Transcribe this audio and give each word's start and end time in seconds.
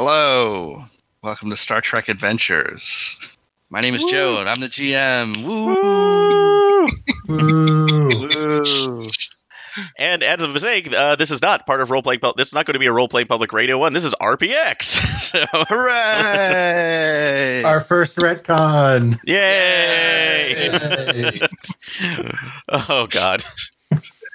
Hello. 0.00 0.84
Welcome 1.24 1.50
to 1.50 1.56
Star 1.56 1.80
Trek 1.80 2.08
Adventures. 2.08 3.16
My 3.68 3.80
name 3.80 3.96
is 3.96 4.04
Joe, 4.04 4.36
and 4.38 4.48
I'm 4.48 4.60
the 4.60 4.68
GM. 4.68 5.44
Woo! 5.44 6.86
Woo. 7.26 8.64
Woo! 8.64 9.08
And 9.98 10.22
as 10.22 10.40
a 10.40 10.46
mistake, 10.46 10.92
uh, 10.92 11.16
this 11.16 11.32
is 11.32 11.42
not 11.42 11.66
part 11.66 11.80
of 11.80 11.90
role 11.90 12.02
playing. 12.04 12.20
This 12.36 12.46
is 12.46 12.54
not 12.54 12.64
going 12.64 12.74
to 12.74 12.78
be 12.78 12.86
a 12.86 12.92
role 12.92 13.08
playing 13.08 13.26
public 13.26 13.52
radio 13.52 13.76
one. 13.76 13.92
This 13.92 14.04
is 14.04 14.14
RPX. 14.14 14.82
so, 15.20 15.44
Hooray! 15.52 16.04
Our 17.64 17.80
first 17.80 18.14
retcon. 18.18 19.18
yay! 19.24 20.70
Yay. 20.70 21.40
Oh 22.68 23.08
God. 23.10 23.42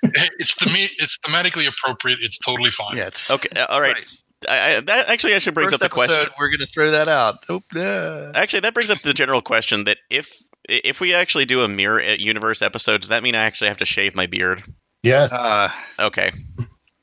It's 0.04 0.55
theme- 0.55 0.89
it's 0.98 1.18
thematically 1.25 1.70
appropriate. 1.70 2.20
It's 2.21 2.38
totally 2.38 2.71
fine. 2.71 2.98
yeah, 2.98 3.07
it's, 3.07 3.32
Okay. 3.32 3.48
All 3.70 3.80
right. 3.80 4.14
I, 4.48 4.78
I, 4.78 4.80
that 4.82 5.10
actually 5.10 5.34
actually 5.34 5.54
brings 5.54 5.71
First 5.71 5.84
up 5.84 5.89
the 5.89 5.94
question. 5.94 6.32
We're 6.39 6.50
going 6.50 6.59
to 6.59 6.66
throw 6.68 6.91
that 6.91 7.07
out. 7.07 7.45
Oh, 7.49 7.62
yeah. 7.76 8.31
Actually, 8.36 8.62
that 8.62 8.73
brings 8.73 8.90
up 8.90 9.00
the 9.00 9.13
general 9.13 9.41
question 9.41 9.86
that 9.86 9.98
if 10.09 10.41
if 10.70 11.02
we 11.02 11.13
actually 11.13 11.45
do 11.45 11.62
a 11.62 11.67
mirror 11.67 12.02
universe 12.02 12.62
episode, 12.62 13.02
does 13.02 13.09
that 13.09 13.22
mean 13.23 13.36
I 13.36 13.44
actually 13.44 13.67
have 13.70 13.77
to 13.77 13.86
shave 13.86 14.16
my 14.16 14.27
beard? 14.27 14.64
Yes. 15.03 15.31
Uh, 15.31 15.70
Okay. 16.00 16.31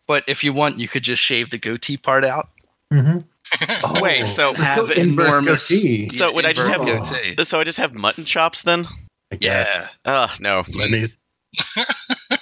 but 0.07 0.25
if 0.29 0.43
you 0.45 0.53
want, 0.53 0.79
you 0.79 0.89
could 0.89 1.03
just 1.03 1.23
shave 1.23 1.51
the 1.51 1.59
goatee 1.59 1.97
part 1.99 2.25
out. 2.25 2.49
Mhm. 2.93 3.25
Wait, 4.01 4.27
so 4.29 4.51
Let's 4.53 4.63
have 4.63 4.77
go 4.89 4.93
inverse 4.95 5.29
enormous. 5.29 5.69
goatee. 5.69 6.09
So 6.11 6.33
would 6.33 6.47
I 6.47 6.53
just 6.53 6.69
have- 6.69 6.81
goatee? 6.81 7.43
So 7.45 7.61
I 7.61 7.65
just 7.65 7.79
have 7.79 7.95
mutton 7.95 8.25
chops 8.25 8.63
then? 8.63 8.87
I 9.33 9.37
guess. 9.37 9.69
Yeah. 9.69 9.89
Ugh, 10.05 10.31
no, 10.41 10.65
Lenny's. 10.75 11.19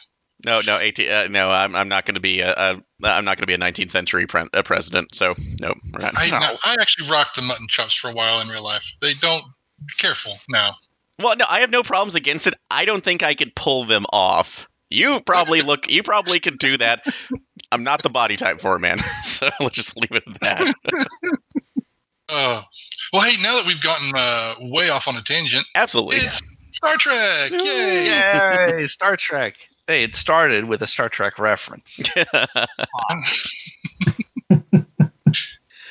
no, 0.48 0.60
no, 0.66 0.78
18, 0.78 1.10
uh, 1.10 1.28
no. 1.28 1.50
I'm, 1.50 1.76
I'm 1.76 1.88
not 1.88 2.06
going 2.06 2.14
to 2.16 2.20
be 2.20 2.40
a, 2.40 2.52
a 2.52 2.82
I'm 3.04 3.24
not 3.24 3.36
going 3.36 3.42
to 3.42 3.46
be 3.46 3.54
a 3.54 3.58
19th 3.58 3.90
century 3.90 4.26
pre- 4.26 4.48
uh, 4.52 4.62
president. 4.62 5.14
So 5.14 5.34
no, 5.60 5.74
not. 5.92 6.18
I 6.18 6.30
No. 6.30 6.38
no, 6.40 6.56
I 6.64 6.76
actually 6.80 7.10
rocked 7.10 7.36
the 7.36 7.42
mutton 7.42 7.66
chops 7.68 7.94
for 7.94 8.10
a 8.10 8.14
while 8.14 8.40
in 8.40 8.48
real 8.48 8.64
life. 8.64 8.84
They 9.00 9.14
don't. 9.14 9.42
Be 9.80 9.92
careful 9.98 10.36
now. 10.48 10.74
Well, 11.20 11.36
no, 11.36 11.44
I 11.48 11.60
have 11.60 11.70
no 11.70 11.82
problems 11.84 12.14
against 12.16 12.46
it. 12.48 12.54
I 12.70 12.84
don't 12.84 13.04
think 13.04 13.22
I 13.22 13.34
could 13.34 13.54
pull 13.54 13.84
them 13.86 14.06
off. 14.12 14.68
You 14.90 15.20
probably 15.20 15.60
look. 15.62 15.88
You 15.88 16.02
probably 16.02 16.40
could 16.40 16.58
do 16.58 16.78
that. 16.78 17.04
I'm 17.70 17.84
not 17.84 18.02
the 18.02 18.08
body 18.08 18.36
type 18.36 18.60
for 18.60 18.74
it, 18.76 18.80
man. 18.80 18.98
So 19.22 19.50
let's 19.60 19.76
just 19.76 19.96
leave 19.96 20.10
it 20.12 20.24
at 20.26 20.40
that. 20.40 20.74
Uh, 22.30 22.60
well, 23.10 23.22
hey, 23.22 23.40
now 23.40 23.56
that 23.56 23.64
we've 23.66 23.80
gotten 23.80 24.12
uh, 24.14 24.54
way 24.60 24.90
off 24.90 25.08
on 25.08 25.16
a 25.16 25.22
tangent, 25.22 25.64
Absolutely. 25.74 26.18
it's 26.18 26.42
Star 26.72 26.96
Trek! 26.98 27.52
Yay! 27.52 28.04
Yay, 28.04 28.86
Star 28.86 29.16
Trek. 29.16 29.54
Hey, 29.88 30.04
it 30.04 30.14
started 30.14 30.66
with 30.66 30.82
a 30.82 30.86
Star 30.86 31.08
Trek 31.08 31.38
reference. 31.38 32.00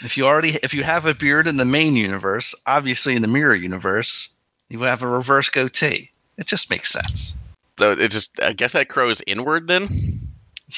If 0.04 0.16
you 0.16 0.28
already 0.28 0.58
if 0.62 0.74
you 0.76 0.84
have 0.84 1.06
a 1.08 1.16
beard 1.16 1.48
in 1.48 1.58
the 1.58 1.66
main 1.66 1.96
universe, 1.96 2.54
obviously 2.68 3.16
in 3.16 3.24
the 3.24 3.28
mirror 3.28 3.56
universe, 3.56 4.30
you 4.70 4.80
have 4.84 5.02
a 5.02 5.08
reverse 5.08 5.50
goatee. 5.50 6.12
It 6.38 6.46
just 6.46 6.70
makes 6.70 6.92
sense. 6.92 7.36
So 7.80 7.94
it 7.94 8.12
just. 8.12 8.42
I 8.42 8.54
guess 8.54 8.74
that 8.74 8.90
crows 8.90 9.22
inward 9.26 9.68
then. 9.68 10.22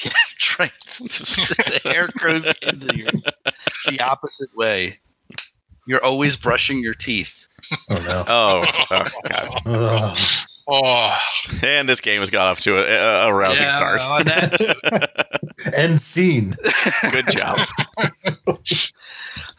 Yeah, 0.04 0.12
that's 0.12 0.58
right. 0.60 0.72
the 1.00 1.80
hair 1.84 2.08
grows 2.16 2.54
into 2.62 2.96
your, 2.96 3.10
the 3.88 4.00
opposite 4.00 4.56
way. 4.56 5.00
You're 5.84 6.04
always 6.04 6.36
brushing 6.36 6.78
your 6.78 6.94
teeth. 6.94 7.44
Oh 7.88 7.96
no. 8.04 8.24
Oh, 8.28 8.62
oh 8.92 9.06
God. 9.28 9.62
Ugh. 9.66 10.18
Oh, 10.72 11.16
And 11.64 11.88
this 11.88 12.00
game 12.00 12.20
has 12.20 12.30
got 12.30 12.46
off 12.46 12.60
to 12.60 12.76
a, 12.78 12.82
a, 12.82 13.28
a 13.28 13.34
rousing 13.34 13.64
Yeah, 13.64 13.68
start. 13.68 14.00
on 14.06 14.24
that- 14.26 15.40
End 15.74 16.00
scene. 16.00 16.56
Good 17.10 17.26
job. 17.30 17.58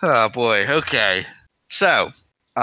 Oh 0.04 0.30
boy. 0.30 0.66
Okay. 0.68 1.26
So, 1.70 2.12
uh, 2.56 2.60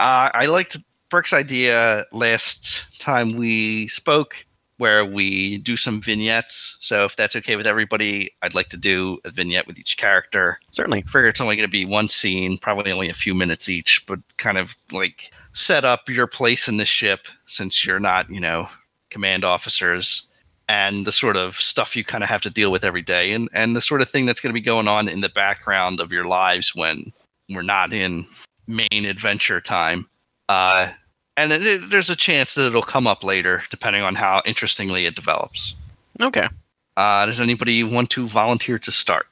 uh, 0.00 0.30
I 0.34 0.46
liked 0.46 0.78
Birk's 1.10 1.32
idea 1.34 2.04
last 2.12 2.86
time 2.98 3.36
we 3.36 3.86
spoke, 3.88 4.46
where 4.78 5.04
we 5.04 5.58
do 5.58 5.76
some 5.76 6.00
vignettes. 6.00 6.76
So, 6.80 7.04
if 7.04 7.16
that's 7.16 7.36
okay 7.36 7.56
with 7.56 7.66
everybody, 7.66 8.30
I'd 8.42 8.54
like 8.54 8.68
to 8.70 8.76
do 8.76 9.18
a 9.24 9.30
vignette 9.30 9.66
with 9.66 9.78
each 9.78 9.96
character. 9.96 10.58
Certainly. 10.72 11.02
figure 11.02 11.28
it's 11.28 11.40
only 11.40 11.56
going 11.56 11.68
to 11.68 11.72
be 11.72 11.84
one 11.84 12.08
scene, 12.08 12.58
probably 12.58 12.92
only 12.92 13.08
a 13.08 13.14
few 13.14 13.34
minutes 13.34 13.68
each, 13.68 14.04
but 14.06 14.18
kind 14.36 14.58
of 14.58 14.76
like 14.92 15.32
set 15.52 15.84
up 15.84 16.08
your 16.08 16.26
place 16.26 16.68
in 16.68 16.76
the 16.76 16.84
ship 16.84 17.28
since 17.46 17.84
you're 17.84 18.00
not, 18.00 18.28
you 18.28 18.40
know, 18.40 18.68
command 19.10 19.44
officers 19.44 20.26
and 20.68 21.06
the 21.06 21.12
sort 21.12 21.36
of 21.36 21.56
stuff 21.56 21.94
you 21.94 22.04
kind 22.04 22.24
of 22.24 22.30
have 22.30 22.40
to 22.42 22.50
deal 22.50 22.72
with 22.72 22.84
every 22.84 23.02
day 23.02 23.32
and, 23.32 23.48
and 23.52 23.76
the 23.76 23.80
sort 23.80 24.00
of 24.00 24.08
thing 24.08 24.26
that's 24.26 24.40
going 24.40 24.50
to 24.50 24.58
be 24.58 24.64
going 24.64 24.88
on 24.88 25.08
in 25.08 25.20
the 25.20 25.28
background 25.28 26.00
of 26.00 26.10
your 26.10 26.24
lives 26.24 26.74
when 26.74 27.12
we're 27.50 27.62
not 27.62 27.92
in 27.92 28.26
main 28.66 29.04
adventure 29.04 29.60
time. 29.60 30.08
Uh, 30.48 30.88
and 31.36 31.52
it, 31.52 31.66
it- 31.66 31.90
there's 31.90 32.10
a 32.10 32.16
chance 32.16 32.54
that 32.54 32.66
it'll 32.66 32.82
come 32.82 33.06
up 33.06 33.24
later, 33.24 33.62
depending 33.70 34.02
on 34.02 34.14
how 34.14 34.42
interestingly 34.44 35.06
it 35.06 35.14
develops. 35.16 35.74
Okay. 36.20 36.48
Uh, 36.96 37.26
does 37.26 37.40
anybody 37.40 37.82
want 37.82 38.10
to 38.10 38.26
volunteer 38.26 38.78
to 38.78 38.92
start? 38.92 39.26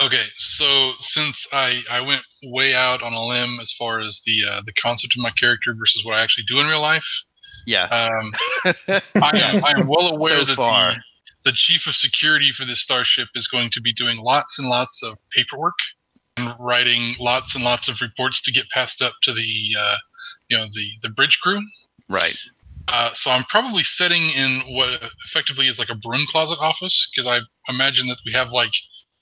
okay. 0.00 0.24
So 0.36 0.92
since 1.00 1.46
I 1.52 1.80
I 1.90 2.00
went 2.02 2.22
way 2.42 2.74
out 2.74 3.02
on 3.02 3.12
a 3.14 3.26
limb 3.26 3.58
as 3.60 3.72
far 3.72 4.00
as 4.00 4.20
the 4.26 4.44
uh, 4.48 4.60
the 4.66 4.72
concept 4.74 5.14
of 5.16 5.22
my 5.22 5.30
character 5.30 5.74
versus 5.74 6.04
what 6.04 6.14
I 6.14 6.22
actually 6.22 6.44
do 6.46 6.60
in 6.60 6.66
real 6.66 6.82
life, 6.82 7.08
Yeah. 7.66 7.84
um, 7.84 8.32
I 9.22 9.30
am 9.38 9.64
I 9.64 9.72
am 9.80 9.86
well 9.88 10.08
aware 10.08 10.40
So 10.40 10.44
that 10.44 10.56
far. 10.56 10.92
the, 10.92 11.00
the 11.46 11.52
chief 11.52 11.86
of 11.86 11.94
security 11.94 12.52
for 12.52 12.64
this 12.66 12.82
starship 12.82 13.28
is 13.34 13.48
going 13.48 13.70
to 13.70 13.80
be 13.80 13.92
doing 13.94 14.18
lots 14.18 14.58
and 14.58 14.68
lots 14.68 15.02
of 15.02 15.18
paperwork 15.34 15.78
and 16.38 16.54
writing 16.58 17.14
lots 17.18 17.54
and 17.54 17.64
lots 17.64 17.88
of 17.88 18.00
reports 18.00 18.40
to 18.42 18.52
get 18.52 18.68
passed 18.70 19.02
up 19.02 19.14
to 19.22 19.32
the 19.32 19.74
uh, 19.78 19.96
you 20.48 20.56
know 20.56 20.64
the 20.72 20.88
the 21.02 21.10
bridge 21.10 21.38
crew. 21.42 21.60
right. 22.08 22.36
Uh, 22.90 23.12
so 23.12 23.30
I'm 23.30 23.44
probably 23.44 23.82
sitting 23.82 24.30
in 24.30 24.62
what 24.68 24.88
effectively 25.26 25.66
is 25.66 25.78
like 25.78 25.90
a 25.90 25.94
broom 25.94 26.24
closet 26.26 26.56
office 26.58 27.06
because 27.10 27.26
I 27.26 27.40
imagine 27.70 28.06
that 28.08 28.16
we 28.24 28.32
have 28.32 28.48
like 28.50 28.70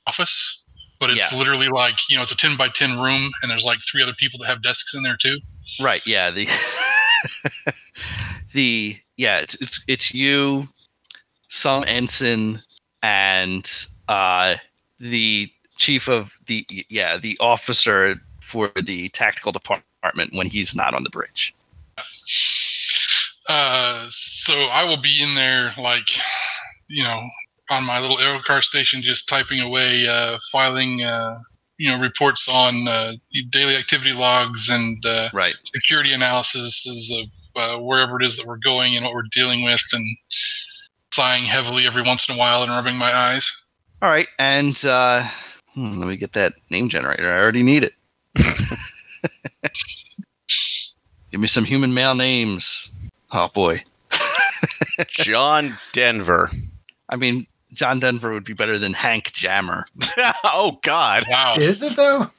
office, 0.07 0.63
but 1.01 1.11
it's 1.11 1.19
Yeah. 1.33 1.37
literally 1.37 1.67
like 1.69 1.97
you 2.09 2.17
know 2.17 2.23
it's 2.23 2.31
a 2.31 2.37
ten 2.37 2.57
by 2.57 2.69
ten 2.69 3.01
room 3.01 3.33
and 3.43 3.51
there's 3.51 3.65
like 3.65 3.81
three 3.91 4.05
other 4.05 4.15
people 4.17 4.39
that 4.39 4.47
have 4.47 4.63
desks 4.63 4.95
in 4.95 5.03
there 5.03 5.17
too. 5.21 5.39
Right. 5.83 6.01
Yeah. 6.07 6.31
The 6.31 6.47
the 8.53 8.97
yeah. 9.17 9.41
It's, 9.41 9.57
it's 9.61 9.81
it's 9.89 10.15
you, 10.15 10.69
some 11.49 11.83
ensign, 11.89 12.63
and 13.03 13.69
uh 14.09 14.55
the 15.01 15.51
chief 15.77 16.09
of 16.09 16.39
the 16.47 16.67
yeah 16.89 17.17
the 17.19 17.37
officer 17.41 18.17
for 18.41 18.71
the 18.85 19.09
tactical 19.11 19.53
department 19.53 20.35
when 20.35 20.47
he's 20.47 20.75
not 20.75 20.95
on 20.95 21.03
the 21.03 21.11
bridge. 21.11 21.55
Uh, 23.49 24.07
so 24.11 24.55
I 24.55 24.85
will 24.85 25.01
be 25.01 25.23
in 25.23 25.35
there 25.35 25.73
like 25.79 26.09
you 26.89 27.03
know 27.03 27.23
on 27.71 27.85
my 27.85 28.01
little 28.01 28.19
aerocar 28.19 28.63
station 28.63 29.03
just 29.03 29.29
typing 29.29 29.61
away, 29.61 30.07
uh, 30.09 30.39
filing 30.53 31.05
uh, 31.05 31.39
you 31.79 31.91
know 31.91 32.01
reports 32.01 32.49
on 32.49 32.89
uh, 32.89 33.13
daily 33.51 33.77
activity 33.77 34.13
logs 34.13 34.69
and 34.69 35.05
uh, 35.07 35.29
Right. 35.33 35.55
security 35.65 36.13
analysis 36.13 37.13
of 37.13 37.63
uh, 37.63 37.81
wherever 37.83 38.21
it 38.21 38.25
is 38.27 38.37
that 38.37 38.47
we're 38.47 38.59
going 38.59 38.97
and 38.97 39.05
what 39.05 39.15
we're 39.15 39.23
dealing 39.33 39.65
with, 39.65 39.83
and 39.93 40.05
sighing 41.13 41.45
heavily 41.45 41.87
every 41.87 42.03
once 42.03 42.29
in 42.29 42.35
a 42.35 42.39
while 42.39 42.63
and 42.63 42.71
rubbing 42.71 42.97
my 42.97 43.15
eyes. 43.15 43.51
All 44.03 44.11
right. 44.11 44.29
And 44.39 44.85
uh, 44.85 45.29
hmm, 45.77 45.99
let 45.99 46.09
me 46.09 46.17
get 46.17 46.33
that 46.33 46.55
name 46.71 46.89
generator. 46.89 47.31
I 47.31 47.39
already 47.39 47.63
need 47.63 47.85
it. 47.85 47.93
Give 51.31 51.41
me 51.41 51.47
some 51.47 51.65
human 51.65 51.95
male 51.95 52.15
names. 52.15 52.91
Oh 53.31 53.49
boy. 53.49 53.85
John 55.09 55.77
Denver. 55.93 56.51
I 57.09 57.17
mean, 57.17 57.47
John 57.73 58.01
Denver 58.01 58.33
would 58.33 58.45
be 58.45 58.55
better 58.55 58.79
than 58.79 58.95
Hank 58.95 59.33
Jammer. 59.33 59.87
oh 60.45 60.79
God. 60.83 61.27
Wow, 61.29 61.57
Is 61.59 61.83
it 61.83 61.95
though? 61.95 62.31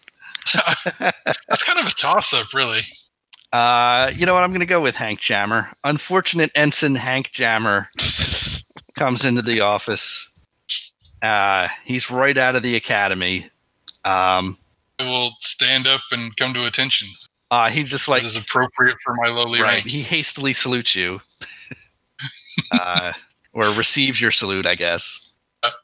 that's 1.47 1.63
kind 1.63 1.79
of 1.79 1.85
a 1.85 1.91
toss-up, 1.91 2.53
really. 2.53 2.81
Uh, 3.51 4.11
you 4.15 4.25
know 4.25 4.33
what? 4.33 4.43
I'm 4.43 4.51
going 4.51 4.61
to 4.61 4.65
go 4.65 4.81
with 4.81 4.95
Hank 4.95 5.19
Jammer. 5.19 5.69
Unfortunate 5.83 6.51
ensign 6.55 6.95
Hank 6.95 7.31
Jammer 7.31 7.89
comes 8.95 9.25
into 9.25 9.41
the 9.41 9.61
office. 9.61 10.29
Uh, 11.21 11.67
he's 11.85 12.11
right 12.11 12.37
out 12.37 12.55
of 12.55 12.63
the 12.63 12.75
academy. 12.75 13.49
Um, 14.05 14.57
I 14.99 15.03
will 15.03 15.31
stand 15.39 15.87
up 15.87 16.01
and 16.11 16.35
come 16.37 16.53
to 16.53 16.65
attention. 16.65 17.07
uh, 17.51 17.69
he 17.69 17.83
just 17.83 18.07
like 18.07 18.23
this 18.23 18.35
is 18.35 18.43
appropriate 18.43 18.97
for 19.03 19.15
my 19.15 19.29
lowly 19.29 19.61
right. 19.61 19.75
rank. 19.75 19.87
He 19.87 20.01
hastily 20.01 20.53
salutes 20.53 20.95
you, 20.95 21.21
uh, 22.71 23.13
or 23.53 23.65
receives 23.71 24.19
your 24.19 24.31
salute, 24.31 24.65
I 24.65 24.75
guess. 24.75 25.19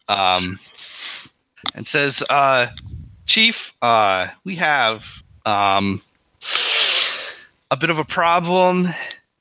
Um, 0.08 0.60
and 1.76 1.86
says, 1.86 2.24
uh, 2.30 2.68
"Chief, 3.26 3.74
uh, 3.82 4.28
we 4.44 4.56
have 4.56 5.24
um, 5.46 6.02
a 7.72 7.78
bit 7.78 7.90
of 7.90 8.00
a 8.00 8.06
problem 8.06 8.88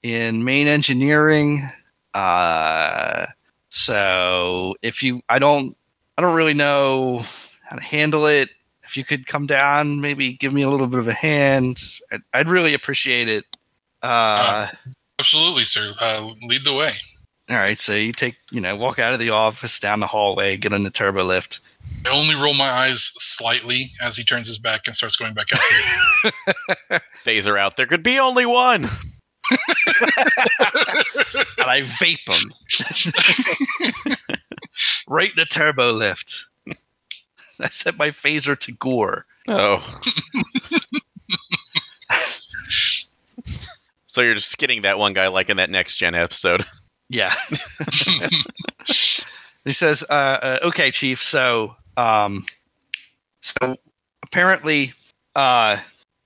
in 0.03 0.45
main 0.45 0.67
engineering. 0.67 1.69
Uh, 2.15 3.27
so 3.69 4.75
if 4.83 5.03
you, 5.03 5.23
I 5.29 5.39
don't, 5.39 5.77
I 6.23 6.25
don't 6.25 6.37
really 6.37 6.55
know 6.55 7.25
how 7.69 7.75
to 7.75 7.83
handle 7.83 8.29
it. 8.29 8.49
If 8.85 8.97
you 8.97 9.05
could 9.05 9.27
come 9.27 9.49
down, 9.49 10.01
maybe 10.01 10.35
give 10.35 10.53
me 10.53 10.63
a 10.63 10.71
little 10.71 10.87
bit 10.87 11.01
of 11.01 11.09
a 11.09 11.13
hand, 11.13 11.83
I'd, 12.13 12.23
I'd 12.33 12.49
really 12.49 12.75
appreciate 12.75 13.29
it. 13.29 13.45
Uh, 14.03 14.69
Absolutely, 15.19 15.65
sir. 15.65 15.93
Uh, 16.01 16.31
lead 16.43 16.65
the 16.65 16.75
way. 16.75 16.93
all 17.51 17.57
right, 17.57 17.81
so 17.81 17.97
you 17.97 18.13
take, 18.13 18.37
you 18.53 18.61
know, 18.61 18.77
walk 18.77 19.01
out 19.01 19.13
of 19.13 19.19
the 19.19 19.31
office, 19.31 19.81
down 19.81 19.99
the 19.99 20.07
hallway, 20.07 20.57
get 20.57 20.73
on 20.73 20.85
the 20.85 20.93
turbo 20.93 21.25
lift. 21.25 21.59
I 22.07 22.11
only 22.11 22.37
roll 22.37 22.55
my 22.55 22.71
eyes 22.71 23.11
slightly 23.19 23.91
as 24.01 24.17
he 24.17 24.23
turns 24.23 24.47
his 24.47 24.59
back 24.59 24.83
and 24.87 24.95
starts 24.95 25.17
going 25.17 25.35
back 25.35 25.49
out. 25.53 27.03
Phaser 27.27 27.59
out. 27.59 27.77
There 27.77 27.87
could 27.87 28.05
be 28.05 28.21
only 28.21 28.47
one. 28.47 28.89
And 29.51 29.59
I 31.59 31.83
vape 31.83 32.25
them 32.27 32.53
right 35.09 35.31
in 35.31 35.37
the 35.37 35.47
turbo 35.47 35.93
lift. 35.93 36.47
I 37.61 37.69
set 37.69 37.97
my 37.97 38.11
phaser 38.11 38.59
to 38.59 38.73
gore. 38.73 39.27
Oh. 39.49 39.79
so 44.07 44.23
you're 44.23 44.35
just 44.35 44.51
skinning 44.51 44.83
that 44.83 44.99
one 44.99 45.13
guy 45.13 45.29
like 45.29 45.51
in 45.51 45.59
that 45.59 45.71
next 45.71 45.97
gen 45.99 46.15
episode. 46.15 46.67
Yeah. 47.09 47.35
he 49.65 49.73
says, 49.73 50.05
uh, 50.09 50.13
uh, 50.13 50.59
"Okay, 50.65 50.91
Chief. 50.91 51.23
So, 51.23 51.77
um, 51.97 52.47
so 53.41 53.77
apparently, 54.23 54.95
uh, 55.35 55.77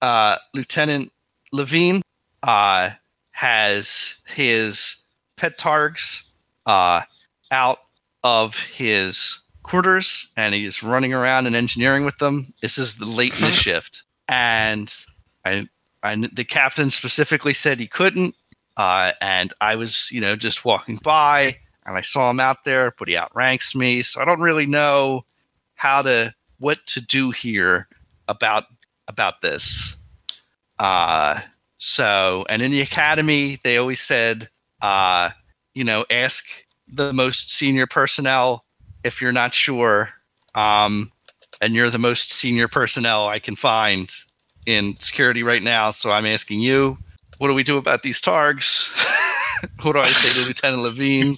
uh, 0.01 0.37
Lieutenant 0.55 1.12
Levine, 1.53 2.03
uh, 2.43 2.91
has 3.37 4.15
his 4.27 4.97
pet 5.37 5.59
targs, 5.59 6.23
uh, 6.65 7.03
out 7.50 7.81
of 8.25 8.59
his 8.59 9.38
quarters, 9.62 10.27
and 10.38 10.55
he's 10.55 10.83
running 10.83 11.12
around 11.12 11.47
and 11.47 11.55
engineering 11.55 12.06
with 12.06 12.17
them. 12.17 12.50
This 12.62 12.79
is 12.79 12.97
the 12.97 13.05
late 13.05 13.38
in 13.38 13.43
the 13.43 13.53
shift, 13.53 14.05
and 14.27 14.91
I, 15.44 15.69
I, 16.03 16.17
the 16.33 16.44
captain 16.44 16.91
specifically 16.91 17.53
said 17.53 17.79
he 17.79 17.87
couldn't." 17.87 18.35
Uh, 18.79 19.12
and 19.21 19.53
I 19.61 19.77
was, 19.77 20.11
you 20.11 20.21
know, 20.21 20.37
just 20.37 20.65
walking 20.65 20.97
by 20.97 21.56
and 21.87 21.97
I 21.97 22.00
saw 22.03 22.31
him 22.31 22.41
out 22.41 22.65
there, 22.65 22.93
but 22.99 23.09
he 23.09 23.17
outranks 23.17 23.75
me. 23.75 24.03
So 24.03 24.21
I 24.21 24.25
don't 24.25 24.41
really 24.41 24.67
know 24.67 25.25
how 25.75 26.03
to, 26.03 26.35
what 26.59 26.79
to 26.88 27.00
do 27.00 27.31
here 27.31 27.88
about, 28.29 28.65
about 29.09 29.41
this. 29.41 29.97
Uh, 30.79 31.41
so, 31.78 32.44
and 32.49 32.62
in 32.62 32.70
the 32.70 32.81
academy, 32.81 33.58
they 33.62 33.76
always 33.76 34.00
said, 34.00 34.49
uh, 34.82 35.31
you 35.75 35.84
know, 35.84 36.05
ask 36.11 36.44
the 36.88 37.12
most 37.12 37.50
senior 37.50 37.87
personnel 37.87 38.64
if 39.05 39.20
you're 39.20 39.32
not 39.32 39.55
sure. 39.55 40.11
Um, 40.55 41.12
and 41.61 41.75
you're 41.75 41.90
the 41.90 41.99
most 41.99 42.32
senior 42.32 42.69
personnel 42.69 43.28
I 43.28 43.38
can 43.38 43.56
find 43.56 44.11
in 44.67 44.96
security 44.96 45.43
right 45.43 45.62
now. 45.62 45.90
So 45.90 46.11
I'm 46.11 46.26
asking 46.26 46.61
you, 46.61 46.99
what 47.38 47.49
do 47.49 47.55
we 47.55 47.62
do 47.62 47.78
about 47.78 48.02
these 48.02 48.20
targs? 48.20 48.88
what 49.82 49.93
do 49.93 49.99
I 50.00 50.11
say 50.11 50.32
to 50.32 50.46
Lieutenant 50.46 50.82
Levine? 50.82 51.37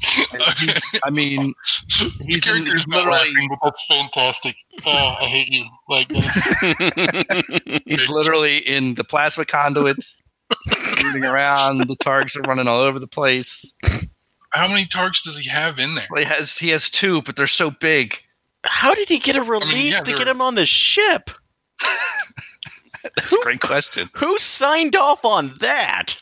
I 1.04 1.10
mean, 1.10 1.54
the 1.98 2.24
he's 2.24 2.40
character's 2.42 2.86
not 2.86 3.04
literally 3.04 3.18
laughing, 3.18 3.48
but 3.50 3.58
that's 3.64 3.86
fantastic. 3.86 4.56
Oh, 4.86 5.16
I 5.20 5.24
hate 5.24 5.48
you. 5.48 5.64
Like 5.88 6.08
this. 6.08 7.82
he's 7.84 8.08
literally 8.08 8.58
in 8.58 8.94
the 8.94 9.04
plasma 9.04 9.44
conduits, 9.44 10.20
rooting 11.02 11.24
around. 11.24 11.78
The 11.78 11.96
targs 11.96 12.36
are 12.36 12.42
running 12.42 12.68
all 12.68 12.80
over 12.80 12.98
the 12.98 13.08
place. 13.08 13.74
How 14.50 14.68
many 14.68 14.86
targets 14.86 15.22
does 15.22 15.38
he 15.38 15.48
have 15.50 15.78
in 15.78 15.94
there? 15.94 16.06
He 16.16 16.24
has 16.24 16.56
he 16.56 16.68
has 16.70 16.90
two, 16.90 17.22
but 17.22 17.36
they're 17.36 17.46
so 17.46 17.70
big. 17.70 18.22
How 18.64 18.94
did 18.94 19.08
he 19.08 19.18
get 19.18 19.36
a 19.36 19.42
release 19.42 19.98
yeah, 19.98 20.04
to 20.04 20.12
get 20.12 20.28
him 20.28 20.40
on 20.40 20.54
the 20.54 20.66
ship? 20.66 21.30
That's 23.02 23.34
a 23.34 23.42
great 23.42 23.60
question. 23.60 24.10
Who 24.14 24.38
signed 24.38 24.96
off 24.96 25.24
on 25.24 25.54
that? 25.60 26.20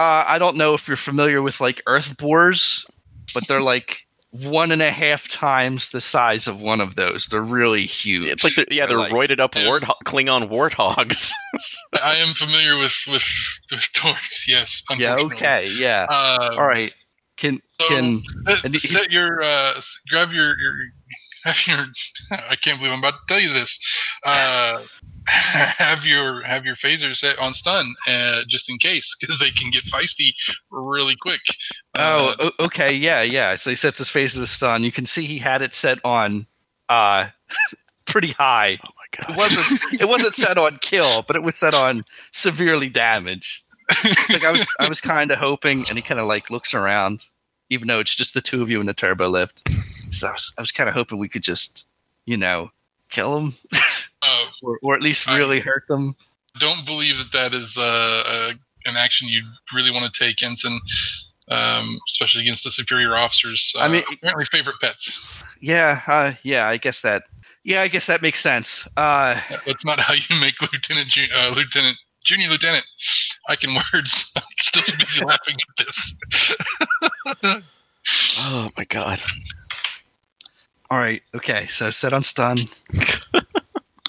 Uh, 0.00 0.24
I 0.26 0.38
don't 0.38 0.56
know 0.56 0.72
if 0.72 0.88
you're 0.88 0.96
familiar 0.96 1.42
with 1.42 1.60
like 1.60 1.82
Earth 1.86 2.16
boars, 2.16 2.86
but 3.34 3.46
they're 3.48 3.60
like 3.74 4.06
one 4.30 4.70
and 4.72 4.80
a 4.80 4.90
half 4.90 5.28
times 5.28 5.90
the 5.90 6.00
size 6.00 6.48
of 6.48 6.62
one 6.62 6.80
of 6.80 6.94
those. 6.94 7.26
They're 7.26 7.42
really 7.42 7.84
huge. 7.84 8.28
It's 8.28 8.44
like, 8.44 8.54
the, 8.54 8.66
yeah, 8.70 8.86
they're 8.86 8.96
like- 8.96 9.12
roided 9.12 9.40
up 9.40 9.54
Yeah. 9.54 9.64
warthog, 9.64 9.96
Klingon 10.06 10.48
warthogs. 10.48 11.32
I 12.02 12.16
am 12.16 12.34
familiar 12.34 12.78
with 12.78 12.94
with 13.08 13.24
with 13.70 13.86
targets. 13.92 14.46
Yes. 14.48 14.82
yeah. 14.96 15.16
Okay. 15.16 15.68
Yeah. 15.76 16.06
Uh, 16.08 16.54
All 16.56 16.66
right. 16.66 16.94
Can 17.36 17.60
So 17.80 17.88
can 17.88 18.22
set, 18.46 18.64
and 18.64 18.74
he- 18.74 18.88
set 18.88 19.10
your 19.10 19.42
uh, 19.42 19.80
grab 20.08 20.30
your 20.32 20.56
your 20.58 20.74
have 21.44 21.66
your. 21.66 21.86
I 22.30 22.56
can't 22.56 22.78
believe 22.78 22.92
I'm 22.92 22.98
about 23.00 23.14
to 23.14 23.34
tell 23.34 23.40
you 23.40 23.52
this. 23.52 23.78
Uh, 24.24 24.82
have 25.26 26.06
your 26.06 26.42
have 26.42 26.64
your 26.64 26.74
phaser 26.74 27.14
set 27.14 27.38
on 27.38 27.54
stun 27.54 27.94
uh, 28.06 28.42
just 28.48 28.70
in 28.70 28.78
case 28.78 29.16
because 29.20 29.38
they 29.38 29.50
can 29.50 29.70
get 29.70 29.84
feisty 29.84 30.30
really 30.70 31.16
quick. 31.20 31.40
Uh, 31.94 32.34
Oh, 32.38 32.50
okay, 32.60 32.92
yeah, 32.92 33.22
yeah. 33.22 33.54
So 33.54 33.70
he 33.70 33.76
sets 33.76 33.98
his 33.98 34.08
phaser 34.08 34.36
to 34.36 34.46
stun. 34.46 34.82
You 34.82 34.92
can 34.92 35.06
see 35.06 35.24
he 35.24 35.38
had 35.38 35.62
it 35.62 35.74
set 35.74 35.98
on 36.04 36.46
uh 36.88 37.28
pretty 38.06 38.32
high. 38.32 38.78
oh 38.84 38.88
my 38.96 39.26
god! 39.26 39.30
It 39.30 39.38
wasn't 39.38 40.00
it 40.00 40.08
wasn't 40.08 40.34
set 40.34 40.58
on 40.58 40.78
kill, 40.78 41.22
but 41.22 41.36
it 41.36 41.42
was 41.42 41.56
set 41.56 41.74
on 41.74 42.04
severely 42.32 42.88
damage. 42.88 43.64
It's 44.04 44.30
like 44.30 44.44
I 44.44 44.52
was 44.52 44.66
I 44.78 44.88
was 44.88 45.00
kind 45.00 45.30
of 45.30 45.38
hoping 45.38 45.80
and 45.88 45.98
he 45.98 46.02
kind 46.02 46.20
of 46.20 46.26
like 46.26 46.50
looks 46.50 46.74
around 46.74 47.24
even 47.70 47.86
though 47.86 48.00
it's 48.00 48.14
just 48.14 48.34
the 48.34 48.40
two 48.40 48.62
of 48.62 48.68
you 48.70 48.80
in 48.80 48.86
the 48.86 48.94
turbo 48.94 49.28
lift. 49.28 49.62
So 50.10 50.28
I 50.28 50.32
was 50.32 50.52
I 50.58 50.62
was 50.62 50.72
kind 50.72 50.88
of 50.88 50.94
hoping 50.94 51.18
we 51.18 51.28
could 51.28 51.42
just, 51.42 51.86
you 52.26 52.36
know, 52.36 52.70
kill 53.10 53.34
them, 53.34 53.54
uh, 54.22 54.44
or, 54.62 54.78
or 54.82 54.94
at 54.94 55.02
least 55.02 55.26
really 55.28 55.60
hurt 55.60 55.84
them. 55.88 56.14
don't 56.58 56.84
believe 56.86 57.16
that 57.18 57.32
that 57.32 57.54
is 57.54 57.76
uh, 57.78 57.82
uh, 58.26 58.52
an 58.86 58.96
action 58.96 59.28
you'd 59.28 59.44
really 59.74 59.90
want 59.90 60.12
to 60.12 60.24
take, 60.24 60.42
Ensign. 60.42 60.78
Um, 61.50 61.98
especially 62.08 62.42
against 62.42 62.62
the 62.62 62.70
superior 62.70 63.16
officers. 63.16 63.72
Uh, 63.76 63.80
I 63.80 63.88
mean- 63.88 64.04
apparently 64.12 64.44
favorite 64.44 64.76
pets. 64.80 65.18
Yeah, 65.60 66.00
uh, 66.06 66.32
yeah, 66.44 66.68
I 66.68 66.76
guess 66.76 67.00
that 67.02 67.24
yeah, 67.64 67.82
I 67.82 67.88
guess 67.88 68.06
that 68.06 68.22
makes 68.22 68.38
sense. 68.40 68.86
Uh 68.96 69.40
That's 69.66 69.84
not 69.84 69.98
how 70.00 70.14
you 70.14 70.36
make 70.40 70.62
lieutenant, 70.62 71.08
ju- 71.08 71.26
uh, 71.34 71.50
lieutenant, 71.50 71.98
junior 72.24 72.48
lieutenant. 72.48 72.84
I 73.48 73.56
can 73.56 73.74
words. 73.92 74.30
I'm 74.36 74.42
still 74.58 74.82
too 74.84 74.96
busy 74.98 75.24
laughing 75.24 75.56
at 75.78 75.86
this. 75.86 77.62
Oh 78.38 78.70
my 78.76 78.84
god. 78.84 79.20
All 80.90 80.98
right. 80.98 81.22
Okay. 81.34 81.66
So 81.66 81.90
set 81.90 82.12
on 82.12 82.22
stun. 82.22 82.58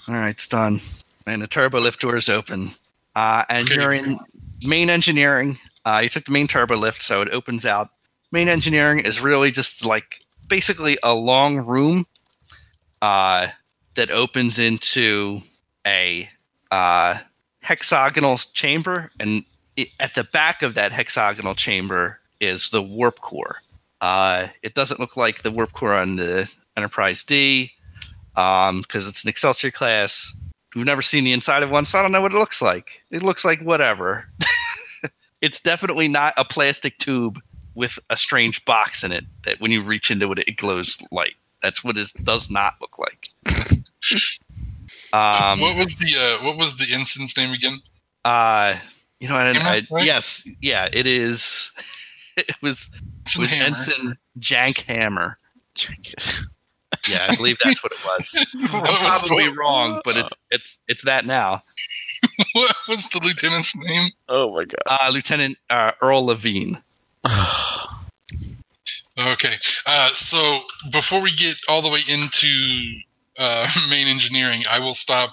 All 0.08 0.16
right, 0.16 0.40
stun. 0.40 0.82
And 1.28 1.42
the 1.42 1.48
turbo 1.48 1.80
lift 1.80 2.00
door 2.02 2.18
is 2.18 2.30
open. 2.30 2.72
Uh, 3.16 3.44
and 3.50 3.68
Okay. 3.68 3.76
you're 3.76 3.94
in 3.94 4.20
main 4.64 4.90
engineering. 4.90 5.58
Uh, 5.86 6.02
you 6.04 6.10
took 6.10 6.26
the 6.26 6.32
main 6.32 6.48
turbo 6.48 6.76
lift, 6.76 7.02
so 7.04 7.22
it 7.22 7.30
opens 7.32 7.66
out. 7.66 7.90
Main 8.32 8.50
engineering 8.50 9.00
is 9.00 9.22
really 9.22 9.52
just 9.52 9.86
like 9.86 10.22
basically 10.48 10.98
a 11.04 11.14
long 11.14 11.58
room 11.58 12.06
uh, 13.02 13.48
that 13.96 14.10
opens 14.12 14.60
into 14.60 15.42
a 15.86 16.28
uh, 16.72 17.18
hexagonal 17.62 18.38
chamber, 18.38 19.12
and 19.20 19.44
it, 19.76 19.90
at 20.00 20.16
the 20.16 20.24
back 20.24 20.62
of 20.62 20.76
that 20.76 20.92
hexagonal 20.92 21.56
chamber 21.56 22.20
is 22.40 22.70
the 22.70 22.82
warp 22.82 23.20
core. 23.22 23.58
Uh, 24.02 24.48
it 24.64 24.74
doesn't 24.74 25.00
look 25.00 25.18
like 25.18 25.42
the 25.44 25.52
warp 25.52 25.74
core 25.74 25.94
on 25.94 26.16
the 26.16 26.52
Enterprise 26.78 27.24
D 27.24 27.72
because 28.34 29.08
it's 29.08 29.24
an 29.24 29.30
Excelsior 29.30 29.72
class. 29.72 30.34
We've 30.76 30.86
never 30.86 31.02
seen 31.02 31.26
the 31.26 31.34
inside 31.34 31.64
of 31.64 31.70
one, 31.70 31.86
so 31.86 32.00
I 32.00 32.02
don't 32.02 32.12
know 32.14 32.22
what 32.22 32.34
it 32.34 32.38
looks 32.38 32.62
like. 32.62 33.04
It 33.12 33.24
looks 33.24 33.44
like 33.44 33.60
whatever. 33.62 34.30
it's 35.42 35.60
definitely 35.60 36.08
not 36.08 36.34
a 36.38 36.46
plastic 36.46 36.98
tube 36.98 37.42
with 37.76 38.00
a 38.10 38.16
strange 38.16 38.64
box 38.64 39.04
in 39.04 39.12
it 39.12 39.26
that 39.44 39.60
when 39.60 39.72
you 39.72 39.82
reach 39.82 40.12
into 40.12 40.32
it, 40.32 40.40
it 40.40 40.58
glows 40.58 41.00
light. 41.12 41.36
That's 41.62 41.84
what 41.84 41.98
it 41.98 42.12
does 42.24 42.50
not 42.50 42.76
look 42.80 42.98
like. 42.98 43.30
um, 45.14 45.60
what 45.60 45.76
was 45.76 45.96
the 45.96 46.16
uh, 46.18 46.44
what 46.44 46.58
was 46.58 46.78
the 46.78 46.94
ensign's 46.94 47.36
name 47.36 47.52
again? 47.52 47.82
uh, 48.26 48.76
you 49.20 49.28
know, 49.28 49.36
I, 49.36 49.54
Hammer, 49.54 49.60
I, 49.60 49.88
right? 49.92 50.06
yes, 50.06 50.48
yeah, 50.62 50.88
it 50.92 51.08
is. 51.08 51.72
It 52.38 52.56
was 52.62 52.90
it 53.26 53.38
was 53.38 53.52
Hammer. 53.52 53.66
Ensign 53.66 54.18
Jank 54.40 54.78
Hammer. 54.84 55.38
Yeah, 57.10 57.26
I 57.30 57.36
believe 57.36 57.58
that's 57.64 57.84
what 57.84 57.92
it 57.94 58.06
was. 58.06 58.46
What 58.72 58.90
I'm 58.90 58.94
was- 58.94 59.02
probably 59.28 59.56
wrong, 59.58 60.02
but 60.04 60.18
it's 60.18 60.42
it's 60.52 60.80
it's 60.88 61.04
that 61.06 61.26
now. 61.26 61.62
What 62.54 62.76
was 62.88 63.08
the 63.08 63.20
lieutenant's 63.24 63.76
name? 63.76 64.12
Oh 64.30 64.54
my 64.54 64.66
god. 64.66 64.84
Uh, 64.86 65.10
Lieutenant 65.10 65.58
uh, 65.70 65.94
Earl 66.02 66.26
Levine. 66.26 66.82
Okay, 69.20 69.56
uh, 69.86 70.10
so 70.14 70.62
before 70.92 71.22
we 71.22 71.36
get 71.36 71.56
all 71.68 71.82
the 71.82 71.90
way 71.90 72.00
into 72.08 72.48
uh, 73.38 73.68
main 73.90 74.08
engineering, 74.08 74.64
I 74.70 74.80
will 74.80 74.94
stop 74.94 75.32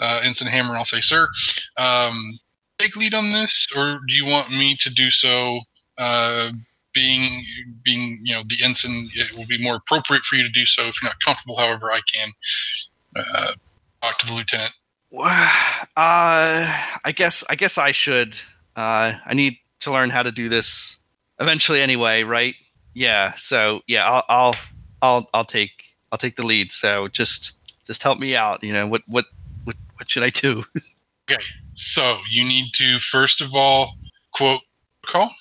uh, 0.00 0.20
Ensign 0.24 0.48
Hammer 0.48 0.70
and 0.70 0.78
I'll 0.78 0.84
say, 0.86 1.00
"Sir, 1.00 1.28
um, 1.76 2.38
take 2.78 2.96
lead 2.96 3.12
on 3.14 3.30
this, 3.30 3.68
or 3.76 4.00
do 4.08 4.14
you 4.14 4.24
want 4.26 4.50
me 4.50 4.76
to 4.80 4.90
do 4.90 5.10
so 5.10 5.60
uh, 5.98 6.50
being 6.94 7.44
being 7.84 8.20
you 8.22 8.34
know 8.34 8.42
the 8.48 8.64
ensign, 8.64 9.08
it 9.14 9.36
will 9.36 9.46
be 9.46 9.62
more 9.62 9.76
appropriate 9.76 10.24
for 10.24 10.36
you 10.36 10.42
to 10.42 10.50
do 10.50 10.66
so. 10.66 10.88
If 10.88 11.00
you're 11.00 11.08
not 11.08 11.20
comfortable, 11.24 11.56
however, 11.56 11.90
I 11.90 12.00
can 12.12 12.32
uh, 13.16 13.52
talk 14.02 14.18
to 14.18 14.26
the 14.26 14.32
lieutenant. 14.32 14.72
Uh, 15.14 16.72
I 17.04 17.12
guess 17.14 17.44
I 17.48 17.54
guess 17.54 17.78
I 17.78 17.92
should. 17.92 18.38
Uh, 18.76 19.12
I 19.24 19.34
need 19.34 19.58
to 19.80 19.92
learn 19.92 20.10
how 20.10 20.22
to 20.22 20.32
do 20.32 20.48
this 20.48 20.98
eventually, 21.38 21.80
anyway. 21.80 22.22
Right? 22.22 22.54
Yeah. 22.94 23.34
So 23.36 23.82
yeah, 23.86 24.08
I'll 24.08 24.24
I'll 24.28 24.56
I'll, 25.02 25.30
I'll 25.34 25.44
take 25.44 25.70
I'll 26.10 26.18
take 26.18 26.36
the 26.36 26.46
lead. 26.46 26.72
So 26.72 27.08
just 27.08 27.52
just 27.86 28.02
help 28.02 28.18
me 28.18 28.36
out. 28.36 28.62
You 28.62 28.72
know 28.72 28.86
what 28.86 29.02
what 29.06 29.26
what 29.64 29.76
what 29.96 30.10
should 30.10 30.22
I 30.22 30.30
do? 30.30 30.64
Okay. 31.30 31.42
So 31.74 32.18
you 32.30 32.44
need 32.44 32.72
to 32.74 32.98
first 32.98 33.40
of 33.40 33.50
all 33.54 33.94
quote 34.34 34.60
call. 35.06 35.32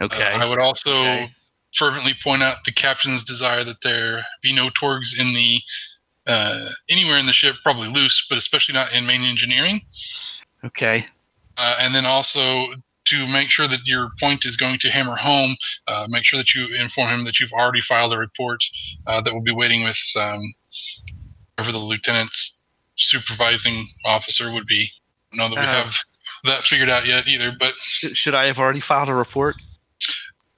Okay. 0.00 0.32
Uh, 0.32 0.38
I 0.44 0.48
would 0.48 0.58
also 0.58 0.90
Okay. 0.92 1.34
fervently 1.74 2.14
point 2.22 2.42
out 2.42 2.58
the 2.64 2.72
captain's 2.72 3.24
desire 3.24 3.64
that 3.64 3.80
there 3.82 4.24
be 4.42 4.52
no 4.52 4.70
targs 4.70 5.18
in 5.18 5.34
the 5.34 5.60
uh, 6.26 6.70
anywhere 6.88 7.18
in 7.18 7.26
the 7.26 7.32
ship, 7.32 7.54
probably 7.62 7.88
loose, 7.88 8.26
but 8.28 8.36
especially 8.36 8.72
not 8.74 8.92
in 8.92 9.06
main 9.06 9.22
engineering. 9.24 9.80
okay. 10.64 11.06
Uh, 11.56 11.76
and 11.78 11.94
then 11.94 12.04
also 12.04 12.66
to 13.06 13.26
make 13.28 13.48
sure 13.50 13.68
that 13.68 13.86
your 13.86 14.10
point 14.18 14.44
is 14.44 14.56
going 14.56 14.76
to 14.80 14.90
hammer 14.90 15.14
home, 15.14 15.56
uh, 15.86 16.06
make 16.10 16.24
sure 16.24 16.36
that 16.36 16.52
you 16.54 16.66
inform 16.74 17.08
him 17.10 17.24
that 17.24 17.38
you've 17.38 17.52
already 17.52 17.80
filed 17.80 18.12
a 18.12 18.18
report 18.18 18.58
uh, 19.06 19.20
that 19.20 19.32
will 19.32 19.40
be 19.42 19.52
waiting 19.54 19.84
with 19.84 19.96
um, 20.18 20.52
whoever 21.56 21.70
the 21.70 21.78
lieutenant's 21.78 22.64
supervising 22.96 23.86
officer 24.04 24.52
would 24.52 24.66
be. 24.66 24.90
I 25.32 25.36
don't 25.36 25.50
know 25.50 25.54
that 25.54 25.60
we 25.62 25.66
Oh. 25.68 25.84
have 25.84 25.94
that 26.44 26.64
figured 26.64 26.90
out 26.90 27.06
yet 27.06 27.28
either, 27.28 27.52
but 27.56 27.74
should 27.80 28.34
I 28.34 28.46
have 28.46 28.58
already 28.58 28.80
filed 28.80 29.08
a 29.08 29.14
report? 29.14 29.54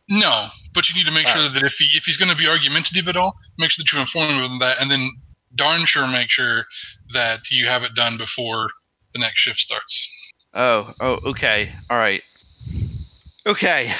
No, 0.08 0.48
but 0.74 0.88
you 0.88 0.94
need 0.94 1.06
to 1.06 1.12
make 1.12 1.26
All 1.26 1.34
sure 1.34 1.48
that 1.48 1.62
if 1.62 1.74
he 1.74 1.90
if 1.96 2.04
he's 2.04 2.16
going 2.16 2.30
to 2.30 2.36
be 2.36 2.48
argumentative 2.48 3.08
at 3.08 3.16
all, 3.16 3.36
make 3.58 3.70
sure 3.70 3.82
that 3.82 3.92
you 3.92 4.00
inform 4.00 4.30
him 4.30 4.52
of 4.52 4.60
that, 4.60 4.80
and 4.80 4.90
then 4.90 5.10
darn 5.54 5.84
sure 5.84 6.06
make 6.06 6.30
sure 6.30 6.64
that 7.12 7.50
you 7.50 7.66
have 7.66 7.82
it 7.82 7.94
done 7.94 8.16
before 8.16 8.70
the 9.12 9.18
next 9.18 9.40
shift 9.40 9.58
starts. 9.58 10.32
Oh, 10.54 10.92
oh, 11.00 11.18
okay. 11.26 11.70
All 11.90 11.98
right. 11.98 12.22
Okay. 13.46 13.92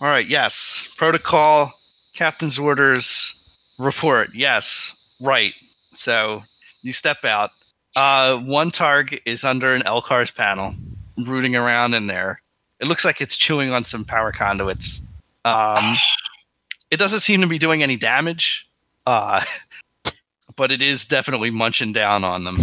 All 0.00 0.08
right. 0.08 0.26
Yes. 0.26 0.88
Protocol, 0.96 1.72
captain's 2.14 2.58
orders, 2.58 3.34
report. 3.78 4.30
Yes. 4.34 5.16
Right. 5.20 5.54
So 5.92 6.42
you 6.82 6.92
step 6.92 7.24
out. 7.24 7.50
Uh, 7.94 8.38
one 8.38 8.70
targ 8.70 9.20
is 9.24 9.44
under 9.44 9.74
an 9.74 9.82
LCARS 9.82 10.34
panel, 10.34 10.74
rooting 11.18 11.56
around 11.56 11.94
in 11.94 12.06
there. 12.06 12.42
It 12.80 12.86
looks 12.86 13.04
like 13.04 13.20
it's 13.22 13.36
chewing 13.36 13.70
on 13.70 13.84
some 13.84 14.04
power 14.04 14.32
conduits. 14.32 15.00
Um, 15.46 15.96
it 16.90 16.96
doesn't 16.96 17.20
seem 17.20 17.40
to 17.40 17.46
be 17.46 17.58
doing 17.58 17.82
any 17.82 17.96
damage, 17.96 18.68
uh, 19.06 19.44
but 20.56 20.72
it 20.72 20.82
is 20.82 21.04
definitely 21.04 21.50
munching 21.50 21.92
down 21.92 22.24
on 22.24 22.44
them. 22.44 22.56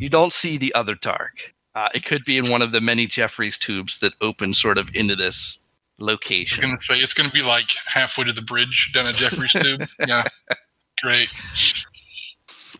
You 0.00 0.08
don't 0.08 0.32
see 0.32 0.56
the 0.58 0.72
other 0.74 0.94
targ. 0.94 1.30
Uh, 1.74 1.88
it 1.94 2.04
could 2.04 2.24
be 2.24 2.36
in 2.36 2.50
one 2.50 2.62
of 2.62 2.72
the 2.72 2.80
many 2.80 3.06
Jefferies 3.06 3.58
tubes 3.58 3.98
that 3.98 4.12
open 4.20 4.54
sort 4.54 4.78
of 4.78 4.88
into 4.94 5.16
this 5.16 5.58
location. 5.98 6.62
I 6.64 6.68
was 6.68 6.70
location. 6.70 6.70
going 6.70 6.78
to 6.78 6.84
say 6.84 6.98
it's 6.98 7.14
going 7.14 7.28
to 7.28 7.32
be 7.32 7.42
like 7.42 7.70
halfway 7.86 8.24
to 8.24 8.32
the 8.32 8.42
bridge 8.42 8.90
down 8.94 9.06
a 9.06 9.12
Jefferies 9.12 9.52
tube. 9.52 9.86
Yeah, 10.06 10.24
great. 11.02 11.28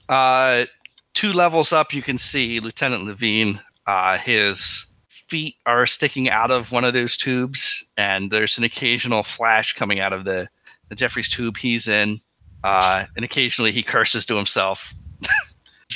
Uh, 0.09 0.67
two 1.15 1.33
levels 1.33 1.73
up, 1.73 1.93
you 1.93 2.03
can 2.03 2.19
see 2.19 2.61
Lieutenant 2.61 3.05
Levine. 3.05 3.61
Uh, 3.87 4.19
his 4.19 4.88
feet 5.29 5.57
are 5.67 5.87
sticking 5.87 6.29
out 6.29 6.51
of 6.51 6.73
one 6.73 6.85
of 6.85 6.93
those 6.95 7.17
tubes, 7.17 7.85
and 7.97 8.31
there's 8.31 8.59
an 8.59 8.65
occasional 8.65 9.23
flash 9.23 9.75
coming 9.75 10.01
out 10.01 10.13
of 10.13 10.25
the, 10.25 10.49
the 10.89 10.95
Jefferies 10.95 11.29
tube 11.29 11.57
he's 11.57 11.89
in. 11.89 12.21
Uh, 12.65 13.05
and 13.15 13.25
occasionally 13.25 13.71
he 13.71 13.83
curses 13.83 14.27
to 14.27 14.35
himself. 14.35 14.93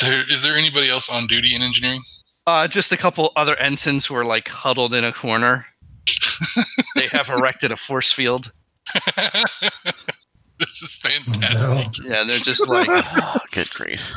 There, 0.00 0.22
is 0.30 0.42
there 0.42 0.56
anybody 0.56 0.88
else 0.88 1.10
on 1.10 1.26
duty 1.26 1.54
in 1.54 1.62
engineering? 1.62 2.02
Uh, 2.46 2.66
just 2.68 2.92
a 2.92 2.96
couple 2.96 3.32
other 3.36 3.56
ensigns 3.56 4.06
who 4.06 4.14
are 4.16 4.24
like 4.24 4.48
huddled 4.48 4.94
in 4.94 5.04
a 5.04 5.12
corner. 5.12 5.66
they 6.94 7.08
have 7.08 7.28
erected 7.28 7.72
a 7.72 7.76
force 7.76 8.10
field. 8.12 8.52
this 9.16 10.82
is 10.82 10.96
fantastic. 11.02 12.04
Yeah, 12.04 12.24
they're 12.24 12.38
just 12.38 12.68
like, 12.68 12.88
Oh, 12.92 13.38
good 13.50 13.70
grief. 13.70 14.12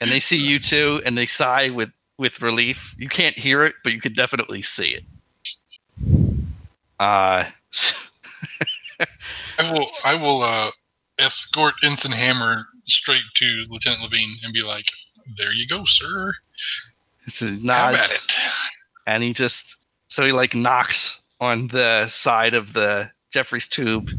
and 0.00 0.10
they 0.10 0.20
see 0.20 0.38
you 0.38 0.58
too, 0.58 1.02
and 1.04 1.16
they 1.16 1.26
sigh 1.26 1.70
with 1.70 1.90
with 2.18 2.42
relief. 2.42 2.94
You 2.98 3.08
can't 3.08 3.38
hear 3.38 3.64
it, 3.64 3.74
but 3.82 3.92
you 3.92 4.00
can 4.00 4.14
definitely 4.14 4.62
see 4.62 4.96
it. 4.96 5.04
Uh, 6.98 7.44
I 9.58 9.72
will. 9.72 9.86
I 10.04 10.14
will 10.14 10.42
uh, 10.42 10.70
escort 11.18 11.74
Ensign 11.82 12.12
Hammer 12.12 12.66
straight 12.84 13.22
to 13.36 13.64
Lieutenant 13.68 14.02
Levine 14.02 14.36
and 14.44 14.52
be 14.52 14.62
like, 14.62 14.86
"There 15.36 15.52
you 15.52 15.66
go, 15.66 15.82
sir. 15.86 16.34
so 17.26 17.46
Have 17.46 17.62
nods, 17.62 18.04
at 18.04 18.10
it." 18.10 18.36
and 19.06 19.22
he 19.22 19.32
just 19.32 19.76
so 20.08 20.24
he 20.24 20.32
like 20.32 20.54
knocks 20.54 21.20
on 21.40 21.68
the 21.68 22.06
side 22.08 22.54
of 22.54 22.72
the 22.72 23.10
Jefferies 23.32 23.66
tube. 23.66 24.10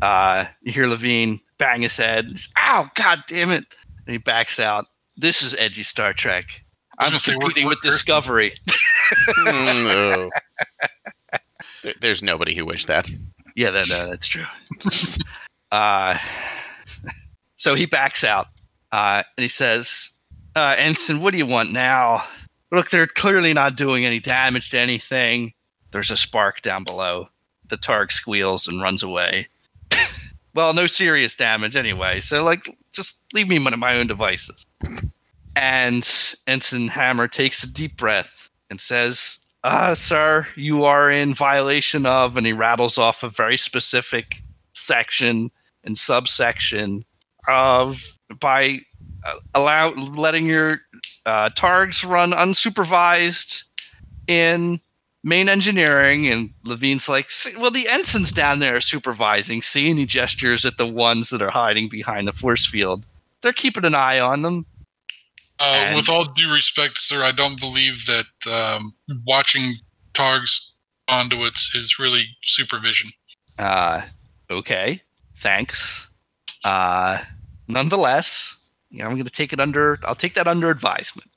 Uh, 0.00 0.44
you 0.62 0.72
hear 0.72 0.86
Levine 0.86 1.40
bang 1.58 1.82
his 1.82 1.96
head. 1.96 2.32
Ow! 2.56 2.88
God 2.94 3.24
damn 3.26 3.50
it! 3.50 3.64
And 4.06 4.12
he 4.12 4.18
backs 4.18 4.60
out. 4.60 4.86
This 5.16 5.42
is 5.42 5.56
edgy 5.58 5.82
Star 5.82 6.12
Trek. 6.12 6.62
I 6.98 7.06
I'm 7.06 7.12
was 7.12 7.24
gonna 7.24 7.34
say, 7.36 7.40
competing 7.40 7.64
we're- 7.66 7.76
with 7.76 7.84
we're- 7.84 7.90
Discovery. 7.92 8.52
Mm, 9.38 9.86
no. 9.86 10.30
There- 11.82 11.94
There's 12.00 12.22
nobody 12.22 12.54
who 12.54 12.66
wished 12.66 12.88
that. 12.88 13.08
Yeah, 13.56 13.70
that, 13.70 13.90
uh, 13.90 14.06
that's 14.06 14.26
true. 14.26 14.44
uh, 15.72 16.18
so 17.56 17.74
he 17.74 17.86
backs 17.86 18.22
out 18.24 18.48
uh, 18.92 19.22
and 19.36 19.42
he 19.42 19.48
says, 19.48 20.10
uh, 20.56 20.74
Ensign, 20.78 21.20
what 21.22 21.32
do 21.32 21.38
you 21.38 21.46
want 21.46 21.72
now? 21.72 22.24
Look, 22.70 22.90
they're 22.90 23.06
clearly 23.06 23.54
not 23.54 23.76
doing 23.76 24.04
any 24.04 24.20
damage 24.20 24.70
to 24.70 24.78
anything. 24.78 25.54
There's 25.90 26.10
a 26.10 26.16
spark 26.16 26.60
down 26.60 26.84
below. 26.84 27.28
The 27.68 27.78
Targ 27.78 28.12
squeals 28.12 28.68
and 28.68 28.82
runs 28.82 29.02
away. 29.02 29.48
well, 30.54 30.74
no 30.74 30.86
serious 30.86 31.34
damage 31.34 31.76
anyway, 31.76 32.20
so, 32.20 32.44
like, 32.44 32.68
just 32.92 33.18
leave 33.32 33.48
me 33.48 33.58
to 33.58 33.76
my 33.76 33.96
own 33.96 34.06
devices. 34.06 34.66
And 35.60 36.08
Ensign 36.46 36.86
Hammer 36.86 37.26
takes 37.26 37.64
a 37.64 37.72
deep 37.72 37.96
breath 37.96 38.48
and 38.70 38.80
says, 38.80 39.40
uh, 39.64 39.92
sir, 39.92 40.46
you 40.54 40.84
are 40.84 41.10
in 41.10 41.34
violation 41.34 42.06
of, 42.06 42.36
and 42.36 42.46
he 42.46 42.52
rattles 42.52 42.96
off 42.96 43.24
a 43.24 43.28
very 43.28 43.56
specific 43.56 44.40
section 44.74 45.50
and 45.82 45.98
subsection 45.98 47.04
of 47.48 48.16
by 48.38 48.78
uh, 49.24 49.34
allow 49.52 49.90
letting 49.94 50.46
your 50.46 50.80
uh, 51.26 51.50
targs 51.50 52.08
run 52.08 52.30
unsupervised 52.30 53.64
in 54.28 54.80
main 55.24 55.48
engineering. 55.48 56.28
And 56.28 56.50
Levine's 56.66 57.08
like, 57.08 57.30
well, 57.58 57.72
the 57.72 57.88
ensign's 57.88 58.30
down 58.30 58.60
there 58.60 58.80
supervising. 58.80 59.62
See, 59.62 59.90
and 59.90 59.98
he 59.98 60.06
gestures 60.06 60.64
at 60.64 60.76
the 60.76 60.86
ones 60.86 61.30
that 61.30 61.42
are 61.42 61.50
hiding 61.50 61.88
behind 61.88 62.28
the 62.28 62.32
force 62.32 62.64
field. 62.64 63.04
They're 63.40 63.52
keeping 63.52 63.84
an 63.84 63.96
eye 63.96 64.20
on 64.20 64.42
them. 64.42 64.64
Uh, 65.60 65.92
with 65.96 66.08
all 66.08 66.24
due 66.24 66.52
respect, 66.52 66.98
sir, 66.98 67.24
I 67.24 67.32
don't 67.32 67.58
believe 67.58 68.06
that 68.06 68.26
um, 68.50 68.94
watching 69.26 69.76
Targ's 70.14 70.74
conduits 71.08 71.74
is 71.74 71.98
really 71.98 72.24
supervision. 72.42 73.10
Uh, 73.58 74.02
okay, 74.50 75.02
thanks. 75.38 76.08
Uh, 76.64 77.18
nonetheless, 77.66 78.56
yeah, 78.90 79.04
I'm 79.04 79.12
going 79.12 79.24
to 79.24 79.30
take 79.30 79.52
it 79.52 79.60
under. 79.60 79.98
I'll 80.04 80.14
take 80.14 80.34
that 80.34 80.46
under 80.46 80.70
advisement. 80.70 81.30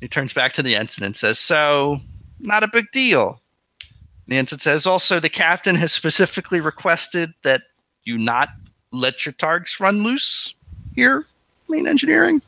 He 0.00 0.08
turns 0.08 0.32
back 0.32 0.52
to 0.54 0.62
the 0.62 0.76
ensign 0.76 1.04
and 1.04 1.16
says, 1.16 1.38
"So, 1.38 1.98
not 2.38 2.62
a 2.62 2.68
big 2.68 2.90
deal." 2.92 3.40
The 4.28 4.36
ensign 4.36 4.60
says, 4.60 4.86
"Also, 4.86 5.18
the 5.18 5.28
captain 5.28 5.74
has 5.74 5.92
specifically 5.92 6.60
requested 6.60 7.34
that 7.42 7.62
you 8.04 8.16
not 8.16 8.50
let 8.92 9.26
your 9.26 9.32
targs 9.32 9.80
run 9.80 10.02
loose 10.04 10.54
here, 10.94 11.26
main 11.68 11.88
engineering." 11.88 12.40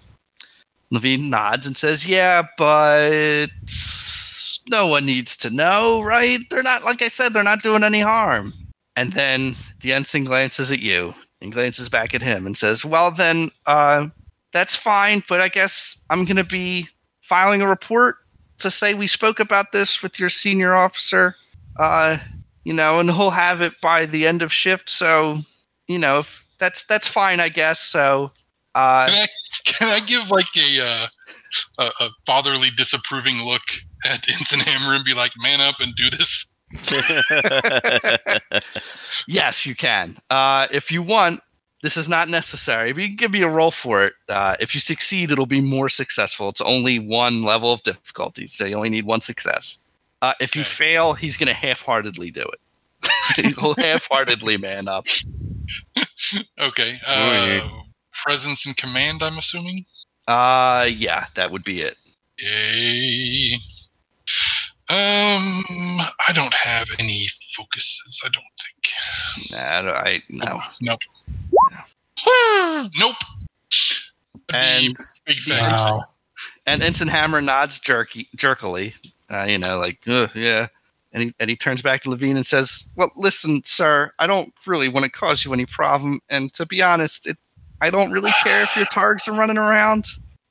Levine 0.93 1.31
nods 1.31 1.67
and 1.67 1.77
says, 1.77 2.07
"Yeah, 2.07 2.43
but 2.57 3.49
no 4.71 4.87
one 4.87 5.07
needs 5.07 5.37
to 5.39 5.51
know, 5.51 6.03
right? 6.03 6.39
They're 6.51 6.63
not, 6.63 6.85
like 6.85 7.03
I 7.03 7.09
said, 7.09 7.33
they're 7.33 7.43
not 7.43 7.63
doing 7.63 7.83
any 7.83 8.01
harm." 8.01 8.55
And 8.95 9.13
then 9.13 9.57
the 9.81 9.93
ensign 9.93 10.25
glances 10.25 10.71
at 10.71 10.81
you 10.81 11.15
and 11.41 11.53
glances 11.53 11.89
back 11.89 12.15
at 12.15 12.23
him 12.23 12.47
and 12.47 12.57
says, 12.57 12.85
Well, 12.85 13.11
then, 13.11 13.51
uh, 13.67 14.09
that's 14.53 14.77
fine, 14.77 15.23
but 15.29 15.41
I 15.41 15.49
guess 15.49 15.97
I'm 16.11 16.25
going 16.25 16.37
to 16.37 16.45
be 16.45 16.89
filing 17.23 17.63
a 17.63 17.69
report 17.69 18.17
to 18.59 18.71
say 18.71 18.95
we 18.95 19.07
spoke 19.07 19.41
about 19.41 19.73
this 19.73 20.03
with 20.03 20.21
your 20.21 20.29
senior 20.29 20.75
officer, 20.75 21.35
uh, 21.79 22.19
you 22.65 22.73
know, 22.75 23.01
and 23.01 23.11
he'll 23.11 23.31
have 23.31 23.61
it 23.63 23.73
by 23.81 24.07
the 24.07 24.27
end 24.27 24.43
of 24.43 24.53
shift. 24.53 24.89
So, 24.91 25.41
you 25.89 25.99
know, 25.99 26.21
if 26.21 26.47
that's 26.59 26.85
that's 26.85 27.09
fine, 27.09 27.41
I 27.41 27.49
guess. 27.49 27.81
So, 27.81 28.31
uh, 28.75 29.07
Can 29.07 29.23
I 29.23 29.29
can 29.65 29.89
I 29.89 30.01
give 30.01 30.31
like 30.31 30.47
a 30.57 30.81
uh, 30.81 31.07
a, 31.79 32.05
a 32.05 32.09
fatherly 32.27 32.71
disapproving 32.77 33.37
look 33.39 33.63
at 34.05 34.27
Ensign 34.29 34.61
Hammer 34.61 34.95
and 34.95 35.05
be 35.05 35.15
like, 35.15 35.33
"Man 35.37 35.61
up 35.61 35.77
and 35.81 35.95
do 35.95 36.11
this"? 36.11 36.47
Yes, 39.29 39.67
you 39.67 39.75
can. 39.75 40.17
Uh, 40.31 40.67
if 40.71 40.91
you 40.91 41.03
want, 41.03 41.41
this 41.83 41.97
is 41.97 42.09
not 42.09 42.29
necessary, 42.29 42.93
but 42.93 43.03
you 43.03 43.09
can 43.09 43.17
give 43.17 43.31
me 43.31 43.43
a 43.43 43.49
roll 43.49 43.71
for 43.71 44.05
it. 44.05 44.15
Uh, 44.29 44.57
if 44.59 44.75
you 44.75 44.81
succeed, 44.81 45.31
it'll 45.31 45.47
be 45.47 45.61
more 45.61 45.89
successful. 45.89 46.49
It's 46.49 46.61
only 46.61 46.99
one 46.99 47.43
level 47.43 47.73
of 47.73 47.83
difficulty, 47.83 48.47
so 48.47 48.65
you 48.65 48.77
only 48.77 48.89
need 48.89 49.05
one 49.05 49.21
success. 49.21 49.79
Uh, 50.23 50.35
if 50.41 50.57
you 50.57 50.65
fail, 50.65 51.15
he's 51.15 51.37
going 51.37 51.49
to 51.49 51.53
half-heartedly 51.55 52.31
do 52.31 52.43
it. 52.43 52.61
He'll 53.57 53.75
half-heartedly 53.75 54.57
man 54.59 54.89
up. 54.89 55.07
Okay. 56.59 56.99
Oh, 57.07 57.13
Uh, 57.13 57.83
presence 58.25 58.67
and 58.67 58.77
command. 58.77 59.23
I'm 59.23 59.39
assuming. 59.39 59.85
Uh, 60.27 60.89
yeah, 60.95 61.27
that 61.35 61.51
would 61.51 61.65
be 61.65 61.83
it. 61.83 61.97
Yay. 62.39 63.61
Um, 64.89 65.65
I 66.27 66.33
don't 66.35 66.55
have 66.55 66.87
any 66.99 67.27
focuses. 67.57 68.21
I 68.25 68.29
don't 68.29 68.45
think. 68.61 69.53
Nah, 69.53 69.93
I, 69.93 70.23
no. 70.29 70.61
Nope. 70.81 71.01
nope. 72.97 73.17
That'd 74.49 74.87
And 74.89 74.97
big 75.27 75.39
fat. 75.47 75.73
Wow. 75.73 76.05
and 76.67 76.83
Ensign 76.83 77.09
Hammer 77.09 77.41
nods 77.41 77.81
jerky, 77.81 78.29
jerkily, 78.37 78.95
uh, 79.31 79.47
you 79.49 79.57
know, 79.59 79.79
like, 79.79 79.99
"Ugh, 80.07 80.31
yeah. 80.35 80.67
And 81.13 81.25
he, 81.25 81.35
and 81.39 81.51
he 81.51 81.57
turns 81.57 81.83
back 81.83 82.01
to 82.03 82.11
Levine 82.11 82.37
and 82.37 82.47
says, 82.47 82.89
Well, 82.97 83.11
listen, 83.17 83.63
sir, 83.65 84.13
I 84.19 84.27
don't 84.27 84.53
really 84.67 84.89
want 84.89 85.05
to 85.05 85.11
cause 85.11 85.45
you 85.45 85.53
any 85.53 85.67
problem. 85.67 86.21
And 86.31 86.53
to 86.55 86.67
be 86.67 86.83
honest, 86.83 87.27
it, 87.27 87.37
I 87.83 87.91
don't 87.91 88.13
really 88.13 88.31
care 88.45 88.63
if 88.63 88.75
your 88.77 88.87
targs 88.87 89.27
are 89.27 89.33
running 89.33 89.59
around. 89.59 90.07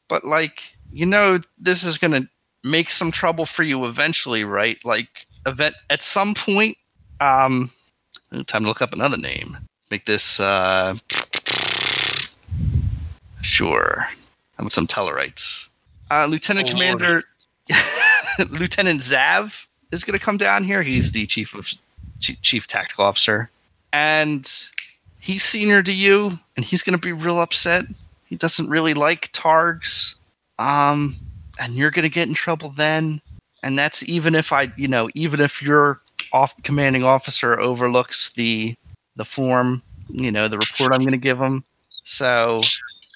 But, 0.10 0.26
like, 0.26 0.76
you 0.92 1.06
know, 1.06 1.40
this 1.58 1.84
is 1.84 1.98
going 1.98 2.12
to 2.12 2.28
make 2.66 2.90
some 2.90 3.10
trouble 3.10 3.46
for 3.46 3.64
you 3.64 3.86
eventually, 3.86 4.44
right? 4.44 4.78
Like, 4.84 5.26
event 5.46 5.76
at 5.90 6.04
some 6.04 6.34
point, 6.34 6.78
um, 7.22 7.72
time 8.48 8.64
to 8.64 8.68
look 8.68 8.82
up 8.82 8.92
another 8.92 9.18
name. 9.18 9.58
Make 9.90 10.06
this, 10.06 10.42
uh, 10.42 10.96
sure. 13.42 14.08
How 14.58 14.62
about 14.62 14.74
some 14.74 14.86
Tellarites? 14.86 15.68
Uh, 16.12 16.26
Lieutenant 16.26 16.68
Oh, 16.68 16.72
Commander 16.74 17.24
Lieutenant 18.50 19.00
Zav 19.00 19.66
is 19.94 20.04
going 20.04 20.20
to 20.20 20.24
come 20.24 20.36
down 20.36 20.66
here. 20.66 20.84
He's 20.84 21.14
the 21.14 21.26
chief 21.26 21.56
of 21.56 21.72
chief 22.20 22.68
tactical 22.68 23.06
officer, 23.06 23.50
and 23.94 24.46
he's 25.22 25.44
senior 25.44 25.82
to 25.84 25.94
you, 25.94 26.38
and 26.58 26.66
he's 26.66 26.82
going 26.82 26.98
to 26.98 27.02
be 27.02 27.14
real 27.14 27.40
upset. 27.40 27.86
He 28.26 28.36
doesn't 28.36 28.70
really 28.70 28.94
like 28.94 29.32
Targs, 29.32 30.16
um, 30.60 31.16
and 31.60 31.76
you're 31.76 31.92
going 31.92 32.04
to 32.04 32.10
get 32.10 32.28
in 32.28 32.34
trouble 32.34 32.70
then. 32.72 33.22
And 33.64 33.78
that's 33.78 34.04
even 34.04 34.36
if 34.36 34.52
I, 34.52 34.74
you 34.76 34.88
know, 34.88 35.10
even 35.14 35.40
if 35.40 35.62
your 35.62 36.02
off 36.34 36.62
commanding 36.64 37.04
officer 37.04 37.60
overlooks 37.60 38.34
the 38.34 38.76
the 39.16 39.26
form, 39.26 39.84
you 40.10 40.32
know, 40.32 40.48
the 40.48 40.58
report 40.58 40.94
I'm 40.94 41.02
going 41.02 41.12
to 41.12 41.18
give 41.18 41.40
him. 41.40 41.64
So, 42.04 42.62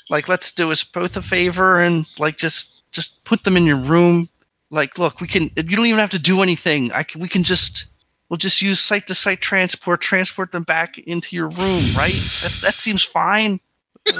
like, 0.09 0.27
let's 0.27 0.51
do 0.51 0.71
us 0.71 0.83
both 0.83 1.17
a 1.17 1.21
favor 1.21 1.81
and 1.81 2.05
like 2.19 2.37
just 2.37 2.69
just 2.91 3.23
put 3.23 3.43
them 3.43 3.57
in 3.57 3.65
your 3.65 3.77
room. 3.77 4.29
Like, 4.69 4.99
look, 4.99 5.19
we 5.19 5.27
can. 5.27 5.49
You 5.55 5.75
don't 5.75 5.85
even 5.87 5.99
have 5.99 6.09
to 6.11 6.19
do 6.19 6.43
anything. 6.43 6.91
I 6.91 7.03
can, 7.03 7.21
we 7.21 7.27
can 7.27 7.43
just. 7.43 7.85
We'll 8.29 8.37
just 8.37 8.61
use 8.61 8.79
site 8.79 9.07
to 9.07 9.15
site 9.15 9.41
transport, 9.41 10.01
transport 10.01 10.51
them 10.51 10.63
back 10.63 10.97
into 10.97 11.35
your 11.35 11.47
room, 11.47 11.83
right? 11.95 12.13
That, 12.13 12.59
that 12.63 12.73
seems 12.73 13.03
fine. 13.03 13.59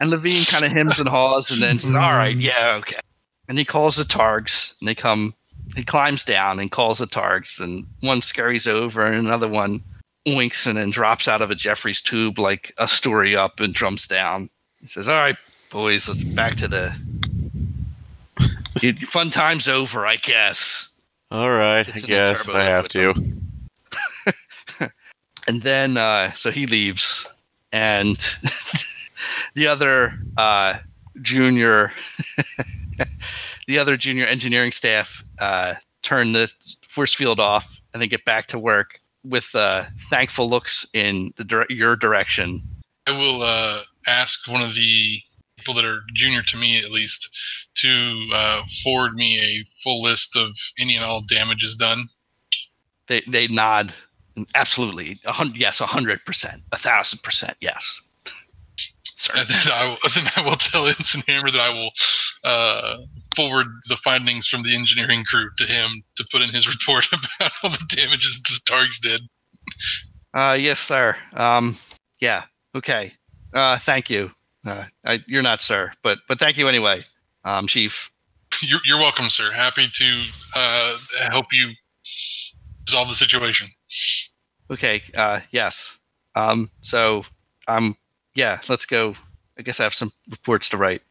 and 0.00 0.10
Levine 0.10 0.44
kind 0.44 0.64
of 0.64 0.72
hems 0.72 0.98
and 0.98 1.08
haws, 1.08 1.50
and 1.50 1.62
then 1.62 1.78
says, 1.78 1.92
"All 1.92 2.14
right, 2.14 2.36
yeah, 2.36 2.74
okay." 2.80 3.00
And 3.48 3.58
he 3.58 3.64
calls 3.64 3.96
the 3.96 4.04
Targs, 4.04 4.74
and 4.80 4.88
they 4.88 4.94
come. 4.94 5.34
He 5.76 5.84
climbs 5.84 6.24
down 6.24 6.58
and 6.58 6.70
calls 6.70 6.98
the 6.98 7.06
Targs, 7.06 7.60
and 7.60 7.86
one 8.00 8.22
scurries 8.22 8.68
over, 8.68 9.02
and 9.02 9.26
another 9.26 9.48
one 9.48 9.82
winks 10.26 10.66
and 10.66 10.76
then 10.76 10.90
drops 10.90 11.26
out 11.26 11.40
of 11.40 11.50
a 11.50 11.54
Jefferies 11.54 12.00
tube 12.00 12.38
like 12.38 12.74
a 12.76 12.86
story 12.86 13.34
up 13.34 13.60
and 13.60 13.74
jumps 13.74 14.06
down. 14.06 14.50
He 14.80 14.86
says, 14.86 15.08
"All 15.08 15.16
right, 15.16 15.36
boys, 15.70 16.08
let's 16.08 16.22
back 16.22 16.56
to 16.56 16.68
the 16.68 16.94
your 18.82 18.92
your 18.94 19.08
fun 19.08 19.30
time's 19.30 19.68
over, 19.68 20.06
I 20.06 20.16
guess." 20.16 20.89
All 21.30 21.50
right, 21.50 21.86
I 21.86 21.90
It's 21.90 22.02
in 22.02 22.08
guess 22.08 22.48
if 22.48 22.54
I 22.54 22.64
have 22.64 22.88
to. 22.88 23.14
and 25.46 25.62
then 25.62 25.96
uh, 25.96 26.32
so 26.32 26.50
he 26.50 26.66
leaves, 26.66 27.28
and 27.72 28.18
the 29.54 29.68
other 29.68 30.18
uh, 30.36 30.78
junior, 31.22 31.92
the 33.68 33.78
other 33.78 33.96
junior 33.96 34.26
engineering 34.26 34.72
staff 34.72 35.24
uh, 35.38 35.74
turn 36.02 36.32
the 36.32 36.52
force 36.88 37.14
field 37.14 37.38
off 37.38 37.80
and 37.92 38.02
then 38.02 38.08
get 38.08 38.24
back 38.24 38.46
to 38.46 38.58
work 38.58 39.00
with 39.24 39.54
uh, 39.54 39.84
thankful 40.08 40.48
looks 40.48 40.84
in 40.94 41.32
the 41.36 41.44
dire- 41.44 41.66
your 41.68 41.94
direction. 41.94 42.60
I 43.06 43.12
will 43.12 43.42
uh, 43.42 43.82
ask 44.06 44.48
one 44.48 44.62
of 44.62 44.74
the 44.74 45.22
people 45.70 45.82
that 45.82 45.88
are 45.88 46.02
junior 46.14 46.42
to 46.42 46.56
me, 46.56 46.78
at 46.78 46.90
least, 46.90 47.28
to 47.76 48.28
uh, 48.34 48.62
forward 48.82 49.14
me 49.14 49.38
a 49.38 49.82
full 49.82 50.02
list 50.02 50.36
of 50.36 50.56
any 50.78 50.96
and 50.96 51.04
all 51.04 51.22
damages 51.28 51.76
done. 51.76 52.08
They 53.06 53.22
they 53.28 53.48
nod. 53.48 53.92
Absolutely, 54.54 55.20
a 55.26 55.32
hundred. 55.32 55.56
Yes, 55.56 55.80
a 55.80 55.86
hundred 55.86 56.24
percent, 56.24 56.62
a 56.72 56.78
thousand 56.78 57.22
percent. 57.22 57.56
Yes, 57.60 58.00
sir. 59.14 59.32
And 59.36 59.48
then 59.48 59.72
I 59.72 59.84
will, 59.88 59.98
then 60.14 60.30
I 60.36 60.42
will 60.42 60.56
tell 60.56 60.86
Ensign 60.86 61.22
Hammer 61.26 61.50
that 61.50 61.60
I 61.60 61.70
will 61.70 61.90
uh, 62.44 62.96
forward 63.36 63.66
the 63.88 63.96
findings 63.96 64.46
from 64.46 64.62
the 64.62 64.74
engineering 64.74 65.24
crew 65.24 65.50
to 65.58 65.64
him 65.64 66.02
to 66.16 66.24
put 66.30 66.42
in 66.42 66.50
his 66.50 66.68
report 66.72 67.06
about 67.12 67.52
all 67.62 67.70
the 67.70 67.84
damages 67.88 68.40
the 68.42 68.60
Targs 68.72 69.00
did. 69.00 69.20
Uh, 70.32 70.56
yes, 70.58 70.78
sir. 70.78 71.16
Um, 71.34 71.76
yeah. 72.20 72.44
Okay. 72.74 73.12
Uh, 73.52 73.78
thank 73.78 74.08
you. 74.08 74.30
Uh, 74.66 74.84
I, 75.04 75.20
you're 75.26 75.42
not 75.42 75.62
sir, 75.62 75.92
but 76.02 76.18
but 76.28 76.38
thank 76.38 76.58
you 76.58 76.68
anyway, 76.68 77.02
um, 77.44 77.66
Chief. 77.66 78.10
You're, 78.62 78.80
you're 78.84 78.98
welcome, 78.98 79.30
sir. 79.30 79.52
Happy 79.52 79.88
to 79.92 80.22
uh, 80.54 80.98
help 81.30 81.46
you 81.52 81.70
resolve 82.86 83.08
the 83.08 83.14
situation. 83.14 83.68
Okay. 84.70 85.02
Uh, 85.14 85.40
yes. 85.50 85.98
Um, 86.34 86.70
so 86.82 87.24
um, 87.68 87.96
yeah. 88.34 88.60
Let's 88.68 88.86
go. 88.86 89.14
I 89.58 89.62
guess 89.62 89.80
I 89.80 89.84
have 89.84 89.94
some 89.94 90.12
reports 90.30 90.68
to 90.70 90.76
write. 90.76 91.02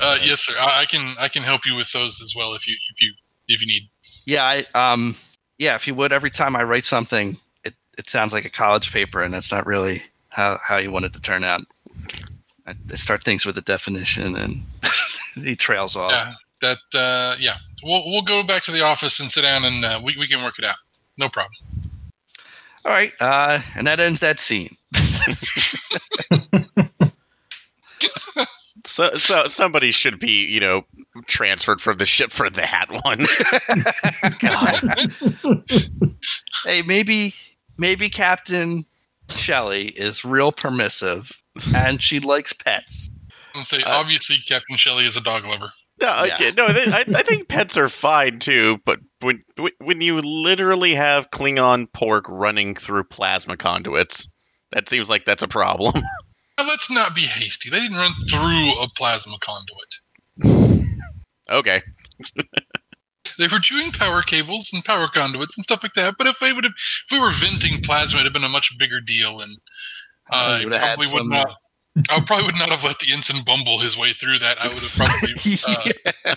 Uh, 0.00 0.18
yes, 0.20 0.40
sir. 0.40 0.52
I, 0.58 0.80
I 0.80 0.84
can 0.84 1.14
I 1.18 1.28
can 1.28 1.44
help 1.44 1.64
you 1.64 1.76
with 1.76 1.90
those 1.92 2.20
as 2.20 2.34
well 2.36 2.54
if 2.54 2.66
you 2.66 2.74
if 2.90 3.00
you 3.00 3.12
if 3.46 3.60
you 3.60 3.66
need. 3.68 3.88
Yeah. 4.24 4.42
I 4.42 4.92
um, 4.92 5.14
yeah. 5.58 5.76
If 5.76 5.86
you 5.86 5.94
would, 5.94 6.12
every 6.12 6.30
time 6.30 6.56
I 6.56 6.64
write 6.64 6.84
something, 6.84 7.38
it 7.64 7.74
it 7.96 8.10
sounds 8.10 8.32
like 8.32 8.44
a 8.44 8.50
college 8.50 8.92
paper, 8.92 9.22
and 9.22 9.32
it's 9.32 9.52
not 9.52 9.64
really 9.64 10.02
how 10.36 10.58
how 10.62 10.76
you 10.76 10.90
want 10.90 11.06
it 11.06 11.14
to 11.14 11.20
turn 11.20 11.42
out. 11.42 11.62
I, 12.66 12.74
I 12.90 12.94
start 12.94 13.24
things 13.24 13.46
with 13.46 13.56
a 13.56 13.62
definition, 13.62 14.36
and 14.36 14.62
he 15.34 15.56
trails 15.56 15.96
off. 15.96 16.12
Yeah, 16.12 16.34
that 16.60 16.98
uh, 16.98 17.36
yeah. 17.40 17.56
We'll 17.82 18.04
we'll 18.04 18.22
go 18.22 18.42
back 18.42 18.64
to 18.64 18.72
the 18.72 18.82
office 18.82 19.18
and 19.18 19.32
sit 19.32 19.42
down 19.42 19.64
and 19.64 19.84
uh, 19.84 20.00
we 20.04 20.14
we 20.18 20.28
can 20.28 20.42
work 20.42 20.58
it 20.58 20.64
out. 20.64 20.76
No 21.18 21.28
problem. 21.28 21.54
All 22.84 22.92
right. 22.92 23.12
Uh, 23.18 23.60
and 23.74 23.86
that 23.86 23.98
ends 23.98 24.20
that 24.20 24.38
scene. 24.38 24.76
So, 28.86 29.16
so 29.16 29.48
somebody 29.48 29.90
should 29.90 30.20
be, 30.20 30.46
you 30.46 30.60
know, 30.60 30.84
transferred 31.26 31.80
from 31.80 31.98
the 31.98 32.06
ship 32.06 32.30
for 32.30 32.48
that 32.48 32.86
one. 33.02 33.26
Hey, 36.64 36.82
maybe 36.82 37.34
maybe 37.76 38.08
Captain 38.10 38.86
Shelly 39.30 39.88
is 39.88 40.24
real 40.24 40.52
permissive 40.52 41.30
and 41.74 42.00
she 42.00 42.20
likes 42.20 42.52
pets. 42.52 43.08
And 43.54 43.64
say 43.64 43.82
Uh, 43.82 43.90
obviously 43.90 44.36
Captain 44.46 44.76
Shelly 44.76 45.06
is 45.06 45.16
a 45.16 45.20
dog 45.20 45.44
lover. 45.44 45.72
No, 46.00 46.08
I- 46.08 46.26
Yeah. 46.38 46.50
no, 46.50 46.72
they, 46.72 46.84
I, 46.86 47.04
I 47.14 47.22
think 47.22 47.48
pets 47.48 47.76
are 47.78 47.88
fine 47.88 48.38
too. 48.38 48.78
But 48.84 49.00
when 49.20 49.42
when 49.78 50.00
you 50.02 50.20
literally 50.20 50.94
have 50.94 51.30
Klingon 51.30 51.90
pork 51.92 52.26
running 52.28 52.74
through 52.74 53.04
plasma 53.04 53.56
conduits, 53.56 54.28
that 54.72 54.88
seems 54.88 55.08
like 55.08 55.24
that's 55.24 55.42
a 55.42 55.48
problem. 55.48 55.94
Now, 56.58 56.66
let's 56.68 56.90
not 56.90 57.14
be 57.14 57.20
hasty. 57.20 57.68
They 57.68 57.80
didn't 57.80 57.98
run 57.98 58.12
through 58.30 58.80
a 58.80 58.88
plasma 58.96 59.36
conduit. 59.42 60.88
okay, 61.50 61.82
They 63.38 63.48
were 63.48 63.60
chewing 63.60 63.92
power 63.92 64.22
cables 64.22 64.70
and 64.72 64.84
power 64.84 65.08
conduits 65.08 65.56
and 65.56 65.64
stuff 65.64 65.82
like 65.82 65.94
that. 65.94 66.16
But 66.18 66.26
if 66.26 66.38
they 66.40 66.52
would 66.52 66.64
have, 66.64 66.72
if 66.72 67.12
we 67.12 67.20
were 67.20 67.32
venting 67.32 67.82
plasma, 67.82 68.20
it'd 68.20 68.26
have 68.26 68.32
been 68.32 68.44
a 68.44 68.48
much 68.48 68.76
bigger 68.78 69.00
deal. 69.00 69.40
And 69.40 69.58
I 70.30 70.64
would've 70.64 70.78
had 70.78 70.98
probably 70.98 71.12
would 71.12 71.30
not. 71.30 71.56
I 72.10 72.20
probably 72.26 72.46
would 72.46 72.56
not 72.56 72.68
have 72.68 72.84
let 72.84 72.98
the 72.98 73.12
ensign 73.12 73.42
bumble 73.44 73.80
his 73.80 73.96
way 73.96 74.12
through 74.12 74.38
that. 74.40 74.60
I 74.60 74.68
would 74.68 74.78
have 74.78 74.96
probably 74.96 75.58
uh, 76.26 76.34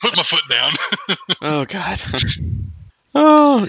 put 0.00 0.16
my 0.16 0.22
foot 0.22 0.42
down. 0.48 0.72
oh 1.42 1.64
god, 1.66 2.02
oh 3.14 3.68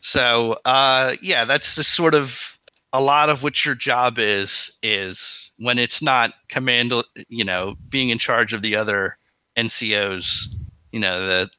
So, 0.00 0.58
uh, 0.64 1.16
yeah, 1.20 1.44
that's 1.44 1.74
just 1.74 1.94
sort 1.94 2.14
of 2.14 2.58
a 2.94 3.02
lot 3.02 3.28
of 3.28 3.42
what 3.42 3.66
your 3.66 3.74
job 3.74 4.18
is. 4.18 4.70
Is 4.82 5.50
when 5.58 5.78
it's 5.78 6.00
not 6.00 6.32
command, 6.48 6.94
you 7.28 7.44
know, 7.44 7.76
being 7.90 8.08
in 8.08 8.18
charge 8.18 8.54
of 8.54 8.62
the 8.62 8.76
other 8.76 9.18
NCOs. 9.58 10.46
You 10.92 11.00
know 11.00 11.26
the 11.26 11.50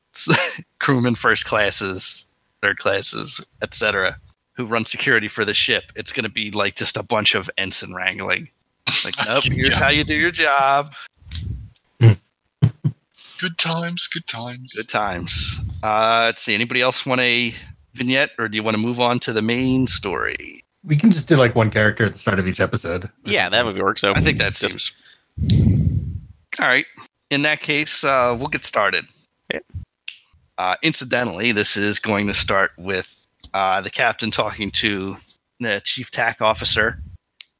crewmen 0.80 1.16
first 1.16 1.46
classes, 1.46 2.26
third 2.62 2.78
classes, 2.80 3.40
etc., 3.62 4.18
who 4.54 4.66
run 4.66 4.86
security 4.86 5.28
for 5.28 5.46
the 5.46 5.54
ship. 5.54 5.92
It's 5.96 6.12
going 6.12 6.24
to 6.26 6.30
be 6.30 6.52
like 6.52 6.76
just 6.76 6.98
a 6.98 7.04
bunch 7.04 7.36
of 7.36 7.50
ensign 7.58 7.94
wrangling. 7.94 8.50
Like, 9.06 9.16
nope, 9.26 9.44
here's 9.46 9.74
Yeah. 9.78 9.84
how 9.86 9.90
you 9.90 10.04
do 10.04 10.16
your 10.16 10.32
job. 10.32 10.94
Good 13.40 13.58
times, 13.58 14.08
good 14.08 14.28
times. 14.28 14.74
Good 14.74 14.90
times. 14.90 15.60
Uh, 15.82 16.24
let's 16.26 16.42
see. 16.42 16.54
Anybody 16.54 16.82
else 16.82 17.06
want 17.06 17.22
a 17.22 17.54
vignette, 17.94 18.32
or 18.38 18.50
do 18.50 18.58
you 18.58 18.64
want 18.64 18.76
to 18.76 18.82
move 18.82 19.00
on 19.00 19.18
to 19.22 19.32
the 19.32 19.42
main 19.42 19.88
story? 19.88 20.62
We 20.84 20.98
can 20.98 21.10
just 21.12 21.30
do 21.30 21.38
like 21.38 21.56
one 21.56 21.70
character 21.72 22.04
at 22.04 22.12
the 22.14 22.20
start 22.20 22.40
of 22.40 22.48
each 22.48 22.60
episode. 22.60 23.10
Yeah, 23.24 23.48
that 23.48 23.66
would 23.66 23.78
work. 23.82 23.98
So 23.98 24.12
I 24.14 24.20
think 24.20 24.40
that 24.40 24.56
just 24.56 24.92
seems. 25.40 26.40
All 26.60 26.68
right. 26.68 26.86
In 27.30 27.44
that 27.44 27.62
case, 27.62 28.04
uh, 28.04 28.36
we'll 28.38 28.50
get 28.50 28.66
started. 28.66 29.06
Okay. 29.52 29.64
Uh, 30.58 30.76
incidentally, 30.84 31.52
this 31.52 31.78
is 31.78 32.00
going 32.00 32.28
to 32.28 32.34
start 32.34 32.72
with 32.78 33.16
uh, 33.54 33.82
the 33.82 33.90
captain 33.90 34.30
talking 34.30 34.72
to 34.72 35.18
the 35.60 35.82
chief 35.84 36.12
tack 36.12 36.42
officer, 36.42 37.00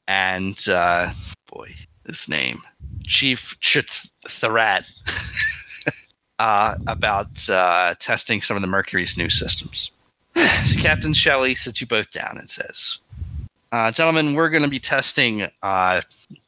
and 0.06 0.68
uh, 0.68 1.10
boy, 1.50 1.74
this 2.04 2.28
name, 2.28 2.62
Chief 3.04 3.56
ch'Tharat, 3.60 4.84
uh, 6.38 6.76
about 6.86 7.48
uh, 7.48 7.94
testing 7.98 8.42
some 8.42 8.56
of 8.56 8.60
the 8.60 8.68
Mercury's 8.68 9.16
new 9.16 9.30
systems. 9.30 9.90
So 10.64 10.80
Captain 10.80 11.12
Shelly 11.12 11.54
sits 11.54 11.80
you 11.80 11.86
both 11.86 12.10
down 12.10 12.38
and 12.38 12.48
says, 12.48 12.98
uh, 13.72 13.90
"Gentlemen, 13.90 14.34
we're 14.34 14.50
going 14.50 14.62
to 14.62 14.68
be 14.68 14.78
testing 14.78 15.48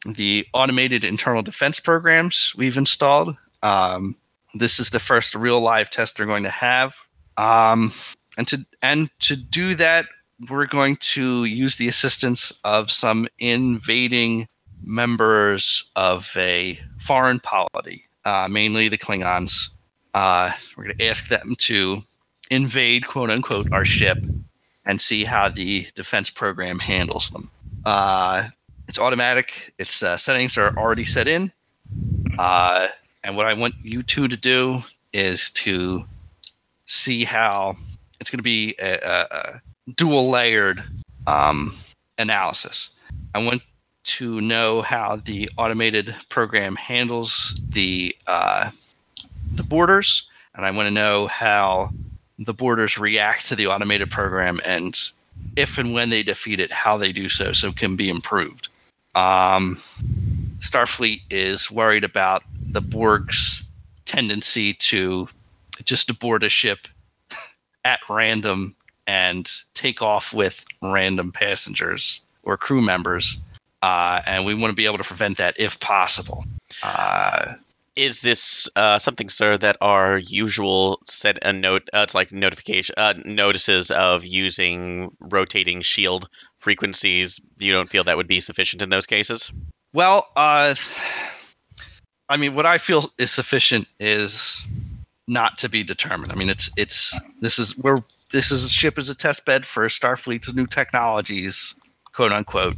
the 0.06 0.46
automated 0.52 1.02
internal 1.02 1.42
defense 1.42 1.80
programs 1.80 2.54
we've 2.56 2.76
installed. 2.76 3.36
Um, 3.62 4.16
this 4.54 4.78
is 4.78 4.90
the 4.90 4.98
first 4.98 5.34
real 5.34 5.60
live 5.60 5.90
test 5.90 6.16
they're 6.16 6.26
going 6.26 6.42
to 6.42 6.50
have, 6.50 6.94
um, 7.36 7.92
and 8.36 8.46
to 8.48 8.64
and 8.82 9.10
to 9.20 9.36
do 9.36 9.74
that, 9.76 10.06
we're 10.48 10.66
going 10.66 10.96
to 10.96 11.44
use 11.44 11.76
the 11.76 11.88
assistance 11.88 12.52
of 12.64 12.90
some 12.90 13.28
invading 13.38 14.48
members 14.82 15.90
of 15.96 16.30
a 16.36 16.78
foreign 16.98 17.40
polity, 17.40 18.04
uh, 18.24 18.48
mainly 18.50 18.88
the 18.88 18.98
Klingons. 18.98 19.68
Uh, 20.14 20.50
we're 20.76 20.84
going 20.84 20.96
to 20.96 21.06
ask 21.06 21.28
them 21.28 21.54
to 21.58 22.02
invade, 22.50 23.06
quote 23.06 23.30
unquote, 23.30 23.72
our 23.72 23.84
ship 23.84 24.18
and 24.84 25.00
see 25.00 25.24
how 25.24 25.48
the 25.48 25.86
defense 25.94 26.30
program 26.30 26.78
handles 26.78 27.30
them. 27.30 27.50
Uh, 27.84 28.48
it's 28.88 28.98
automatic. 28.98 29.72
Its 29.78 30.02
uh, 30.02 30.16
settings 30.16 30.58
are 30.58 30.76
already 30.76 31.04
set 31.04 31.28
in. 31.28 31.52
And 33.24 33.36
what 33.36 33.46
I 33.46 33.54
want 33.54 33.74
you 33.82 34.02
two 34.02 34.28
to 34.28 34.36
do 34.36 34.82
is 35.12 35.50
to 35.52 36.04
see 36.86 37.24
how 37.24 37.76
it's 38.20 38.30
going 38.30 38.38
to 38.38 38.42
be 38.42 38.74
a, 38.80 38.94
a, 38.94 39.26
a 39.30 39.62
dual 39.96 40.30
layered 40.30 40.82
um, 41.26 41.74
analysis. 42.18 42.90
I 43.34 43.38
want 43.38 43.62
to 44.04 44.40
know 44.40 44.82
how 44.82 45.16
the 45.16 45.48
automated 45.56 46.14
program 46.28 46.76
handles 46.76 47.54
the 47.68 48.16
uh, 48.26 48.70
the 49.54 49.62
boarders, 49.62 50.24
and 50.54 50.66
I 50.66 50.70
want 50.70 50.86
to 50.86 50.90
know 50.90 51.28
how 51.28 51.90
the 52.38 52.54
boarders 52.54 52.98
react 52.98 53.46
to 53.46 53.56
the 53.56 53.68
automated 53.68 54.10
program 54.10 54.60
and 54.64 54.98
if 55.56 55.78
and 55.78 55.92
when 55.92 56.10
they 56.10 56.22
defeat 56.22 56.60
it, 56.60 56.72
how 56.72 56.96
they 56.96 57.12
do 57.12 57.28
so, 57.28 57.52
so 57.52 57.68
it 57.68 57.76
can 57.76 57.96
be 57.96 58.08
improved. 58.08 58.68
Um, 59.14 59.76
Starfleet 60.58 61.20
is 61.30 61.70
worried 61.70 62.04
about 62.04 62.42
the 62.72 62.80
Borg's 62.80 63.62
tendency 64.04 64.74
to 64.74 65.28
just 65.84 66.18
board 66.18 66.42
a 66.42 66.48
ship 66.48 66.88
at 67.84 68.00
random 68.08 68.74
and 69.06 69.50
take 69.74 70.02
off 70.02 70.32
with 70.32 70.64
random 70.80 71.32
passengers 71.32 72.20
or 72.42 72.56
crew 72.56 72.82
members. 72.82 73.38
Uh, 73.80 74.22
and 74.26 74.44
we 74.44 74.54
want 74.54 74.70
to 74.70 74.76
be 74.76 74.86
able 74.86 74.98
to 74.98 75.04
prevent 75.04 75.38
that 75.38 75.58
if 75.58 75.80
possible. 75.80 76.44
Uh, 76.82 77.54
is 77.96 78.20
this 78.22 78.70
uh, 78.74 78.98
something, 78.98 79.28
sir, 79.28 79.58
that 79.58 79.76
our 79.80 80.16
usual 80.16 81.00
set 81.04 81.38
a 81.42 81.52
note? 81.52 81.90
Uh, 81.92 82.00
it's 82.04 82.14
like 82.14 82.32
notification 82.32 82.94
uh, 82.96 83.14
notices 83.24 83.90
of 83.90 84.24
using 84.24 85.10
rotating 85.20 85.82
shield 85.82 86.28
frequencies. 86.58 87.40
You 87.58 87.72
don't 87.72 87.88
feel 87.88 88.04
that 88.04 88.16
would 88.16 88.28
be 88.28 88.40
sufficient 88.40 88.82
in 88.82 88.88
those 88.88 89.06
cases? 89.06 89.52
Well, 89.92 90.26
uh, 90.36 90.74
I 92.32 92.38
mean, 92.38 92.54
what 92.54 92.64
I 92.64 92.78
feel 92.78 93.12
is 93.18 93.30
sufficient 93.30 93.86
is 94.00 94.66
not 95.28 95.58
to 95.58 95.68
be 95.68 95.84
determined. 95.84 96.32
I 96.32 96.34
mean, 96.34 96.48
it's 96.48 96.70
it's 96.78 97.14
this 97.42 97.58
is 97.58 97.76
where 97.76 98.02
this 98.30 98.50
is 98.50 98.64
a 98.64 98.70
ship 98.70 98.98
is 98.98 99.10
a 99.10 99.14
test 99.14 99.44
bed 99.44 99.66
for 99.66 99.86
Starfleet's 99.88 100.54
new 100.54 100.66
technologies, 100.66 101.74
quote 102.14 102.32
unquote. 102.32 102.76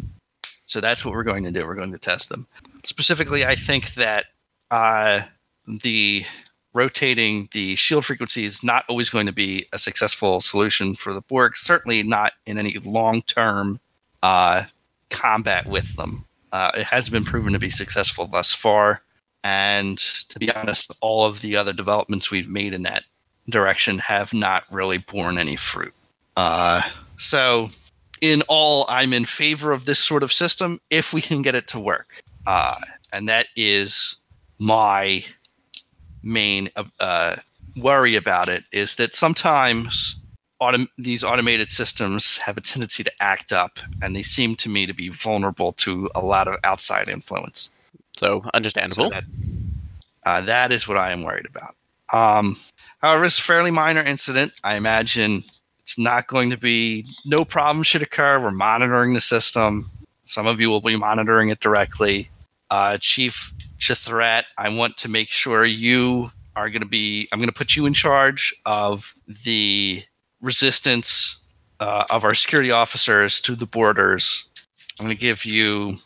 So 0.66 0.80
that's 0.80 1.04
what 1.04 1.14
we're 1.14 1.22
going 1.22 1.44
to 1.44 1.52
do. 1.52 1.64
We're 1.64 1.76
going 1.76 1.92
to 1.92 1.98
test 1.98 2.30
them. 2.30 2.48
Specifically, 2.84 3.44
I 3.44 3.54
think 3.54 3.94
that 3.94 4.24
uh, 4.72 5.20
the 5.68 6.24
rotating 6.72 7.48
the 7.52 7.76
shield 7.76 8.04
frequency 8.04 8.44
is 8.44 8.64
not 8.64 8.84
always 8.88 9.08
going 9.08 9.26
to 9.26 9.32
be 9.32 9.66
a 9.72 9.78
successful 9.78 10.40
solution 10.40 10.96
for 10.96 11.12
the 11.14 11.20
Borg. 11.20 11.56
Certainly 11.56 12.02
not 12.02 12.32
in 12.46 12.58
any 12.58 12.76
long-term 12.78 13.78
uh, 14.24 14.64
combat 15.10 15.66
with 15.66 15.94
them. 15.94 16.24
Uh, 16.50 16.72
it 16.74 16.86
has 16.86 17.08
been 17.08 17.24
proven 17.24 17.52
to 17.52 17.60
be 17.60 17.70
successful 17.70 18.26
thus 18.26 18.52
far. 18.52 19.00
And 19.44 19.98
to 19.98 20.38
be 20.38 20.50
honest, 20.50 20.90
all 21.00 21.26
of 21.26 21.42
the 21.42 21.54
other 21.57 21.72
developments 21.72 22.30
we've 22.30 22.48
made 22.48 22.72
in 22.72 22.83
that 22.85 23.04
direction 23.48 23.98
have 23.98 24.33
not 24.33 24.64
really 24.70 24.98
borne 24.98 25.38
any 25.38 25.54
fruit. 25.54 25.92
Uh, 26.37 26.80
so, 27.18 27.70
in 28.20 28.42
all, 28.48 28.87
I'm 28.88 29.12
in 29.12 29.26
favor 29.26 29.70
of 29.70 29.85
this 29.85 29.98
sort 29.98 30.22
of 30.22 30.33
system 30.33 30.80
if 30.90 31.12
we 31.12 31.20
can 31.20 31.42
get 31.42 31.54
it 31.54 31.68
to 31.68 31.78
work. 31.78 32.22
Uh, 32.46 32.74
and 33.12 33.28
that 33.28 33.46
is 33.54 34.16
my 34.59 35.22
main 36.22 36.70
uh, 36.98 37.37
worry 37.76 38.16
about 38.16 38.48
it 38.48 38.64
is 38.72 38.94
that 38.94 39.14
sometimes 39.14 40.16
autom- 40.61 40.88
these 40.96 41.22
automated 41.22 41.70
systems 41.70 42.38
have 42.38 42.57
a 42.57 42.61
tendency 42.61 43.02
to 43.04 43.12
act 43.20 43.52
up, 43.52 43.78
and 44.00 44.16
they 44.16 44.22
seem 44.22 44.57
to 44.57 44.68
me 44.68 44.87
to 44.87 44.94
be 44.94 45.09
vulnerable 45.09 45.72
to 45.74 46.11
a 46.14 46.20
lot 46.20 46.48
of 46.48 46.57
outside 46.64 47.09
influence. 47.09 47.70
So 48.24 48.40
So 48.40 48.50
understandable. 48.54 49.10
that, 49.10 49.24
uh, 50.24 50.40
that 50.42 50.72
is 50.72 50.88
what 50.88 50.96
I 50.96 51.12
am 51.12 51.22
worried 51.22 51.46
about. 51.46 51.76
Um, 52.12 52.56
however, 53.02 53.24
it's 53.26 53.38
a 53.38 53.42
fairly 53.42 53.70
minor 53.70 54.02
incident. 54.02 54.52
I 54.62 54.76
imagine 54.76 55.44
it's 55.82 55.98
not 55.98 56.26
going 56.26 56.48
to 56.50 56.56
be, 56.56 57.04
no 57.26 57.44
problem 57.44 57.82
should 57.82 58.02
occur. 58.02 58.40
We're 58.40 58.50
monitoring 58.50 59.12
the 59.12 59.20
system. 59.20 59.90
Some 60.24 60.46
of 60.46 60.58
you 60.58 60.70
will 60.70 60.80
be 60.80 60.96
monitoring 60.96 61.50
it 61.50 61.60
directly. 61.60 62.30
Uh, 62.70 62.96
Chief 62.98 63.52
ch'Tharat, 63.78 64.44
I 64.56 64.70
want 64.70 64.96
to 64.98 65.08
make 65.10 65.28
sure 65.28 65.66
you 65.66 66.30
are 66.56 66.70
going 66.70 66.80
to 66.80 66.88
be, 66.88 67.28
I'm 67.30 67.38
going 67.38 67.48
to 67.48 67.52
put 67.52 67.76
you 67.76 67.84
in 67.84 67.92
charge 67.92 68.54
of 68.64 69.14
the 69.44 70.02
resistance 70.40 71.37
uh, 71.80 72.04
of 72.08 72.24
our 72.24 72.34
security 72.34 72.70
officers 72.70 73.38
to 73.42 73.54
the 73.54 73.66
boarders. 73.66 74.48
I'm 74.98 75.04
going 75.04 75.14
to 75.14 75.20
give 75.20 75.44
you 75.44 75.98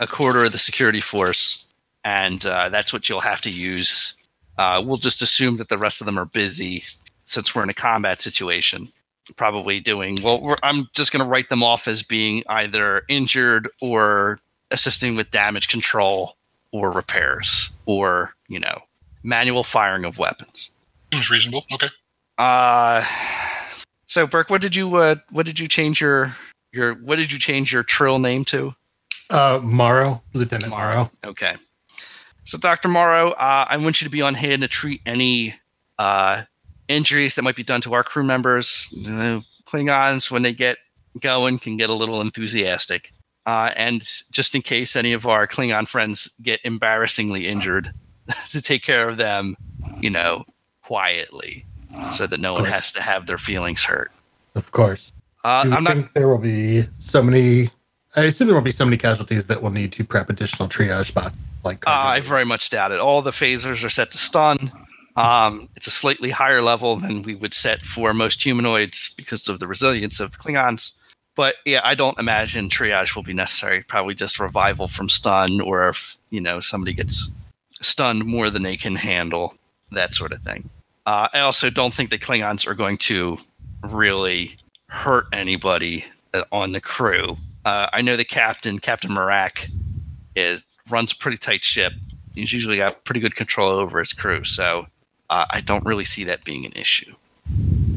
a 0.00 0.06
quarter 0.06 0.44
of 0.44 0.52
the 0.52 0.58
security 0.58 1.00
force, 1.00 1.64
and 2.04 2.44
uh, 2.46 2.68
that's 2.68 2.92
what 2.92 3.08
you'll 3.08 3.20
have 3.20 3.40
to 3.42 3.50
use. 3.50 4.14
Uh, 4.56 4.82
we'll 4.84 4.96
just 4.96 5.22
assume 5.22 5.56
that 5.56 5.68
the 5.68 5.78
rest 5.78 6.00
of 6.00 6.06
them 6.06 6.18
are 6.18 6.24
busy 6.24 6.84
since 7.24 7.54
we're 7.54 7.62
in 7.62 7.70
a 7.70 7.74
combat 7.74 8.20
situation. 8.20 8.88
Probably 9.36 9.78
doing 9.78 10.22
well. 10.22 10.40
We're, 10.40 10.56
I'm 10.62 10.88
just 10.94 11.12
going 11.12 11.22
to 11.22 11.28
write 11.28 11.50
them 11.50 11.62
off 11.62 11.86
as 11.86 12.02
being 12.02 12.42
either 12.48 13.02
injured 13.08 13.68
or 13.80 14.40
assisting 14.70 15.16
with 15.16 15.30
damage 15.30 15.68
control 15.68 16.36
or 16.72 16.90
repairs 16.90 17.70
or 17.86 18.34
you 18.48 18.58
know 18.58 18.80
manual 19.22 19.64
firing 19.64 20.04
of 20.04 20.18
weapons. 20.18 20.70
Seems 21.12 21.30
reasonable. 21.30 21.64
Okay. 21.72 21.88
Uh, 22.38 23.04
so 24.06 24.26
Birk, 24.26 24.48
what 24.48 24.62
did 24.62 24.74
you 24.74 24.94
uh, 24.96 25.16
what 25.30 25.44
did 25.44 25.58
you 25.60 25.68
change 25.68 26.00
your 26.00 26.34
your 26.72 26.94
what 26.94 27.16
did 27.16 27.30
you 27.30 27.38
change 27.38 27.72
your 27.72 27.82
trill 27.82 28.18
name 28.18 28.44
to? 28.46 28.74
Uh, 29.30 29.60
Maro, 29.62 30.22
Lieutenant 30.32 30.70
Maro. 30.70 31.10
Okay. 31.24 31.54
So, 32.44 32.56
Dr. 32.56 32.88
Maro, 32.88 33.32
uh, 33.32 33.66
I 33.68 33.76
want 33.76 34.00
you 34.00 34.06
to 34.06 34.10
be 34.10 34.22
on 34.22 34.34
hand 34.34 34.62
to 34.62 34.68
treat 34.68 35.02
any 35.04 35.54
uh, 35.98 36.42
injuries 36.88 37.34
that 37.34 37.42
might 37.42 37.56
be 37.56 37.62
done 37.64 37.82
to 37.82 37.94
our 37.94 38.02
crew 38.02 38.24
members. 38.24 38.88
Know, 38.92 39.42
Klingons, 39.66 40.30
when 40.30 40.42
they 40.42 40.52
get 40.52 40.78
going, 41.20 41.58
can 41.58 41.76
get 41.76 41.90
a 41.90 41.94
little 41.94 42.20
enthusiastic. 42.20 43.12
Uh, 43.44 43.72
and 43.76 44.02
just 44.30 44.54
in 44.54 44.62
case 44.62 44.96
any 44.96 45.12
of 45.12 45.26
our 45.26 45.46
Klingon 45.46 45.86
friends 45.86 46.30
get 46.42 46.60
embarrassingly 46.64 47.46
injured, 47.46 47.90
to 48.50 48.60
take 48.60 48.82
care 48.82 49.08
of 49.08 49.16
them, 49.16 49.56
you 50.00 50.10
know, 50.10 50.44
quietly, 50.82 51.64
so 52.12 52.26
that 52.26 52.40
no 52.40 52.54
one 52.54 52.64
has 52.64 52.92
to 52.92 53.02
have 53.02 53.26
their 53.26 53.38
feelings 53.38 53.82
hurt. 53.82 54.10
Of 54.54 54.72
course. 54.72 55.12
Uh, 55.44 55.62
Do 55.62 55.68
you 55.70 55.74
I'm 55.76 55.84
not 55.84 56.14
there 56.14 56.28
will 56.28 56.38
be 56.38 56.86
so 56.98 57.22
many? 57.22 57.70
I 58.18 58.24
assume 58.24 58.48
there 58.48 58.56
won't 58.56 58.64
be 58.64 58.72
so 58.72 58.84
many 58.84 58.96
casualties 58.96 59.46
that 59.46 59.62
we'll 59.62 59.70
need 59.70 59.92
to 59.92 60.02
prep 60.02 60.28
additional 60.28 60.68
triage 60.68 61.06
spots. 61.06 61.36
Like 61.62 61.86
Uh, 61.86 61.90
I 61.90 62.20
very 62.20 62.44
much 62.44 62.70
doubt 62.70 62.90
it. 62.90 62.98
All 62.98 63.22
the 63.22 63.30
phasers 63.30 63.84
are 63.84 63.90
set 63.90 64.10
to 64.10 64.18
stun. 64.18 64.72
Um, 65.14 65.68
it's 65.76 65.86
a 65.86 65.92
slightly 65.92 66.30
higher 66.30 66.60
level 66.60 66.96
than 66.96 67.22
we 67.22 67.36
would 67.36 67.54
set 67.54 67.84
for 67.84 68.12
most 68.12 68.42
humanoids 68.42 69.12
because 69.16 69.48
of 69.48 69.60
the 69.60 69.68
resilience 69.68 70.18
of 70.18 70.32
the 70.32 70.38
Klingons. 70.38 70.92
But 71.36 71.56
yeah, 71.64 71.80
I 71.84 71.94
don't 71.94 72.18
imagine 72.18 72.68
triage 72.68 73.14
will 73.14 73.22
be 73.22 73.34
necessary. 73.34 73.84
Probably 73.84 74.14
just 74.14 74.40
revival 74.40 74.88
from 74.88 75.08
stun, 75.08 75.60
or 75.60 75.88
if 75.88 76.18
you 76.30 76.40
know 76.40 76.58
somebody 76.58 76.94
gets 76.94 77.30
stunned 77.80 78.24
more 78.24 78.50
than 78.50 78.64
they 78.64 78.76
can 78.76 78.96
handle, 78.96 79.54
that 79.92 80.12
sort 80.12 80.32
of 80.32 80.42
thing. 80.42 80.68
Uh, 81.06 81.28
I 81.32 81.40
also 81.40 81.70
don't 81.70 81.94
think 81.94 82.10
the 82.10 82.18
Klingons 82.18 82.66
are 82.66 82.74
going 82.74 82.98
to 82.98 83.38
really 83.82 84.56
hurt 84.88 85.26
anybody 85.32 86.04
uh, 86.34 86.42
on 86.50 86.72
the 86.72 86.80
crew. 86.80 87.36
Uh, 87.68 87.86
I 87.92 88.00
know 88.00 88.16
the 88.16 88.24
captain, 88.24 88.78
Captain 88.78 89.10
Marak, 89.10 89.70
is 90.34 90.64
runs 90.90 91.12
a 91.12 91.16
pretty 91.16 91.36
tight 91.36 91.62
ship. 91.62 91.92
He's 92.34 92.50
usually 92.50 92.78
got 92.78 93.04
pretty 93.04 93.20
good 93.20 93.36
control 93.36 93.72
over 93.72 93.98
his 93.98 94.14
crew, 94.14 94.42
so 94.42 94.86
uh, 95.28 95.44
I 95.50 95.60
don't 95.60 95.84
really 95.84 96.06
see 96.06 96.24
that 96.24 96.44
being 96.44 96.64
an 96.64 96.72
issue. 96.74 97.14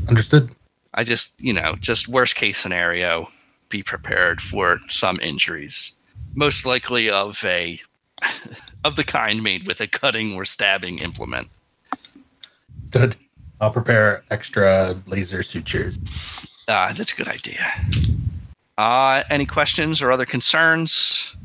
Understood. 0.09 0.53
I 0.93 1.05
just, 1.05 1.39
you 1.39 1.53
know, 1.53 1.77
just 1.79 2.09
worst 2.09 2.35
case 2.35 2.57
scenario, 2.57 3.29
be 3.69 3.81
prepared 3.81 4.41
for 4.41 4.81
some 4.89 5.17
injuries, 5.21 5.93
most 6.35 6.65
likely 6.65 7.09
of 7.09 7.41
a 7.45 7.79
of 8.83 8.97
the 8.97 9.05
kind 9.05 9.41
made 9.41 9.67
with 9.67 9.79
a 9.79 9.87
cutting 9.87 10.33
or 10.35 10.43
stabbing 10.43 10.99
implement. 10.99 11.47
Good. 12.89 13.15
I'll 13.61 13.71
prepare 13.71 14.25
extra 14.31 14.97
laser 15.05 15.43
sutures. 15.43 15.97
Uh, 16.67 16.91
that's 16.91 17.13
a 17.13 17.15
good 17.15 17.29
idea. 17.29 17.71
Uh, 18.81 19.23
any 19.29 19.45
questions 19.45 20.01
or 20.01 20.11
other 20.11 20.25
concerns? 20.25 21.35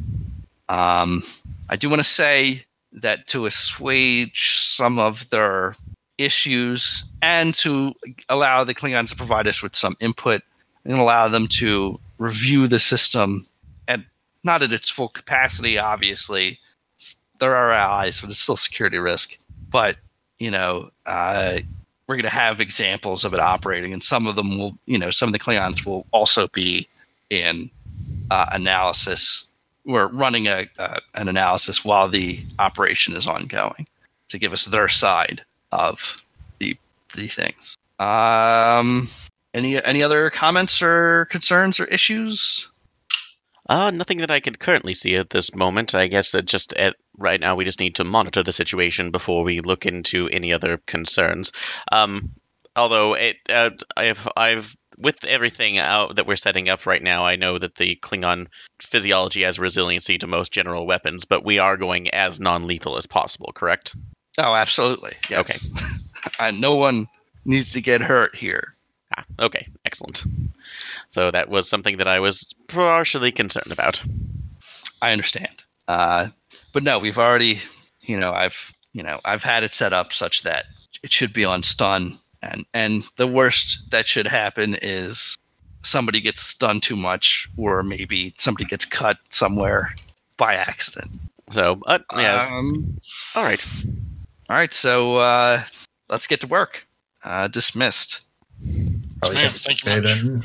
Um, 0.70 1.22
I 1.68 1.76
do 1.76 1.90
want 1.90 2.00
to 2.00 2.08
say 2.08 2.64
that 2.92 3.26
to 3.26 3.44
assuage 3.44 4.56
some 4.56 4.98
of 4.98 5.28
their 5.28 5.76
issues 6.16 7.04
and 7.20 7.54
to 7.56 7.92
allow 8.30 8.64
the 8.64 8.74
Klingons 8.74 9.10
to 9.10 9.16
provide 9.16 9.46
us 9.46 9.62
with 9.62 9.76
some 9.76 9.98
input 10.00 10.40
and 10.86 10.94
allow 10.94 11.28
them 11.28 11.46
to 11.48 12.00
review 12.16 12.66
the 12.68 12.78
system 12.78 13.44
at 13.86 14.00
not 14.42 14.62
at 14.62 14.72
its 14.72 14.88
full 14.88 15.10
capacity, 15.10 15.78
obviously. 15.78 16.58
S- 16.98 17.16
They're 17.38 17.54
allies, 17.54 18.18
but 18.18 18.30
it's 18.30 18.40
still 18.40 18.56
security 18.56 18.96
risk. 18.96 19.36
But, 19.68 19.98
you 20.38 20.50
know, 20.50 20.88
uh, 21.04 21.58
we're 22.06 22.16
going 22.16 22.22
to 22.22 22.30
have 22.30 22.62
examples 22.62 23.26
of 23.26 23.34
it 23.34 23.40
operating, 23.40 23.92
and 23.92 24.02
some 24.02 24.26
of 24.26 24.36
them 24.36 24.56
will, 24.56 24.78
you 24.86 24.96
know, 24.96 25.10
some 25.10 25.28
of 25.28 25.34
the 25.34 25.38
Klingons 25.38 25.84
will 25.84 26.06
also 26.12 26.48
be 26.48 26.88
in 27.30 27.70
uh, 28.30 28.46
analysis. 28.52 29.46
We're 29.84 30.08
running 30.08 30.48
a 30.48 30.68
uh, 30.78 31.00
an 31.14 31.28
analysis 31.28 31.84
while 31.84 32.08
the 32.08 32.40
operation 32.58 33.14
is 33.14 33.26
ongoing 33.26 33.86
to 34.28 34.38
give 34.38 34.52
us 34.52 34.64
their 34.64 34.88
side 34.88 35.44
of 35.72 36.16
the 36.58 36.76
the 37.14 37.28
things. 37.28 37.76
Um, 37.98 39.08
any 39.54 39.82
any 39.82 40.02
other 40.02 40.30
comments 40.30 40.82
or 40.82 41.26
concerns 41.26 41.80
or 41.80 41.84
issues? 41.84 42.68
Uh, 43.68 43.90
nothing 43.90 44.18
that 44.18 44.30
I 44.30 44.40
can 44.40 44.54
currently 44.54 44.94
see 44.94 45.16
at 45.16 45.30
this 45.30 45.54
moment. 45.54 45.94
I 45.94 46.06
guess 46.06 46.32
that 46.32 46.44
just 46.44 46.72
at 46.74 46.94
right 47.18 47.40
now 47.40 47.56
we 47.56 47.64
just 47.64 47.80
need 47.80 47.96
to 47.96 48.04
monitor 48.04 48.42
the 48.42 48.52
situation 48.52 49.10
before 49.10 49.42
we 49.42 49.60
look 49.60 49.86
into 49.86 50.28
any 50.28 50.52
other 50.52 50.78
concerns. 50.86 51.52
Um, 51.90 52.30
although 52.76 53.14
it, 53.14 53.38
uh, 53.48 53.70
I've, 53.96 54.28
I've 54.36 54.76
with 54.98 55.24
everything 55.24 55.78
out 55.78 56.16
that 56.16 56.26
we're 56.26 56.36
setting 56.36 56.68
up 56.68 56.86
right 56.86 57.02
now, 57.02 57.24
I 57.24 57.36
know 57.36 57.58
that 57.58 57.74
the 57.74 57.96
Klingon 57.96 58.46
physiology 58.80 59.42
has 59.42 59.58
resiliency 59.58 60.18
to 60.18 60.26
most 60.26 60.52
general 60.52 60.86
weapons, 60.86 61.24
but 61.24 61.44
we 61.44 61.58
are 61.58 61.76
going 61.76 62.08
as 62.10 62.40
non-lethal 62.40 62.96
as 62.96 63.06
possible. 63.06 63.52
Correct? 63.54 63.94
Oh, 64.38 64.54
absolutely. 64.54 65.14
Yes. 65.30 65.40
Okay. 65.40 65.86
and 66.38 66.60
no 66.60 66.76
one 66.76 67.08
needs 67.44 67.72
to 67.72 67.80
get 67.80 68.00
hurt 68.00 68.34
here. 68.34 68.74
Ah, 69.16 69.24
okay, 69.40 69.68
excellent. 69.84 70.24
So 71.10 71.30
that 71.30 71.48
was 71.48 71.68
something 71.68 71.98
that 71.98 72.08
I 72.08 72.20
was 72.20 72.54
partially 72.66 73.32
concerned 73.32 73.72
about. 73.72 74.02
I 75.00 75.12
understand. 75.12 75.64
Uh, 75.86 76.28
but 76.72 76.82
no, 76.82 76.98
we've 76.98 77.18
already, 77.18 77.60
you 78.00 78.18
know, 78.18 78.32
I've, 78.32 78.72
you 78.92 79.02
know, 79.02 79.20
I've 79.24 79.44
had 79.44 79.62
it 79.62 79.72
set 79.72 79.92
up 79.92 80.12
such 80.12 80.42
that 80.42 80.64
it 81.02 81.12
should 81.12 81.32
be 81.32 81.44
on 81.44 81.62
stun, 81.62 82.18
and 82.42 82.64
and 82.74 83.04
the 83.16 83.26
worst 83.26 83.90
that 83.90 84.06
should 84.06 84.26
happen 84.26 84.76
is 84.82 85.36
somebody 85.82 86.20
gets 86.20 86.40
stunned 86.42 86.82
too 86.82 86.96
much, 86.96 87.48
or 87.56 87.82
maybe 87.82 88.34
somebody 88.38 88.64
gets 88.64 88.84
cut 88.84 89.18
somewhere 89.30 89.90
by 90.36 90.54
accident. 90.54 91.10
So, 91.50 91.80
uh, 91.86 92.00
yeah. 92.14 92.50
Um, 92.52 92.98
All 93.34 93.44
right. 93.44 93.64
all 94.50 94.56
right, 94.56 94.74
so 94.74 95.16
uh, 95.16 95.62
let's 96.08 96.26
get 96.26 96.40
to 96.40 96.46
work. 96.48 96.86
Uh, 97.22 97.48
dismissed. 97.48 98.22
Probably 99.20 99.38
Yes, 99.38 99.62
thank 99.62 99.84
you 99.84 99.90
stay 99.92 100.00
much. 100.00 100.22
then. 100.22 100.42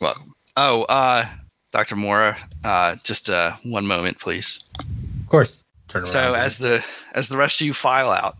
Welcome. 0.00 0.34
Oh, 0.56 0.82
uh, 0.82 1.26
Dr. 1.72 1.96
Maro, 1.96 2.34
uh, 2.64 2.96
just 3.02 3.30
uh, 3.30 3.56
one 3.62 3.86
moment, 3.86 4.18
please. 4.18 4.62
Of 4.78 5.28
course. 5.28 5.62
Turn 5.88 6.02
around. 6.02 6.12
So 6.12 6.34
as 6.34 6.58
the 6.58 6.84
as 7.14 7.28
the 7.28 7.38
rest 7.38 7.60
of 7.60 7.66
you 7.66 7.72
file 7.72 8.10
out, 8.10 8.36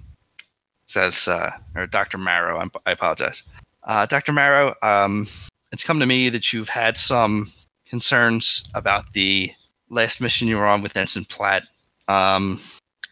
says 0.92 1.26
uh, 1.26 1.50
or 1.74 1.86
Dr. 1.86 2.18
Maro, 2.18 2.58
I'm, 2.58 2.70
I 2.86 2.92
apologize. 2.92 3.42
Uh, 3.84 4.06
Dr. 4.06 4.32
Maro, 4.32 4.74
um, 4.82 5.26
it's 5.72 5.84
come 5.84 5.98
to 6.00 6.06
me 6.06 6.28
that 6.28 6.52
you've 6.52 6.68
had 6.68 6.96
some 6.96 7.50
concerns 7.88 8.64
about 8.74 9.12
the 9.12 9.52
last 9.88 10.20
mission 10.20 10.48
you 10.48 10.56
were 10.56 10.66
on 10.66 10.82
with 10.82 10.96
Ensign 10.96 11.24
Platt. 11.24 11.64
Um, 12.08 12.60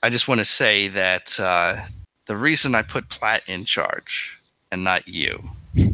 I 0.02 0.10
just 0.10 0.28
want 0.28 0.38
to 0.38 0.44
say 0.44 0.88
that 0.88 1.38
uh, 1.40 1.80
the 2.26 2.36
reason 2.36 2.74
I 2.74 2.82
put 2.82 3.08
Platt 3.08 3.42
in 3.46 3.64
charge 3.64 4.38
and 4.70 4.84
not 4.84 5.06
you, 5.08 5.42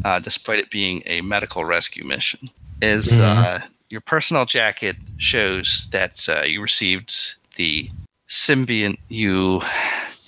uh, 0.05 0.19
despite 0.19 0.59
it 0.59 0.69
being 0.69 1.03
a 1.05 1.21
medical 1.21 1.65
rescue 1.65 2.03
mission, 2.03 2.49
is 2.81 3.19
uh, 3.19 3.59
your 3.89 4.01
personal 4.01 4.45
jacket 4.45 4.95
shows 5.17 5.87
that 5.91 6.27
uh, 6.29 6.43
you 6.43 6.61
received 6.61 7.35
the 7.55 7.89
symbiont 8.29 8.97
you 9.07 9.61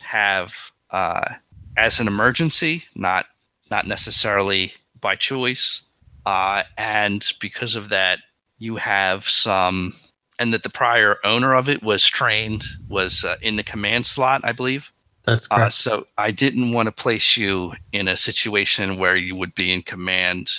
have 0.01 0.71
uh, 0.91 1.33
as 1.79 1.99
an 1.99 2.07
emergency, 2.07 2.83
not 2.95 3.25
not 3.71 3.87
necessarily 3.87 4.73
by 4.99 5.15
choice, 5.15 5.81
uh, 6.25 6.63
and 6.77 7.33
because 7.39 7.75
of 7.75 7.89
that, 7.89 8.19
you 8.57 8.75
have 8.75 9.29
some, 9.29 9.93
and 10.39 10.53
that 10.53 10.63
the 10.63 10.69
prior 10.69 11.17
owner 11.23 11.53
of 11.55 11.69
it 11.69 11.81
was 11.83 12.05
trained 12.05 12.63
was 12.89 13.23
uh, 13.23 13.35
in 13.41 13.55
the 13.55 13.63
command 13.63 14.05
slot, 14.05 14.41
I 14.43 14.51
believe. 14.51 14.91
That's 15.25 15.47
Uh, 15.51 15.55
correct. 15.57 15.73
so 15.73 16.07
I 16.17 16.31
didn't 16.31 16.73
want 16.73 16.87
to 16.87 16.91
place 16.91 17.37
you 17.37 17.73
in 17.91 18.07
a 18.07 18.17
situation 18.17 18.97
where 18.97 19.15
you 19.15 19.35
would 19.35 19.53
be 19.55 19.71
in 19.71 19.81
command, 19.83 20.49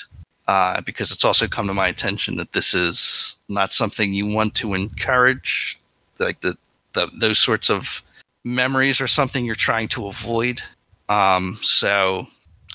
uh, 0.47 0.81
because 0.83 1.11
it's 1.13 1.25
also 1.25 1.47
come 1.47 1.67
to 1.67 1.75
my 1.75 1.89
attention 1.89 2.37
that 2.37 2.53
this 2.53 2.73
is 2.73 3.37
not 3.49 3.73
something 3.73 4.15
you 4.15 4.27
want 4.27 4.55
to 4.55 4.75
encourage. 4.75 5.79
Like 6.19 6.41
the, 6.41 6.57
the 6.95 7.11
those 7.19 7.39
sorts 7.39 7.69
of 7.71 8.03
memories 8.45 9.01
are 9.01 9.09
something 9.09 9.45
you're 9.45 9.67
trying 9.71 9.89
to 9.89 10.07
avoid. 10.07 10.63
Um, 11.11 11.59
so 11.61 12.27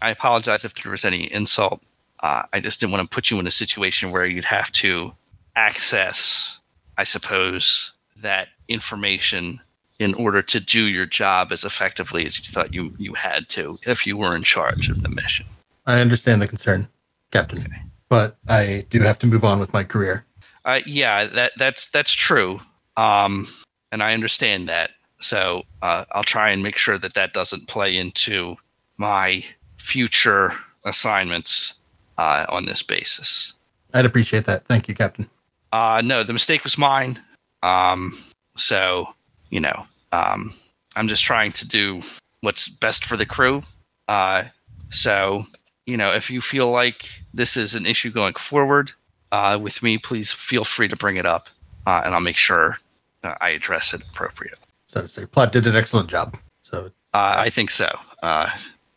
I 0.02 0.12
apologize 0.12 0.66
if 0.66 0.76
there 0.76 0.92
was 0.92 1.06
any 1.06 1.32
insult. 1.34 1.82
Uh, 2.20 2.44
I 2.54 2.60
just 2.60 2.80
didn't 2.80 2.92
want 2.92 3.10
to 3.10 3.14
put 3.14 3.32
you 3.32 3.40
in 3.40 3.48
a 3.48 3.52
situation 3.52 4.12
where 4.12 4.26
you'd 4.26 4.46
have 4.46 4.72
to 4.74 5.16
access, 5.56 6.60
I 6.98 7.06
suppose, 7.06 7.94
that 8.18 8.50
information 8.68 9.62
in 10.00 10.14
order 10.16 10.42
to 10.42 10.60
do 10.60 10.84
your 10.84 11.06
job 11.06 11.54
as 11.54 11.64
effectively 11.64 12.26
as 12.26 12.38
you 12.38 12.46
thought 12.46 12.74
you, 12.74 12.92
you 12.98 13.14
had 13.14 13.48
to 13.50 13.80
if 13.84 14.06
you 14.06 14.18
were 14.18 14.36
in 14.36 14.44
charge 14.44 14.90
of 14.90 15.02
the 15.02 15.10
mission. 15.10 15.46
I 15.86 16.02
understand 16.02 16.42
the 16.42 16.48
concern, 16.48 16.90
Captain. 17.32 17.66
But 18.10 18.36
I 18.50 18.86
do 18.90 19.00
have 19.00 19.18
to 19.20 19.28
move 19.28 19.46
on 19.46 19.60
with 19.60 19.72
my 19.72 19.86
career. 19.86 20.26
Uh, 20.66 20.82
yeah, 20.86 21.26
that 21.26 21.54
that's 21.58 21.90
that's 21.90 22.12
true, 22.12 22.60
um, 22.98 23.48
and 23.92 24.02
I 24.02 24.14
understand 24.14 24.68
that. 24.68 24.92
So 25.20 25.64
uh, 25.82 26.06
I'll 26.12 26.24
try 26.24 26.50
and 26.50 26.62
make 26.62 26.78
sure 26.78 26.98
that 26.98 27.14
that 27.14 27.34
doesn't 27.34 27.68
play 27.68 27.98
into 27.98 28.56
my 28.98 29.44
future 29.78 30.54
assignments 30.84 31.74
uh, 32.18 32.46
on 32.50 32.66
this 32.66 32.84
basis. 32.84 33.54
I'd 33.94 34.06
appreciate 34.06 34.46
that. 34.46 34.66
Thank 34.66 34.88
you, 34.88 34.96
Captain. 34.96 35.30
Uh, 35.72 36.02
no, 36.04 36.24
the 36.24 36.34
mistake 36.34 36.64
was 36.64 36.78
mine. 36.78 37.22
Um, 37.64 38.18
so, 38.58 39.08
you 39.50 39.60
know, 39.60 39.86
um, 40.12 40.54
I'm 40.96 41.08
just 41.08 41.24
trying 41.24 41.52
to 41.54 41.68
do 41.68 42.02
what's 42.42 42.68
best 42.68 43.06
for 43.06 43.18
the 43.18 43.26
crew. 43.26 43.64
Uh, 44.08 44.44
so, 44.92 45.46
you 45.86 45.98
know, 45.98 46.12
if 46.12 46.30
you 46.30 46.42
feel 46.42 46.70
like 46.72 47.10
this 47.34 47.58
is 47.58 47.76
an 47.76 47.86
issue 47.86 48.12
going 48.12 48.36
forward 48.36 48.92
uh, 49.32 49.60
with 49.62 49.82
me, 49.84 49.98
please 49.98 50.32
feel 50.32 50.64
free 50.64 50.88
to 50.88 50.96
bring 50.96 51.18
it 51.18 51.26
up, 51.26 51.50
uh, 51.86 52.02
and 52.06 52.14
I'll 52.14 52.22
make 52.22 52.38
sure 52.38 52.78
uh, 53.24 53.36
I 53.42 53.50
address 53.50 53.94
it 53.94 54.02
appropriately. 54.10 54.65
So 54.96 55.02
to 55.02 55.08
say, 55.10 55.26
Platt 55.26 55.52
did 55.52 55.68
an 55.68 55.76
excellent 55.76 56.10
job. 56.10 56.38
So 56.64 56.86
Uh, 57.14 57.36
I 57.38 57.50
think 57.50 57.70
so. 57.70 57.90
Uh, 58.24 58.50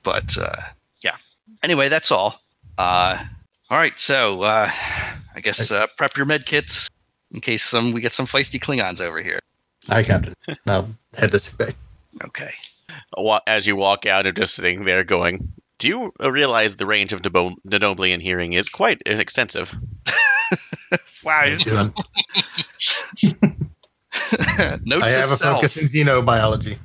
but 0.04 0.38
uh, 0.38 0.54
yeah. 1.00 1.16
Anyway, 1.64 1.88
that's 1.88 2.12
all. 2.12 2.40
Uh, 2.78 3.18
all 3.68 3.78
right. 3.78 3.98
So 3.98 4.42
uh, 4.42 4.70
I 5.34 5.40
guess 5.40 5.72
uh, 5.72 5.88
prep 5.96 6.16
your 6.16 6.26
med 6.26 6.46
kits 6.46 6.88
in 7.32 7.40
case 7.40 7.64
some 7.64 7.90
we 7.90 8.00
get 8.00 8.14
some 8.14 8.26
feisty 8.26 8.60
Klingons 8.60 9.00
over 9.00 9.20
here. 9.20 9.40
Hi, 9.88 10.04
Captain. 10.04 10.34
now 10.66 10.86
head 11.14 11.32
this 11.32 11.56
way. 11.58 11.74
Okay. 12.24 12.52
as 13.48 13.66
you 13.66 13.74
walk 13.74 14.06
out, 14.06 14.28
are 14.28 14.32
just 14.32 14.54
sitting 14.54 14.84
there 14.84 15.02
going, 15.02 15.52
"Do 15.78 15.88
you 15.88 16.12
realize 16.20 16.76
the 16.76 16.86
range 16.86 17.12
of 17.12 17.22
Debo- 17.22 17.56
Denobulan 17.66 18.22
hearing 18.22 18.52
is 18.52 18.68
quite 18.68 19.02
extensive?" 19.04 19.74
Wow. 21.24 21.58
How 24.18 24.64
you 24.64 24.68
doing? 24.70 24.80
Note 24.84 25.02
I 25.04 25.08
to 25.08 25.14
have 25.14 25.24
a 25.24 25.36
self. 25.36 25.60
focus 25.62 25.76
in 25.76 25.86
xenobiology. 25.88 26.78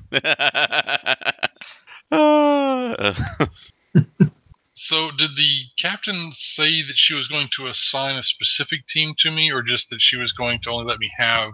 Uh, 2.12 3.14
So, 4.76 5.12
did 5.12 5.36
the 5.36 5.60
captain 5.78 6.32
say 6.32 6.82
that 6.82 6.96
she 6.98 7.14
was 7.14 7.28
going 7.28 7.48
to 7.58 7.68
assign 7.68 8.16
a 8.16 8.24
specific 8.24 8.88
team 8.88 9.14
to 9.20 9.30
me, 9.30 9.52
or 9.52 9.62
just 9.62 9.92
that 9.92 10.02
she 10.02 10.18
was 10.18 10.34
going 10.34 10.60
to 10.62 10.72
only 10.72 10.86
let 10.86 10.98
me 10.98 11.12
have 11.16 11.52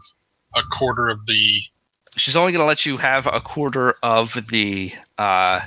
a 0.56 0.62
quarter 0.72 1.10
of 1.10 1.26
the? 1.26 1.60
She's 2.16 2.38
only 2.38 2.54
going 2.54 2.62
to 2.62 2.66
let 2.66 2.86
you 2.86 2.96
have 2.96 3.28
a 3.28 3.42
quarter 3.42 3.96
of 4.04 4.36
the 4.50 4.94
uh, 5.18 5.60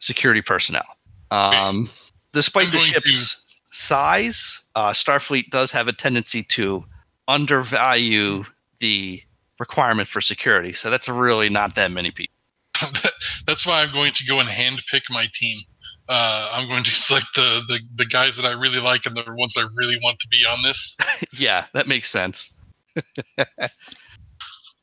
security 0.00 0.42
personnel. 0.42 0.84
Um, 1.30 1.88
despite 2.32 2.66
I'm 2.66 2.70
the 2.72 2.76
going 2.76 2.88
ship's 2.90 3.42
size, 3.72 4.60
uh, 4.74 4.90
Starfleet 4.90 5.48
does 5.48 5.72
have 5.72 5.88
a 5.88 5.92
tendency 5.94 6.42
to 6.44 6.84
undervalue 7.26 8.44
the 8.80 9.22
requirement 9.58 10.08
for 10.08 10.20
security. 10.20 10.72
So 10.72 10.90
that's 10.90 11.08
really 11.08 11.48
not 11.50 11.74
that 11.76 11.90
many 11.92 12.10
people. 12.10 12.34
That's 13.46 13.66
why 13.66 13.82
I'm 13.82 13.92
going 13.92 14.12
to 14.14 14.24
go 14.24 14.40
and 14.40 14.48
handpick 14.48 15.02
my 15.10 15.26
team. 15.34 15.60
Uh, 16.08 16.50
I'm 16.52 16.66
going 16.66 16.82
to 16.84 16.90
select 16.90 17.26
the, 17.34 17.60
the 17.68 17.78
the 17.96 18.06
guys 18.06 18.36
that 18.36 18.46
I 18.46 18.52
really 18.52 18.78
like 18.80 19.04
and 19.04 19.14
the 19.16 19.24
ones 19.34 19.54
I 19.56 19.66
really 19.74 19.98
want 20.02 20.18
to 20.20 20.28
be 20.28 20.44
on 20.48 20.62
this. 20.62 20.96
yeah, 21.32 21.66
that 21.74 21.86
makes 21.86 22.08
sense. 22.08 22.54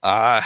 uh, 0.04 0.42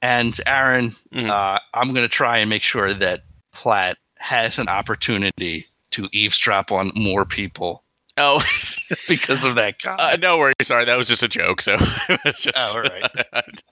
and 0.00 0.40
Aaron, 0.46 0.94
Mhm. 1.12 1.28
uh, 1.28 1.58
I'm 1.74 1.88
going 1.92 2.04
to 2.04 2.08
try 2.08 2.38
and 2.38 2.48
make 2.48 2.62
sure 2.62 2.94
that 2.94 3.24
Platt 3.52 3.98
has 4.18 4.58
an 4.58 4.68
opportunity 4.68 5.66
to 5.90 6.08
eavesdrop 6.12 6.72
on 6.72 6.92
more 6.94 7.24
people 7.24 7.82
oh, 8.16 8.40
because 9.08 9.44
of 9.44 9.56
that 9.56 9.76
uh, 9.86 10.16
no 10.20 10.38
worries. 10.38 10.54
Sorry, 10.62 10.84
that 10.84 10.96
was 10.96 11.08
just 11.08 11.22
a 11.22 11.28
joke. 11.28 11.60
So 11.62 11.76
it's 12.24 12.42
just. 12.42 12.56
Oh, 12.56 12.76
all 12.76 12.82
right. 12.82 13.10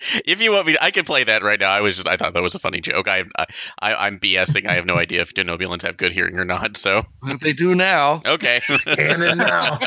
if 0.24 0.40
you 0.40 0.52
want 0.52 0.66
me, 0.66 0.76
I 0.80 0.90
can 0.90 1.04
play 1.04 1.24
that 1.24 1.42
right 1.42 1.58
now. 1.58 1.70
I 1.70 1.80
was 1.80 1.96
just, 1.96 2.08
I 2.08 2.16
thought 2.16 2.34
that 2.34 2.42
was 2.42 2.54
a 2.54 2.58
funny 2.58 2.80
joke. 2.80 3.08
I, 3.08 3.24
I, 3.36 3.46
I 3.78 4.06
I'm 4.06 4.18
BSing. 4.18 4.66
I 4.66 4.74
have 4.74 4.86
no 4.86 4.96
idea 4.96 5.20
if 5.20 5.34
Denobulans 5.34 5.82
have 5.82 5.96
good 5.96 6.12
hearing 6.12 6.38
or 6.38 6.44
not. 6.44 6.76
So 6.76 7.04
they 7.40 7.52
do 7.52 7.74
now. 7.74 8.22
okay. 8.24 8.60
Canon 8.60 9.38
now. 9.38 9.78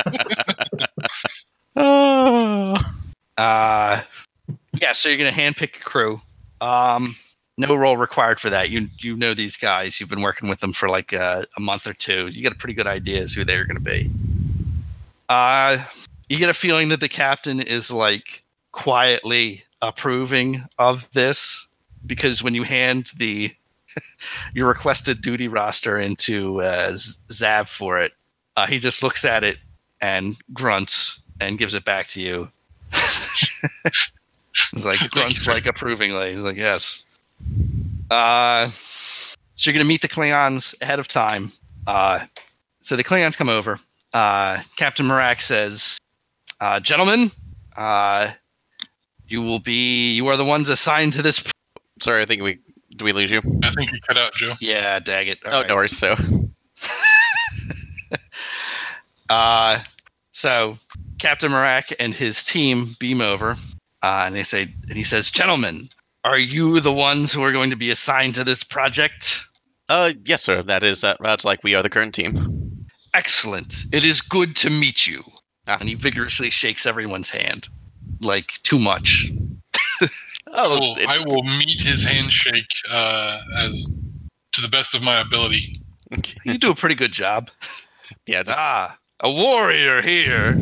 Oh. 1.75 2.77
Uh, 3.37 4.01
yeah, 4.79 4.93
so 4.93 5.09
you're 5.09 5.17
going 5.17 5.33
to 5.33 5.39
handpick 5.39 5.75
a 5.75 5.83
crew. 5.83 6.21
Um, 6.61 7.05
no 7.57 7.75
role 7.75 7.97
required 7.97 8.39
for 8.39 8.49
that. 8.49 8.69
You 8.69 8.89
you 8.99 9.15
know 9.15 9.33
these 9.33 9.57
guys. 9.57 9.99
You've 9.99 10.09
been 10.09 10.21
working 10.21 10.49
with 10.49 10.59
them 10.59 10.73
for 10.73 10.89
like 10.89 11.13
uh, 11.13 11.43
a 11.55 11.59
month 11.59 11.87
or 11.87 11.93
two. 11.93 12.27
You 12.27 12.41
got 12.41 12.51
a 12.51 12.57
pretty 12.57 12.73
good 12.73 12.87
idea 12.87 13.21
as 13.21 13.33
who 13.33 13.45
they're 13.45 13.65
going 13.65 13.77
to 13.77 13.83
be. 13.83 14.09
Uh, 15.29 15.83
you 16.29 16.37
get 16.37 16.49
a 16.49 16.53
feeling 16.53 16.89
that 16.89 16.99
the 16.99 17.09
captain 17.09 17.59
is 17.61 17.91
like 17.91 18.43
quietly 18.71 19.63
approving 19.81 20.63
of 20.79 21.09
this 21.11 21.67
because 22.05 22.41
when 22.43 22.55
you 22.55 22.63
hand 22.63 23.11
the 23.17 23.53
your 24.53 24.67
requested 24.67 25.21
duty 25.21 25.47
roster 25.47 25.99
into 25.99 26.61
uh, 26.61 26.91
Zav 26.91 27.67
for 27.67 27.99
it, 27.99 28.13
uh, 28.55 28.67
he 28.67 28.79
just 28.79 29.03
looks 29.03 29.25
at 29.25 29.43
it 29.43 29.57
and 30.01 30.35
grunts 30.53 31.19
and 31.39 31.57
gives 31.57 31.73
it 31.73 31.85
back 31.85 32.07
to 32.09 32.21
you. 32.21 32.49
He's 34.71 34.85
like 34.85 34.99
grunts 35.11 35.47
like 35.47 35.65
approvingly. 35.65 36.33
He's 36.33 36.43
like, 36.43 36.57
yes. 36.57 37.03
Uh, 38.09 38.69
so 39.55 39.69
you're 39.69 39.73
gonna 39.73 39.85
meet 39.85 40.01
the 40.01 40.07
Klingons 40.07 40.75
ahead 40.81 40.99
of 40.99 41.07
time. 41.07 41.51
Uh, 41.87 42.25
so 42.81 42.95
the 42.95 43.03
Klingons 43.03 43.37
come 43.37 43.49
over. 43.49 43.79
Uh, 44.13 44.61
Captain 44.75 45.05
Marak 45.05 45.41
says, 45.41 45.97
uh, 46.59 46.79
"Gentlemen, 46.79 47.31
uh, 47.75 48.31
you 49.27 49.41
will 49.41 49.59
be. 49.59 50.13
You 50.13 50.27
are 50.27 50.37
the 50.37 50.45
ones 50.45 50.69
assigned 50.69 51.13
to 51.13 51.21
this." 51.21 51.43
Sorry, 52.01 52.21
I 52.21 52.25
think 52.25 52.41
we 52.41 52.59
do 52.95 53.05
we 53.05 53.11
lose 53.11 53.31
you? 53.31 53.41
I 53.63 53.71
think 53.71 53.91
you 53.91 53.99
cut 54.07 54.17
out, 54.17 54.33
Joe. 54.35 54.53
Yeah, 54.59 54.99
dag 54.99 55.27
it. 55.27 55.39
oh, 55.49 55.63
no 55.63 55.75
worries. 55.75 55.97
So 55.97 56.15
Uh, 59.29 59.79
so 60.31 60.77
Captain 61.19 61.51
Marak 61.51 61.93
and 61.99 62.13
his 62.13 62.43
team 62.43 62.95
beam 62.99 63.21
over, 63.21 63.57
uh, 64.01 64.23
and 64.25 64.35
they 64.35 64.43
say, 64.43 64.61
and 64.61 64.97
he 64.97 65.03
says, 65.03 65.31
"Gentlemen, 65.31 65.89
are 66.23 66.37
you 66.37 66.79
the 66.79 66.91
ones 66.91 67.33
who 67.33 67.43
are 67.43 67.51
going 67.51 67.71
to 67.71 67.75
be 67.75 67.89
assigned 67.89 68.35
to 68.35 68.43
this 68.43 68.63
project?" 68.63 69.45
Uh, 69.89 70.13
yes, 70.25 70.43
sir. 70.43 70.61
That 70.61 70.83
is 70.83 71.03
uh, 71.03 71.15
that's 71.19 71.45
like 71.45 71.63
we 71.63 71.75
are 71.75 71.83
the 71.83 71.89
current 71.89 72.13
team. 72.13 72.62
Excellent. 73.13 73.85
It 73.91 74.03
is 74.03 74.21
good 74.21 74.55
to 74.57 74.69
meet 74.69 75.05
you. 75.05 75.23
Ah. 75.67 75.77
And 75.79 75.87
he 75.87 75.95
vigorously 75.95 76.49
shakes 76.49 76.85
everyone's 76.85 77.29
hand, 77.29 77.67
like 78.21 78.59
too 78.63 78.79
much. 78.79 79.31
Oh, 80.55 80.65
I 80.65 80.67
will, 80.67 80.77
it's, 80.81 80.97
it's, 80.97 81.07
I 81.07 81.25
will 81.25 81.43
meet 81.43 81.81
his 81.81 82.03
handshake 82.03 82.67
uh, 82.87 83.41
as 83.57 83.87
to 84.51 84.61
the 84.61 84.67
best 84.67 84.93
of 84.93 85.01
my 85.01 85.19
ability. 85.21 85.81
You 86.45 86.59
do 86.59 86.69
a 86.69 86.75
pretty 86.75 86.93
good 86.95 87.11
job. 87.13 87.49
yeah. 88.27 88.43
Just, 88.43 88.57
Ah, 88.57 88.95
a 89.19 89.31
warrior 89.31 90.01
here. 90.03 90.55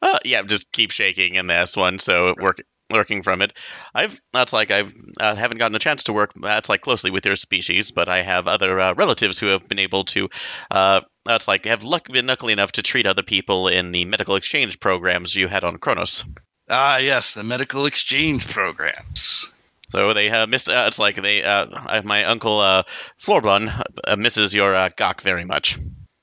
uh, 0.00 0.18
yeah, 0.24 0.42
just 0.42 0.70
keep 0.70 0.92
shaking 0.92 1.34
in 1.34 1.48
this 1.48 1.76
one. 1.76 1.98
So 1.98 2.28
it 2.28 2.36
work 2.38 2.60
working 2.90 3.22
from 3.22 3.42
it. 3.42 3.52
I've 3.94 4.20
that's 4.32 4.52
like 4.52 4.70
I've 4.70 4.94
uh, 5.20 5.34
haven't 5.34 5.58
gotten 5.58 5.74
a 5.74 5.78
chance 5.80 6.04
to 6.04 6.12
work 6.12 6.32
that's 6.34 6.68
like 6.68 6.80
closely 6.80 7.10
with 7.10 7.26
your 7.26 7.36
species, 7.36 7.90
but 7.90 8.08
I 8.08 8.22
have 8.22 8.48
other 8.48 8.78
uh, 8.80 8.94
relatives 8.94 9.38
who 9.38 9.48
have 9.48 9.68
been 9.68 9.78
able 9.78 10.04
to. 10.04 10.28
Uh, 10.70 11.00
that's 11.24 11.48
like 11.48 11.66
have 11.66 11.84
luck, 11.84 12.08
been 12.08 12.26
lucky 12.26 12.52
enough 12.52 12.72
to 12.72 12.82
treat 12.82 13.06
other 13.06 13.22
people 13.22 13.68
in 13.68 13.92
the 13.92 14.04
medical 14.04 14.36
exchange 14.36 14.80
programs 14.80 15.34
you 15.34 15.48
had 15.48 15.64
on 15.64 15.76
Kronos. 15.78 16.24
Ah, 16.70 16.98
yes, 16.98 17.34
the 17.34 17.44
medical 17.44 17.86
exchange 17.86 18.46
programs. 18.48 19.50
So 19.90 20.12
they 20.12 20.28
uh, 20.30 20.46
miss. 20.46 20.68
Uh, 20.68 20.84
it's 20.86 20.98
like 20.98 21.16
they. 21.16 21.42
Uh, 21.42 21.66
I- 21.72 22.00
my 22.02 22.24
uncle 22.24 22.60
uh, 22.60 22.82
uh, 23.26 24.16
misses 24.16 24.54
your 24.54 24.74
uh, 24.74 24.90
gagh 24.94 25.22
very 25.22 25.44
much, 25.44 25.78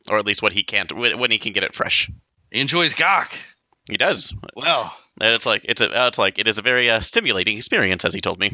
or 0.10 0.17
at 0.17 0.25
least 0.25 0.41
what 0.43 0.54
he 0.54 0.63
can't 0.63 0.91
when 0.91 1.17
when 1.19 1.32
he 1.32 1.39
can 1.39 1.51
get 1.51 1.63
it 1.63 1.73
fresh. 1.73 2.12
He 2.51 2.60
enjoys 2.60 2.93
gagh. 2.93 3.32
He 3.89 3.97
does. 3.97 4.34
Well, 4.56 4.95
And 5.21 5.34
it's 5.34 5.45
like 5.45 5.62
it's 5.63 5.82
a. 5.82 5.89
Uh, 5.89 6.08
it's 6.08 6.17
like 6.17 6.39
it 6.39 6.47
is 6.47 6.58
a 6.58 6.62
very 6.62 6.89
uh, 6.89 6.99
stimulating 6.99 7.58
experience, 7.58 8.04
as 8.04 8.13
he 8.13 8.19
told 8.21 8.39
me. 8.39 8.51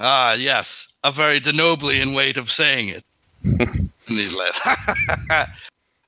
ah, 0.00 0.32
yes, 0.32 0.88
a 1.04 1.12
very 1.12 1.40
Denobulan 1.40 2.14
way 2.14 2.32
of 2.36 2.50
saying 2.50 2.88
it. 2.88 3.04
and 3.44 3.90
he 4.06 4.28
laughed. 4.36 5.50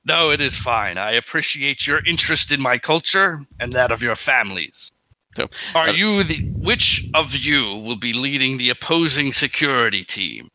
no, 0.05 0.31
it 0.31 0.41
is 0.41 0.57
fine. 0.57 0.97
I 0.97 1.11
appreciate 1.11 1.85
your 1.85 2.01
interest 2.05 2.51
in 2.51 2.61
my 2.61 2.77
culture 2.79 3.45
and 3.59 3.73
that 3.73 3.91
of 3.91 4.01
your 4.01 4.15
families. 4.15 4.89
So, 5.37 5.47
Are 5.75 5.89
uh, 5.89 5.93
you 5.93 6.23
the 6.23 6.39
which 6.63 7.07
of 7.13 7.35
you 7.35 7.63
will 7.85 7.95
be 7.95 8.13
leading 8.13 8.57
the 8.57 8.69
opposing 8.71 9.31
security 9.33 10.03
team? 10.03 10.47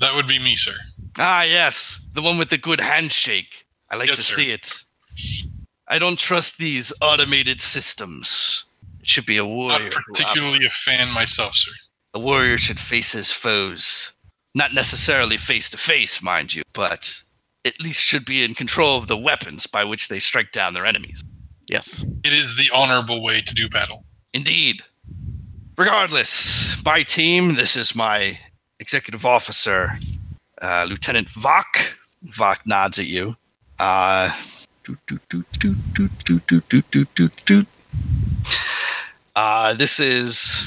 That 0.00 0.14
would 0.14 0.26
be 0.26 0.38
me, 0.38 0.56
sir. 0.56 0.74
Ah, 1.18 1.42
yes, 1.42 1.98
the 2.14 2.22
one 2.22 2.38
with 2.38 2.50
the 2.50 2.58
good 2.58 2.80
handshake. 2.80 3.64
I 3.90 3.96
like 3.96 4.08
Yes, 4.08 4.16
to 4.16 4.22
sir. 4.22 4.34
see 4.34 4.50
it. 4.50 4.82
I 5.88 5.98
don't 5.98 6.18
trust 6.18 6.58
these 6.58 6.92
automated 7.00 7.60
systems. 7.60 8.64
It 9.10 9.14
should 9.14 9.26
be 9.26 9.38
a 9.38 9.44
warrior. 9.44 9.90
Not 9.90 9.92
who 9.94 10.12
particularly 10.12 10.64
a 10.64 10.70
fan 10.70 11.10
myself, 11.10 11.56
sir. 11.56 11.72
A 12.14 12.20
warrior 12.20 12.58
should 12.58 12.78
face 12.78 13.10
his 13.10 13.32
foes. 13.32 14.12
Not 14.54 14.72
necessarily 14.72 15.36
face 15.36 15.68
to 15.70 15.76
face, 15.76 16.22
mind 16.22 16.54
you, 16.54 16.62
but 16.74 17.20
at 17.64 17.80
least 17.80 18.06
should 18.06 18.24
be 18.24 18.44
in 18.44 18.54
control 18.54 18.96
of 18.96 19.08
the 19.08 19.16
weapons 19.16 19.66
by 19.66 19.82
which 19.82 20.06
they 20.06 20.20
strike 20.20 20.52
down 20.52 20.74
their 20.74 20.86
enemies. 20.86 21.24
Yes. 21.68 22.04
It 22.22 22.32
is 22.32 22.56
the 22.56 22.70
honorable 22.70 23.20
way 23.20 23.40
to 23.40 23.52
do 23.52 23.68
battle. 23.68 24.04
Indeed. 24.32 24.80
Regardless, 25.76 26.76
my 26.84 27.02
team, 27.02 27.56
this 27.56 27.76
is 27.76 27.96
my 27.96 28.38
executive 28.78 29.26
officer, 29.26 29.98
uh, 30.62 30.86
Lieutenant 30.88 31.26
Vok. 31.26 31.96
Vok 32.26 32.58
nods 32.64 33.00
at 33.00 33.06
you. 33.06 33.34
Uh, 33.80 34.30
Uh, 39.40 39.72
this 39.72 39.98
is 39.98 40.66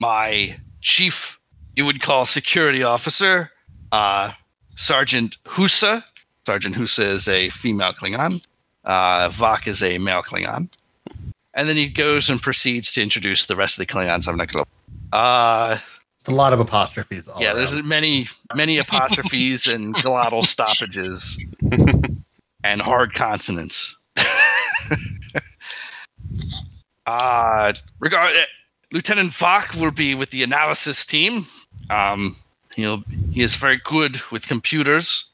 my 0.00 0.58
chief, 0.80 1.38
you 1.76 1.84
would 1.86 2.02
call 2.02 2.24
security 2.24 2.82
officer, 2.82 3.48
uh, 3.92 4.32
Sergeant 4.74 5.36
Husa. 5.44 6.02
Sergeant 6.44 6.74
Husa 6.74 7.10
is 7.10 7.28
a 7.28 7.48
female 7.50 7.92
Klingon. 7.92 8.42
Uh, 8.82 9.28
Vok 9.28 9.68
is 9.68 9.84
a 9.84 9.98
male 9.98 10.22
Klingon. 10.22 10.68
And 11.54 11.68
then 11.68 11.76
he 11.76 11.88
goes 11.88 12.28
and 12.28 12.42
proceeds 12.42 12.90
to 12.92 13.02
introduce 13.02 13.46
the 13.46 13.54
rest 13.54 13.78
of 13.78 13.86
the 13.86 13.92
Klingons. 13.94 14.26
I'm 14.26 14.36
not 14.36 14.52
going 14.52 14.64
to. 14.64 15.16
Uh, 15.16 15.78
a 16.26 16.32
lot 16.32 16.52
of 16.52 16.58
apostrophes. 16.58 17.28
All 17.28 17.40
yeah, 17.40 17.50
around. 17.50 17.56
there's 17.58 17.82
many, 17.84 18.26
many 18.52 18.78
apostrophes 18.78 19.68
and 19.68 19.94
glottal 20.02 20.44
stoppages 20.44 21.38
and 22.64 22.82
hard 22.82 23.14
consonants. 23.14 23.96
uh, 27.08 27.72
regard, 28.00 28.34
Lieutenant 28.92 29.32
Vach 29.32 29.80
will 29.80 29.90
be 29.90 30.14
with 30.14 30.30
the 30.30 30.42
analysis 30.42 31.06
team. 31.06 31.46
Um, 31.88 32.36
he'll 32.74 33.02
he 33.32 33.40
is 33.40 33.56
very 33.56 33.80
good 33.82 34.20
with 34.30 34.46
computers, 34.46 35.24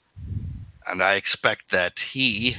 and 0.87 1.03
I 1.03 1.15
expect 1.15 1.73
that 1.73 1.99
he 1.99 2.57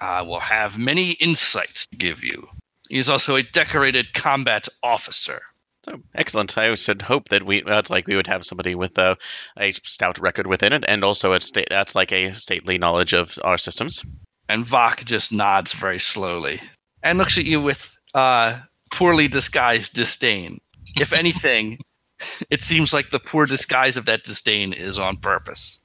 uh, 0.00 0.24
will 0.26 0.40
have 0.40 0.76
many 0.76 1.12
insights 1.12 1.86
to 1.86 1.96
give 1.96 2.24
you. 2.24 2.48
He 2.88 2.98
is 2.98 3.08
also 3.08 3.36
a 3.36 3.44
decorated 3.44 4.12
combat 4.12 4.66
officer. 4.82 5.40
So 5.84 6.00
excellent. 6.14 6.58
I 6.58 6.74
should 6.74 7.02
hope 7.02 7.28
that 7.28 7.44
we 7.44 7.62
that's 7.62 7.90
like 7.90 8.08
we 8.08 8.16
would 8.16 8.26
have 8.26 8.44
somebody 8.44 8.74
with 8.74 8.98
a, 8.98 9.16
a 9.56 9.70
stout 9.70 10.18
record 10.18 10.48
within 10.48 10.72
it, 10.72 10.84
and 10.88 11.04
also 11.04 11.32
a 11.32 11.40
state 11.40 11.68
that's 11.70 11.94
like 11.94 12.10
a 12.10 12.34
stately 12.34 12.78
knowledge 12.78 13.12
of 13.12 13.38
our 13.44 13.56
systems. 13.56 14.04
And 14.48 14.64
Vach 14.66 15.04
just 15.04 15.30
nods 15.30 15.72
very 15.74 16.00
slowly 16.00 16.60
and 17.04 17.18
looks 17.18 17.38
at 17.38 17.44
you 17.44 17.60
with 17.60 17.97
uh, 18.18 18.60
poorly 18.90 19.28
disguised 19.28 19.94
disdain. 19.94 20.60
If 20.96 21.12
anything, 21.12 21.78
it 22.50 22.62
seems 22.62 22.92
like 22.92 23.10
the 23.10 23.20
poor 23.20 23.46
disguise 23.46 23.96
of 23.96 24.06
that 24.06 24.24
disdain 24.24 24.72
is 24.72 24.98
on 24.98 25.16
purpose. 25.16 25.78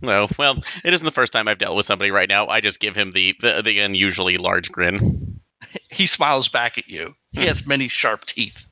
No, 0.00 0.28
well, 0.38 0.62
it 0.84 0.94
isn't 0.94 1.04
the 1.04 1.10
first 1.10 1.32
time 1.32 1.48
I've 1.48 1.58
dealt 1.58 1.76
with 1.76 1.84
somebody 1.84 2.12
right 2.12 2.28
now. 2.28 2.46
I 2.46 2.60
just 2.60 2.78
give 2.78 2.94
him 2.94 3.10
the 3.10 3.34
the, 3.40 3.62
the 3.62 3.80
unusually 3.80 4.36
large 4.38 4.70
grin. 4.70 5.40
He 5.90 6.06
smiles 6.06 6.48
back 6.48 6.78
at 6.78 6.88
you. 6.88 7.14
He 7.32 7.44
has 7.44 7.66
many 7.66 7.88
sharp 7.88 8.24
teeth. 8.24 8.64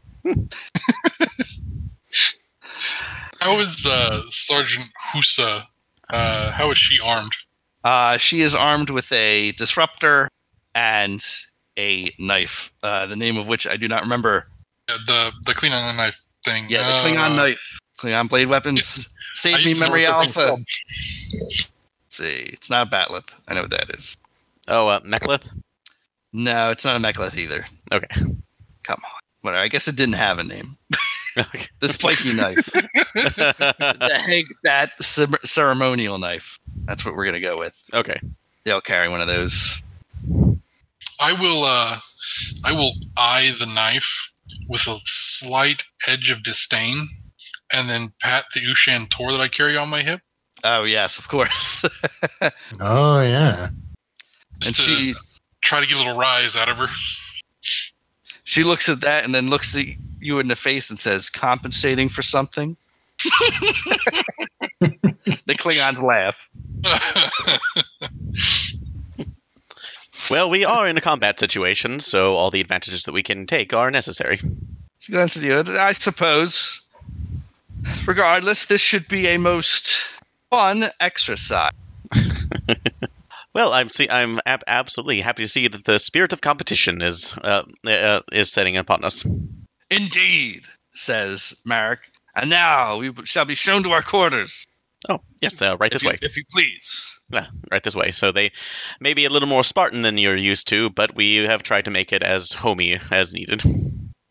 How 3.40 3.58
is 3.58 3.84
uh, 3.84 4.22
Sergeant 4.28 4.86
Husa? 5.12 5.64
Uh, 6.08 6.52
how 6.52 6.70
is 6.70 6.78
she 6.78 6.98
armed? 7.00 7.32
Uh, 7.86 8.16
she 8.16 8.40
is 8.40 8.52
armed 8.52 8.90
with 8.90 9.12
a 9.12 9.52
disruptor 9.52 10.28
and 10.74 11.24
a 11.78 12.10
knife, 12.18 12.72
uh, 12.82 13.06
the 13.06 13.14
name 13.14 13.36
of 13.36 13.46
which 13.46 13.64
I 13.64 13.76
do 13.76 13.86
not 13.86 14.02
remember. 14.02 14.48
Yeah, 14.88 14.96
the 15.06 15.32
the 15.44 15.54
clean 15.54 15.72
on 15.72 15.86
the 15.86 16.02
knife 16.02 16.18
thing. 16.44 16.66
Yeah, 16.68 17.00
the 17.00 17.08
Klingon 17.08 17.30
Uh, 17.30 17.36
knife. 17.36 17.78
Klingon 17.96 18.28
blade 18.28 18.48
weapons. 18.48 19.08
I 19.08 19.34
Save 19.34 19.58
me 19.58 19.62
used 19.62 19.74
to 19.76 19.80
know 19.82 19.86
memory 19.86 20.04
alpha. 20.04 20.56
Let's 21.40 21.68
see. 22.08 22.50
It's 22.52 22.68
not 22.68 22.88
a 22.88 22.90
bat'leth. 22.90 23.32
I 23.46 23.54
know 23.54 23.60
what 23.60 23.70
that 23.70 23.90
is. 23.90 24.16
Oh, 24.66 24.88
uh, 24.88 24.98
Mek'leth? 25.00 25.46
No, 26.32 26.72
it's 26.72 26.84
not 26.84 26.96
a 26.96 26.98
mek'leth 26.98 27.36
either. 27.38 27.66
Okay. 27.92 28.20
Come 28.82 29.00
on. 29.04 29.20
Whatever. 29.42 29.62
I 29.62 29.68
guess 29.68 29.86
it 29.86 29.94
didn't 29.94 30.16
have 30.16 30.40
a 30.40 30.44
name. 30.44 30.76
The 31.80 31.88
spiky 31.88 32.32
knife. 32.32 32.64
the 32.72 34.20
Heg 34.24 34.46
Bat 34.62 34.92
cer- 35.02 35.44
ceremonial 35.44 36.16
knife. 36.16 36.58
That's 36.86 37.04
what 37.04 37.14
we're 37.14 37.26
gonna 37.26 37.40
go 37.40 37.58
with. 37.58 37.80
okay. 37.92 38.20
They'll 38.64 38.80
carry 38.80 39.08
one 39.08 39.20
of 39.20 39.28
those. 39.28 39.82
I 41.20 41.32
will. 41.40 41.64
Uh, 41.64 41.98
I 42.64 42.72
will 42.72 42.94
eye 43.16 43.52
the 43.58 43.66
knife 43.66 44.30
with 44.68 44.86
a 44.88 44.98
slight 45.04 45.84
edge 46.08 46.30
of 46.30 46.42
disdain, 46.42 47.08
and 47.72 47.88
then 47.88 48.12
pat 48.20 48.44
the 48.54 48.60
Ushaan-tor 48.60 49.30
that 49.32 49.40
I 49.40 49.46
carry 49.48 49.76
on 49.76 49.88
my 49.88 50.02
hip. 50.02 50.20
Oh 50.64 50.82
yes, 50.84 51.18
of 51.18 51.28
course. 51.28 51.84
Oh 52.80 53.20
yeah. 53.20 53.68
Just 54.58 54.66
and 54.68 54.76
to 54.76 54.82
she 54.82 55.14
try 55.62 55.80
to 55.80 55.86
get 55.86 55.96
a 55.96 55.98
little 55.98 56.16
rise 56.18 56.56
out 56.56 56.68
of 56.68 56.76
her. 56.76 56.88
she 58.44 58.64
looks 58.64 58.88
at 58.88 59.00
that 59.02 59.24
and 59.24 59.34
then 59.34 59.48
looks 59.48 59.76
at 59.76 59.84
you 60.20 60.38
in 60.38 60.48
the 60.48 60.56
face 60.56 60.90
and 60.90 60.98
says, 60.98 61.30
"Compensating 61.30 62.08
for 62.08 62.22
something." 62.22 62.76
the 64.80 65.54
Klingons 65.54 66.02
laugh. 66.02 66.48
Well, 70.28 70.50
we 70.50 70.64
are 70.64 70.88
in 70.88 70.96
a 70.96 71.00
combat 71.00 71.38
situation, 71.38 72.00
so 72.00 72.34
all 72.34 72.50
the 72.50 72.60
advantages 72.60 73.04
that 73.04 73.12
we 73.12 73.22
can 73.22 73.46
take 73.46 73.72
are 73.72 73.92
necessary. 73.92 74.40
At 75.12 75.36
you. 75.36 75.62
I 75.78 75.92
suppose. 75.92 76.80
Regardless, 78.06 78.66
this 78.66 78.80
should 78.80 79.06
be 79.06 79.28
a 79.28 79.38
most 79.38 80.08
fun 80.50 80.86
exercise. 81.00 81.72
Well, 83.56 83.72
I'm 83.72 83.88
see, 83.88 84.06
I'm 84.10 84.38
ab- 84.44 84.64
absolutely 84.66 85.22
happy 85.22 85.44
to 85.44 85.48
see 85.48 85.66
that 85.66 85.82
the 85.82 85.98
spirit 85.98 86.34
of 86.34 86.42
competition 86.42 87.02
is 87.02 87.32
uh, 87.42 87.62
uh, 87.86 88.20
is 88.30 88.52
setting 88.52 88.76
upon 88.76 89.02
us. 89.02 89.26
Indeed, 89.88 90.64
says 90.92 91.56
Marek. 91.64 92.00
And 92.34 92.50
now 92.50 92.98
we 92.98 93.14
shall 93.24 93.46
be 93.46 93.54
shown 93.54 93.82
to 93.84 93.92
our 93.92 94.02
quarters. 94.02 94.66
Oh, 95.08 95.20
yes, 95.40 95.62
uh, 95.62 95.76
right 95.78 95.92
if 95.92 95.94
this 95.94 96.02
you, 96.02 96.08
way. 96.08 96.18
if 96.22 96.36
you 96.36 96.44
please. 96.50 97.14
Yeah, 97.30 97.46
right 97.70 97.82
this 97.82 97.94
way. 97.94 98.10
So 98.10 98.32
they 98.32 98.52
may 99.00 99.14
be 99.14 99.24
a 99.24 99.30
little 99.30 99.48
more 99.48 99.62
Spartan 99.62 100.00
than 100.00 100.18
you're 100.18 100.36
used 100.36 100.68
to, 100.68 100.90
but 100.90 101.14
we 101.14 101.36
have 101.36 101.62
tried 101.62 101.84
to 101.84 101.90
make 101.90 102.12
it 102.12 102.22
as 102.22 102.52
homey 102.52 102.98
as 103.10 103.32
needed. 103.32 103.62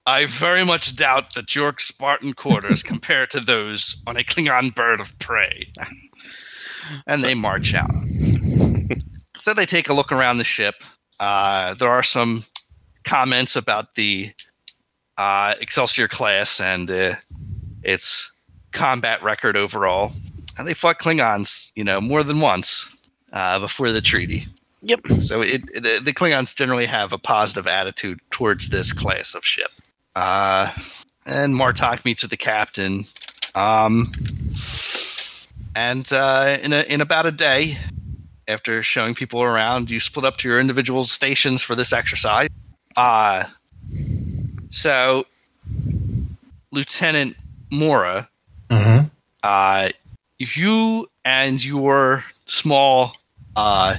I 0.06 0.26
very 0.26 0.64
much 0.64 0.96
doubt 0.96 1.34
that 1.34 1.56
your 1.56 1.74
Spartan 1.80 2.34
quarters 2.34 2.84
compare 2.92 3.26
to 3.28 3.40
those 3.40 3.96
on 4.06 4.18
a 4.18 4.24
Klingon 4.24 4.74
bird 4.74 5.00
of 5.00 5.18
prey. 5.20 5.72
And 7.08 7.24
they 7.24 7.34
march 7.34 7.74
out. 7.74 7.90
so 9.40 9.56
they 9.56 9.66
take 9.66 9.90
a 9.90 9.94
look 9.94 10.12
around 10.12 10.38
the 10.38 10.44
ship. 10.44 10.76
Uh, 11.20 11.74
there 11.74 11.90
are 11.90 12.04
some 12.04 12.46
comments 13.04 13.56
about 13.56 13.96
the 13.96 14.32
uh, 15.18 15.56
Excelsior 15.60 16.08
class 16.08 16.62
and 16.62 16.92
uh, 16.92 17.16
its 17.82 18.32
combat 18.72 19.24
record 19.24 19.58
overall. 19.58 20.12
And 20.58 20.68
they 20.68 20.74
fought 20.74 21.00
Klingons, 21.00 21.72
you 21.76 21.84
know, 21.84 22.00
more 22.00 22.24
than 22.24 22.40
once 22.40 22.90
uh, 23.34 23.60
before 23.60 23.92
the 23.92 24.02
treaty. 24.02 24.48
Yep. 24.84 25.08
So 25.22 25.42
it, 25.42 25.66
the, 25.74 26.02
the 26.04 26.14
Klingons 26.14 26.56
generally 26.56 26.86
have 26.86 27.12
a 27.12 27.18
positive 27.18 27.68
attitude 27.68 28.20
towards 28.32 28.70
this 28.70 28.94
class 28.94 29.34
of 29.36 29.46
ship. 29.46 29.72
Uh, 30.16 30.72
and 31.26 31.56
Martok 31.56 32.06
meets 32.06 32.22
with 32.22 32.32
the 32.32 32.38
captain. 32.38 33.06
Um, 33.56 34.12
and 35.76 36.12
uh, 36.14 36.58
in 36.62 36.72
a, 36.72 36.82
in 36.84 37.02
about 37.02 37.26
a 37.26 37.32
day, 37.32 37.78
after 38.48 38.84
showing 38.84 39.16
people 39.16 39.42
around, 39.42 39.90
you 39.90 40.00
split 40.00 40.24
up 40.24 40.38
to 40.38 40.48
your 40.48 40.60
individual 40.60 41.04
stations 41.04 41.62
for 41.64 41.76
this 41.76 41.92
exercise. 41.92 42.50
Uh, 42.96 43.46
so, 44.70 45.26
Lieutenant 46.72 47.38
Maro, 47.72 48.28
Mm-hmm. 48.70 49.06
uh, 49.44 49.90
you 50.40 51.08
and 51.24 51.64
your 51.64 52.26
small 52.46 53.14
uh, 53.56 53.96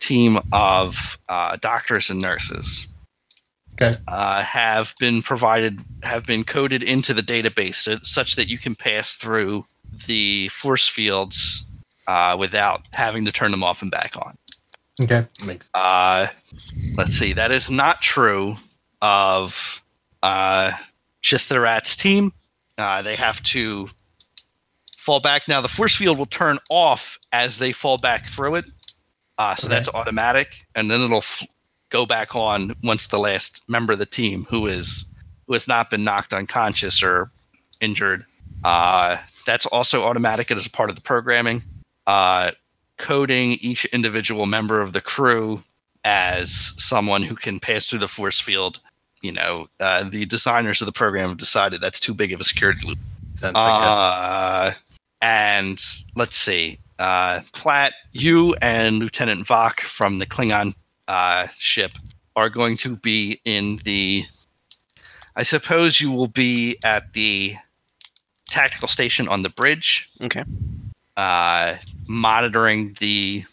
team 0.00 0.38
of 0.52 1.18
uh, 1.28 1.54
doctors 1.60 2.10
and 2.10 2.20
nurses 2.20 2.86
Okay. 3.80 3.96
uh, 4.08 4.42
have 4.42 4.92
been 5.00 5.22
provided, 5.22 5.78
have 6.02 6.26
been 6.26 6.44
coded 6.44 6.82
into 6.82 7.14
the 7.14 7.22
database 7.22 7.76
so, 7.76 7.98
such 8.02 8.36
that 8.36 8.48
you 8.48 8.58
can 8.58 8.74
pass 8.74 9.14
through 9.14 9.64
the 10.06 10.48
force 10.48 10.86
fields 10.86 11.64
uh, 12.06 12.36
without 12.38 12.82
having 12.94 13.24
to 13.24 13.32
turn 13.32 13.50
them 13.50 13.62
off 13.62 13.80
and 13.82 13.90
back 13.90 14.16
on. 14.16 14.36
Okay. 15.02 15.26
Makes 15.46 15.70
Uh, 15.72 16.26
let's 16.96 17.14
see, 17.14 17.32
that 17.32 17.50
is 17.52 17.70
not 17.70 18.02
true 18.02 18.56
of 19.00 19.80
uh, 20.22 20.72
ch'Tharat's 21.22 21.96
team. 21.96 22.32
Uh, 22.76 23.00
they 23.02 23.16
have 23.16 23.42
to 23.44 23.88
fall 25.10 25.18
back. 25.18 25.48
Now, 25.48 25.60
the 25.60 25.68
force 25.68 25.96
field 25.96 26.18
will 26.18 26.26
turn 26.26 26.58
off 26.70 27.18
as 27.32 27.58
they 27.58 27.72
fall 27.72 27.98
back 27.98 28.26
through 28.26 28.54
it. 28.54 28.64
Uh, 29.38 29.56
so 29.56 29.66
Okay. 29.66 29.74
that's 29.74 29.88
automatic, 29.88 30.64
and 30.76 30.88
then 30.88 31.00
it'll 31.00 31.18
f- 31.18 31.42
go 31.88 32.06
back 32.06 32.36
on 32.36 32.76
once 32.84 33.08
the 33.08 33.18
last 33.18 33.60
member 33.66 33.92
of 33.92 33.98
the 33.98 34.06
team 34.06 34.46
who 34.48 34.68
is 34.68 35.04
who 35.48 35.54
has 35.54 35.66
not 35.66 35.90
been 35.90 36.04
knocked 36.04 36.32
unconscious 36.32 37.02
or 37.02 37.28
injured. 37.80 38.24
Uh, 38.62 39.16
that's 39.46 39.66
also 39.66 40.04
automatic. 40.04 40.48
It 40.52 40.56
is 40.58 40.66
a 40.66 40.70
part 40.70 40.90
of 40.90 40.94
the 40.94 41.02
programming. 41.02 41.64
Uh, 42.06 42.52
coding 42.98 43.52
each 43.62 43.86
individual 43.86 44.46
member 44.46 44.80
of 44.80 44.92
the 44.92 45.00
crew 45.00 45.60
as 46.04 46.72
someone 46.76 47.24
who 47.24 47.34
can 47.34 47.58
pass 47.58 47.86
through 47.86 47.98
the 47.98 48.06
force 48.06 48.38
field. 48.38 48.78
You 49.22 49.32
know, 49.32 49.68
uh, 49.80 50.04
the 50.04 50.24
designers 50.24 50.80
of 50.80 50.86
the 50.86 50.92
program 50.92 51.30
have 51.30 51.38
decided 51.38 51.80
that's 51.80 51.98
too 51.98 52.14
big 52.14 52.32
of 52.32 52.40
a 52.40 52.44
security 52.44 52.86
loop. 52.86 52.98
Uh, 53.42 54.72
and 55.20 55.82
let's 56.16 56.36
see, 56.36 56.78
uh, 56.98 57.40
Platt, 57.52 57.92
you 58.12 58.54
and 58.60 58.98
Lieutenant 58.98 59.46
Vach 59.46 59.80
from 59.80 60.18
the 60.18 60.26
Klingon 60.26 60.74
uh, 61.08 61.46
ship 61.58 61.92
are 62.36 62.50
going 62.50 62.76
to 62.78 62.96
be 62.96 63.40
in 63.44 63.80
the. 63.84 64.24
I 65.36 65.42
suppose 65.42 66.00
you 66.00 66.10
will 66.10 66.28
be 66.28 66.76
at 66.84 67.12
the 67.12 67.54
tactical 68.46 68.88
station 68.88 69.28
on 69.28 69.42
the 69.42 69.48
bridge 69.50 70.10
Okay. 70.22 70.42
uh, 71.16 71.76
monitoring 72.08 72.96
the 72.98 73.44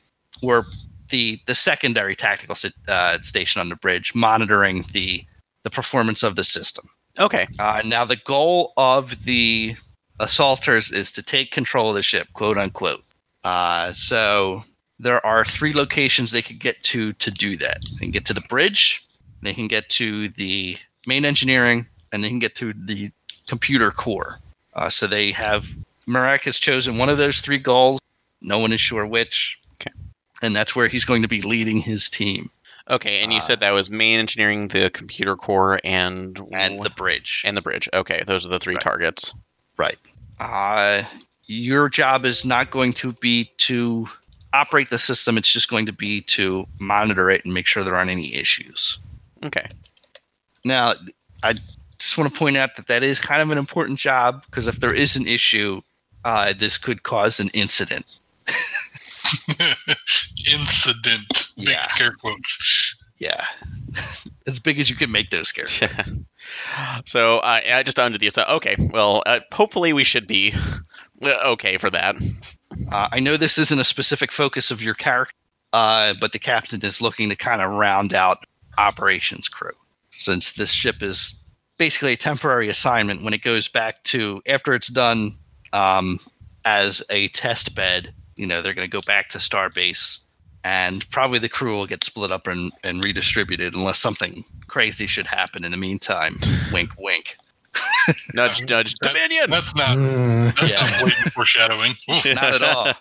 or 0.41 0.65
the 1.09 1.39
the 1.45 1.55
secondary 1.55 2.15
tactical 2.15 2.55
uh, 2.87 3.19
station 3.21 3.61
on 3.61 3.69
the 3.69 3.75
bridge, 3.75 4.13
monitoring 4.15 4.85
the 4.91 5.23
the 5.63 5.69
performance 5.69 6.23
of 6.23 6.35
the 6.35 6.43
system. 6.43 6.89
Okay. 7.19 7.47
Uh, 7.59 7.81
now, 7.85 8.05
the 8.05 8.15
goal 8.15 8.73
of 8.77 9.23
the 9.25 9.75
assaulters 10.19 10.91
is 10.91 11.11
to 11.13 11.23
take 11.23 11.51
control 11.51 11.89
of 11.89 11.95
the 11.95 12.03
ship, 12.03 12.27
quote 12.33 12.57
unquote. 12.57 13.03
Uh, 13.43 13.93
so 13.93 14.63
there 14.99 15.23
are 15.25 15.45
three 15.45 15.73
locations 15.73 16.31
they 16.31 16.41
could 16.41 16.59
get 16.59 16.81
to 16.83 17.13
to 17.13 17.31
do 17.31 17.55
that. 17.57 17.79
They 17.93 18.05
can 18.05 18.11
get 18.11 18.25
to 18.25 18.33
the 18.33 18.41
bridge, 18.41 19.03
They 19.41 19.53
can 19.53 19.67
get 19.67 19.89
to 19.89 20.29
the 20.29 20.77
main 21.05 21.23
engineering, 21.25 21.87
and 22.11 22.23
they 22.23 22.29
can 22.29 22.39
get 22.39 22.55
to 22.55 22.73
the 22.73 23.09
computer 23.47 23.91
core. 23.91 24.39
Uh, 24.73 24.89
so 24.89 25.07
they 25.07 25.31
have 25.31 25.67
Marek 26.07 26.43
has 26.43 26.57
chosen 26.59 26.97
one 26.97 27.09
of 27.09 27.17
those 27.17 27.39
three 27.41 27.57
goals. 27.59 27.99
No 28.41 28.59
one 28.59 28.71
is 28.73 28.81
sure 28.81 29.05
which. 29.05 29.59
Okay. 29.81 29.91
And 30.41 30.55
that's 30.55 30.75
where 30.75 30.87
he's 30.87 31.05
going 31.05 31.21
to 31.23 31.27
be 31.27 31.41
leading 31.41 31.77
his 31.79 32.09
team 32.09 32.49
Okay, 32.89 33.21
and 33.21 33.33
you 33.33 33.39
Uh, 33.39 33.41
said 33.41 33.59
that 33.59 33.71
was 33.71 33.89
main 33.89 34.17
engineering, 34.17 34.69
the 34.69 34.89
computer 34.89 35.35
core, 35.35 35.79
and 35.83 36.39
and 36.53 36.81
the 36.81 36.89
bridge. 36.89 37.41
and 37.45 37.57
the 37.57 37.61
bridge. 37.61 37.89
Okay, 37.93 38.23
those 38.25 38.45
are 38.45 38.49
the 38.49 38.59
three 38.59 38.75
Right. 38.75 38.81
targets. 38.83 39.33
Right. 39.77 39.99
Uh, 40.39 41.03
your 41.45 41.89
job 41.89 42.25
is 42.25 42.43
not 42.45 42.71
going 42.71 42.93
to 42.93 43.13
be 43.13 43.45
to 43.57 44.07
operate 44.53 44.89
the 44.89 44.97
system. 44.97 45.37
It's 45.37 45.51
just 45.51 45.69
going 45.69 45.85
to 45.85 45.93
be 45.93 46.21
to 46.21 46.65
monitor 46.79 47.29
it 47.29 47.45
and 47.45 47.53
make 47.53 47.67
sure 47.67 47.83
there 47.83 47.95
aren't 47.95 48.09
any 48.09 48.33
issues. 48.35 48.99
Okay. 49.45 49.67
Now, 50.63 50.93
I 51.43 51.55
just 51.99 52.17
want 52.17 52.31
to 52.31 52.37
point 52.37 52.57
out 52.57 52.75
that 52.75 52.87
that 52.87 53.03
is 53.03 53.19
kind 53.21 53.41
of 53.41 53.51
an 53.51 53.57
important 53.57 53.99
job 53.99 54.43
because 54.45 54.67
if 54.67 54.79
there 54.79 54.93
is 54.93 55.15
an 55.15 55.27
issue, 55.27 55.81
uh, 56.25 56.53
this 56.57 56.77
could 56.77 57.03
cause 57.03 57.39
an 57.39 57.49
incident. 57.49 58.05
Incident. 60.51 61.47
Big 61.57 61.67
Yeah. 61.69 61.81
scare 61.83 62.13
quotes. 62.13 62.95
Yeah. 63.19 63.45
as 64.47 64.59
big 64.59 64.79
as 64.79 64.89
you 64.89 64.95
can 64.95 65.11
make 65.11 65.29
those 65.29 65.51
characters. 65.51 66.11
so 67.05 67.39
uh, 67.39 67.61
I 67.71 67.83
just 67.83 67.99
under 67.99 68.17
the 68.17 68.29
so 68.29 68.43
okay. 68.49 68.75
Well, 68.79 69.23
uh, 69.25 69.39
hopefully 69.51 69.93
we 69.93 70.03
should 70.03 70.27
be 70.27 70.53
uh, 71.21 71.39
okay 71.45 71.77
for 71.77 71.89
that. 71.89 72.15
Uh, 72.91 73.07
I 73.11 73.19
know 73.19 73.37
this 73.37 73.57
isn't 73.57 73.79
a 73.79 73.83
specific 73.83 74.31
focus 74.31 74.71
of 74.71 74.81
your 74.81 74.93
character, 74.93 75.35
uh, 75.73 76.13
but 76.19 76.31
the 76.31 76.39
captain 76.39 76.83
is 76.83 77.01
looking 77.01 77.29
to 77.29 77.35
kind 77.35 77.61
of 77.61 77.71
round 77.71 78.13
out 78.13 78.43
operations 78.77 79.49
crew. 79.49 79.71
Since 80.11 80.53
this 80.53 80.71
ship 80.71 81.01
is 81.01 81.39
basically 81.77 82.13
a 82.13 82.17
temporary 82.17 82.69
assignment, 82.69 83.23
when 83.23 83.33
it 83.33 83.43
goes 83.43 83.67
back 83.67 84.03
to 84.05 84.41
after 84.47 84.73
it's 84.73 84.87
done 84.87 85.33
um, 85.73 86.19
as 86.65 87.03
a 87.09 87.27
test 87.29 87.75
bed, 87.75 88.13
you 88.37 88.47
know 88.47 88.61
they're 88.61 88.73
going 88.73 88.89
to 88.89 88.95
go 88.95 89.05
back 89.05 89.29
to 89.29 89.37
Starbase, 89.37 90.19
and 90.67 91.09
probably 91.09 91.39
the 91.39 91.47
crew 91.47 91.71
will 91.77 91.87
get 91.87 92.03
split 92.03 92.29
up 92.29 92.47
and, 92.47 92.73
and 92.83 93.01
redistributed 93.01 93.73
unless 93.73 93.99
something 93.99 94.43
crazy 94.67 95.07
should 95.07 95.25
happen 95.27 95.63
in 95.63 95.71
the 95.71 95.77
meantime. 95.77 96.37
wink, 96.73 96.89
wink. 96.99 97.37
Nudge, 98.33 98.61
nudge, 98.67 98.95
That's- 99.01 99.13
Dominion. 99.13 99.49
That's 99.49 99.75
not. 99.75 99.97
Mm, 99.97 100.55
That's 100.55 100.71
Yeah. 100.71 100.89
not 100.89 100.99
blatant 100.99 101.33
foreshadowing. 101.33 101.95
Not 102.35 102.61
at 102.61 102.61
all. 102.63 102.93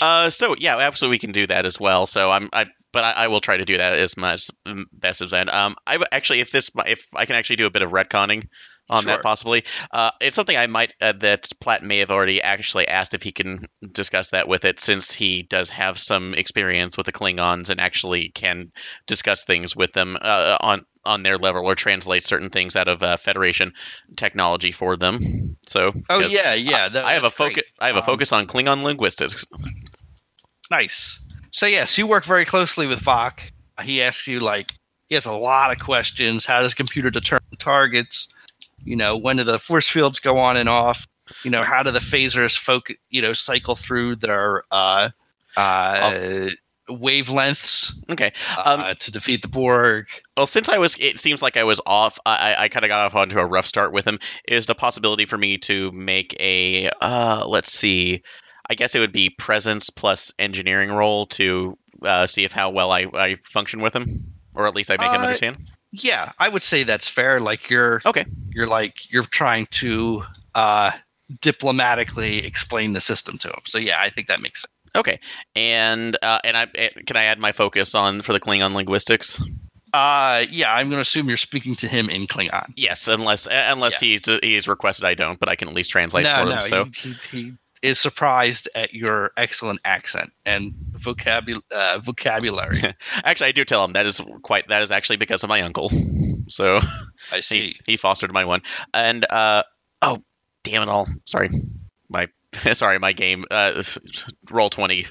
uh, 0.00 0.30
so 0.30 0.54
yeah, 0.58 0.76
absolutely, 0.78 1.14
we 1.14 1.18
can 1.18 1.32
do 1.32 1.46
that 1.48 1.64
as 1.64 1.80
well. 1.80 2.06
So 2.06 2.30
I'm, 2.30 2.48
I, 2.52 2.66
but 2.92 3.02
I, 3.04 3.12
I 3.24 3.28
will 3.28 3.40
try 3.40 3.56
to 3.56 3.64
do 3.64 3.76
that 3.78 3.98
as 3.98 4.16
much 4.16 4.50
best 4.92 5.20
as 5.22 5.32
I. 5.32 5.38
Can. 5.38 5.48
Um, 5.48 5.76
I 5.86 5.94
w- 5.94 6.06
actually, 6.12 6.40
if 6.40 6.50
this, 6.52 6.70
if 6.86 7.06
I 7.14 7.26
can 7.26 7.36
actually 7.36 7.56
do 7.56 7.66
a 7.66 7.70
bit 7.70 7.82
of 7.82 7.90
retconning 7.90 8.48
on 8.90 9.02
Sure. 9.02 9.12
that, 9.12 9.22
possibly, 9.22 9.64
uh, 9.90 10.10
it's 10.20 10.36
something 10.36 10.56
I 10.56 10.66
might 10.66 10.92
uh, 11.00 11.12
that 11.20 11.48
Platt 11.60 11.82
may 11.82 11.98
have 11.98 12.10
already 12.10 12.42
actually 12.42 12.86
asked 12.86 13.14
if 13.14 13.22
he 13.22 13.32
can 13.32 13.66
discuss 13.92 14.30
that 14.30 14.46
with 14.48 14.64
it, 14.64 14.78
since 14.80 15.12
he 15.12 15.42
does 15.42 15.70
have 15.70 15.98
some 15.98 16.34
experience 16.34 16.96
with 16.96 17.06
the 17.06 17.12
Klingons 17.12 17.70
and 17.70 17.80
actually 17.80 18.28
can 18.28 18.72
discuss 19.06 19.44
things 19.44 19.74
with 19.74 19.92
them 19.92 20.16
uh, 20.20 20.56
on 20.60 20.84
on 21.06 21.22
their 21.22 21.36
level 21.36 21.66
or 21.66 21.74
translate 21.74 22.24
certain 22.24 22.48
things 22.48 22.76
out 22.76 22.88
of 22.88 23.02
uh, 23.02 23.16
Federation 23.18 23.72
technology 24.16 24.72
for 24.72 24.96
them. 24.96 25.18
So, 25.66 25.92
Oh 26.08 26.20
yeah, 26.20 26.54
yeah. 26.54 26.88
that- 26.88 27.04
I 27.04 27.12
have 27.12 27.24
a 27.24 27.30
focus. 27.30 27.62
I 27.78 27.88
have 27.88 27.96
a 27.96 27.98
Um, 27.98 28.06
focus 28.06 28.32
on 28.32 28.46
Klingon 28.46 28.82
linguistics. 28.82 29.44
Nice. 30.70 31.20
So 31.50 31.66
yes, 31.66 31.98
you 31.98 32.06
work 32.06 32.24
very 32.24 32.44
closely 32.44 32.86
with 32.86 33.00
Vok. 33.00 33.50
He 33.82 34.02
asks 34.02 34.26
you 34.26 34.40
like 34.40 34.72
he 35.08 35.14
has 35.14 35.26
a 35.26 35.32
lot 35.32 35.70
of 35.70 35.78
questions. 35.78 36.46
How 36.46 36.62
does 36.62 36.74
computer 36.74 37.10
determine 37.10 37.42
targets? 37.58 38.28
You 38.84 38.96
know, 38.96 39.16
when 39.16 39.36
do 39.36 39.44
the 39.44 39.58
force 39.58 39.88
fields 39.88 40.20
go 40.20 40.38
on 40.38 40.56
and 40.56 40.68
off? 40.68 41.06
You 41.42 41.50
know, 41.50 41.62
how 41.62 41.82
do 41.82 41.90
the 41.90 42.00
phasers 42.00 42.56
focus? 42.56 42.96
You 43.10 43.22
know, 43.22 43.32
cycle 43.32 43.76
through 43.76 44.16
their 44.16 44.62
uh, 44.70 45.10
uh, 45.56 46.48
wavelengths 46.90 47.92
Okay. 48.10 48.32
uh, 48.56 48.84
Um, 48.90 48.96
to 49.00 49.10
defeat 49.12 49.42
the 49.42 49.48
Borg. 49.48 50.06
Well, 50.36 50.46
since 50.46 50.68
I 50.68 50.78
was, 50.78 50.96
it 50.98 51.18
seems 51.18 51.42
like 51.42 51.56
I 51.56 51.64
was 51.64 51.80
off. 51.86 52.18
I, 52.26 52.54
I 52.58 52.68
kind 52.68 52.84
of 52.84 52.88
got 52.88 53.06
off 53.06 53.14
onto 53.14 53.38
a 53.38 53.46
rough 53.46 53.66
start 53.66 53.92
with 53.92 54.06
him. 54.06 54.18
Is 54.46 54.66
the 54.66 54.74
possibility 54.74 55.24
for 55.24 55.38
me 55.38 55.58
to 55.58 55.90
make 55.92 56.36
a, 56.40 56.90
uh, 57.00 57.44
let's 57.46 57.72
see, 57.72 58.22
I 58.68 58.74
guess 58.74 58.94
it 58.94 59.00
would 59.00 59.12
be 59.12 59.30
presence 59.30 59.90
plus 59.90 60.32
engineering 60.38 60.90
role 60.90 61.26
to 61.26 61.78
uh, 62.04 62.26
see 62.26 62.44
if 62.44 62.52
how 62.52 62.70
well 62.70 62.90
I, 62.90 63.06
I 63.14 63.36
function 63.44 63.80
with 63.80 63.94
him, 63.94 64.34
or 64.54 64.66
at 64.66 64.74
least 64.74 64.90
I 64.90 64.96
make 64.98 65.10
him 65.10 65.20
Uh, 65.20 65.24
understand. 65.24 65.58
Yeah, 65.94 66.32
I 66.38 66.48
would 66.48 66.62
say 66.62 66.82
that's 66.82 67.08
fair. 67.08 67.40
Like 67.40 67.70
you're 67.70 68.02
Okay. 68.04 68.24
You're 68.50 68.66
like 68.66 69.12
you're 69.12 69.24
trying 69.24 69.66
to 69.72 70.24
uh, 70.54 70.90
diplomatically 71.40 72.44
explain 72.44 72.92
the 72.92 73.00
system 73.00 73.38
to 73.38 73.48
him. 73.48 73.60
So 73.66 73.78
yeah, 73.78 73.96
I 73.98 74.10
think 74.10 74.28
that 74.28 74.40
makes 74.40 74.62
sense. 74.62 74.70
Okay, 74.96 75.18
and 75.56 76.16
uh, 76.22 76.38
and 76.44 76.56
I 76.56 76.66
eh, 76.74 76.90
can 77.04 77.16
I 77.16 77.24
add 77.24 77.40
my 77.40 77.50
focus 77.52 77.94
on 77.96 78.22
for 78.22 78.32
the 78.32 78.38
Klingon 78.38 78.74
linguistics? 78.74 79.42
Uh, 79.92 80.44
yeah, 80.50 80.72
I'm 80.72 80.88
going 80.88 80.98
to 80.98 81.02
assume 81.02 81.28
you're 81.28 81.36
speaking 81.36 81.76
to 81.76 81.88
him 81.88 82.08
in 82.08 82.26
Klingon. 82.26 82.72
Yes, 82.76 83.08
unless 83.08 83.48
eh, 83.48 83.72
unless 83.72 83.98
he's 83.98 84.20
he's 84.42 84.68
requested 84.68 85.04
I 85.04 85.14
don't, 85.14 85.38
but 85.38 85.48
I 85.48 85.56
can 85.56 85.68
at 85.68 85.74
least 85.74 85.90
translate 85.90 86.24
no, 86.24 86.36
for 86.36 86.44
no, 86.44 86.54
him. 86.54 86.62
So 86.62 86.84
he, 86.94 87.16
he 87.30 87.52
is 87.84 87.98
surprised 88.00 88.68
at 88.74 88.94
your 88.94 89.30
excellent 89.36 89.80
accent 89.84 90.32
and 90.46 90.72
vocabul- 90.96 91.62
uh, 91.70 91.98
vocabulary. 92.02 92.78
actually, 93.24 93.48
I 93.48 93.52
do 93.52 93.64
tell 93.64 93.84
him 93.84 93.92
that 93.92 94.06
is 94.06 94.20
quite 94.42 94.68
that 94.68 94.82
is 94.82 94.90
actually 94.90 95.18
because 95.18 95.44
of 95.44 95.48
my 95.48 95.60
uncle. 95.62 95.90
So. 96.46 96.78
I 97.32 97.40
see. 97.40 97.58
he, 97.86 97.92
he 97.92 97.96
fostered 97.96 98.30
my 98.30 98.44
one 98.44 98.60
and 98.92 99.24
uh 99.24 99.62
oh 100.02 100.22
damn 100.62 100.82
it 100.82 100.90
all 100.90 101.08
sorry 101.24 101.48
my 102.10 102.28
sorry 102.72 102.98
my 102.98 103.12
game 103.14 103.46
uh 103.50 103.82
roll 104.50 104.68
20 104.68 105.06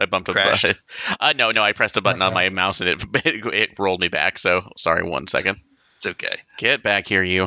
i 0.00 0.06
bumped 0.06 0.30
a 0.30 0.32
Crashed. 0.32 0.74
uh 1.20 1.34
no 1.36 1.50
no 1.50 1.62
i 1.62 1.72
pressed 1.72 1.98
a 1.98 2.00
button 2.00 2.22
on 2.22 2.32
my 2.32 2.48
mouse 2.48 2.80
and 2.80 2.88
it, 2.88 3.04
it 3.26 3.44
it 3.54 3.70
rolled 3.78 4.00
me 4.00 4.08
back 4.08 4.38
so 4.38 4.70
sorry 4.78 5.02
one 5.02 5.26
second 5.26 5.60
It's 5.98 6.06
okay. 6.06 6.36
get 6.56 6.82
back 6.82 7.06
here 7.06 7.22
you 7.22 7.46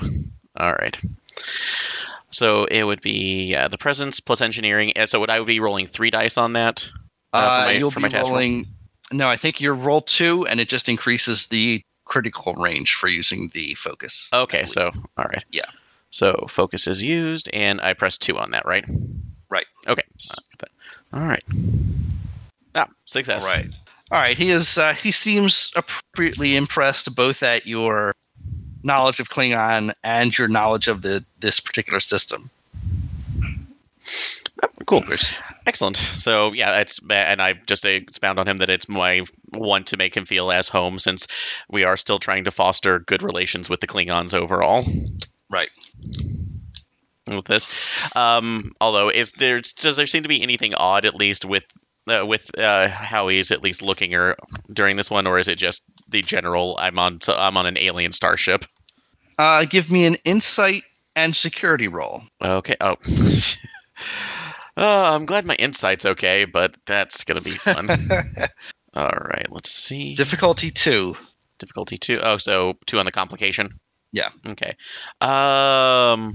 all 0.55 0.71
right 0.71 0.95
so 2.33 2.65
it 2.65 2.83
would 2.83 3.01
be 3.01 3.45
yeah, 3.45 3.67
the 3.67 3.77
presence 3.77 4.19
plus 4.19 4.41
engineering 4.41 4.91
and 4.93 5.09
so 5.09 5.19
would 5.19 5.29
i 5.29 5.39
would 5.39 5.47
be 5.47 5.59
rolling 5.59 5.87
three 5.87 6.09
dice 6.09 6.37
on 6.37 6.53
that 6.53 6.89
Uh, 7.31 7.39
for 7.39 7.61
Uh, 7.61 7.65
my- 7.65 7.71
you'll 7.73 7.91
be 7.91 8.01
task 8.03 8.15
roll? 8.15 8.31
rolling. 8.31 8.67
No, 9.11 9.29
I 9.29 9.37
think 9.37 9.61
you're 9.61 9.75
roll 9.75 10.01
two, 10.01 10.47
and 10.47 10.59
it 10.59 10.67
just 10.69 10.89
increases 10.89 11.47
the 11.47 11.81
critical 12.05 12.53
range 12.55 12.95
for 12.95 13.07
using 13.07 13.49
the 13.53 13.75
focus. 13.75 14.29
okay 14.33 14.65
so 14.65 14.91
all 15.17 15.25
right 15.25 15.43
Yeah. 15.51 15.65
so 16.11 16.45
focus 16.49 16.87
is 16.87 17.01
used 17.03 17.49
and 17.53 17.79
i 17.81 17.93
press 17.93 18.17
two 18.17 18.37
on 18.37 18.51
that 18.51 18.65
right 18.65 18.85
Right. 19.49 19.65
okay 19.87 20.03
all 21.13 21.21
right 21.21 21.43
ah 22.75 22.87
success 23.05 23.45
All 23.45 23.53
right. 23.55 23.69
All 24.11 24.19
right. 24.19 24.37
He 24.37 24.51
is. 24.51 24.77
Uh, 24.77 24.93
he 24.93 25.09
seems 25.11 25.71
appropriately 25.75 26.55
impressed 26.55 27.15
both 27.15 27.41
at 27.41 27.65
your 27.65 28.13
knowledge 28.83 29.19
of 29.19 29.29
Klingon 29.29 29.93
and 30.03 30.37
your 30.37 30.47
knowledge 30.47 30.87
of 30.87 31.01
the 31.01 31.23
this 31.39 31.59
particular 31.59 31.99
system. 31.99 32.49
Cool. 34.85 35.03
Excellent. 35.65 35.95
So 35.95 36.51
yeah, 36.51 36.79
it's 36.81 36.99
and 37.09 37.41
I 37.41 37.53
just 37.53 37.85
expound 37.85 38.39
on 38.39 38.47
him 38.47 38.57
that 38.57 38.69
it's 38.69 38.89
my 38.89 39.23
one 39.49 39.83
to 39.85 39.97
make 39.97 40.15
him 40.15 40.25
feel 40.25 40.51
as 40.51 40.67
home 40.67 40.99
since 40.99 41.27
we 41.69 41.83
are 41.83 41.97
still 41.97 42.19
trying 42.19 42.45
to 42.45 42.51
foster 42.51 42.99
good 42.99 43.23
relations 43.23 43.69
with 43.69 43.79
the 43.79 43.87
Klingons 43.87 44.33
overall. 44.33 44.83
Right. 45.49 45.69
With 47.27 47.45
this, 47.45 47.67
um, 48.15 48.73
although 48.81 49.09
is 49.09 49.31
there 49.31 49.61
does 49.61 49.95
there 49.95 50.05
seem 50.05 50.23
to 50.23 50.29
be 50.29 50.43
anything 50.43 50.75
odd 50.75 51.05
at 51.05 51.15
least 51.15 51.45
with 51.45 51.63
uh, 52.07 52.25
with 52.25 52.49
uh, 52.57 52.87
how 52.89 53.27
he's 53.27 53.51
at 53.51 53.63
least 53.63 53.81
looking 53.81 54.13
or 54.15 54.35
during 54.71 54.97
this 54.97 55.09
one, 55.09 55.27
or 55.27 55.39
is 55.39 55.47
it 55.47 55.55
just 55.55 55.83
the 56.09 56.21
general? 56.21 56.77
I'm 56.79 56.99
on 56.99 57.19
I'm 57.27 57.57
on 57.57 57.65
an 57.65 57.77
alien 57.77 58.11
starship. 58.11 58.65
Uh, 59.37 59.65
give 59.65 59.89
me 59.89 60.05
an 60.05 60.15
insight 60.25 60.83
and 61.15 61.35
security 61.35 61.87
roll. 61.87 62.23
Okay. 62.41 62.75
Oh. 62.79 62.97
oh, 64.77 65.03
I'm 65.15 65.25
glad 65.25 65.45
my 65.45 65.55
insight's 65.55 66.05
okay, 66.05 66.45
but 66.45 66.75
that's 66.85 67.23
gonna 67.23 67.41
be 67.41 67.51
fun. 67.51 67.89
All 68.95 69.09
right, 69.09 69.47
let's 69.49 69.71
see. 69.71 70.13
Difficulty 70.13 70.69
two. 70.69 71.15
Difficulty 71.57 71.97
two. 71.97 72.19
Oh, 72.21 72.37
so 72.37 72.73
two 72.85 72.99
on 72.99 73.05
the 73.05 73.11
complication. 73.11 73.69
Yeah. 74.11 74.29
Okay. 74.45 74.75
Um, 75.19 76.33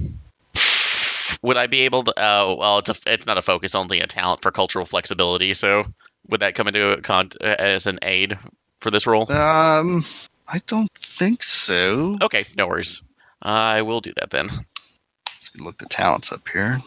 would 1.43 1.57
I 1.57 1.66
be 1.66 1.83
able 1.83 2.05
to? 2.05 2.11
Uh, 2.12 2.55
well, 2.59 2.79
it's 2.79 2.91
a, 2.91 2.95
it's 3.07 3.26
not 3.26 3.39
a 3.39 3.43
focus, 3.43 3.74
only 3.74 4.01
a 4.01 4.07
talent 4.07 4.43
for 4.43 4.51
cultural 4.51 4.87
flexibility. 4.87 5.55
So 5.55 5.85
would 6.29 6.41
that 6.41 6.55
come 6.55 6.68
into 6.68 6.91
a 6.93 7.01
con- 7.01 7.31
as 7.41 7.87
an 7.87 7.99
aid 8.03 8.39
for 8.81 8.91
this 8.91 9.07
role? 9.07 9.31
Um, 9.31 10.05
I 10.47 10.61
don't 10.66 10.93
think 10.99 11.43
so. 11.43 12.18
Okay, 12.22 12.45
no 12.57 12.68
worries. 12.68 13.03
I 13.43 13.83
will 13.83 14.01
do 14.01 14.12
that 14.16 14.31
then. 14.31 14.49
Let's 14.49 15.51
look 15.59 15.79
the 15.79 15.87
talents 15.87 16.33
up 16.33 16.49
here. 16.49 16.81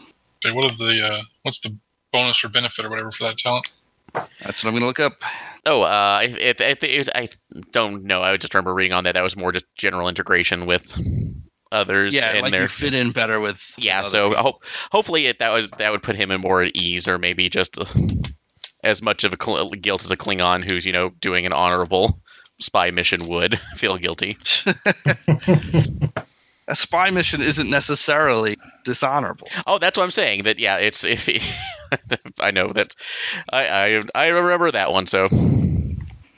Okay, 0.44 0.54
what 0.54 0.64
are 0.64 0.76
the 0.76 1.00
uh, 1.02 1.22
what's 1.42 1.60
the 1.60 1.76
bonus 2.12 2.44
or 2.44 2.48
benefit 2.48 2.84
or 2.84 2.90
whatever 2.90 3.10
for 3.12 3.24
that 3.24 3.38
talent? 3.38 3.66
That's 4.42 4.62
what 4.62 4.68
I'm 4.68 4.74
going 4.74 4.80
to 4.82 4.86
look 4.86 5.00
up. 5.00 5.22
Oh, 5.64 5.82
uh, 5.82 5.86
I, 6.20 6.24
it, 6.24 6.60
it, 6.60 6.82
it, 6.82 7.08
I 7.14 7.28
don't 7.70 8.04
know. 8.04 8.20
I 8.22 8.36
just 8.36 8.52
remember 8.52 8.74
reading 8.74 8.92
on 8.92 9.04
that. 9.04 9.14
That 9.14 9.22
was 9.22 9.36
more 9.36 9.52
just 9.52 9.64
general 9.76 10.08
integration 10.08 10.66
with 10.66 10.92
others 11.72 12.14
Yeah, 12.14 12.28
and 12.30 12.42
like 12.42 12.52
their 12.52 12.62
you 12.62 12.68
fit 12.68 12.94
in 12.94 13.10
better 13.10 13.40
with. 13.40 13.60
yeah. 13.78 14.00
other 14.00 14.08
So 14.08 14.28
people. 14.30 14.42
ho- 14.42 14.60
hopefully 14.92 15.26
it, 15.26 15.38
that 15.40 15.50
was 15.52 15.70
that 15.72 15.90
would 15.90 16.02
put 16.02 16.14
him 16.16 16.30
in 16.30 16.40
more 16.40 16.62
at 16.62 16.76
ease, 16.76 17.08
or 17.08 17.18
maybe 17.18 17.48
just 17.48 17.78
as 18.84 19.02
much 19.02 19.24
of 19.24 19.32
a 19.32 19.42
cl- 19.42 19.68
guilt 19.70 20.04
as 20.04 20.10
a 20.10 20.16
Klingon 20.16 20.68
who's 20.68 20.84
you 20.86 20.92
know 20.92 21.10
doing 21.20 21.46
an 21.46 21.52
honorable 21.52 22.20
spy 22.60 22.90
mission 22.90 23.18
would 23.28 23.58
feel 23.76 23.96
guilty. 23.96 24.36
a 26.68 26.74
spy 26.74 27.10
mission 27.10 27.42
isn't 27.42 27.68
necessarily 27.70 28.56
dishonorable. 28.84 29.48
Oh, 29.66 29.78
that's 29.78 29.98
what 29.98 30.04
I'm 30.04 30.10
saying. 30.10 30.44
That 30.44 30.58
yeah, 30.58 30.76
it's 30.76 31.04
if 31.04 31.26
he, 31.26 31.40
I 32.40 32.50
know 32.52 32.68
that 32.68 32.94
I, 33.52 33.66
I 33.66 34.02
I 34.14 34.28
remember 34.28 34.70
that 34.70 34.92
one. 34.92 35.06
So 35.06 35.28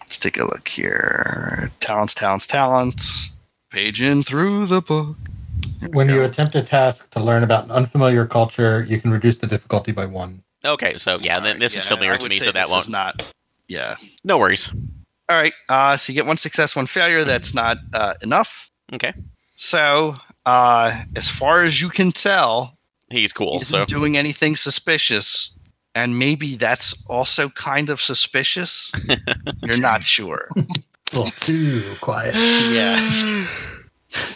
Let's 0.01 0.19
take 0.19 0.37
a 0.39 0.45
look 0.45 0.69
here. 0.69 1.71
Talents, 1.81 2.13
talents, 2.15 2.47
talents. 2.47 3.31
Page 3.75 4.03
in 4.03 4.23
through 4.23 4.67
the 4.67 4.81
book. 4.81 5.17
Here 5.81 5.89
we 5.89 5.97
When 5.97 6.09
you 6.09 6.23
attempt 6.23 6.55
a 6.55 6.63
task 6.63 7.11
to 7.11 7.19
learn 7.21 7.43
about 7.43 7.65
an 7.65 7.73
unfamiliar 7.73 8.25
culture, 8.25 8.87
you 8.89 9.01
can 9.01 9.11
reduce 9.11 9.39
the 9.39 9.49
difficulty 9.49 9.91
by 9.91 10.07
one. 10.07 10.45
okay, 10.65 10.97
so 10.97 11.19
yeah, 11.19 11.41
then 11.41 11.59
this 11.59 11.75
is 11.75 11.85
familiar 11.85 12.13
I 12.15 12.19
to 12.19 12.29
me, 12.29 12.39
so 12.39 12.53
that 12.53 12.67
this 12.67 12.71
won't. 12.71 12.85
is 12.85 12.89
not. 12.89 13.35
Yeah. 13.67 13.97
No 14.23 14.39
worries. 14.39 14.71
All 15.29 15.37
right. 15.43 15.53
Uh, 15.69 15.97
so 15.97 16.13
you 16.13 16.15
get 16.15 16.25
one 16.25 16.37
success, 16.37 16.77
one 16.77 16.87
failure. 16.87 17.25
That's 17.25 17.53
not 17.53 17.79
uh, 17.93 18.15
enough. 18.23 18.71
Okay, 18.93 19.13
So, 19.57 20.15
uh, 20.47 21.03
as 21.17 21.29
far 21.29 21.65
as 21.65 21.83
you 21.83 21.89
can 21.89 22.13
tell, 22.13 22.75
he's 23.11 23.33
cool. 23.33 23.55
he 23.55 23.63
isn't 23.63 23.77
So 23.77 23.85
doing 23.87 24.17
anything 24.17 24.55
suspicious, 24.55 25.51
and 25.97 26.17
maybe 26.17 26.55
that's 26.55 26.95
also 27.09 27.49
kind 27.49 27.89
of 27.89 28.01
suspicious. 28.01 28.93
You're 29.65 29.79
not 29.79 30.05
sure. 30.05 30.49
A 31.15 31.19
little 31.19 31.31
too 31.39 31.95
quiet. 32.01 32.35
Yeah. 32.35 33.47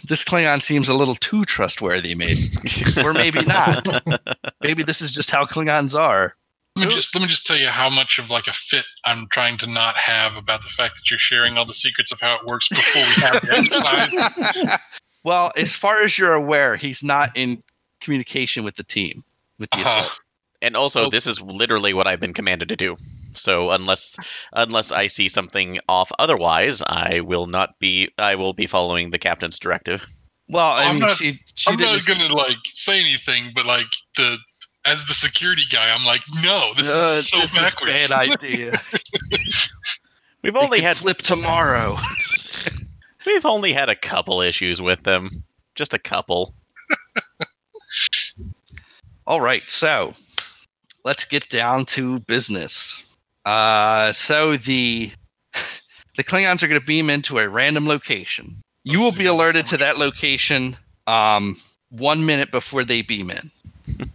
This 0.08 0.24
Klingon 0.24 0.60
seems 0.60 0.88
a 0.88 0.94
little 0.94 1.14
too 1.14 1.44
trustworthy, 1.44 2.16
maybe, 2.16 2.48
or 3.04 3.12
maybe 3.12 3.44
not. 3.44 3.86
maybe 4.60 4.82
this 4.82 5.00
is 5.00 5.12
just 5.12 5.30
how 5.30 5.44
Klingons 5.44 5.96
are. 5.96 6.34
Let 6.74 6.88
me 6.88 6.94
just 6.96 7.14
let 7.14 7.20
me 7.22 7.28
just 7.28 7.46
tell 7.46 7.56
you 7.56 7.68
how 7.68 7.88
much 7.88 8.18
of 8.18 8.28
like 8.28 8.48
a 8.48 8.52
fit 8.52 8.84
I'm 9.04 9.28
trying 9.30 9.56
to 9.58 9.68
not 9.68 9.96
have 9.96 10.34
about 10.34 10.62
the 10.62 10.68
fact 10.68 10.96
that 10.96 11.08
you're 11.12 11.18
sharing 11.18 11.56
all 11.56 11.64
the 11.64 11.74
secrets 11.74 12.10
of 12.10 12.20
how 12.20 12.36
it 12.40 12.44
works 12.44 12.68
before 12.68 13.02
we 13.02 13.22
have 13.22 13.40
the 13.40 13.56
exercise. 13.56 14.78
well, 15.24 15.52
as 15.56 15.76
far 15.76 16.02
as 16.02 16.18
you're 16.18 16.34
aware, 16.34 16.74
he's 16.74 17.04
not 17.04 17.30
in 17.36 17.62
communication 18.00 18.64
with 18.64 18.74
the 18.74 18.82
team, 18.84 19.22
with 19.60 19.70
the 19.70 19.76
Uh-huh. 19.78 20.00
assault. 20.00 20.20
And 20.60 20.74
also, 20.76 21.04
Oh. 21.06 21.10
this 21.10 21.28
is 21.28 21.40
literally 21.40 21.94
what 21.94 22.08
I've 22.08 22.18
been 22.20 22.34
commanded 22.34 22.68
to 22.70 22.76
do. 22.76 22.96
So 23.38 23.70
unless 23.70 24.16
unless 24.52 24.92
I 24.92 25.06
see 25.06 25.28
something 25.28 25.78
off 25.88 26.12
otherwise, 26.18 26.82
I 26.82 27.20
will 27.20 27.46
not 27.46 27.78
be. 27.78 28.10
I 28.18 28.34
will 28.34 28.52
be 28.52 28.66
following 28.66 29.10
the 29.10 29.18
captain's 29.18 29.58
directive. 29.58 30.06
Well, 30.48 30.64
I 30.72 30.84
I'm 30.84 30.92
mean, 30.96 31.00
not- 31.00 31.16
she 31.16 31.40
she 31.54 31.70
I'm 31.70 31.76
didn't. 31.76 32.06
gonna 32.06 32.32
like 32.34 32.56
say 32.64 33.00
anything, 33.00 33.52
but 33.54 33.66
like 33.66 33.86
the 34.16 34.36
as 34.84 35.04
the 35.04 35.14
security 35.14 35.64
guy, 35.70 35.90
I'm 35.90 36.04
like, 36.04 36.22
no, 36.42 36.72
this 36.76 36.88
Uh, 36.88 37.16
is 37.18 37.28
so 37.28 37.38
this 37.40 37.54
backwards. 37.54 37.92
is 38.04 38.08
bad 38.08 38.30
idea. 38.30 38.80
We've 40.42 40.54
They 40.54 40.60
only 40.60 40.80
had 40.80 40.96
flip 40.96 41.18
tomorrow. 41.18 41.96
we've 43.26 43.44
only 43.44 43.72
had 43.72 43.90
a 43.90 43.96
couple 43.96 44.40
issues 44.40 44.80
with 44.80 45.02
them, 45.02 45.42
just 45.74 45.94
a 45.94 45.98
couple. 45.98 46.54
All 49.26 49.40
right, 49.40 49.68
so 49.68 50.14
let's 51.04 51.24
get 51.24 51.48
down 51.50 51.84
to 51.86 52.20
business. 52.20 53.02
Uh, 53.44 54.12
so 54.12 54.56
the 54.56 55.10
the 56.16 56.24
Klingons 56.24 56.62
are 56.62 56.68
going 56.68 56.80
to 56.80 56.86
beam 56.86 57.10
into 57.10 57.38
a 57.38 57.48
random 57.48 57.86
location. 57.86 58.56
You 58.84 59.00
will 59.00 59.12
be 59.12 59.26
alerted 59.26 59.66
to 59.66 59.76
that 59.78 59.98
location 59.98 60.76
um, 61.06 61.56
one 61.90 62.24
minute 62.24 62.50
before 62.50 62.84
they 62.84 63.02
beam 63.02 63.30
in. 63.30 63.50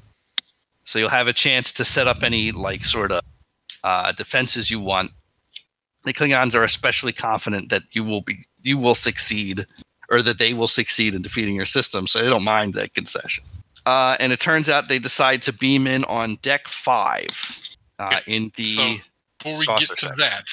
so 0.84 1.00
you'll 1.00 1.10
have 1.10 1.28
a 1.28 1.34
chance 1.34 1.74
to 1.74 1.86
set 1.86 2.08
up 2.08 2.24
any 2.24 2.52
like 2.52 2.84
sort 2.86 3.12
of 3.12 3.24
uh, 3.84 4.12
defenses 4.14 4.72
you 4.72 4.80
want. 4.80 5.12
The 6.06 6.14
Klingons 6.14 6.56
are 6.56 6.64
especially 6.64 7.14
confident 7.14 7.70
that 7.70 7.84
you 7.92 8.04
will 8.04 8.22
be 8.22 8.46
you 8.62 8.78
will 8.78 8.96
succeed, 8.96 9.66
or 10.10 10.22
that 10.22 10.38
they 10.38 10.54
will 10.54 10.68
succeed 10.68 11.16
in 11.16 11.22
defeating 11.22 11.56
your 11.56 11.66
system, 11.66 12.08
so 12.08 12.22
they 12.22 12.30
don't 12.30 12.44
mind 12.44 12.74
that 12.74 12.94
concession. 12.94 13.44
Uh, 13.86 14.16
and 14.20 14.32
it 14.32 14.40
turns 14.40 14.70
out 14.70 14.88
they 14.88 15.00
decide 15.00 15.42
to 15.44 15.54
beam 15.54 15.88
in 15.88 16.04
on 16.06 16.36
deck 16.42 16.68
five 16.68 17.60
uh, 18.00 18.20
in 18.28 18.52
the 18.56 18.64
So- 18.76 18.96
Before 19.44 19.60
we 19.60 19.66
get 19.80 19.98
to 19.98 20.14
that, 20.18 20.46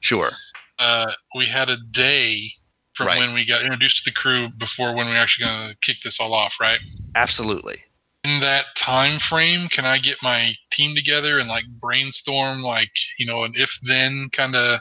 sure 0.00 0.30
uh, 0.78 1.12
we 1.34 1.46
had 1.46 1.68
a 1.68 1.76
day 1.90 2.52
from 2.94 3.08
Right. 3.08 3.18
when 3.18 3.32
we 3.34 3.44
got 3.44 3.62
introduced 3.62 4.04
to 4.04 4.10
the 4.10 4.14
crew 4.14 4.48
before 4.58 4.94
when 4.94 5.06
we 5.06 5.12
were 5.12 5.18
actually 5.18 5.46
going 5.46 5.70
to 5.70 5.76
kick 5.82 5.98
this 6.02 6.18
all 6.18 6.34
off, 6.34 6.54
right? 6.60 6.80
absolutely 7.14 7.82
In 8.24 8.40
that 8.40 8.66
time 8.76 9.20
frame, 9.20 9.68
can 9.68 9.84
I 9.84 9.98
get 9.98 10.16
my 10.22 10.54
team 10.72 10.96
together 10.96 11.38
and 11.38 11.48
like 11.48 11.64
brainstorm, 11.80 12.62
like 12.62 12.90
you 13.18 13.26
know, 13.26 13.44
an 13.44 13.52
if 13.54 13.70
then 13.82 14.28
kind 14.32 14.56
of 14.56 14.80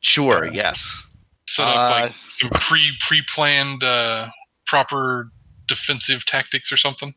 sure 0.00 0.46
yes 0.52 1.02
set 1.48 1.66
up 1.68 1.90
Uh, 1.90 2.00
like 2.02 2.12
some 2.28 2.50
pre 2.50 2.90
pre 3.06 3.22
planned 3.34 3.82
uh, 3.82 4.28
proper 4.66 5.30
defensive 5.68 6.24
tactics 6.26 6.72
or 6.72 6.76
something? 6.76 7.14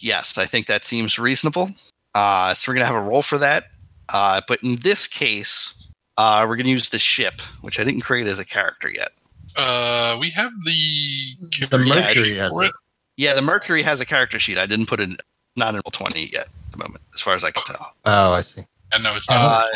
yes 0.00 0.38
I 0.38 0.46
think 0.46 0.66
that 0.66 0.84
seems 0.84 1.18
reasonable. 1.18 1.70
Uh, 2.14 2.54
so 2.54 2.70
we're 2.70 2.74
gonna 2.74 2.86
have 2.86 2.94
a 2.94 3.00
roll 3.00 3.22
for 3.22 3.38
that. 3.38 3.64
Uh, 4.12 4.40
but 4.48 4.62
in 4.62 4.76
this 4.76 5.06
case, 5.06 5.72
uh, 6.16 6.44
we're 6.48 6.56
gonna 6.56 6.68
use 6.68 6.88
the 6.90 6.98
ship, 6.98 7.40
which 7.60 7.78
I 7.78 7.84
didn't 7.84 8.02
create 8.02 8.26
as 8.26 8.38
a 8.38 8.44
character 8.44 8.90
yet. 8.90 9.12
Uh, 9.56 10.16
we 10.20 10.30
have 10.30 10.52
the 10.64 11.36
The 11.68 11.78
Mercury 11.78 12.10
it's- 12.10 12.34
has 12.34 12.50
for 12.52 12.64
it. 12.64 12.68
it. 12.68 12.74
Yeah, 13.16 13.34
the 13.34 13.42
Mercury 13.42 13.82
has 13.82 14.00
a 14.00 14.06
character 14.06 14.38
sheet. 14.38 14.58
I 14.58 14.66
didn't 14.66 14.86
put 14.86 15.00
in 15.00 15.16
not 15.56 15.70
in 15.74 15.76
roll 15.84 15.90
twenty 15.92 16.30
yet 16.32 16.42
at 16.66 16.72
the 16.72 16.78
moment, 16.78 17.02
as 17.14 17.20
far 17.20 17.34
as 17.34 17.44
I 17.44 17.50
can 17.50 17.62
tell. 17.64 17.92
Oh, 18.04 18.32
I 18.32 18.42
see. 18.42 18.64
I 18.92 18.98
know 18.98 19.14
it's 19.14 19.28
Uh, 19.28 19.34
not. 19.34 19.68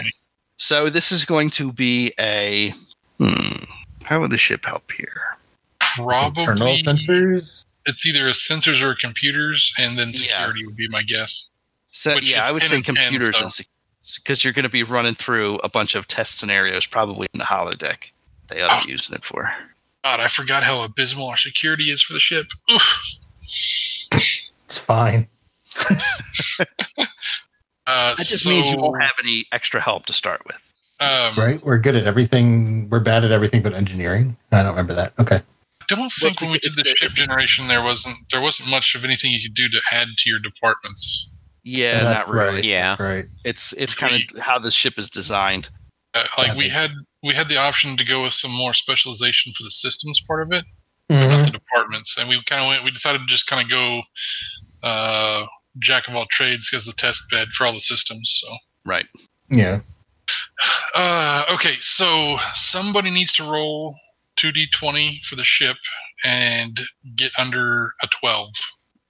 So 0.57 0.89
this 0.89 1.11
is 1.13 1.25
going 1.25 1.51
to 1.51 1.73
be 1.73 2.13
a 2.19 2.73
hmm. 3.19 3.65
How 4.05 4.21
would 4.21 4.31
the 4.31 4.37
ship 4.39 4.65
help 4.67 4.91
here? 4.93 5.37
Internal 5.99 6.31
probably 6.45 6.83
sensors. 6.83 7.65
it's 7.87 8.05
either 8.07 8.29
a 8.29 8.33
sensors 8.33 8.83
or 8.83 8.95
computers, 8.95 9.73
and 9.79 9.99
then 9.99 10.09
Yeah. 10.11 10.19
security 10.21 10.67
would 10.67 10.77
be 10.77 10.89
my 10.89 11.03
guess. 11.03 11.51
So 11.93 12.15
Which 12.17 12.25
yeah, 12.31 12.47
I 12.47 12.53
would 12.53 12.63
say 12.63 12.83
computers 12.83 13.37
so- 13.39 13.45
and 13.45 13.53
because 14.23 14.45
you're 14.45 14.53
going 14.53 14.65
to 14.65 14.69
be 14.69 14.83
running 14.83 15.15
through 15.15 15.57
a 15.65 15.69
bunch 15.69 15.95
of 15.95 16.07
test 16.07 16.39
scenarios, 16.39 16.87
probably 16.87 17.27
in 17.33 17.39
the 17.39 17.45
holodeck. 17.45 18.11
They 18.49 18.63
ought 18.63 18.81
to 18.81 18.87
be 18.87 18.93
using 18.93 19.15
it 19.15 19.25
for. 19.25 19.51
God, 20.05 20.21
I 20.21 20.29
forgot 20.29 20.63
how 20.63 20.83
abysmal 20.83 21.29
our 21.29 21.37
security 21.37 21.85
is 21.85 22.03
for 22.03 22.13
the 22.13 22.21
ship. 22.21 22.47
Oof. 22.71 23.01
It's 24.67 24.79
fine. 24.79 25.29
Uh, 27.87 28.15
That 28.17 28.25
just 28.27 28.45
so, 28.45 28.49
means 28.51 28.71
you 28.71 28.79
won't 28.79 29.03
have 29.03 29.13
any 29.23 29.45
extra 29.53 29.79
help 29.79 30.07
to 30.07 30.15
start 30.15 30.41
with. 30.47 30.73
Um, 31.01 31.35
Right? 31.37 31.63
We're 31.63 31.77
good 31.79 31.95
at 31.97 32.07
everything. 32.07 32.89
We're 32.89 33.01
bad 33.01 33.25
at 33.27 33.31
everything 33.33 33.61
but 33.63 33.75
engineering. 33.75 34.39
I 34.53 34.63
don't 34.63 34.71
remember 34.71 34.95
that. 34.95 35.13
Okay. 35.19 35.37
I 35.37 35.85
don't 35.89 36.11
think 36.11 36.41
when 36.41 36.51
we 36.51 36.59
did 36.61 36.73
the 36.75 36.83
the- 36.83 36.89
ship 36.97 37.11
it's- 37.11 37.17
generation, 37.17 37.69
there 37.69 37.83
wasn't 37.83 38.17
there 38.31 38.41
wasn't 38.43 38.71
much 38.71 38.95
of 38.95 39.05
anything 39.05 39.33
you 39.33 39.43
could 39.43 39.55
do 39.55 39.69
to 39.69 39.81
add 39.93 40.09
to 40.17 40.31
your 40.31 40.39
departments. 40.39 41.29
Yeah, 41.65 42.03
That's 42.05 42.29
not 42.29 42.35
really. 42.35 42.55
right. 42.57 42.65
Yeah. 42.65 42.97
Right. 43.03 43.25
It's 43.45 43.73
it's 43.73 43.95
kind 43.95 44.15
of 44.23 44.39
how 44.39 44.59
the 44.59 44.71
ship 44.71 44.99
is 44.99 45.09
designed. 45.11 45.71
Uh, 46.13 46.25
like 46.39 46.57
we 46.57 46.69
had 46.69 46.91
we 47.23 47.35
had 47.35 47.49
the 47.49 47.57
option 47.57 47.97
to 47.97 48.05
go 48.05 48.23
with 48.23 48.35
some 48.35 48.53
more 48.53 48.75
specialization 48.75 49.53
for 49.57 49.65
the 49.65 49.71
systems 49.71 50.21
part 50.27 50.43
of 50.43 50.53
it, 50.53 50.65
not 51.09 51.41
Mhm. 51.41 51.45
the 51.47 51.51
departments, 51.53 52.17
and 52.19 52.29
we 52.29 52.41
kind 52.45 52.61
of 52.63 52.69
went. 52.69 52.85
We 52.85 52.91
decided 52.91 53.19
to 53.23 53.27
just 53.27 53.47
kind 53.47 53.63
of 53.65 53.71
go 53.71 54.03
uh, 54.87 55.47
jack 55.79 56.07
of 56.09 56.15
all 56.15 56.27
trades 56.31 56.71
as 56.75 56.85
the 56.85 56.93
test 56.93 57.23
bed 57.31 57.49
for 57.49 57.67
all 57.67 57.73
the 57.73 57.81
systems. 57.81 58.41
So. 58.45 58.57
Right. 58.85 59.07
Yeah. 59.51 59.81
Uh, 60.95 61.45
okay, 61.51 61.77
so 61.81 62.37
somebody 62.53 63.11
needs 63.11 63.33
to 63.35 63.43
roll 63.45 63.97
2d20 64.37 65.25
for 65.25 65.37
the 65.37 65.45
ship 65.45 65.77
and 66.25 66.79
get 67.17 67.33
under 67.39 67.95
a 68.03 68.09
12. 68.21 68.49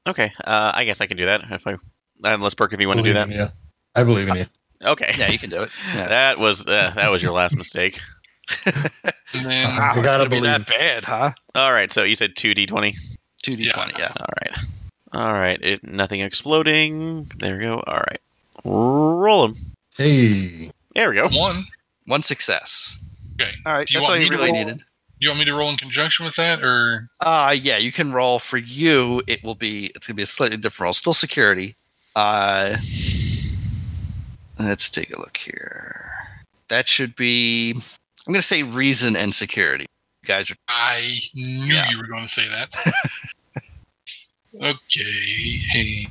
Okay, 0.07 0.33
uh, 0.45 0.73
I 0.75 0.85
guess 0.85 1.01
I 1.01 1.07
can 1.07 1.17
do 1.17 1.27
that 1.27 1.43
if 1.51 1.67
I. 1.67 1.77
Unless 2.25 2.55
Birk, 2.55 2.73
if 2.73 2.81
you 2.81 2.89
want 2.89 2.99
to 2.99 3.05
do 3.05 3.13
that. 3.15 3.29
yeah. 3.31 3.51
I 3.95 4.03
believe 4.05 4.29
in 4.29 4.37
you. 4.37 4.47
Okay. 4.85 5.15
Yeah, 5.17 5.31
you 5.31 5.39
can 5.39 5.49
do 5.49 5.63
it. 5.63 5.71
Yeah. 5.95 6.09
That 6.09 6.39
was 6.39 6.67
uh, 6.67 6.93
that 6.95 7.09
was 7.11 7.23
your 7.23 7.33
last 7.33 7.57
mistake. 7.57 8.01
And 8.67 9.47
then 9.47 9.67
Uh-huh. 9.67 9.79
Wow, 9.81 9.95
You 9.95 10.01
it's 10.01 10.07
gotta 10.09 10.29
gonna 10.29 10.41
be 10.43 10.47
that 10.47 10.67
bad, 10.67 11.05
huh? 11.05 11.33
All 11.55 11.73
right, 11.73 11.91
so 11.91 12.03
you 12.03 12.15
said 12.17 12.37
two 12.37 12.55
d 12.55 12.67
twenty. 12.67 12.95
Two 13.43 13.57
D 13.57 13.69
twenty, 13.69 13.95
yeah. 13.99 14.13
All 14.19 14.27
right, 14.43 14.59
all 15.13 15.33
right. 15.33 15.59
It, 15.63 15.85
nothing 15.85 16.21
exploding. 16.21 17.31
There 17.39 17.57
we 17.57 17.63
go. 17.63 17.83
All 17.87 17.97
right, 17.97 18.21
roll 18.65 19.49
them. 19.49 19.57
Hey. 19.97 20.71
There 20.95 21.09
we 21.11 21.17
go. 21.17 21.29
one. 21.29 21.67
One 22.07 22.23
success. 22.23 22.99
Okay. 23.41 23.51
All 23.65 23.73
right, 23.73 23.87
Do 23.87 23.95
you 23.95 24.01
that's 24.01 24.11
all 24.11 24.19
you 24.19 24.29
really 24.29 24.53
needed. 24.53 24.79
Do 24.79 24.85
you 25.21 25.29
want 25.31 25.39
me 25.39 25.45
to 25.47 25.55
roll 25.55 25.71
in 25.71 25.77
conjunction 25.77 26.27
with 26.27 26.37
that, 26.37 26.63
or 26.63 27.09
Uh 27.21 27.57
yeah, 27.59 27.79
you 27.79 27.93
can 27.93 28.13
roll 28.13 28.39
for 28.39 28.59
you. 28.59 29.23
It 29.27 29.43
will 29.43 29.55
be 29.55 29.87
it's 29.95 30.07
gonna 30.07 30.17
be 30.17 30.23
a 30.23 30.27
slightly 30.27 30.57
different 30.59 30.85
roll. 30.85 30.93
Still 30.93 31.15
security. 31.15 31.77
Uh 32.17 32.77
let's 34.59 34.89
take 34.89 35.15
a 35.15 35.19
look 35.19 35.37
here. 35.37 36.11
that 36.69 36.89
should 36.89 37.15
be. 37.17 37.73
I'm 38.27 38.33
going 38.33 38.41
to 38.41 38.47
say 38.47 38.63
reason 38.63 39.17
and 39.17 39.35
security. 39.35 39.85
You 40.23 40.27
guys 40.27 40.51
are 40.51 40.55
I 40.69 41.19
knew 41.35 41.75
Yeah. 41.75 41.91
you 41.91 41.99
were 41.99 42.07
going 42.07 42.23
to 42.23 42.29
say 42.29 42.47
that. 42.49 42.95
okay. 44.63 45.59
Hey. 45.69 46.07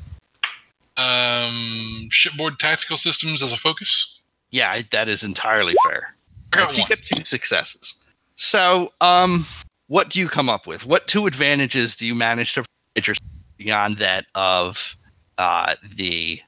Um, 0.95 2.07
shipboard 2.11 2.59
tactical 2.59 2.97
systems 2.97 3.41
as 3.41 3.51
a 3.51 3.57
focus. 3.57 4.19
Yeah, 4.51 4.79
that 4.91 5.09
is 5.09 5.23
entirely 5.23 5.73
fair. 5.89 6.13
I 6.51 6.57
got 6.57 6.71
so 6.71 6.81
you 6.83 6.87
get 6.87 7.01
two 7.01 7.23
successes. 7.23 7.95
So, 8.35 8.93
um, 9.01 9.45
what 9.87 10.09
do 10.11 10.19
you 10.19 10.27
come 10.27 10.49
up 10.49 10.67
with? 10.67 10.85
What 10.85 11.07
two 11.07 11.25
advantages 11.25 11.95
do 11.95 12.05
you 12.05 12.13
manage 12.13 12.53
to 12.53 12.63
provide 12.95 13.07
yourself 13.07 13.29
beyond 13.57 13.97
that 13.97 14.25
of 14.35 14.95
uh, 15.43 15.75
the 15.95 16.39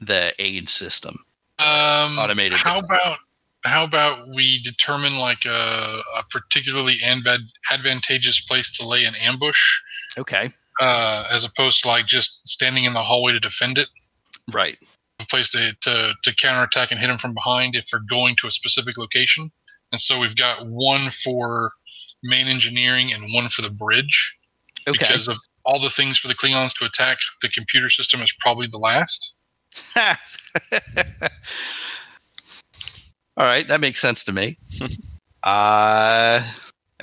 the 0.00 0.32
aid 0.38 0.68
system? 0.68 1.24
Um, 1.58 2.18
Automated 2.18 2.58
How 2.58 2.78
about 2.78 3.18
how 3.64 3.84
about 3.84 4.28
we 4.28 4.62
determine 4.62 5.16
like 5.18 5.44
a, 5.44 6.02
a 6.16 6.22
particularly 6.30 6.98
advan- 7.04 7.50
advantageous 7.70 8.40
place 8.42 8.70
to 8.78 8.86
lay 8.86 9.04
an 9.04 9.14
ambush, 9.16 9.60
Okay, 10.16 10.52
uh, 10.80 11.24
as 11.30 11.44
opposed 11.44 11.82
to 11.82 11.88
like 11.88 12.06
just 12.06 12.46
standing 12.48 12.84
in 12.84 12.94
the 12.94 13.02
hallway 13.02 13.32
to 13.32 13.40
defend 13.40 13.76
it. 13.78 13.88
right. 14.52 14.78
A 15.20 15.26
place 15.26 15.48
to, 15.50 15.76
to 15.80 16.14
to 16.22 16.34
counterattack 16.36 16.92
and 16.92 17.00
hit 17.00 17.08
them 17.08 17.18
from 17.18 17.34
behind 17.34 17.74
if 17.74 17.88
they're 17.90 18.00
going 18.08 18.36
to 18.40 18.46
a 18.46 18.50
specific 18.52 18.96
location. 18.96 19.50
And 19.90 20.00
so 20.00 20.20
we've 20.20 20.36
got 20.36 20.64
one 20.66 21.10
for 21.10 21.72
main 22.22 22.46
engineering 22.46 23.12
and 23.12 23.34
one 23.34 23.48
for 23.48 23.62
the 23.62 23.70
bridge. 23.70 24.36
Okay. 24.86 24.96
Because 24.96 25.26
of 25.26 25.36
all 25.64 25.80
the 25.80 25.90
things 25.90 26.18
for 26.18 26.28
the 26.28 26.34
Klingons 26.34 26.76
to 26.78 26.84
attack, 26.84 27.18
the 27.42 27.48
computer 27.48 27.90
system 27.90 28.22
is 28.22 28.32
probably 28.40 28.66
the 28.70 28.78
last. 28.78 29.34
All 33.36 33.44
right, 33.44 33.68
that 33.68 33.80
makes 33.80 34.00
sense 34.00 34.24
to 34.24 34.32
me. 34.32 34.58
uh, 35.44 36.42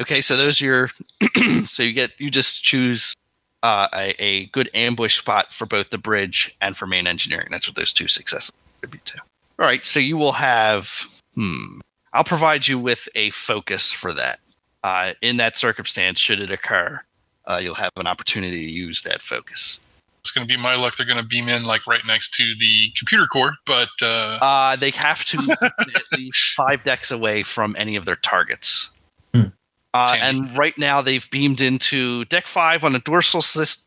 okay, 0.02 0.22
so 0.22 0.36
those 0.36 0.62
are 0.62 0.66
your. 0.66 0.90
so 1.68 1.84
you 1.84 1.94
get 1.94 2.12
you 2.18 2.30
just 2.30 2.62
choose 2.62 3.16
uh, 3.64 3.88
a, 3.94 4.22
a 4.22 4.46
good 4.48 4.70
ambush 4.74 5.18
spot 5.18 5.54
for 5.54 5.66
both 5.66 5.90
the 5.92 5.98
bridge 5.98 6.56
and 6.62 6.76
for 6.76 6.88
main 6.88 7.08
engineering. 7.08 7.48
That's 7.52 7.68
what 7.68 7.76
those 7.76 7.94
two 7.94 8.08
successes 8.08 8.52
contribute 8.82 9.06
to. 9.06 9.20
All 9.60 9.66
right, 9.66 9.86
so 9.86 10.00
you 10.00 10.18
will 10.18 10.34
have. 10.34 10.90
Hmm. 11.36 11.80
I'll 12.12 12.24
provide 12.24 12.68
you 12.68 12.80
with 12.80 13.08
a 13.16 13.30
focus 13.32 13.92
for 13.92 14.14
that. 14.14 14.40
Uh, 14.84 15.14
in 15.22 15.38
that 15.38 15.58
circumstance, 15.58 16.20
should 16.20 16.40
it 16.40 16.52
occur, 16.52 17.02
uh, 17.48 17.60
you'll 17.62 17.76
have 17.76 17.92
an 17.98 18.08
opportunity 18.08 18.66
to 18.66 18.72
use 18.72 19.02
that 19.04 19.22
focus. 19.22 19.80
It's 20.22 20.32
going 20.32 20.48
to 20.48 20.52
be 20.52 20.60
my 20.60 20.76
luck. 20.76 20.98
They're 20.98 21.06
going 21.06 21.22
to 21.22 21.24
beam 21.24 21.48
in 21.50 21.66
like 21.66 21.86
right 21.86 22.02
next 22.06 22.34
to 22.36 22.44
the 22.60 22.92
computer 22.98 23.28
core, 23.28 23.56
but 23.68 23.90
uh, 24.02 24.40
Uh, 24.42 24.76
they 24.76 24.90
have 24.90 25.24
to 25.26 25.38
be 25.38 25.52
at 25.62 25.74
least 26.18 26.54
five 26.56 26.82
decks 26.84 27.12
away 27.12 27.44
from 27.44 27.76
any 27.78 27.96
of 27.96 28.06
their 28.06 28.16
targets. 28.16 28.90
Hmm. 29.36 29.50
Uh, 29.94 30.18
and 30.20 30.58
right 30.58 30.78
now 30.80 31.02
they've 31.02 31.30
beamed 31.30 31.62
into 31.62 32.26
deck 32.26 32.48
five 32.48 32.84
on 32.84 32.94
the 32.94 33.00
dorsal 33.00 33.42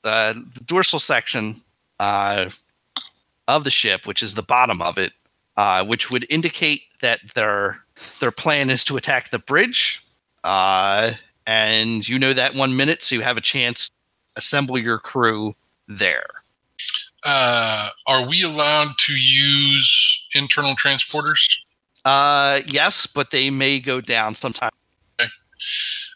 uh, 0.04 0.32
the 0.32 0.60
dorsal 0.64 1.00
section 1.00 1.60
uh, 1.98 2.48
of 3.48 3.64
the 3.64 3.70
ship, 3.70 4.06
which 4.06 4.22
is 4.22 4.34
the 4.34 4.42
bottom 4.42 4.80
of 4.80 4.96
it, 4.96 5.12
uh, 5.56 5.84
which 5.84 6.08
would 6.08 6.24
indicate 6.30 6.82
that 7.00 7.20
their 7.34 7.84
their 8.20 8.30
plan 8.30 8.70
is 8.70 8.84
to 8.84 8.96
attack 8.96 9.30
the 9.30 9.40
bridge. 9.40 10.04
And 11.48 12.06
you 12.06 12.18
know 12.18 12.34
that 12.34 12.54
one 12.54 12.76
minute, 12.76 13.02
so 13.02 13.14
you 13.14 13.22
have 13.22 13.38
a 13.38 13.40
chance 13.40 13.88
to 13.88 13.94
assemble 14.36 14.76
your 14.76 14.98
crew 14.98 15.54
there. 15.88 16.26
uh, 17.24 17.88
are 18.06 18.26
we 18.28 18.42
allowed 18.42 18.90
to 18.98 19.12
use 19.14 20.22
internal 20.34 20.76
transporters? 20.76 21.40
Uh, 22.04 22.60
yes, 22.66 23.06
but 23.06 23.30
they 23.30 23.48
may 23.50 23.80
go 23.80 24.00
down 24.00 24.34
sometime. 24.34 24.70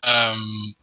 Um, 0.04 0.74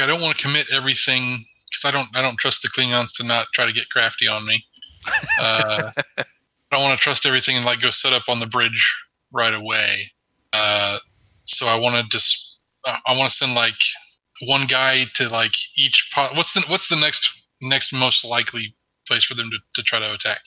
I 0.00 0.06
don't 0.06 0.20
want 0.22 0.38
to 0.38 0.42
commit 0.42 0.66
everything 0.72 1.44
because 1.68 1.84
I 1.84 1.90
don't 1.90 2.08
I 2.14 2.22
don't 2.22 2.38
trust 2.38 2.62
the 2.62 2.68
Klingons 2.68 3.14
to 3.16 3.24
not 3.24 3.48
try 3.54 3.66
to 3.66 3.72
get 3.72 3.90
crafty 3.90 4.26
on 4.26 4.46
me. 4.46 4.64
Uh, 5.40 5.92
I 5.96 6.24
don't 6.72 6.82
want 6.82 6.98
to 6.98 7.02
trust 7.02 7.24
everything 7.24 7.56
and 7.56 7.64
like 7.64 7.80
go 7.80 7.90
set 7.90 8.12
up 8.12 8.24
on 8.28 8.40
the 8.40 8.46
bridge 8.46 8.96
right 9.32 9.54
away. 9.54 10.10
Uh, 10.52 10.98
so 11.44 11.66
I 11.66 11.76
want 11.78 11.94
to 11.94 12.08
just 12.10 12.47
I 13.06 13.16
want 13.16 13.30
to 13.30 13.36
send 13.36 13.54
like 13.54 13.74
one 14.42 14.66
guy 14.66 15.06
to 15.14 15.28
like 15.28 15.52
each 15.76 16.10
pot. 16.14 16.36
What's 16.36 16.52
the 16.52 16.62
what's 16.68 16.88
the 16.88 16.96
next 16.96 17.30
next 17.60 17.92
most 17.92 18.24
likely 18.24 18.74
place 19.06 19.24
for 19.24 19.34
them 19.34 19.50
to, 19.50 19.58
to 19.74 19.82
try 19.82 19.98
to 19.98 20.12
attack? 20.12 20.40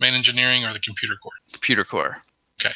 Main 0.00 0.14
engineering 0.14 0.64
or 0.64 0.72
the 0.72 0.80
computer 0.80 1.14
core? 1.22 1.32
Computer 1.52 1.84
core. 1.84 2.16
Okay, 2.60 2.74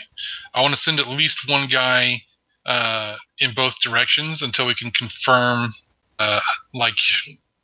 I 0.55 0.62
want 0.62 0.75
to 0.75 0.81
send 0.81 1.01
at 1.01 1.09
least 1.09 1.49
one 1.49 1.69
guy 1.69 2.23
uh, 2.64 3.17
in 3.39 3.53
both 3.55 3.75
directions 3.81 4.43
until 4.43 4.67
we 4.67 4.75
can 4.75 4.91
confirm, 4.91 5.71
uh, 6.19 6.41
like 6.75 6.95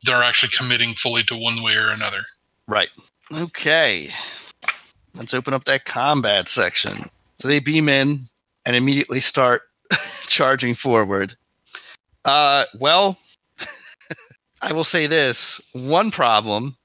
they're 0.04 0.22
actually 0.22 0.52
committing 0.56 0.94
fully 0.94 1.22
to 1.24 1.36
one 1.36 1.62
way 1.62 1.74
or 1.74 1.90
another. 1.90 2.22
Right. 2.68 2.90
Okay. 3.30 4.12
Let's 5.14 5.34
open 5.34 5.54
up 5.54 5.64
that 5.64 5.84
combat 5.84 6.48
section. 6.48 7.04
So 7.38 7.48
they 7.48 7.58
beam 7.58 7.88
in 7.88 8.28
and 8.64 8.76
immediately 8.76 9.20
start 9.20 9.62
charging 10.26 10.74
forward. 10.74 11.36
Uh, 12.24 12.64
well, 12.78 13.18
I 14.62 14.72
will 14.72 14.84
say 14.84 15.06
this 15.06 15.60
one 15.72 16.10
problem 16.10 16.76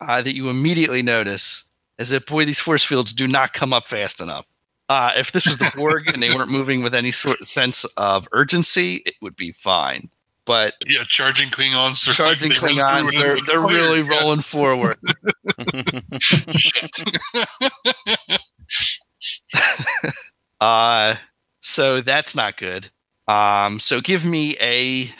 uh, 0.00 0.22
that 0.22 0.34
you 0.34 0.48
immediately 0.48 1.02
notice 1.02 1.64
is 1.98 2.10
that, 2.10 2.26
boy, 2.26 2.44
these 2.44 2.60
force 2.60 2.84
fields 2.84 3.12
do 3.12 3.26
not 3.26 3.52
come 3.52 3.72
up 3.72 3.86
fast 3.86 4.20
enough. 4.20 4.46
Uh, 4.88 5.12
if 5.16 5.32
this 5.32 5.46
was 5.46 5.58
the 5.58 5.70
Borg 5.76 6.08
and 6.08 6.22
they 6.22 6.34
weren't 6.34 6.50
moving 6.50 6.82
with 6.82 6.94
any 6.94 7.10
sort 7.10 7.40
of 7.40 7.48
sense 7.48 7.84
of 7.96 8.28
urgency, 8.32 8.96
it 9.06 9.14
would 9.20 9.36
be 9.36 9.52
fine. 9.52 10.08
But 10.44 10.74
Yeah, 10.86 11.02
charging 11.06 11.50
Klingons. 11.50 12.04
they're 12.04 12.14
charging 12.14 12.50
like, 12.50 12.60
Klingons, 12.60 13.18
they're, 13.18 13.40
they're 13.46 13.60
really 13.60 14.00
Yeah, 14.02 14.20
rolling 14.20 14.42
forward. 14.42 14.96
Uh, 20.58 21.14
so 21.60 22.00
that's 22.00 22.34
not 22.34 22.56
good. 22.56 22.88
Um, 23.28 23.78
so 23.78 24.00
give 24.00 24.24
me 24.24 24.56
a 24.60 25.04
let's 25.04 25.14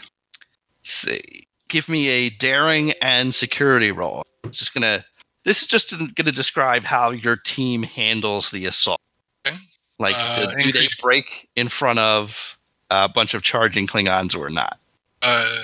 see, 0.83 1.47
give 1.69 1.89
me 1.89 2.09
a 2.09 2.31
daring 2.31 2.93
and 3.03 3.35
security 3.35 3.93
roll. 3.93 4.25
It's 4.45 4.59
just 4.59 4.75
gonna. 4.75 5.05
This 5.45 5.63
is 5.63 5.69
just 5.69 5.95
gonna 6.15 6.33
describe 6.33 6.85
how 6.85 7.11
your 7.11 7.37
team 7.37 7.83
handles 7.83 8.51
the 8.51 8.67
assault. 8.67 9.01
Okay. 9.47 9.57
Like, 9.99 10.17
Uh, 10.17 10.35
do, 10.35 10.73
do 10.73 10.73
they 10.73 10.89
break 11.01 11.49
in 11.57 11.69
front 11.69 11.99
of 11.99 12.59
a 12.91 13.09
bunch 13.09 13.35
of 13.35 13.43
charging 13.43 13.87
Klingons 13.87 14.37
or 14.37 14.51
not? 14.51 14.79
Uh, 15.23 15.63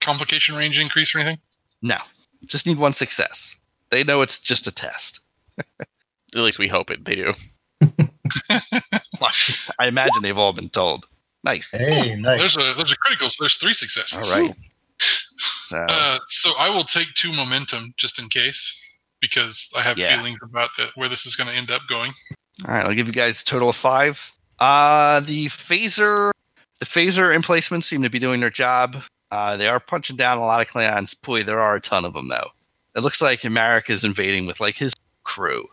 complication 0.00 0.56
range 0.56 0.78
increase 0.78 1.14
or 1.14 1.18
anything? 1.18 1.38
No, 1.82 1.98
just 2.46 2.66
need 2.66 2.78
one 2.78 2.92
success. 2.92 3.56
They 3.90 4.04
know 4.04 4.22
it's 4.22 4.38
just 4.38 4.66
a 4.66 4.72
test. 4.72 5.20
At 5.58 6.42
least 6.42 6.58
we 6.58 6.66
hope 6.68 6.90
it. 6.90 7.04
They 7.04 7.14
do. 7.14 7.32
I 9.78 9.86
imagine 9.86 10.22
they've 10.22 10.38
all 10.38 10.52
been 10.52 10.68
told. 10.68 11.06
Nice. 11.44 11.72
Hey, 11.72 12.16
nice. 12.16 12.38
There's 12.40 12.56
a 12.56 12.74
there's 12.76 12.92
a 12.92 12.96
critical. 12.96 13.28
So 13.28 13.44
there's 13.44 13.56
three 13.56 13.74
successes. 13.74 14.32
All 14.32 14.40
right. 14.40 14.54
So 15.64 15.76
Uh, 15.76 16.18
so 16.28 16.52
I 16.58 16.70
will 16.74 16.84
take 16.84 17.08
two 17.14 17.32
momentum 17.32 17.94
just 17.98 18.18
in 18.18 18.28
case 18.28 18.80
because 19.20 19.68
I 19.76 19.82
have 19.82 19.98
Yeah. 19.98 20.16
feelings 20.16 20.38
about 20.42 20.70
the, 20.76 20.88
where 20.94 21.08
this 21.08 21.26
is 21.26 21.36
going 21.36 21.48
to 21.48 21.54
end 21.54 21.70
up 21.70 21.82
going. 21.88 22.12
All 22.66 22.74
right, 22.74 22.86
I'll 22.86 22.94
give 22.94 23.06
you 23.06 23.12
guys 23.12 23.42
a 23.42 23.44
total 23.44 23.68
of 23.68 23.76
five. 23.76 24.32
Uh, 24.60 25.20
the 25.20 25.46
phaser, 25.46 26.30
the 26.78 26.86
phaser 26.86 27.34
emplacements 27.34 27.86
seem 27.86 28.02
to 28.02 28.10
be 28.10 28.18
doing 28.18 28.40
their 28.40 28.50
job. 28.50 28.96
Uh, 29.30 29.56
they 29.56 29.66
are 29.66 29.80
punching 29.80 30.16
down 30.16 30.38
a 30.38 30.40
lot 30.42 30.60
of 30.60 30.68
clans. 30.68 31.14
Boy, 31.14 31.42
there 31.42 31.58
are 31.58 31.76
a 31.76 31.80
ton 31.80 32.04
of 32.04 32.12
them 32.12 32.28
though. 32.28 32.48
It 32.94 33.00
looks 33.00 33.20
like 33.20 33.44
America 33.44 33.92
is 33.92 34.04
invading 34.04 34.46
with 34.46 34.60
like 34.60 34.76
his 34.76 34.94
crew. 35.24 35.66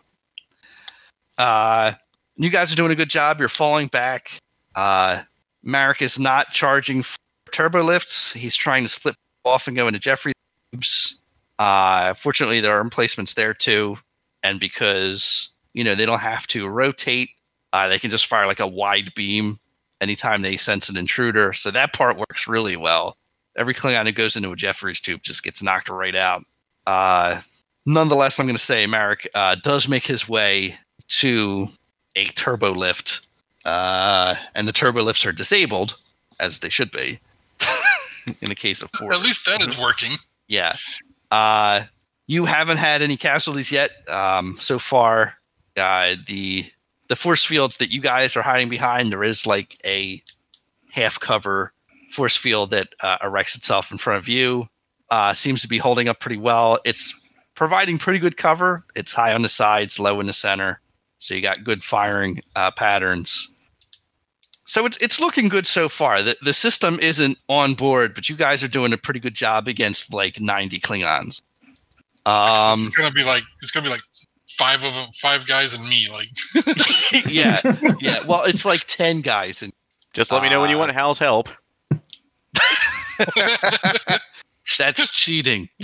Uh, 1.38 1.92
you 2.36 2.50
guys 2.50 2.72
are 2.72 2.76
doing 2.76 2.90
a 2.90 2.96
good 2.96 3.10
job. 3.10 3.38
You're 3.38 3.48
falling 3.48 3.86
back. 3.86 4.32
Uh, 4.74 5.22
Marek 5.62 6.02
is 6.02 6.18
not 6.18 6.50
charging 6.50 7.02
for 7.02 7.16
turbo 7.52 7.82
lifts. 7.82 8.32
He's 8.32 8.56
trying 8.56 8.82
to 8.82 8.88
split 8.88 9.14
off 9.44 9.66
and 9.66 9.76
go 9.76 9.86
into 9.86 9.98
Jefferies 9.98 10.34
tubes. 10.72 11.20
Uh, 11.58 12.14
fortunately, 12.14 12.60
there 12.60 12.76
are 12.76 12.80
emplacements 12.80 13.34
there 13.34 13.54
too, 13.54 13.96
and 14.42 14.58
because 14.58 15.50
you 15.74 15.84
know 15.84 15.94
they 15.94 16.06
don't 16.06 16.18
have 16.18 16.46
to 16.48 16.68
rotate, 16.68 17.30
uh, 17.72 17.88
they 17.88 17.98
can 17.98 18.10
just 18.10 18.26
fire 18.26 18.46
like 18.46 18.60
a 18.60 18.66
wide 18.66 19.14
beam 19.14 19.58
anytime 20.00 20.42
they 20.42 20.56
sense 20.56 20.88
an 20.88 20.96
intruder. 20.96 21.52
So 21.52 21.70
that 21.70 21.92
part 21.92 22.18
works 22.18 22.48
really 22.48 22.76
well. 22.76 23.16
Every 23.56 23.74
Klingon 23.74 24.06
who 24.06 24.12
goes 24.12 24.36
into 24.36 24.50
a 24.50 24.56
Jefferies 24.56 25.00
tube 25.00 25.22
just 25.22 25.44
gets 25.44 25.62
knocked 25.62 25.88
right 25.88 26.16
out. 26.16 26.44
Uh, 26.86 27.40
nonetheless, 27.86 28.40
I'm 28.40 28.46
going 28.46 28.56
to 28.56 28.62
say 28.62 28.86
Marek 28.86 29.28
uh, 29.34 29.56
does 29.62 29.88
make 29.88 30.06
his 30.06 30.28
way 30.28 30.76
to 31.08 31.68
a 32.16 32.26
turbo 32.28 32.72
lift, 32.72 33.26
uh, 33.64 34.34
and 34.54 34.66
the 34.66 34.72
turbo 34.72 35.02
lifts 35.02 35.24
are 35.26 35.32
disabled, 35.32 35.96
as 36.40 36.60
they 36.60 36.68
should 36.68 36.90
be. 36.90 37.20
in 38.40 38.48
the 38.48 38.54
case 38.54 38.82
of 38.82 38.90
Ford. 38.98 39.12
At 39.12 39.20
least 39.20 39.46
that 39.46 39.62
is 39.62 39.78
working. 39.78 40.16
Yeah. 40.48 40.76
Uh, 41.30 41.82
you 42.26 42.44
haven't 42.44 42.76
had 42.76 43.02
any 43.02 43.16
casualties 43.16 43.72
yet. 43.72 43.90
Um, 44.08 44.56
so 44.60 44.78
far, 44.78 45.34
uh, 45.76 46.16
the 46.26 46.64
the 47.08 47.16
force 47.16 47.44
fields 47.44 47.78
that 47.78 47.90
you 47.90 48.00
guys 48.00 48.36
are 48.36 48.42
hiding 48.42 48.68
behind, 48.68 49.08
there 49.08 49.24
is 49.24 49.46
like 49.46 49.74
a 49.84 50.22
half 50.90 51.18
cover 51.20 51.72
force 52.10 52.36
field 52.36 52.70
that 52.70 52.94
uh, 53.00 53.18
erects 53.22 53.56
itself 53.56 53.90
in 53.90 53.98
front 53.98 54.18
of 54.18 54.28
you. 54.28 54.68
Uh, 55.10 55.32
seems 55.32 55.60
to 55.62 55.68
be 55.68 55.78
holding 55.78 56.08
up 56.08 56.20
pretty 56.20 56.38
well. 56.38 56.78
It's 56.84 57.14
providing 57.54 57.98
pretty 57.98 58.18
good 58.18 58.36
cover. 58.36 58.84
It's 58.94 59.12
high 59.12 59.34
on 59.34 59.42
the 59.42 59.48
sides, 59.48 59.98
low 60.00 60.20
in 60.20 60.26
the 60.26 60.32
center, 60.32 60.80
so 61.18 61.34
you 61.34 61.42
got 61.42 61.64
good 61.64 61.84
firing 61.84 62.40
uh, 62.56 62.70
patterns. 62.70 63.50
So 64.72 64.86
it's 64.86 64.96
it's 65.02 65.20
looking 65.20 65.50
good 65.50 65.66
so 65.66 65.86
far. 65.86 66.22
The 66.22 66.34
the 66.40 66.54
system 66.54 66.98
isn't 67.00 67.36
on 67.50 67.74
board, 67.74 68.14
but 68.14 68.30
you 68.30 68.36
guys 68.36 68.64
are 68.64 68.68
doing 68.68 68.94
a 68.94 68.96
pretty 68.96 69.20
good 69.20 69.34
job 69.34 69.68
against 69.68 70.14
like 70.14 70.40
90 70.40 70.80
Klingons. 70.80 71.42
Um, 72.24 72.80
it's 72.80 72.96
gonna 72.96 73.10
be 73.10 73.22
like 73.22 73.42
it's 73.60 73.70
gonna 73.70 73.84
be 73.84 73.90
like 73.90 74.00
five 74.56 74.82
of 74.82 74.94
them, 74.94 75.10
five 75.20 75.46
guys 75.46 75.74
and 75.74 75.86
me. 75.86 76.06
Like, 76.10 77.26
yeah, 77.30 77.60
yeah. 78.00 78.24
Well, 78.26 78.44
it's 78.44 78.64
like 78.64 78.84
10 78.86 79.20
guys, 79.20 79.62
and 79.62 79.74
Just 80.14 80.32
let 80.32 80.42
me 80.42 80.48
know 80.48 80.62
when 80.62 80.70
you 80.70 80.76
Uh, 80.76 80.78
want 80.86 80.92
Hal's 80.92 81.18
help. 81.18 81.50
that's 84.78 85.06
cheating. 85.08 85.68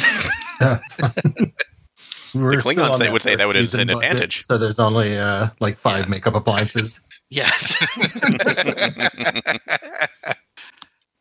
We're 2.34 2.56
The 2.56 2.62
Klingons 2.62 2.90
on 2.90 2.94
say- 2.94 3.10
would 3.10 3.20
say 3.22 3.36
that 3.36 3.46
would 3.46 3.56
have 3.56 3.74
an 3.74 3.90
advantage. 3.90 4.46
So 4.46 4.56
there's 4.56 4.78
only 4.78 5.18
uh, 5.18 5.48
like 5.60 5.76
five 5.76 6.04
Yeah. 6.04 6.10
makeup 6.10 6.34
appliances. 6.34 7.00
Yes. 7.30 7.76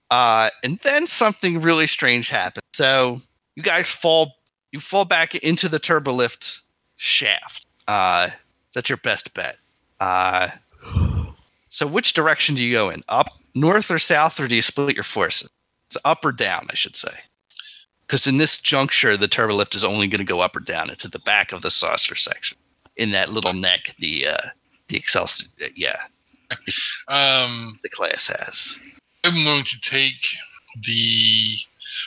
uh, 0.10 0.50
and 0.64 0.80
then 0.80 1.08
something 1.08 1.62
really 1.62 1.88
strange 1.88 2.30
happens. 2.30 2.64
So 2.74 3.22
you 3.56 3.64
guys 3.64 3.90
fall, 3.90 4.34
you 4.72 4.80
fall 4.80 5.06
back 5.06 5.36
into 5.36 5.68
the 5.68 5.80
turbolift 5.80 6.62
shaft. 6.96 7.66
Uh, 7.88 8.30
that's 8.74 8.90
your 8.90 8.98
best 8.98 9.34
bet. 9.34 9.58
Uh, 10.00 10.50
so 11.70 11.88
which 11.88 12.14
direction 12.14 12.56
do 12.56 12.64
you 12.64 12.74
go 12.74 12.90
in? 12.90 13.02
Up, 13.10 13.28
north, 13.56 13.92
or 13.92 14.00
south, 14.00 14.40
or 14.40 14.48
do 14.48 14.56
you 14.56 14.62
split 14.62 14.96
your 14.96 15.04
forces? 15.04 15.50
It's 15.90 15.98
up 16.06 16.24
or 16.24 16.32
down, 16.32 16.68
I 16.70 16.76
should 16.76 16.96
say. 16.96 17.14
Because 18.06 18.28
in 18.28 18.38
this 18.38 18.58
juncture, 18.58 19.18
the 19.18 19.28
turbolift 19.28 19.76
is 19.76 19.84
only 19.84 20.08
going 20.08 20.20
to 20.20 20.26
go 20.26 20.40
up 20.40 20.56
or 20.56 20.62
down. 20.62 20.90
It's 20.90 21.06
at 21.06 21.12
the 21.12 21.20
back 21.20 21.52
of 21.52 21.62
the 21.62 21.72
saucer 21.72 22.16
section, 22.16 22.58
in 22.96 23.12
that 23.12 23.32
little 23.32 23.54
neck. 23.54 23.96
The 24.00 24.28
uh, 24.28 24.48
the 24.90 24.98
Excelsior, 24.98 25.48
yeah, 25.76 25.98
um, 27.08 27.80
the 27.84 27.90
class 27.90 28.28
has. 28.28 28.80
I'm 29.24 29.44
going 29.44 29.64
to 29.64 29.80
take 29.82 30.14
the. 30.84 31.58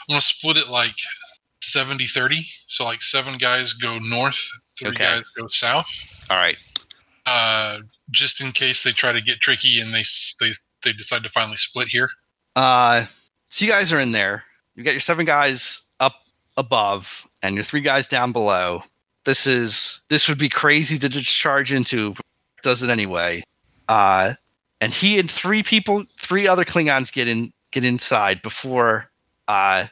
I'm 0.09 0.13
going 0.15 0.21
to 0.21 0.27
split 0.27 0.57
it 0.57 0.69
like 0.69 0.95
70 1.63 2.07
30. 2.07 2.47
So, 2.69 2.85
like, 2.85 3.03
seven 3.03 3.37
guys 3.39 3.73
go 3.75 3.99
north, 3.99 4.39
three 4.79 4.89
Okay. 4.91 5.05
guys 5.05 5.25
go 5.37 5.47
south. 5.47 6.27
All 6.31 6.37
right. 6.37 6.57
Uh, 7.27 7.81
just 8.11 8.41
in 8.41 8.53
case 8.53 8.83
they 8.83 8.93
try 8.93 9.13
to 9.13 9.21
get 9.21 9.41
tricky 9.41 9.81
and 9.81 9.95
they 9.95 10.03
they 10.41 10.51
they 10.83 10.93
decide 10.93 11.23
to 11.23 11.29
finally 11.29 11.57
split 11.57 11.89
here. 11.89 12.11
Uh, 12.57 13.05
so 13.51 13.65
you 13.65 13.71
guys 13.71 13.93
are 13.93 14.01
in 14.01 14.13
there. 14.13 14.45
You've 14.75 14.87
got 14.87 14.93
your 14.93 15.01
seven 15.01 15.27
guys 15.27 15.83
up 16.01 16.15
above 16.57 17.27
and 17.43 17.55
your 17.55 17.65
three 17.65 17.83
guys 17.83 18.09
down 18.09 18.33
below. 18.33 18.83
This 19.27 19.47
is 19.47 20.01
this 20.09 20.29
would 20.29 20.39
be 20.39 20.49
crazy 20.49 20.99
to 20.99 21.09
just 21.09 21.35
charge 21.37 21.73
into. 21.73 22.15
Does 22.63 22.83
it 22.83 22.91
anyway? 22.91 23.43
Uh, 23.89 24.35
and 24.81 24.93
he 24.93 25.19
and 25.19 25.31
three 25.31 25.63
people, 25.63 26.05
three 26.19 26.47
other 26.47 26.65
Klingons 26.65 27.13
get 27.13 27.29
in 27.29 27.53
get 27.73 27.85
inside 27.85 28.43
before 28.43 29.11
uh, 29.49 29.87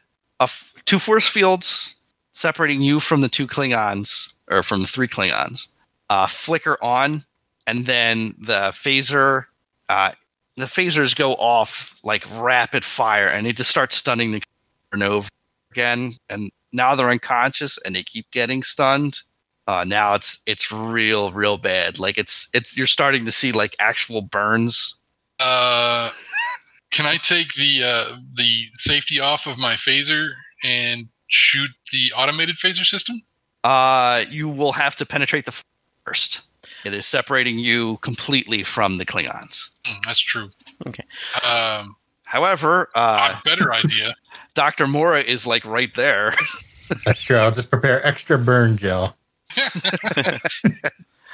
two 0.84 0.98
force 0.98 1.28
fields 1.28 1.94
separating 2.32 2.80
you 2.80 3.00
from 3.00 3.20
the 3.20 3.28
two 3.28 3.46
Klingons 3.46 4.32
or 4.50 4.62
from 4.62 4.82
the 4.82 4.86
three 4.86 5.08
Klingons 5.08 5.68
uh, 6.10 6.26
flicker 6.26 6.76
on, 6.82 7.24
and 7.66 7.86
then 7.86 8.34
the 8.38 8.70
phaser 8.72 9.44
uh, 9.88 10.12
the 10.56 10.66
phasers 10.66 11.14
go 11.14 11.34
off 11.34 11.94
like 12.02 12.24
rapid 12.40 12.84
fire 12.84 13.28
and 13.28 13.46
they 13.46 13.52
just 13.52 13.70
start 13.70 13.92
stunning 13.92 14.32
the 14.32 14.42
over 14.92 15.04
over 15.04 15.28
again 15.70 16.16
and 16.28 16.50
now 16.72 16.94
they're 16.94 17.10
unconscious 17.10 17.78
and 17.84 17.94
they 17.94 18.02
keep 18.02 18.28
getting 18.32 18.62
stunned 18.62 19.20
uh, 19.68 19.84
now 19.84 20.14
it's 20.14 20.40
it's 20.46 20.72
real 20.72 21.30
real 21.30 21.58
bad 21.58 21.98
like 22.00 22.18
it's 22.18 22.48
it's 22.54 22.76
you're 22.76 22.86
starting 22.88 23.24
to 23.24 23.30
see 23.30 23.52
like 23.52 23.76
actual 23.78 24.22
burns 24.22 24.96
Uh, 25.38 26.10
can 26.90 27.06
I 27.06 27.18
take 27.18 27.52
the 27.54 27.84
uh, 27.84 28.16
the 28.36 28.64
safety 28.74 29.20
off 29.20 29.46
of 29.46 29.58
my 29.58 29.74
phaser 29.74 30.30
and 30.64 31.06
shoot 31.28 31.70
the 31.92 32.10
automated 32.16 32.56
phaser 32.56 32.84
system? 32.84 33.22
uh 33.64 34.24
you 34.30 34.48
will 34.48 34.72
have 34.72 34.94
to 34.96 35.04
penetrate 35.04 35.44
the 35.44 35.54
first 36.06 36.40
it 36.84 36.94
is 36.94 37.04
separating 37.06 37.58
you 37.58 37.96
completely 37.98 38.62
from 38.62 38.96
the 38.98 39.04
klingons 39.04 39.70
Hmm, 39.84 39.98
that's 40.06 40.20
true. 40.20 40.48
Okay. 40.86 41.04
Um, 41.44 41.96
however 42.24 42.88
uh 42.94 43.34
a 43.38 43.42
better 43.44 43.72
idea. 43.72 44.14
dr 44.54 44.86
maro 44.86 45.16
is 45.18 45.46
like 45.46 45.64
right 45.64 45.94
there 45.94 46.34
That's 47.04 47.20
true. 47.20 47.36
I'll 47.36 47.50
just 47.50 47.68
prepare 47.68 48.00
extra 48.06 48.38
burn 48.38 48.78
gel. 48.78 49.14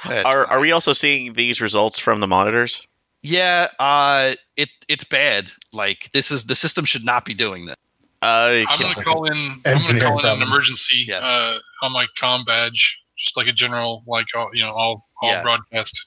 That's 0.07 0.25
Are 0.25 0.45
are 0.45 0.59
we 0.59 0.71
also 0.71 0.93
seeing 0.93 1.33
these 1.33 1.61
results 1.61 1.97
from 1.99 2.19
the 2.19 2.27
monitors? 2.27 2.85
Yeah, 3.23 3.69
uh, 3.79 4.33
it 4.55 4.69
it's 4.87 5.03
bad. 5.03 5.49
Like 5.73 6.09
this 6.13 6.31
is 6.31 6.43
the 6.43 6.55
system 6.55 6.85
should 6.85 7.03
not 7.03 7.25
be 7.25 7.33
doing 7.33 7.65
this. 7.65 7.75
Uh, 8.21 8.63
I'm 8.69 8.77
can- 8.77 8.93
gonna 8.93 9.03
call 9.03 9.25
in. 9.25 9.61
I'm 9.65 9.81
gonna 9.81 9.99
call 9.99 10.19
in 10.19 10.25
an 10.25 10.41
emergency 10.41 11.05
Yeah. 11.07 11.19
uh, 11.19 11.57
on 11.81 11.91
my 11.91 12.05
com 12.19 12.45
badge, 12.45 12.99
just 13.17 13.35
like 13.35 13.47
a 13.47 13.53
general, 13.53 14.03
like 14.05 14.27
all, 14.35 14.49
you 14.53 14.61
know, 14.61 14.73
all 14.73 15.07
all 15.21 15.29
Yeah. 15.29 15.41
broadcast. 15.41 15.99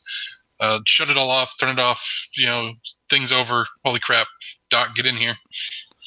Uh, 0.60 0.78
shut 0.86 1.08
it 1.10 1.16
all 1.16 1.30
off. 1.30 1.52
Turn 1.58 1.70
it 1.70 1.78
off. 1.80 2.00
You 2.36 2.46
know, 2.46 2.74
things 3.10 3.32
over. 3.32 3.66
Holy 3.84 4.00
crap! 4.00 4.28
Doc, 4.70 4.94
get 4.94 5.06
in 5.06 5.16
here. 5.16 5.36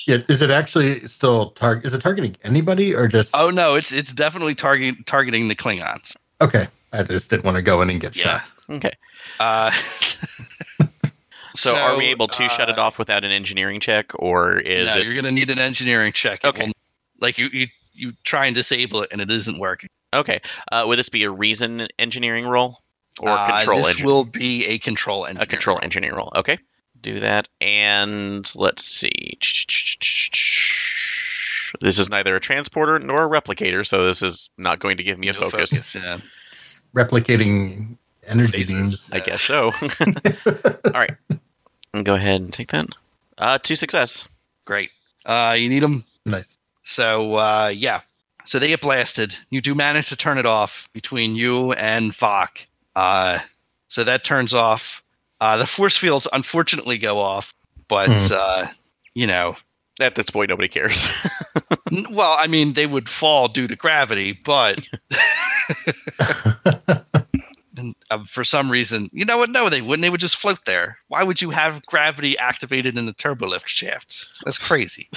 Yeah, 0.08 0.18
is 0.28 0.41
it 0.41 0.49
actually 0.52 1.08
still 1.08 1.52
target? 1.52 1.86
Is 1.86 1.93
it 1.93 2.02
targeting 2.02 2.36
anybody 2.43 2.95
or 2.95 3.08
just? 3.08 3.36
Oh 3.36 3.49
no, 3.49 3.76
it's 3.76 3.91
it's 3.91 4.14
definitely 4.14 4.56
targeting 4.56 5.04
targeting 5.06 5.47
the 5.47 5.56
Klingons. 5.56 6.16
Okay, 6.41 6.68
I 6.91 7.04
just 7.04 7.30
didn't 7.30 7.45
want 7.45 7.56
to 7.56 7.62
go 7.62 7.82
in 7.82 7.89
and 7.89 7.99
get 8.02 8.16
Yeah. 8.16 8.41
shot. 8.41 8.49
okay. 8.78 8.91
Uh, 9.39 9.72
So, 11.54 11.76
are 11.76 11.97
we 11.97 12.06
able 12.06 12.28
to 12.30 12.47
shut 12.47 12.70
it 12.70 12.80
uh, 12.80 12.84
off 12.84 12.97
without 12.97 13.26
an 13.26 13.32
engineering 13.32 13.82
check, 13.82 14.14
or 14.16 14.58
is 14.60 14.95
no, 14.95 15.02
it? 15.02 15.06
you're 15.06 15.16
gonna 15.16 15.32
need 15.32 15.49
an 15.49 15.60
engineering 15.60 16.14
check. 16.14 16.45
Okay. 16.45 16.68
will- 16.68 16.74
like 17.20 17.38
you 17.38 17.49
you 17.52 17.68
you 17.93 18.14
try 18.24 18.45
and 18.45 18.56
disable 18.56 19.02
it 19.02 19.10
and 19.12 19.20
it 19.20 19.30
isn't 19.30 19.60
working. 19.60 19.89
Okay. 20.14 20.39
Uh, 20.72 20.86
would 20.88 20.97
this 20.97 21.10
be 21.10 21.24
a 21.24 21.30
reason 21.30 21.88
engineering 21.99 22.45
roll 22.45 22.78
or 23.20 23.30
Uh, 23.30 23.58
control 23.58 23.80
This 23.80 23.89
engine? 23.91 24.06
will 24.06 24.24
be 24.24 24.66
a 24.66 24.78
control 24.80 25.26
engineering. 25.26 25.43
a 25.43 25.49
control 25.49 25.80
engineering 25.84 26.16
roll. 26.16 26.32
Okay. 26.38 26.58
Do 27.02 27.22
that. 27.22 27.47
And 27.60 28.49
let's 28.56 28.84
see. 28.84 29.38
This 31.80 31.99
is 31.99 32.10
neither 32.10 32.36
a 32.36 32.39
transporter 32.39 32.99
nor 32.99 33.24
a 33.24 33.41
replicator, 33.41 33.86
so 33.86 34.06
this 34.06 34.22
is 34.22 34.49
not 34.58 34.80
going 34.80 34.97
to 34.97 35.04
give 35.04 35.18
me 35.18 35.30
a 35.30 35.34
No 35.34 35.49
focus. 35.49 35.95
Yeah. 35.95 36.20
Replicating 36.95 37.97
energy 38.26 38.64
Phasers. 38.64 38.68
beams. 38.68 39.10
I 39.12 39.20
guess 39.20 39.41
so. 39.41 39.72
All 40.86 40.91
right. 40.91 41.16
Go 42.04 42.14
ahead 42.14 42.41
and 42.41 42.54
take 42.54 42.72
that. 42.72 42.88
Uh, 43.38 43.58
two 43.58 43.76
success. 43.76 44.28
Great. 44.66 44.91
Uh, 45.26 45.56
you 45.58 45.70
need 45.70 45.82
them. 45.84 46.04
Nice. 46.26 46.58
So 46.84 47.36
uh, 47.36 47.72
yeah, 47.74 48.02
so 48.45 48.60
they 48.60 48.68
get 48.68 48.82
blasted. 48.82 49.36
You 49.49 49.62
do 49.62 49.74
manage 49.76 50.10
to 50.10 50.16
turn 50.16 50.38
it 50.38 50.45
off 50.45 50.89
between 50.93 51.36
you 51.36 51.72
and 51.74 52.12
Vok. 52.12 52.66
Uh, 52.95 53.39
so 53.88 54.04
that 54.04 54.24
turns 54.24 54.54
off. 54.54 55.02
Uh, 55.42 55.58
the 55.58 55.66
force 55.68 55.98
fields 55.98 56.28
unfortunately 56.32 56.98
go 56.98 57.20
off, 57.20 57.54
but 57.89 58.08
Hmm. 58.10 58.34
uh, 58.34 58.68
you 59.16 59.28
know, 59.28 59.58
At 60.00 60.16
this 60.16 60.30
point, 60.30 60.50
nobody 60.50 60.68
cares. 60.70 61.08
well, 62.10 62.36
I 62.39 62.48
mean, 62.48 62.74
they 62.74 62.86
would 62.88 63.10
fall 63.10 63.48
due 63.50 63.68
to 63.68 63.76
gravity, 63.76 64.39
but 64.46 64.88
and, 67.78 67.96
uh, 68.10 68.24
for 68.26 68.44
some 68.44 68.70
reason, 68.72 69.10
you 69.14 69.26
know 69.26 69.38
what? 69.38 69.50
No, 69.50 69.70
they 69.70 69.82
wouldn't. 69.82 70.02
They 70.02 70.10
would 70.10 70.20
just 70.20 70.38
float 70.38 70.66
there. 70.66 70.98
Why 71.08 71.24
would 71.24 71.42
you 71.42 71.50
have 71.52 71.86
gravity 71.86 72.38
activated 72.38 72.98
in 72.98 73.06
the 73.06 73.14
turbolift 73.14 73.68
shafts? 73.68 74.42
That's 74.46 74.58
crazy. 74.58 75.10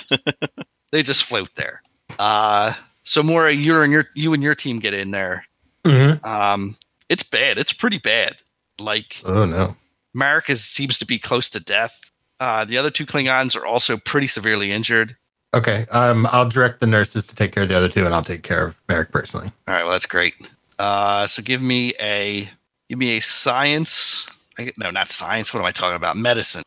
they 0.93 1.03
just 1.03 1.25
float 1.25 1.51
there. 1.57 1.83
Uh, 2.19 2.75
so 3.05 3.23
Maro, 3.23 3.49
you 3.49 3.81
and 3.81 3.93
your 3.93 4.07
you 4.15 4.33
and 4.35 4.43
your 4.43 4.55
team 4.55 4.79
get 4.79 4.95
in 4.95 5.11
there. 5.11 5.45
Mhm. 5.85 6.25
Um, 6.25 6.77
it's 7.09 7.23
bad. 7.23 7.59
It's 7.59 7.73
pretty 7.73 7.99
bad. 7.99 8.37
Like 8.79 9.23
Oh 9.25 9.45
no. 9.45 9.77
Marek 10.15 10.49
is, 10.49 10.65
seems 10.65 10.99
to 10.99 11.07
be 11.07 11.19
close 11.19 11.51
to 11.51 11.61
death. 11.61 12.11
Uh, 12.41 12.65
the 12.65 12.79
other 12.79 12.91
two 12.91 13.07
Klingons 13.07 13.57
are 13.57 13.67
also 13.67 13.97
pretty 13.97 14.27
severely 14.27 14.73
injured. 14.73 15.17
Okay. 15.53 15.87
Um, 15.91 16.27
I'll 16.33 16.49
direct 16.49 16.81
the 16.81 16.87
nurses 16.87 17.27
to 17.27 17.37
take 17.37 17.53
care 17.53 17.63
of 17.63 17.69
the 17.69 17.77
other 17.77 17.89
two, 17.89 18.05
and 18.05 18.15
I'll 18.15 18.25
take 18.25 18.43
care 18.43 18.67
of 18.67 18.81
Merrick 18.89 19.13
personally. 19.13 19.53
All 19.69 19.75
right, 19.75 19.85
well 19.85 19.93
that's 19.93 20.07
great. 20.07 20.35
Uh, 20.79 21.27
so 21.27 21.43
give 21.43 21.63
me 21.63 21.93
a 22.01 22.49
give 22.89 22.99
me 22.99 23.17
a 23.17 23.21
science. 23.21 24.27
I, 24.59 24.73
no, 24.79 24.91
not 24.91 25.09
science. 25.09 25.55
What 25.55 25.61
am 25.61 25.67
I 25.67 25.71
talking 25.71 25.97
about? 25.97 26.17
Medicine. 26.17 26.63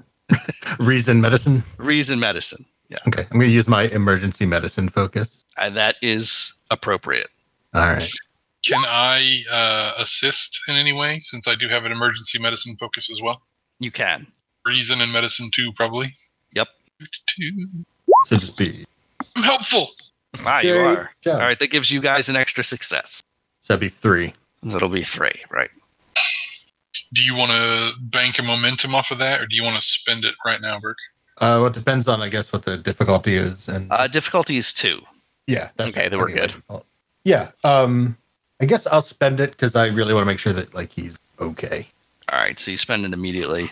Reason 0.78 1.20
medicine. 1.20 1.62
Reason 1.76 2.18
medicine. 2.18 2.64
Yeah. 2.88 2.98
Okay. 3.08 3.22
I'm 3.30 3.38
going 3.38 3.48
to 3.48 3.54
use 3.54 3.68
my 3.68 3.84
emergency 3.84 4.46
medicine 4.46 4.88
focus. 4.88 5.44
Uh, 5.56 5.70
that 5.70 5.96
is 6.02 6.52
appropriate. 6.70 7.28
All 7.72 7.82
right. 7.82 8.08
Can 8.66 8.82
I 8.86 9.42
uh, 9.50 9.92
assist 9.98 10.60
in 10.68 10.76
any 10.76 10.92
way 10.92 11.20
since 11.20 11.46
I 11.48 11.54
do 11.54 11.68
have 11.68 11.84
an 11.84 11.92
emergency 11.92 12.38
medicine 12.38 12.76
focus 12.78 13.10
as 13.10 13.20
well? 13.22 13.42
You 13.78 13.90
can. 13.90 14.26
Reason 14.64 15.00
and 15.00 15.12
medicine 15.12 15.50
too, 15.52 15.72
probably. 15.72 16.14
Yep. 16.52 16.68
Two. 17.26 17.68
So 18.26 18.36
just 18.36 18.56
be. 18.56 18.86
I'm 19.36 19.42
helpful. 19.42 19.88
Ah, 20.46 20.60
you 20.60 20.72
Great 20.74 20.84
are. 20.86 21.10
job. 21.22 21.34
All 21.40 21.46
right, 21.46 21.58
that 21.58 21.70
gives 21.70 21.90
you 21.90 22.00
guys 22.00 22.28
an 22.28 22.36
extra 22.36 22.64
success. 22.64 23.22
So 23.62 23.74
that'd 23.74 23.80
be 23.80 23.88
three. 23.88 24.32
So 24.66 24.76
it'll 24.76 24.88
be 24.88 25.02
three, 25.04 25.42
right? 25.50 25.70
Do 27.12 27.22
you 27.22 27.34
want 27.36 27.50
to 27.52 27.92
bank 28.00 28.38
a 28.38 28.42
momentum 28.42 28.94
off 28.94 29.10
of 29.10 29.18
that, 29.18 29.40
or 29.40 29.46
do 29.46 29.54
you 29.54 29.62
want 29.62 29.76
to 29.76 29.82
spend 29.82 30.24
it 30.24 30.34
right 30.44 30.60
now, 30.60 30.80
Birk? 30.80 30.96
Uh, 31.38 31.58
well, 31.60 31.66
it 31.66 31.72
depends 31.74 32.08
on, 32.08 32.22
I 32.22 32.28
guess, 32.28 32.52
what 32.52 32.64
the 32.64 32.76
difficulty 32.78 33.34
is, 33.36 33.68
and 33.68 33.88
Uh, 33.92 34.06
difficulty 34.08 34.56
is 34.56 34.72
two. 34.72 35.02
yeah, 35.46 35.68
that's 35.76 35.90
Okay, 35.96 36.08
then 36.08 36.18
we're 36.18 36.28
good. 36.32 36.48
difficult. 36.50 36.86
Yeah, 37.24 37.50
um, 37.64 38.16
I 38.64 38.66
guess 38.66 38.86
I'll 38.86 39.02
spend 39.02 39.40
it 39.40 39.50
because 39.50 39.76
I 39.76 39.88
really 39.88 40.14
want 40.14 40.22
to 40.22 40.26
make 40.26 40.38
sure 40.38 40.54
that 40.54 40.72
like 40.72 40.90
he's 40.90 41.18
okay. 41.38 41.86
All 42.32 42.38
right, 42.38 42.58
so 42.58 42.70
you 42.70 42.78
spend 42.78 43.04
it 43.04 43.12
immediately. 43.12 43.70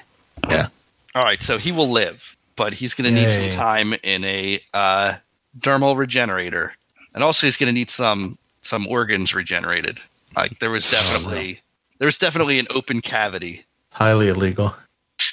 Yeah. 0.51 0.66
All 1.14 1.22
right, 1.22 1.43
so 1.43 1.57
he 1.57 1.72
will 1.72 1.88
live, 1.88 2.36
but 2.57 2.74
he's 2.74 2.93
going 2.93 3.09
to 3.09 3.14
need 3.14 3.30
some 3.30 3.45
Yay. 3.45 3.51
time 3.51 3.95
in 4.03 4.22
a 4.24 4.61
uh, 4.74 5.14
dermal 5.59 5.97
regenerator, 5.97 6.74
and 7.14 7.24
also 7.24 7.47
he's 7.47 7.57
going 7.57 7.68
to 7.68 7.72
need 7.72 7.88
some 7.88 8.36
some 8.61 8.86
organs 8.86 9.34
regenerated. 9.34 9.99
Like 10.36 10.59
there 10.59 10.68
was 10.68 10.86
Oh, 10.88 10.90
definitely 10.90 11.62
there 11.97 12.05
was 12.05 12.18
definitely 12.18 12.59
an 12.59 12.66
open 12.68 13.01
cavity. 13.01 13.64
Highly 13.93 14.28
illegal. 14.28 14.76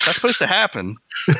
That's 0.05 0.15
supposed 0.15 0.39
to 0.39 0.47
happen. 0.47 0.95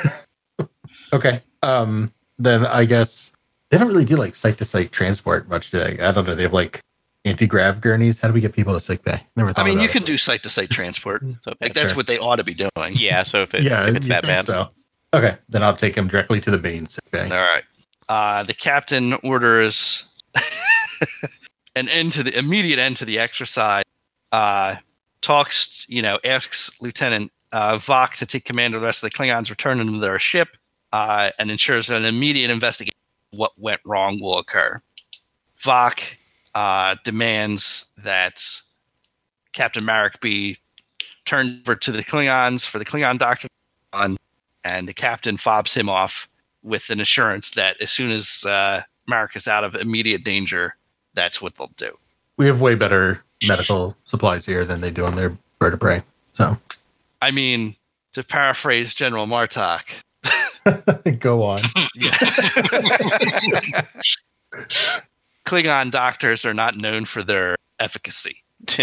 Okay, 1.12 1.42
um, 1.64 2.12
then 2.38 2.68
I 2.68 2.86
guess 2.86 3.32
they 3.70 3.80
don't 3.80 3.88
really 3.88 4.06
do 4.06 4.16
like 4.16 4.36
site 4.36 4.60
to 4.60 4.66
site 4.66 4.92
transport 4.92 5.50
much, 5.50 5.72
do 5.72 5.80
they? 5.80 5.98
I 6.00 6.12
don't 6.12 6.28
know. 6.28 6.36
They 6.36 6.44
have 6.44 6.54
like 6.54 6.84
anti 7.26 7.48
grav 7.48 7.82
gurneys. 7.82 8.18
How 8.20 8.28
do 8.28 8.34
we 8.34 8.42
get 8.42 8.54
people 8.54 8.74
to 8.74 8.80
sick 8.80 9.04
bay? 9.04 9.22
Never 9.36 9.54
thought. 9.54 9.62
I 9.62 9.66
mean, 9.66 9.76
about 9.78 9.84
you 9.84 9.90
it. 9.90 9.94
can 9.94 10.04
do 10.04 10.18
site 10.18 10.44
to 10.44 10.50
site 10.50 10.70
transport. 10.70 11.24
So 11.42 11.54
Like 11.62 11.74
that's 11.74 11.92
Sure. 11.92 11.98
what 11.98 12.08
they 12.08 12.18
ought 12.20 12.38
to 12.38 12.44
be 12.44 12.54
doing. 12.54 12.70
yeah. 12.94 13.24
So 13.24 13.42
if, 13.44 13.54
it, 13.54 13.64
yeah, 13.64 13.88
if 13.88 13.96
it's 13.96 14.08
that 14.08 14.24
bad, 14.24 14.46
So 14.46 14.70
okay, 15.14 15.38
then 15.50 15.64
I'll 15.64 15.76
take 15.76 15.96
him 15.96 16.08
directly 16.08 16.40
to 16.42 16.52
the 16.52 16.60
main 16.60 16.86
sick 16.88 17.10
bay. 17.12 17.24
All 17.24 17.30
right. 17.30 17.64
Uh, 18.08 18.44
the 18.44 18.54
captain 18.54 19.14
orders 19.24 20.06
an 21.76 21.90
end 21.90 22.12
to 22.14 22.24
the 22.24 22.38
immediate 22.38 22.80
end 22.80 22.98
to 22.98 23.06
the 23.06 23.20
exercise. 23.20 23.84
Uh, 24.32 24.76
talks, 25.22 25.86
you 25.90 26.02
know, 26.02 26.20
asks 26.24 26.72
Lieutenant 26.82 27.32
uh, 27.52 27.76
Vok 27.78 28.14
to 28.16 28.26
take 28.26 28.46
command 28.46 28.76
of 28.76 28.82
the 28.82 28.86
rest 28.86 29.04
of 29.04 29.10
the 29.12 29.16
Klingons, 29.18 29.50
return 29.50 29.78
them 29.78 29.94
to 29.94 30.00
their 30.00 30.20
ship, 30.20 30.50
uh, 30.94 31.32
and 31.40 31.52
ensures 31.52 31.88
that 31.88 31.98
an 32.00 32.06
immediate 32.06 32.50
investigation 32.52 32.96
of 33.34 33.40
what 33.40 33.52
went 33.58 33.82
wrong 33.86 34.20
will 34.22 34.38
occur. 34.40 34.82
Vok 35.62 36.02
uh, 36.60 36.96
demands 37.06 37.86
that 38.04 38.44
Captain 39.54 39.86
Marek 39.86 40.20
be 40.20 40.58
turned 41.24 41.62
over 41.62 41.74
to 41.74 41.90
the 41.90 42.04
Klingons 42.04 42.66
for 42.66 42.80
the 42.80 42.86
Klingon 42.86 43.18
doctor, 43.18 43.48
on, 43.94 44.18
and 44.66 44.86
the 44.86 44.94
captain 44.94 45.38
fobs 45.38 45.74
him 45.74 45.88
off 45.88 46.28
with 46.62 46.90
an 46.90 47.00
assurance 47.00 47.52
that 47.52 47.82
as 47.82 47.92
soon 47.92 48.12
as 48.12 48.46
uh, 48.46 48.82
Marek 49.08 49.38
is 49.38 49.48
out 49.48 49.64
of 49.64 49.74
immediate 49.74 50.26
danger, 50.26 50.76
that's 51.14 51.42
what 51.42 51.56
they'll 51.56 51.72
do. 51.78 51.98
We 52.36 52.46
have 52.48 52.60
way 52.60 52.76
better 52.76 53.24
medical 53.48 53.96
supplies 54.04 54.46
here 54.46 54.66
than 54.66 54.82
they 54.82 54.92
do 54.92 55.06
on 55.06 55.16
their 55.16 55.38
prey. 55.78 56.04
So 56.34 56.58
I 57.22 57.32
mean, 57.32 57.74
to 58.12 58.22
paraphrase 58.22 58.94
General 58.94 59.28
Martok, 59.28 59.86
go 61.20 61.42
on. 61.42 61.62
Klingon 65.46 65.92
doctors 65.92 66.46
are 66.46 66.54
not 66.54 66.76
known 66.76 67.06
for 67.06 67.24
their 67.24 67.56
efficacy. 67.80 68.44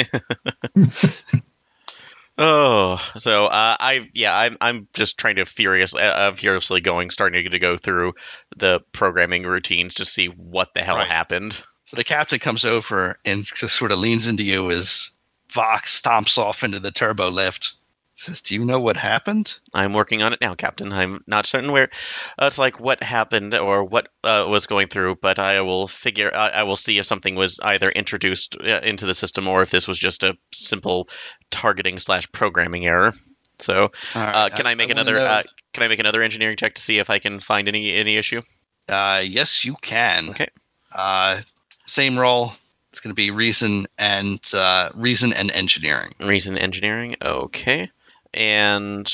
Oh, 2.38 2.98
so 3.16 3.46
uh, 3.46 3.76
I 3.80 4.10
yeah, 4.12 4.36
I'm 4.36 4.58
I'm 4.60 4.88
just 4.92 5.18
trying 5.18 5.36
to 5.36 5.46
furious 5.46 5.94
uh, 5.94 5.98
uh, 5.98 6.34
furiously 6.34 6.82
going, 6.82 7.10
starting 7.10 7.50
to 7.50 7.58
go 7.58 7.78
through 7.78 8.12
the 8.54 8.80
programming 8.92 9.44
routines 9.44 9.94
to 9.94 10.04
see 10.04 10.26
what 10.26 10.74
the 10.74 10.82
hell 10.82 10.96
Right. 10.96 11.08
happened. 11.08 11.62
So 11.84 11.96
the 11.96 12.04
captain 12.04 12.38
comes 12.38 12.66
over 12.66 13.18
and 13.24 13.44
just 13.44 13.74
sort 13.76 13.90
of 13.90 14.00
leans 14.00 14.26
into 14.26 14.44
you 14.44 14.70
as 14.70 15.10
Vox 15.50 15.98
stomps 15.98 16.36
off 16.36 16.62
into 16.62 16.78
the 16.78 16.90
turbo 16.90 17.30
lift. 17.30 17.72
Says, 18.18 18.40
"Do 18.40 18.54
you 18.54 18.64
know 18.64 18.80
what 18.80 18.96
happened?" 18.96 19.58
I'm 19.74 19.92
working 19.92 20.22
on 20.22 20.32
it 20.32 20.40
now, 20.40 20.54
Captain. 20.54 20.90
I'm 20.90 21.22
not 21.26 21.44
certain 21.44 21.70
where 21.70 21.90
uh, 22.38 22.46
it's 22.46 22.58
like 22.58 22.80
what 22.80 23.02
happened 23.02 23.54
or 23.54 23.84
what 23.84 24.08
uh, 24.24 24.46
was 24.48 24.66
going 24.66 24.88
through, 24.88 25.16
but 25.16 25.38
I 25.38 25.60
will 25.60 25.86
figure. 25.86 26.30
I, 26.34 26.48
I 26.48 26.62
will 26.62 26.76
see 26.76 26.98
if 26.98 27.04
something 27.04 27.34
was 27.34 27.60
either 27.62 27.90
introduced 27.90 28.56
uh, 28.58 28.80
into 28.82 29.04
the 29.04 29.14
system 29.14 29.46
or 29.48 29.60
if 29.60 29.70
this 29.70 29.86
was 29.86 29.98
just 29.98 30.24
a 30.24 30.36
simple 30.50 31.10
targeting 31.50 31.98
slash 31.98 32.32
programming 32.32 32.86
error. 32.86 33.12
So, 33.58 33.84
uh, 33.84 33.88
right, 34.14 34.54
can 34.54 34.66
I, 34.66 34.74
make 34.74 34.88
wanna 34.88 35.02
another? 35.02 35.18
Uh, 35.18 35.42
can 35.74 35.82
I 35.82 35.88
make 35.88 36.00
another 36.00 36.22
engineering 36.22 36.56
check 36.56 36.74
to 36.76 36.80
see 36.80 36.98
if 36.98 37.10
I 37.10 37.18
can 37.18 37.40
find 37.40 37.68
any 37.68 37.92
any 37.94 38.16
issue? 38.16 38.40
Uh, 38.88 39.22
yes, 39.24 39.64
you 39.64 39.76
can. 39.82 40.30
Okay. 40.30 40.48
Uh, 40.90 41.42
same 41.86 42.18
roll. 42.18 42.52
It's 42.90 43.00
going 43.00 43.10
to 43.10 43.14
be 43.14 43.30
reason 43.30 43.86
and 43.98 44.40
uh, 44.54 44.90
reason 44.94 45.34
and 45.34 45.50
engineering. 45.50 46.14
Reason 46.18 46.56
engineering. 46.56 47.16
Okay. 47.20 47.90
And 48.36 49.10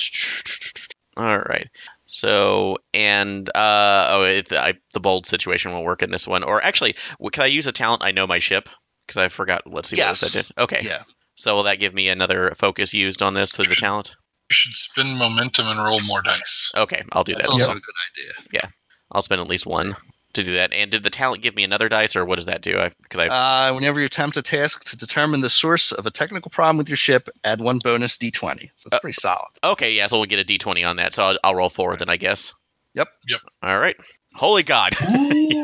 all 1.16 1.38
right. 1.38 1.68
So 2.06 2.78
and 2.92 3.48
uh 3.48 4.06
oh, 4.10 4.22
it, 4.24 4.52
I, 4.52 4.74
the 4.92 5.00
bold 5.00 5.26
situation 5.26 5.72
will 5.72 5.84
work 5.84 6.02
in 6.02 6.10
this 6.10 6.26
one. 6.28 6.42
Or 6.42 6.62
actually, 6.62 6.96
w- 7.12 7.30
can 7.30 7.44
I 7.44 7.46
use 7.46 7.66
a 7.66 7.72
talent? 7.72 8.02
I 8.04 8.10
know 8.10 8.26
my 8.26 8.38
ship 8.38 8.68
because 9.06 9.16
I 9.16 9.28
forgot. 9.28 9.62
Let's 9.66 9.88
see 9.88 9.96
Yes. 9.96 10.22
what 10.22 10.32
else 10.32 10.36
I 10.36 10.38
did. 10.42 10.52
Okay. 10.58 10.86
Yeah. 10.86 11.02
So 11.36 11.56
will 11.56 11.62
that 11.62 11.80
give 11.80 11.94
me 11.94 12.08
another 12.08 12.54
focus 12.56 12.92
used 12.92 13.22
on 13.22 13.32
this 13.32 13.52
to 13.52 13.62
the 13.62 13.74
talent? 13.74 14.10
You 14.50 14.54
should 14.54 14.72
spend 14.74 15.16
momentum 15.16 15.66
and 15.68 15.82
roll 15.82 16.00
more 16.00 16.20
dice. 16.20 16.70
Okay, 16.76 17.02
I'll 17.12 17.24
do 17.24 17.32
That's 17.32 17.46
that. 17.46 17.52
also 17.52 17.64
So 17.64 17.70
a 17.70 17.74
good 17.74 17.94
idea. 18.12 18.32
Yeah, 18.52 18.68
I'll 19.10 19.22
spend 19.22 19.40
at 19.40 19.48
least 19.48 19.64
one 19.64 19.96
to 20.34 20.42
do 20.42 20.54
that. 20.54 20.72
And 20.72 20.90
did 20.90 21.02
the 21.02 21.10
talent 21.10 21.42
give 21.42 21.54
me 21.54 21.64
another 21.64 21.88
dice, 21.88 22.16
or 22.16 22.24
what 22.24 22.36
does 22.36 22.46
that 22.46 22.62
do? 22.62 22.78
I 22.78 22.90
because 23.02 23.20
I 23.20 23.68
Uh, 23.70 23.74
whenever 23.74 24.00
you 24.00 24.06
attempt 24.06 24.36
a 24.36 24.42
task 24.42 24.84
to 24.86 24.96
determine 24.96 25.40
the 25.40 25.50
source 25.50 25.92
of 25.92 26.06
a 26.06 26.10
technical 26.10 26.50
problem 26.50 26.78
with 26.78 26.88
your 26.88 26.96
ship, 26.96 27.28
add 27.44 27.60
one 27.60 27.78
bonus 27.78 28.16
d20. 28.16 28.70
So 28.76 28.86
it's 28.88 28.96
Uh, 28.96 28.98
pretty 29.00 29.18
solid. 29.20 29.50
okay, 29.62 29.92
yeah. 29.92 30.06
So 30.06 30.18
we'll 30.18 30.26
get 30.26 30.38
a 30.40 30.44
d20 30.44 30.88
on 30.88 30.96
that. 30.96 31.12
So 31.14 31.22
I'll, 31.24 31.38
I'll 31.44 31.54
roll 31.54 31.68
forward 31.70 31.98
then, 31.98 32.08
I 32.10 32.16
guess. 32.16 32.54
Yep. 32.94 33.08
Yep. 33.28 33.40
All 33.62 33.78
right. 33.78 33.96
Holy 34.34 34.62
God. 34.62 34.94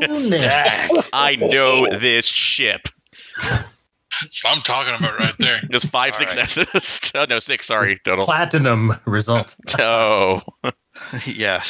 Yes. 0.01 1.09
I 1.13 1.35
know 1.37 1.89
this 1.89 2.27
ship. 2.27 2.89
That's 3.43 4.45
what 4.45 4.51
I'm 4.57 4.63
talking 4.63 4.95
about 4.95 5.19
right 5.19 5.35
there. 5.39 5.61
Just 5.71 5.89
five 5.89 6.15
All 6.15 6.21
right. 6.21 6.31
successes. 6.31 7.13
oh, 7.15 7.27
no, 7.29 7.39
six. 7.41 7.67
Sorry, 7.67 7.99
total. 8.05 8.25
Platinum 8.25 8.95
result. 9.05 9.57
Oh, 9.79 10.41
yeah. 11.27 11.63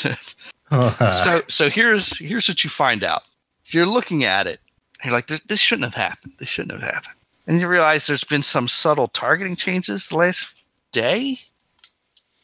Uh, 0.70 1.10
so 1.24 1.42
so 1.48 1.68
here's 1.70 2.18
here's 2.18 2.48
what 2.48 2.62
you 2.64 2.70
find 2.70 3.02
out. 3.04 3.22
So 3.62 3.78
you're 3.78 3.86
looking 3.86 4.24
at 4.24 4.46
it. 4.46 4.60
You're 5.04 5.12
like, 5.12 5.26
this, 5.28 5.40
this 5.42 5.60
shouldn't 5.60 5.84
have 5.84 5.94
happened. 5.94 6.32
This 6.38 6.48
shouldn't 6.48 6.80
have 6.80 6.90
happened. 6.94 7.14
And 7.46 7.60
you 7.60 7.68
realize 7.68 8.06
there's 8.06 8.24
been 8.24 8.42
some 8.42 8.66
subtle 8.68 9.08
targeting 9.08 9.56
changes 9.56 10.08
the 10.08 10.16
last 10.16 10.52
day. 10.92 11.38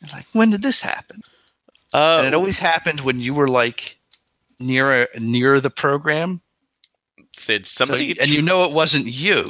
You're 0.01 0.12
like, 0.12 0.27
when 0.33 0.51
did 0.51 0.62
this 0.62 0.81
happen? 0.81 1.20
and 1.95 2.27
it 2.27 2.35
uh, 2.35 2.37
always 2.39 2.59
happened 2.59 3.01
when 3.01 3.20
you 3.20 3.33
were 3.35 3.49
like 3.49 3.97
near 4.61 5.09
near 5.20 5.61
the 5.61 5.70
program. 5.70 6.41
did 7.47 7.66
So- 7.66 7.85
somebody 7.85 8.18
and 8.20 8.29
you 8.29 8.43
know 8.43 8.64
it 8.64 8.72
wasn't 8.72 9.07
you. 9.07 9.45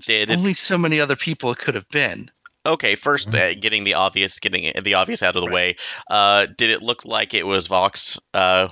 did 0.00 0.30
it, 0.30 0.36
Only 0.36 0.54
so 0.54 0.76
many 0.78 1.00
other 1.00 1.16
people 1.16 1.50
it 1.52 1.58
could 1.58 1.74
have 1.74 1.88
been. 1.90 2.30
Okay? 2.66 2.94
First, 2.94 3.34
uh, 3.34 3.54
getting 3.54 3.84
the 3.84 3.94
obvious, 3.94 4.38
getting 4.40 4.72
the 4.82 4.94
obvious 4.94 5.22
out 5.22 5.36
of 5.36 5.42
the 5.42 5.48
Right. 5.48 5.54
way. 5.54 5.76
Uh, 6.10 6.46
did 6.46 6.70
it 6.70 6.82
look 6.82 7.04
like 7.04 7.34
it 7.34 7.46
was 7.46 7.66
Vok's 7.68 8.18
uh, 8.34 8.68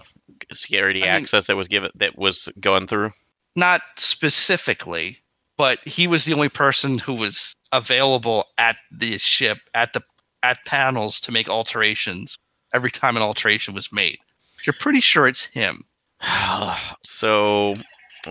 security 0.52 1.02
I 1.02 1.06
mean- 1.06 1.22
access 1.22 1.46
that 1.46 1.56
was 1.56 1.68
given 1.68 1.90
that 1.96 2.16
was 2.18 2.48
going 2.60 2.86
through? 2.86 3.12
Not 3.56 3.80
specifically, 3.96 5.18
but 5.56 5.78
he 5.86 6.06
was 6.06 6.24
the 6.24 6.34
only 6.34 6.48
person 6.48 6.98
who 6.98 7.14
was 7.14 7.54
available 7.72 8.46
at 8.58 8.76
the 8.92 9.18
ship 9.18 9.58
at 9.74 9.92
the 9.94 10.02
at 10.42 10.64
panels 10.64 11.18
to 11.20 11.32
make 11.32 11.48
alterations 11.48 12.36
every 12.72 12.90
time 12.90 13.16
an 13.16 13.22
alteration 13.22 13.74
was 13.74 13.90
made. 13.92 14.18
You're 14.64 14.74
pretty 14.78 15.00
sure 15.00 15.26
it's 15.26 15.44
him. 15.44 15.82
so 17.02 17.74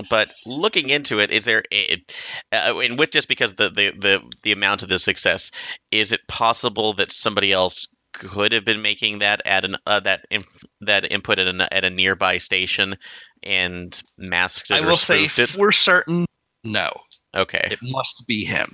but 0.09 0.33
looking 0.45 0.89
into 0.89 1.19
it 1.19 1.31
is 1.31 1.45
there 1.45 1.63
a, 1.73 2.03
uh, 2.51 2.77
and 2.79 2.99
with 2.99 3.11
just 3.11 3.27
because 3.27 3.53
the, 3.55 3.69
the 3.69 3.91
the 3.91 4.21
the 4.43 4.51
amount 4.51 4.83
of 4.83 4.89
the 4.89 4.99
success 4.99 5.51
is 5.91 6.11
it 6.11 6.27
possible 6.27 6.93
that 6.93 7.11
somebody 7.11 7.51
else 7.51 7.87
could 8.13 8.51
have 8.51 8.65
been 8.65 8.81
making 8.81 9.19
that 9.19 9.41
at 9.45 9.65
an 9.65 9.77
uh, 9.85 9.99
that 9.99 10.25
inf- 10.31 10.63
that 10.81 11.11
input 11.11 11.39
at, 11.39 11.47
an, 11.47 11.61
at 11.61 11.85
a 11.85 11.89
nearby 11.89 12.37
station 12.37 12.97
and 13.43 14.01
masked 14.17 14.71
it 14.71 14.75
I 14.75 14.79
or 14.79 14.87
will 14.87 14.95
say 14.95 15.25
it 15.25 15.29
for 15.29 15.71
certain, 15.71 16.25
no. 16.63 16.91
okay 17.35 17.67
It 17.69 17.79
must 17.81 18.25
be 18.27 18.43
him. 18.43 18.69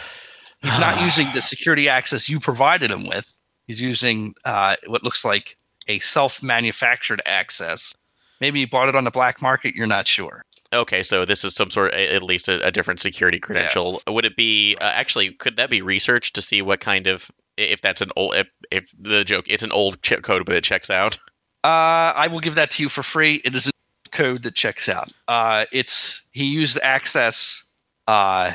He's 0.62 0.80
not 0.80 1.00
using 1.00 1.26
the 1.32 1.40
security 1.40 1.88
access 1.88 2.28
you 2.28 2.38
provided 2.38 2.90
him 2.90 3.06
with. 3.06 3.24
He's 3.66 3.80
using 3.80 4.34
uh, 4.44 4.76
what 4.86 5.02
looks 5.02 5.24
like 5.24 5.56
a 5.88 5.98
self-manufactured 6.00 7.22
access. 7.24 7.94
Maybe 8.40 8.60
he 8.60 8.66
bought 8.66 8.88
it 8.88 8.96
on 8.96 9.04
the 9.04 9.10
black 9.10 9.40
market. 9.40 9.74
You're 9.74 9.86
not 9.86 10.06
sure. 10.06 10.44
Okay, 10.72 11.02
so 11.02 11.24
this 11.24 11.44
is 11.44 11.54
some 11.54 11.70
sort 11.70 11.92
of 11.92 11.98
at 11.98 12.22
least 12.22 12.48
a, 12.48 12.64
a 12.66 12.70
different 12.70 13.00
security 13.00 13.40
credential. 13.40 14.02
Would 14.06 14.24
it 14.24 14.36
be 14.36 14.76
uh, 14.80 14.84
actually? 14.84 15.32
Could 15.32 15.56
that 15.56 15.68
be 15.68 15.82
researched 15.82 16.36
to 16.36 16.42
see 16.42 16.62
what 16.62 16.80
kind 16.80 17.08
of 17.08 17.30
if 17.56 17.80
that's 17.80 18.00
an 18.00 18.10
old 18.16 18.36
if, 18.36 18.48
if 18.70 18.94
the 18.98 19.24
joke 19.24 19.46
it's 19.48 19.64
an 19.64 19.72
old 19.72 20.00
chip 20.02 20.22
code 20.22 20.44
but 20.46 20.54
it 20.54 20.62
checks 20.62 20.88
out? 20.88 21.18
Uh, 21.64 22.14
I 22.14 22.28
will 22.30 22.40
give 22.40 22.54
that 22.54 22.70
to 22.72 22.82
you 22.84 22.88
for 22.88 23.02
free. 23.02 23.40
It 23.44 23.54
is 23.54 23.66
a 23.66 23.70
code 24.12 24.42
that 24.44 24.54
checks 24.54 24.88
out. 24.88 25.10
Uh, 25.26 25.64
it's 25.72 26.22
he 26.30 26.44
used 26.44 26.78
access. 26.82 27.64
Uh, 28.06 28.52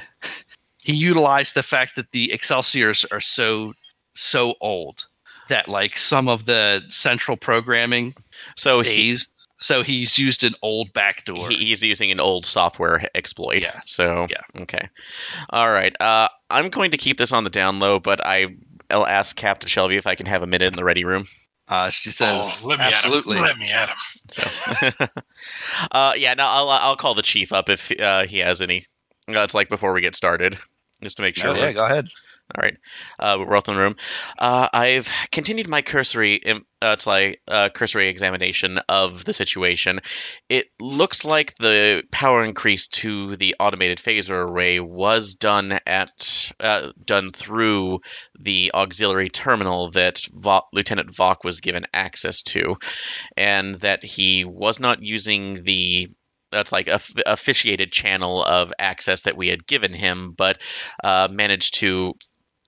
he 0.86 0.94
utilized 0.94 1.54
the 1.56 1.64
fact 1.64 1.98
that 1.98 2.12
the 2.12 2.32
Excelsiors 2.32 3.06
are 3.12 3.22
so 3.22 3.74
so 4.14 4.56
old 4.62 5.06
that 5.50 5.68
like 5.68 5.98
some 5.98 6.28
of 6.28 6.46
the 6.46 6.82
central 6.90 7.38
programming 7.38 8.16
So 8.56 8.82
he, 8.82 9.18
stays. 9.18 9.28
So 9.56 9.84
he's 9.84 10.18
used 10.18 10.44
an 10.44 10.54
old 10.62 10.92
backdoor. 10.94 11.50
he 11.50 11.56
he's 11.56 11.82
using 11.82 12.12
an 12.12 12.20
old 12.20 12.46
software 12.46 13.10
exploit. 13.16 13.64
Yeah. 13.64 13.82
So 13.86 14.28
Yeah. 14.30 14.62
okay, 14.64 14.90
all 15.50 15.70
right. 15.70 15.96
Uh, 16.02 16.28
I'm 16.50 16.70
going 16.70 16.92
to 16.92 16.98
keep 16.98 17.18
this 17.18 17.32
on 17.32 17.44
the 17.44 17.50
down 17.50 17.80
low, 17.80 18.00
but 18.00 18.26
I. 18.26 18.56
I'll 18.92 19.08
ask 19.08 19.36
Captain 19.36 19.68
Shelly 19.68 19.96
if 19.96 20.06
I 20.06 20.14
can 20.14 20.28
have 20.28 20.44
a 20.44 20.48
minute 20.48 20.68
in 20.68 20.76
the 20.76 20.84
ready 20.84 21.06
room. 21.06 21.24
uh, 21.68 21.90
she 21.90 22.12
says, 22.12 22.62
oh, 22.64 22.68
let 22.68 22.78
me 22.78 22.86
"Absolutely." 22.86 23.40
Let 23.40 23.58
me 23.58 23.72
at 23.72 23.90
him. 23.90 23.98
So, 24.30 25.06
uh, 25.92 26.14
yeah, 26.16 26.36
no, 26.36 26.44
I'll 26.46 26.70
I'll 26.70 26.96
call 26.96 27.16
the 27.16 27.24
chief 27.24 27.52
up 27.52 27.70
if 27.70 27.92
uh, 28.00 28.26
he 28.28 28.38
has 28.40 28.62
any. 28.62 28.86
That's 29.28 29.56
like 29.56 29.70
before 29.70 29.92
we 29.94 30.02
get 30.02 30.14
started, 30.14 30.60
just 31.02 31.18
to 31.18 31.24
make 31.24 31.36
sure. 31.36 31.50
Oh, 31.50 31.56
yeah, 31.56 31.74
go 31.74 31.86
ahead. 31.86 32.08
All 32.54 32.62
right, 32.62 32.78
uh, 33.18 33.38
we're 33.40 33.48
both 33.48 33.68
in 33.70 33.76
the 33.76 33.82
room. 33.82 33.96
Uh, 34.38 34.70
I've 34.72 35.10
continued 35.32 35.68
my 35.68 35.82
cursory, 35.82 36.46
uh, 36.46 36.60
it's 36.82 37.08
like 37.08 37.42
uh, 37.48 37.70
cursory 37.70 38.08
examination 38.08 38.78
of 38.88 39.26
the 39.26 39.34
situation. 39.34 40.00
It 40.48 40.68
looks 40.80 41.26
like 41.26 41.56
the 41.56 42.04
power 42.12 42.44
increase 42.44 42.88
to 42.90 43.36
the 43.36 43.56
automated 43.60 43.98
phaser 43.98 44.48
array 44.48 44.80
was 44.80 45.34
done 45.34 45.80
at 45.88 46.52
uh, 46.60 46.92
done 47.04 47.32
through 47.32 48.02
the 48.40 48.72
auxiliary 48.76 49.30
terminal 49.30 49.90
that 49.92 50.22
Lieutenant 50.72 51.12
Vok 51.16 51.38
was 51.44 51.62
given 51.62 51.88
access 51.96 52.44
to, 52.44 52.76
and 53.36 53.74
that 53.76 54.04
he 54.04 54.46
was 54.46 54.80
not 54.80 55.02
using 55.02 55.64
the 55.64 56.10
that's 56.52 56.72
like 56.72 56.88
a 56.88 57.00
officiated 57.26 57.92
channel 57.92 58.44
of 58.44 58.72
access 58.78 59.24
that 59.24 59.36
we 59.36 59.48
had 59.48 59.66
given 59.66 59.94
him, 59.94 60.32
but 60.38 60.60
uh, 61.04 61.28
managed 61.30 61.80
to 61.80 62.14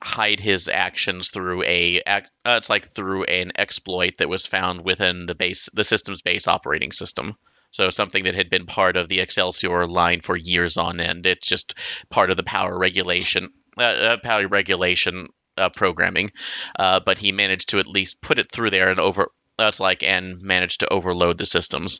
hide 0.02 0.40
his 0.40 0.68
actions 0.68 1.30
through 1.30 1.64
a 1.64 2.02
uh, 2.06 2.22
it's 2.46 2.70
like 2.70 2.88
through 2.88 3.24
an 3.24 3.52
exploit 3.58 4.18
that 4.18 4.30
was 4.30 4.46
found 4.46 4.84
within 4.84 5.26
the 5.26 5.36
base 5.36 5.70
the 5.74 5.84
system's 5.84 6.22
base 6.22 6.48
operating 6.48 6.92
system. 6.92 7.36
So 7.72 7.90
something 7.90 8.24
that 8.24 8.36
had 8.36 8.50
been 8.50 8.66
part 8.66 8.96
of 8.96 9.10
the 9.10 9.20
excelsior 9.20 9.88
line 9.88 10.22
for 10.22 10.38
years 10.38 10.78
on 10.78 11.00
end. 11.00 11.26
It's 11.26 11.48
just 11.48 11.78
part 12.10 12.32
of 12.32 12.38
the 12.38 12.44
power 12.44 12.78
regulation 12.78 13.50
uh, 13.78 13.82
uh, 13.82 14.18
power 14.18 14.48
regulation 14.48 15.28
uh, 15.58 15.70
programming. 15.76 16.32
Uh, 16.78 17.00
but 17.00 17.18
he 17.18 17.32
managed 17.32 17.70
to 17.70 17.80
at 17.80 17.88
least 17.88 18.22
put 18.22 18.40
it 18.40 18.52
through 18.52 18.70
there 18.70 18.90
and 18.90 19.00
over 19.00 19.32
that's 19.58 19.80
like 19.80 20.04
and 20.04 20.42
managed 20.42 20.82
to 20.82 20.94
overload 20.94 21.40
the 21.40 21.46
systems. 21.46 22.00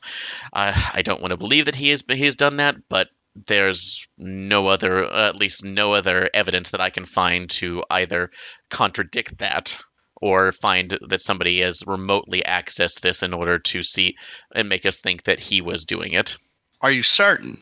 I 0.52 1.02
don't 1.02 1.20
want 1.20 1.32
to 1.32 1.36
believe 1.36 1.64
that 1.64 1.74
he 1.74 1.90
has 1.90 2.04
he 2.08 2.24
has 2.24 2.36
done 2.36 2.58
that 2.58 2.76
but 2.88 3.08
there's 3.46 4.06
no 4.16 4.68
other, 4.68 5.04
uh, 5.04 5.28
at 5.28 5.36
least 5.36 5.64
no 5.64 5.94
other 5.94 6.28
evidence 6.32 6.70
that 6.70 6.80
I 6.80 6.90
can 6.90 7.04
find 7.04 7.48
to 7.50 7.82
either 7.90 8.28
contradict 8.70 9.38
that 9.38 9.78
or 10.20 10.52
find 10.52 10.98
that 11.08 11.22
somebody 11.22 11.60
has 11.60 11.86
remotely 11.86 12.42
accessed 12.42 13.00
this 13.00 13.22
in 13.22 13.34
order 13.34 13.58
to 13.58 13.82
see 13.82 14.16
and 14.54 14.68
make 14.68 14.84
us 14.84 14.98
think 14.98 15.24
that 15.24 15.40
he 15.40 15.60
was 15.60 15.84
doing 15.84 16.12
it. 16.12 16.36
Are 16.80 16.90
you 16.90 17.02
certain? 17.02 17.58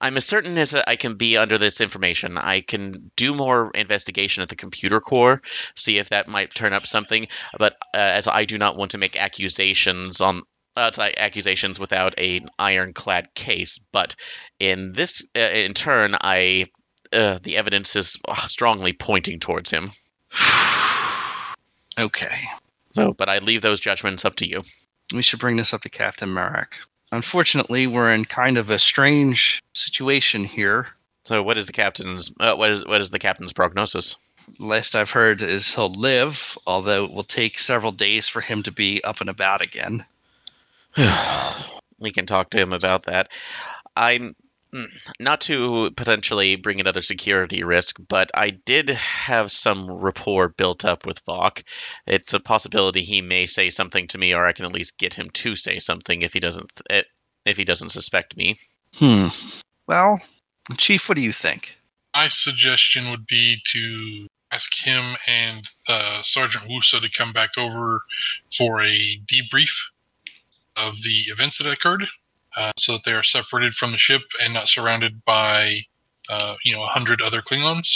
I'm 0.00 0.16
as 0.16 0.26
certain 0.26 0.58
as 0.58 0.74
I 0.74 0.96
can 0.96 1.16
be 1.16 1.36
under 1.36 1.56
this 1.56 1.80
information. 1.80 2.36
I 2.36 2.60
can 2.60 3.10
do 3.16 3.32
more 3.32 3.70
investigation 3.70 4.42
at 4.42 4.48
the 4.48 4.56
computer 4.56 5.00
core, 5.00 5.40
see 5.76 5.98
if 5.98 6.10
that 6.10 6.28
might 6.28 6.54
turn 6.54 6.72
up 6.72 6.86
something. 6.86 7.28
But 7.58 7.74
uh, 7.94 7.98
as 7.98 8.28
I 8.28 8.44
do 8.44 8.58
not 8.58 8.76
want 8.76 8.90
to 8.92 8.98
make 8.98 9.16
accusations 9.16 10.20
on 10.20 10.42
uh, 10.76 10.90
like 10.98 11.14
accusations 11.16 11.78
without 11.78 12.18
an 12.18 12.50
ironclad 12.58 13.34
case, 13.34 13.78
but 13.92 14.16
in 14.58 14.92
this, 14.92 15.26
uh, 15.36 15.40
in 15.40 15.74
turn, 15.74 16.16
I 16.20 16.66
uh, 17.12 17.38
the 17.42 17.56
evidence 17.56 17.94
is 17.96 18.18
strongly 18.46 18.92
pointing 18.92 19.38
towards 19.38 19.70
him. 19.70 19.92
okay. 21.98 22.48
So, 22.90 23.12
but 23.12 23.28
I 23.28 23.38
leave 23.38 23.62
those 23.62 23.80
judgments 23.80 24.24
up 24.24 24.36
to 24.36 24.46
you. 24.46 24.62
We 25.12 25.22
should 25.22 25.40
bring 25.40 25.56
this 25.56 25.74
up 25.74 25.82
to 25.82 25.90
Captain 25.90 26.32
Marek. 26.32 26.76
Unfortunately, 27.12 27.86
we're 27.86 28.12
in 28.12 28.24
kind 28.24 28.58
of 28.58 28.70
a 28.70 28.78
strange 28.78 29.62
situation 29.74 30.44
here. 30.44 30.88
So, 31.24 31.42
what 31.42 31.58
is 31.58 31.66
the 31.66 31.72
captain's 31.72 32.32
uh, 32.40 32.54
what 32.54 32.70
is 32.70 32.84
what 32.84 33.00
is 33.00 33.10
the 33.10 33.18
captain's 33.18 33.52
prognosis? 33.52 34.16
Last 34.58 34.94
I've 34.94 35.10
heard 35.10 35.40
is 35.42 35.74
he'll 35.74 35.92
live, 35.92 36.58
although 36.66 37.04
it 37.04 37.12
will 37.12 37.24
take 37.24 37.58
several 37.58 37.92
days 37.92 38.28
for 38.28 38.40
him 38.40 38.62
to 38.64 38.72
be 38.72 39.02
up 39.02 39.20
and 39.20 39.30
about 39.30 39.62
again. 39.62 40.04
we 41.98 42.12
can 42.12 42.26
talk 42.26 42.50
to 42.50 42.58
him 42.58 42.72
about 42.72 43.04
that. 43.04 43.30
I'm 43.96 44.34
not 45.20 45.42
to 45.42 45.90
potentially 45.96 46.56
bring 46.56 46.80
another 46.80 47.02
security 47.02 47.62
risk, 47.62 47.96
but 48.08 48.30
I 48.34 48.50
did 48.50 48.88
have 48.88 49.50
some 49.50 49.90
rapport 49.90 50.48
built 50.48 50.84
up 50.84 51.06
with 51.06 51.24
Vok. 51.24 51.62
It's 52.06 52.34
a 52.34 52.40
possibility 52.40 53.02
he 53.02 53.20
may 53.20 53.46
say 53.46 53.70
something 53.70 54.08
to 54.08 54.18
me, 54.18 54.34
or 54.34 54.46
I 54.46 54.52
can 54.52 54.64
at 54.64 54.72
least 54.72 54.98
get 54.98 55.14
him 55.14 55.30
to 55.30 55.54
say 55.54 55.78
something 55.78 56.22
if 56.22 56.32
he 56.32 56.40
doesn't 56.40 56.70
eh, 56.90 57.02
if 57.44 57.56
he 57.56 57.64
doesn't 57.64 57.90
suspect 57.90 58.36
me. 58.36 58.56
Hmm. 58.96 59.28
Well, 59.86 60.20
Chief, 60.76 61.08
what 61.08 61.16
do 61.16 61.22
you 61.22 61.32
think? 61.32 61.76
My 62.14 62.28
suggestion 62.28 63.10
would 63.10 63.26
be 63.26 63.60
to 63.72 64.26
ask 64.50 64.72
him 64.84 65.16
and 65.26 65.68
uh, 65.88 66.22
Sergeant 66.22 66.64
Wusa 66.64 67.00
to 67.00 67.10
come 67.10 67.32
back 67.32 67.50
over 67.58 68.02
for 68.56 68.82
a 68.82 69.20
debrief 69.26 69.72
of 70.76 70.94
the 71.02 71.32
events 71.32 71.58
that 71.58 71.70
occurred, 71.70 72.04
uh, 72.56 72.72
so 72.78 72.92
that 72.92 73.02
they 73.04 73.12
are 73.12 73.22
separated 73.22 73.74
from 73.74 73.92
the 73.92 73.98
ship 73.98 74.22
and 74.42 74.54
not 74.54 74.68
surrounded 74.68 75.24
by, 75.24 75.80
uh, 76.28 76.56
you 76.64 76.74
know, 76.74 76.82
a 76.82 76.88
hundred 76.88 77.20
other 77.22 77.42
Klingons, 77.42 77.88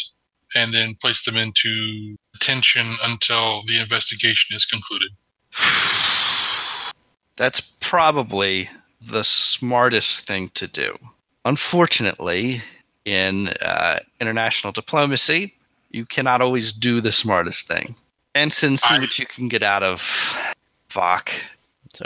and 0.54 0.72
then 0.72 0.96
place 1.00 1.24
them 1.24 1.36
into 1.36 2.16
detention 2.32 2.96
until 3.02 3.62
the 3.66 3.80
investigation 3.80 4.56
is 4.56 4.64
concluded. 4.64 5.10
That's 7.36 7.60
probably 7.80 8.68
the 9.00 9.22
smartest 9.22 10.26
thing 10.26 10.50
to 10.54 10.66
do. 10.66 10.96
Unfortunately, 11.44 12.60
in 13.04 13.48
uh, 13.62 14.00
international 14.20 14.72
diplomacy, 14.72 15.54
you 15.90 16.04
cannot 16.04 16.42
always 16.42 16.72
do 16.72 17.00
the 17.00 17.12
smartest 17.12 17.68
thing. 17.68 17.94
Ensign, 18.34 18.76
see 18.76 18.94
I- 18.94 18.98
what 18.98 19.18
you 19.18 19.26
can 19.26 19.48
get 19.48 19.62
out 19.62 19.82
of 19.82 20.02
Vok. 20.90 21.30
So, 21.94 22.04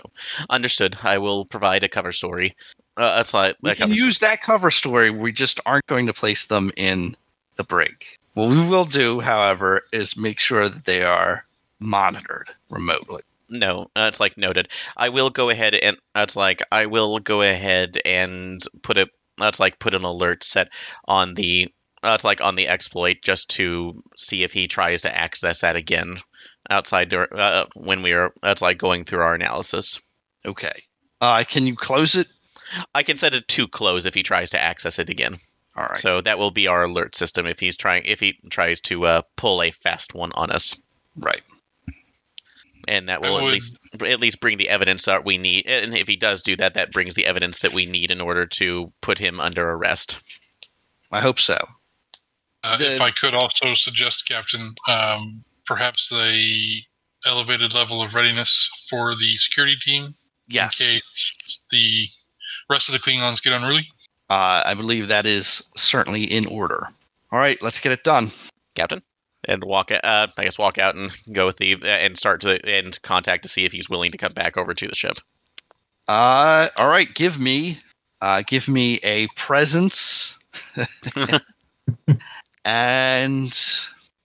understood. 0.51 0.97
I 1.03 1.19
will 1.19 1.45
provide 1.45 1.85
a 1.85 1.89
cover 1.89 2.13
story. 2.13 2.57
Uh, 2.97 3.17
that's 3.17 3.35
like 3.35 3.57
We 3.63 3.71
that 3.71 3.79
can 3.79 3.93
use 3.93 4.19
that 4.21 4.43
cover 4.43 4.71
story. 4.71 5.11
We 5.11 5.33
just 5.33 5.61
aren't 5.65 5.87
going 5.87 6.07
to 6.07 6.13
place 6.13 6.47
them 6.47 6.71
in 6.77 7.17
the 7.57 7.65
break. 7.65 8.19
What 8.35 8.51
we 8.51 8.67
will 8.67 8.85
do, 8.85 9.21
however, 9.21 9.83
is 9.93 10.17
make 10.17 10.41
sure 10.41 10.69
that 10.69 10.85
they 10.85 11.03
are 11.03 11.45
monitored 11.81 12.51
remotely. 12.71 13.23
No, 13.49 13.91
uh, 13.95 14.09
it's 14.09 14.21
like 14.21 14.39
noted. 14.39 14.69
I 14.97 15.11
will 15.11 15.29
go 15.29 15.51
ahead 15.51 15.75
and 15.75 15.99
that's 16.15 16.37
like 16.37 16.63
I 16.73 16.87
will 16.87 17.19
go 17.19 17.43
ahead 17.43 17.99
and 18.05 18.61
put 18.83 18.97
a 18.97 19.09
that's 19.37 19.61
like 19.61 19.79
put 19.79 19.95
an 19.95 20.05
alert 20.05 20.43
set 20.43 20.69
on 21.07 21.35
the 21.35 21.69
that's 22.03 22.25
like 22.25 22.41
on 22.41 22.57
the 22.57 22.69
exploit 22.69 23.19
just 23.23 23.51
to 23.51 24.03
see 24.17 24.43
if 24.43 24.53
he 24.53 24.69
tries 24.69 25.03
to 25.03 25.15
access 25.15 25.61
that 25.61 25.77
again 25.77 26.17
outside 26.71 27.09
dur- 27.09 27.29
uh, 27.37 27.67
when 27.75 28.03
we 28.03 28.13
are 28.13 28.33
that's 28.43 28.63
like 28.63 28.79
going 28.79 29.05
through 29.05 29.21
our 29.21 29.35
analysis. 29.35 30.01
Okay. 30.45 30.83
Uh, 31.21 31.45
can 31.47 31.67
you 31.67 31.77
close 31.77 32.15
it? 32.17 32.27
I 32.95 33.03
can 33.03 33.17
set 33.17 33.35
it 33.35 33.47
to 33.49 33.69
close 33.69 34.07
if 34.07 34.15
he 34.15 34.23
tries 34.23 34.51
to 34.51 34.61
access 34.63 34.99
it 34.99 35.09
again. 35.11 35.39
All 35.77 35.85
right. 35.85 35.99
So 35.99 36.21
that 36.21 36.39
will 36.39 36.51
be 36.51 36.67
our 36.69 36.85
alert 36.85 37.15
system 37.15 37.47
if 37.47 37.61
he's 37.61 37.77
trying 37.77 38.05
if 38.07 38.21
he 38.21 38.39
tries 38.51 38.81
to 38.83 39.05
uh, 39.07 39.23
pull 39.37 39.63
a 39.63 39.71
fast 39.71 40.15
one 40.15 40.33
on 40.35 40.51
us. 40.51 40.77
right. 41.17 41.43
and 42.89 43.09
that 43.09 43.25
I 43.25 43.29
will 43.31 43.39
at 43.39 43.43
would- 43.45 43.53
least 43.53 43.77
at 44.05 44.21
least 44.21 44.41
bring 44.41 44.59
the 44.59 44.69
evidence 44.69 45.05
that 45.05 45.25
we 45.25 45.39
need. 45.39 45.67
And 45.67 45.95
if 45.97 46.09
he 46.09 46.17
does 46.17 46.43
do 46.43 46.57
that, 46.57 46.75
that 46.75 46.93
brings 46.93 47.15
the 47.15 47.27
evidence 47.27 47.61
that 47.61 47.73
we 47.73 47.87
need 47.87 48.11
in 48.11 48.21
order 48.21 48.47
to 48.47 48.93
put 49.01 49.19
him 49.19 49.39
under 49.41 49.69
arrest. 49.71 50.19
I 51.11 51.21
hope 51.21 51.39
so. 51.39 51.59
Uh, 52.65 52.79
The- 52.79 52.95
if 52.95 53.01
I 53.01 53.11
could 53.11 53.35
also 53.35 53.75
suggest, 53.75 54.27
Captain, 54.27 54.75
um, 54.89 55.45
perhaps 55.67 56.11
a 56.13 56.85
elevated 57.25 57.73
level 57.75 58.03
of 58.03 58.15
readiness 58.15 58.69
for 58.91 59.15
the 59.15 59.37
security 59.37 59.77
team 59.81 60.15
Yes. 60.49 60.81
in 60.81 60.87
case 60.87 61.67
the 61.71 62.09
rest 62.69 62.89
of 62.89 62.93
the 62.95 62.99
Klingons 62.99 63.43
get 63.43 63.53
unruly. 63.53 63.87
Uh, 64.29 64.63
I 64.67 64.75
believe 64.75 65.09
that 65.09 65.25
is 65.27 65.63
certainly 65.77 66.25
in 66.25 66.47
order. 66.47 66.89
All 67.31 67.39
right, 67.39 67.61
let's 67.63 67.81
get 67.81 67.93
it 67.93 68.03
done. 68.05 68.31
Captain, 68.75 69.03
and 69.47 69.63
walk. 69.63 69.91
Uh, 69.93 70.27
I 70.37 70.45
guess 70.45 70.59
walk 70.59 70.79
out 70.79 70.95
and 70.97 71.11
go 71.33 71.47
with 71.47 71.59
the 71.59 71.77
and 71.85 72.17
start 72.19 72.41
to 72.43 72.59
and 72.67 73.01
contact 73.03 73.43
to 73.45 73.49
see 73.49 73.65
if 73.65 73.73
he's 73.73 73.89
willing 73.91 74.13
to 74.13 74.19
come 74.19 74.33
back 74.33 74.57
over 74.57 74.75
to 74.75 74.89
the 74.89 74.95
ship. 74.95 75.19
Uh, 76.09 76.69
all 76.77 76.89
right, 76.89 77.13
give 77.15 77.39
me 77.39 77.79
Uh, 78.21 78.43
give 78.47 78.69
me 78.69 78.99
a 79.03 79.27
presence 79.37 80.37
and 82.65 83.59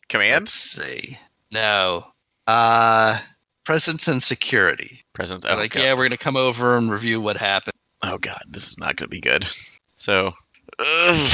Command? 0.10 0.42
let's 0.44 0.54
see. 0.54 1.18
No. 1.52 2.06
Uh, 2.46 3.20
presence 3.66 4.08
and 4.08 4.22
security. 4.22 5.02
Presence. 5.14 5.46
Oh, 5.48 5.56
like, 5.56 5.72
God. 5.72 5.84
yeah, 5.84 5.94
we're 5.94 6.06
gonna 6.06 6.18
come 6.18 6.38
over 6.38 6.78
and 6.78 6.92
review 6.92 7.22
what 7.22 7.38
happened. 7.38 7.74
Oh, 8.02 8.18
God. 8.18 8.42
This 8.50 8.70
is 8.70 8.78
not 8.78 8.96
going 8.96 9.08
to 9.08 9.10
be 9.10 9.22
good. 9.22 9.48
So. 10.00 10.32
ugh. 10.78 11.30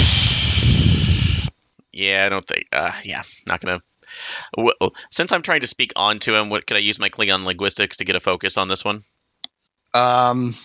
yeah, 1.92 2.26
I 2.26 2.30
don't 2.30 2.46
think. 2.46 2.68
Uh, 2.72 2.94
yeah, 3.04 3.24
not 3.46 3.60
going 3.60 3.78
to. 3.78 3.84
Well, 4.58 4.94
since 5.12 5.34
I'm 5.34 5.42
trying 5.42 5.60
to 5.60 5.68
speak 5.68 5.92
on 5.98 6.20
to 6.20 6.34
him, 6.34 6.50
what 6.50 6.66
could 6.66 6.78
I 6.78 6.80
use 6.80 6.98
my 6.98 7.10
Klingon 7.10 7.44
linguistics 7.44 7.98
to 7.98 8.06
get 8.06 8.16
a 8.16 8.22
focus 8.22 8.56
on 8.56 8.70
this 8.70 8.86
one? 8.86 9.04
Um, 9.94 10.56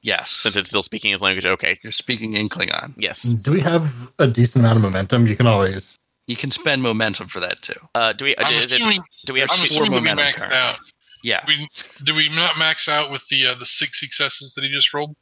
yes. 0.00 0.30
Since 0.30 0.56
it's 0.56 0.70
still 0.70 0.82
speaking 0.82 1.12
his 1.12 1.20
language, 1.20 1.44
okay. 1.44 1.78
You're 1.82 1.92
speaking 1.92 2.32
in 2.32 2.48
Klingon. 2.48 2.94
Yes. 2.96 3.24
Do 3.24 3.52
we 3.52 3.60
have 3.60 4.10
a 4.18 4.26
decent 4.26 4.64
amount 4.64 4.78
of 4.78 4.82
momentum? 4.84 5.26
You 5.26 5.36
can 5.36 5.46
always. 5.46 5.98
You 6.28 6.36
can 6.36 6.50
spend 6.52 6.82
momentum 6.82 7.26
for 7.26 7.40
that 7.40 7.60
too. 7.62 7.74
Uh, 7.94 8.12
do 8.12 8.26
we? 8.26 8.36
Uh, 8.36 8.44
I'm 8.44 8.54
is 8.54 8.72
it, 8.72 8.80
do 9.26 9.32
we 9.32 9.40
have? 9.40 9.50
I'm 9.50 9.56
four 9.58 9.64
assuming 9.66 9.90
that 9.92 10.02
we 10.02 10.08
momentum 10.08 10.42
maxed 10.44 10.52
out. 10.52 10.78
Yeah. 11.24 11.42
We, 11.48 11.68
do 12.04 12.14
we 12.14 12.28
not 12.28 12.58
max 12.58 12.88
out 12.88 13.10
with 13.10 13.26
the 13.28 13.46
uh, 13.46 13.54
the 13.58 13.66
six 13.66 13.98
successes 13.98 14.54
that 14.54 14.62
he 14.62 14.70
just 14.70 14.94
rolled? 14.94 15.16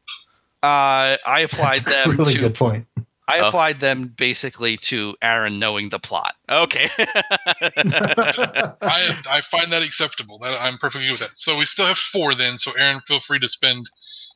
Uh, 0.63 1.17
I 1.25 1.41
applied 1.45 1.85
That's 1.85 2.07
a 2.07 2.09
them 2.11 2.19
really 2.19 2.35
to. 2.35 2.41
good 2.41 2.55
point. 2.55 2.87
I 3.29 3.41
Oh. 3.41 3.49
applied 3.49 3.81
them 3.81 4.15
basically 4.17 4.77
to 4.79 5.17
Aaron 5.23 5.59
knowing 5.59 5.89
the 5.89 5.99
plot. 5.99 6.35
Okay. 6.49 6.89
I 6.99 9.17
I 9.29 9.41
find 9.51 9.73
that 9.73 9.83
acceptable. 9.83 10.39
That 10.39 10.61
I'm 10.61 10.79
perfectly 10.79 11.09
with 11.11 11.21
that. 11.21 11.31
So 11.35 11.57
we 11.57 11.67
still 11.67 11.87
have 11.87 11.99
four 11.99 12.35
then. 12.35 12.59
So 12.59 12.73
Aaron, 12.73 13.01
feel 13.07 13.21
free 13.21 13.39
to 13.41 13.49
spend 13.49 13.87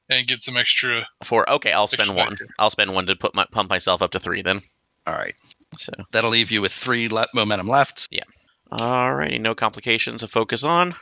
and 0.08 0.26
get 0.26 0.42
some 0.42 0.56
extra. 0.56 1.06
Four. 1.24 1.48
Okay, 1.50 1.72
I'll 1.72 1.86
spend 1.88 2.14
one. 2.14 2.32
Extra. 2.32 2.46
I'll 2.58 2.70
spend 2.70 2.94
one 2.94 3.06
to 3.06 3.16
put 3.16 3.34
my 3.34 3.46
pump 3.50 3.70
myself 3.70 4.02
up 4.02 4.12
to 4.12 4.20
three 4.20 4.42
then. 4.42 4.60
All 5.06 5.14
right. 5.14 5.34
So. 5.76 5.92
That'll 6.10 6.30
leave 6.30 6.50
you 6.50 6.60
with 6.62 6.72
three 6.72 7.08
le- 7.08 7.28
momentum 7.34 7.68
left. 7.68 8.08
Yeah. 8.10 8.24
Alrighty, 8.72 9.40
no 9.40 9.54
complications. 9.54 10.22
A 10.22 10.28
focus 10.28 10.64
on. 10.64 10.94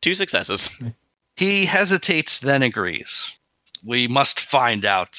Two 0.00 0.14
successes. 0.14 0.70
He 1.34 1.64
hesitates, 1.64 2.40
then 2.40 2.62
agrees. 2.62 3.30
We 3.82 4.06
must 4.06 4.38
find 4.38 4.84
out 4.84 5.18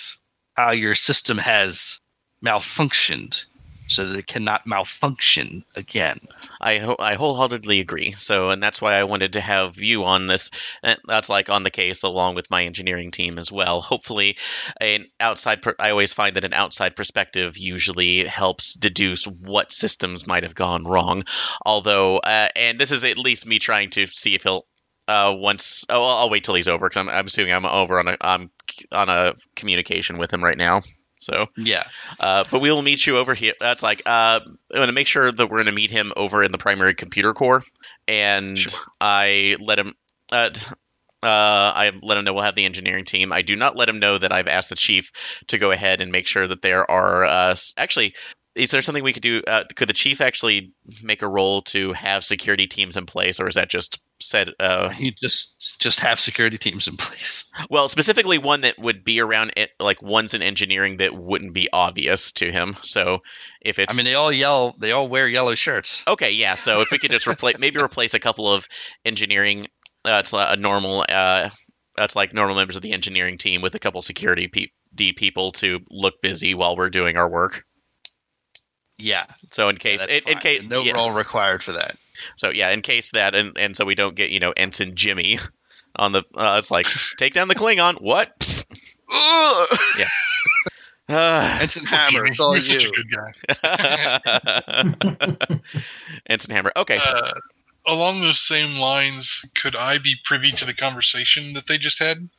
how 0.55 0.69
your 0.71 0.93
system 0.93 1.39
has 1.39 1.99
malfunctioned 2.45 3.45
so 3.87 4.05
that 4.05 4.17
it 4.17 4.27
cannot 4.27 4.65
malfunction 4.65 5.63
again. 5.75 6.17
I 6.59 6.77
ho- 6.77 6.95
I 6.99 7.15
wholeheartedly 7.15 7.79
agree. 7.79 8.13
So, 8.13 8.49
and 8.49 8.61
that's 8.61 8.81
why 8.81 8.95
I 8.95 9.03
wanted 9.03 9.33
to 9.33 9.41
have 9.41 9.77
you 9.79 10.05
on 10.05 10.25
this. 10.25 10.51
And 10.81 10.97
that's 11.05 11.29
like 11.29 11.49
on 11.49 11.63
the 11.63 11.69
case 11.69 12.03
along 12.03 12.35
with 12.35 12.51
my 12.51 12.63
engineering 12.65 13.11
team 13.11 13.37
as 13.37 13.51
well. 13.51 13.81
Hopefully, 13.81 14.37
an 14.79 15.07
outside. 15.19 15.61
Per- 15.61 15.75
I 15.79 15.89
always 15.91 16.13
find 16.13 16.35
that 16.35 16.45
an 16.45 16.53
outside 16.53 16.95
perspective 16.95 17.57
usually 17.57 18.25
helps 18.25 18.73
deduce 18.73 19.25
what 19.25 19.71
systems 19.71 20.27
might 20.27 20.43
have 20.43 20.55
gone 20.55 20.85
wrong. 20.85 21.23
Although, 21.65 22.17
uh, 22.17 22.49
and 22.55 22.79
this 22.79 22.91
is 22.91 23.03
at 23.03 23.17
least 23.17 23.47
me 23.47 23.59
trying 23.59 23.89
to 23.91 24.05
see 24.07 24.35
if 24.35 24.43
he'll. 24.43 24.65
Uh, 25.05 25.35
once 25.35 25.83
oh, 25.89 26.01
I'll, 26.01 26.17
I'll 26.17 26.29
wait 26.29 26.45
till 26.45 26.55
he's 26.55 26.69
over 26.69 26.87
because 26.87 27.01
I'm, 27.01 27.09
I'm 27.09 27.25
assuming 27.25 27.53
I'm 27.53 27.65
over 27.65 27.99
on 27.99 28.07
a 28.07 28.17
um, 28.21 28.51
on 28.89 29.09
a 29.09 29.33
communication 29.53 30.17
with 30.17 30.31
him 30.31 30.41
right 30.41 30.57
now. 30.57 30.79
So, 31.23 31.39
Yeah. 31.57 31.83
uh, 32.19 32.43
but 32.51 32.59
we 32.59 32.71
will 32.71 32.81
meet 32.81 33.05
you 33.05 33.17
over 33.17 33.33
here. 33.33 33.53
That's 33.59 33.81
like 33.81 34.03
uh, 34.05 34.39
I'm 34.43 34.57
going 34.73 34.87
to 34.87 34.93
make 34.93 35.07
sure 35.07 35.31
that 35.31 35.47
we're 35.47 35.57
going 35.57 35.65
to 35.67 35.71
meet 35.71 35.91
him 35.91 36.13
over 36.15 36.43
in 36.43 36.51
the 36.51 36.57
primary 36.57 36.93
computer 36.95 37.33
core, 37.33 37.63
and 38.07 38.57
Sure. 38.57 38.79
I 38.99 39.57
let 39.59 39.79
him. 39.79 39.93
Uh, 40.31 40.49
uh, 41.21 41.71
I 41.75 41.91
let 42.01 42.17
him 42.17 42.25
know 42.25 42.33
we'll 42.33 42.43
have 42.43 42.55
the 42.55 42.65
engineering 42.65 43.05
team. 43.05 43.31
I 43.31 43.43
do 43.43 43.55
not 43.55 43.77
let 43.77 43.87
him 43.87 43.99
know 43.99 44.17
that 44.17 44.33
I've 44.33 44.47
asked 44.49 44.69
the 44.69 44.75
chief 44.75 45.11
to 45.47 45.57
go 45.57 45.71
ahead 45.71 46.01
and 46.01 46.11
make 46.11 46.27
sure 46.27 46.47
that 46.47 46.61
there 46.61 46.89
are 46.89 47.23
uh, 47.23 47.55
actually. 47.77 48.15
Is 48.55 48.69
there 48.71 48.81
something 48.83 49.03
we 49.03 49.13
could 49.13 49.23
do? 49.23 49.41
Uh, 49.47 49.63
could 49.75 49.89
the 49.89 49.93
chief 49.93 50.21
actually 50.21 50.73
make 51.01 51.23
a 51.23 51.27
roll 51.27 51.63
to 51.63 51.91
have 51.93 52.23
security 52.23 52.67
teams 52.67 52.97
in 52.97 53.05
place, 53.07 53.39
or 53.39 53.47
is 53.47 53.55
that 53.55 53.69
just 53.69 53.99
said? 54.21 54.49
Uh, 54.59 54.93
You 54.97 55.11
just 55.11 55.77
just 55.79 55.99
have 56.01 56.19
security 56.19 56.57
teams 56.59 56.87
in 56.87 56.95
place. 56.97 57.45
well, 57.69 57.89
specifically 57.89 58.37
one 58.37 58.61
that 58.61 58.77
would 58.77 59.03
be 59.03 59.19
around 59.21 59.53
it, 59.57 59.71
like 59.79 60.01
ones 60.03 60.35
in 60.35 60.41
engineering 60.43 60.97
that 60.97 61.15
wouldn't 61.15 61.53
be 61.53 61.67
obvious 61.73 62.31
to 62.33 62.51
him. 62.51 62.75
So 62.81 63.19
if 63.61 63.79
it's 63.79 63.93
I 63.93 63.97
mean, 63.97 64.05
they 64.05 64.13
all 64.13 64.31
yell. 64.31 64.75
They 64.79 64.91
all 64.91 65.07
wear 65.07 65.27
yellow 65.27 65.55
shirts. 65.55 66.03
Okay, 66.07 66.31
yeah. 66.31 66.53
So 66.53 66.81
if 66.81 66.91
we 66.91 66.99
could 66.99 67.11
just 67.11 67.27
replace, 67.27 67.55
maybe 67.59 67.79
replace 67.81 68.13
a 68.13 68.19
couple 68.19 68.53
of 68.53 68.67
engineering, 69.03 69.65
uh, 70.05 70.19
it's 70.19 70.31
a 70.33 70.57
normal, 70.57 71.05
uh, 71.09 71.49
that's 71.97 72.15
like 72.15 72.33
normal 72.33 72.55
members 72.55 72.75
of 72.75 72.81
the 72.83 72.91
engineering 72.91 73.37
team 73.37 73.61
with 73.61 73.73
a 73.73 73.79
couple 73.79 74.01
security 74.01 74.47
pe- 74.47 74.67
D 74.93 75.13
people 75.13 75.51
to 75.53 75.79
look 75.89 76.21
busy 76.21 76.53
while 76.53 76.75
we're 76.75 76.89
doing 76.89 77.17
our 77.17 77.27
work. 77.29 77.65
Yeah. 78.97 79.23
So 79.51 79.69
in 79.69 79.77
case, 79.77 80.05
that's 80.05 80.25
in, 80.25 80.33
in 80.33 80.37
case, 80.37 80.61
no 80.63 80.81
yeah. 80.81 80.93
roll 80.93 81.11
required 81.11 81.63
for 81.63 81.73
that. 81.73 81.97
so 82.35 82.49
yeah, 82.49 82.69
in 82.69 82.81
case 82.81 83.11
that, 83.11 83.35
and 83.35 83.57
and 83.57 83.75
so 83.75 83.85
we 83.85 83.95
don't 83.95 84.15
get 84.15 84.29
you 84.29 84.39
know 84.39 84.53
ensign 84.55 84.95
Jimmy 84.95 85.39
on 85.95 86.11
the, 86.11 86.23
uh, 86.35 86.55
it's 86.57 86.71
like 86.71 86.87
take 87.17 87.33
down 87.33 87.47
the 87.47 87.55
Klingon. 87.55 88.01
What? 88.01 88.65
yeah. 89.11 90.07
Uh, 91.09 91.57
Ensign 91.61 91.85
Poor 91.85 91.97
Hammer, 91.97 92.25
it's 92.25 92.39
all 92.39 92.53
You're 92.53 92.61
such 92.61 92.85
a 92.85 92.87
you. 92.87 92.93
good 92.93 93.11
guy. 93.61 95.59
ensign 96.29 96.55
Hammer. 96.55 96.71
Okay. 96.75 96.97
Uh, 97.03 97.33
along 97.85 98.21
those 98.21 98.39
same 98.39 98.75
lines, 98.75 99.43
could 99.61 99.75
I 99.75 99.97
be 99.97 100.15
privy 100.23 100.51
to 100.53 100.65
the 100.65 100.73
conversation 100.73 101.53
that 101.53 101.67
they 101.67 101.77
just 101.77 101.99
had? 101.99 102.29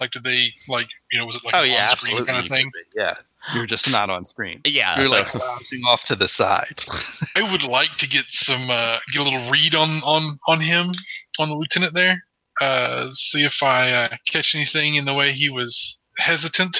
Like, 0.00 0.12
did 0.12 0.24
they 0.24 0.52
like 0.68 0.86
you 1.10 1.18
know 1.18 1.26
was 1.26 1.36
it 1.36 1.44
like 1.44 1.54
Oh 1.54 1.62
an 1.62 1.70
yeah, 1.70 1.90
on-screen 1.90 2.24
kind 2.24 2.44
of 2.44 2.48
thing? 2.48 2.70
Yeah. 2.94 3.14
You're 3.54 3.66
just 3.66 3.90
not 3.90 4.08
on 4.10 4.24
screen. 4.24 4.60
yeah. 4.64 4.96
You're 4.96 5.06
so- 5.06 5.16
like 5.16 5.32
bouncing 5.32 5.82
off 5.84 6.04
to 6.04 6.14
the 6.16 6.28
side. 6.28 6.82
I 7.36 7.50
would 7.50 7.64
like 7.64 7.96
to 7.98 8.08
get 8.08 8.24
some 8.28 8.70
uh, 8.70 8.98
get 9.12 9.20
a 9.20 9.24
little 9.24 9.50
read 9.50 9.74
on 9.74 10.00
on 10.04 10.38
on 10.46 10.60
him 10.60 10.92
on 11.38 11.48
the 11.48 11.54
lieutenant 11.56 11.94
there. 11.94 12.24
Uh, 12.60 13.08
see 13.12 13.44
if 13.44 13.62
I 13.62 13.90
uh, 13.90 14.08
catch 14.26 14.54
anything 14.54 14.94
in 14.94 15.04
the 15.06 15.14
way 15.14 15.32
he 15.32 15.48
was 15.48 15.98
hesitant. 16.18 16.78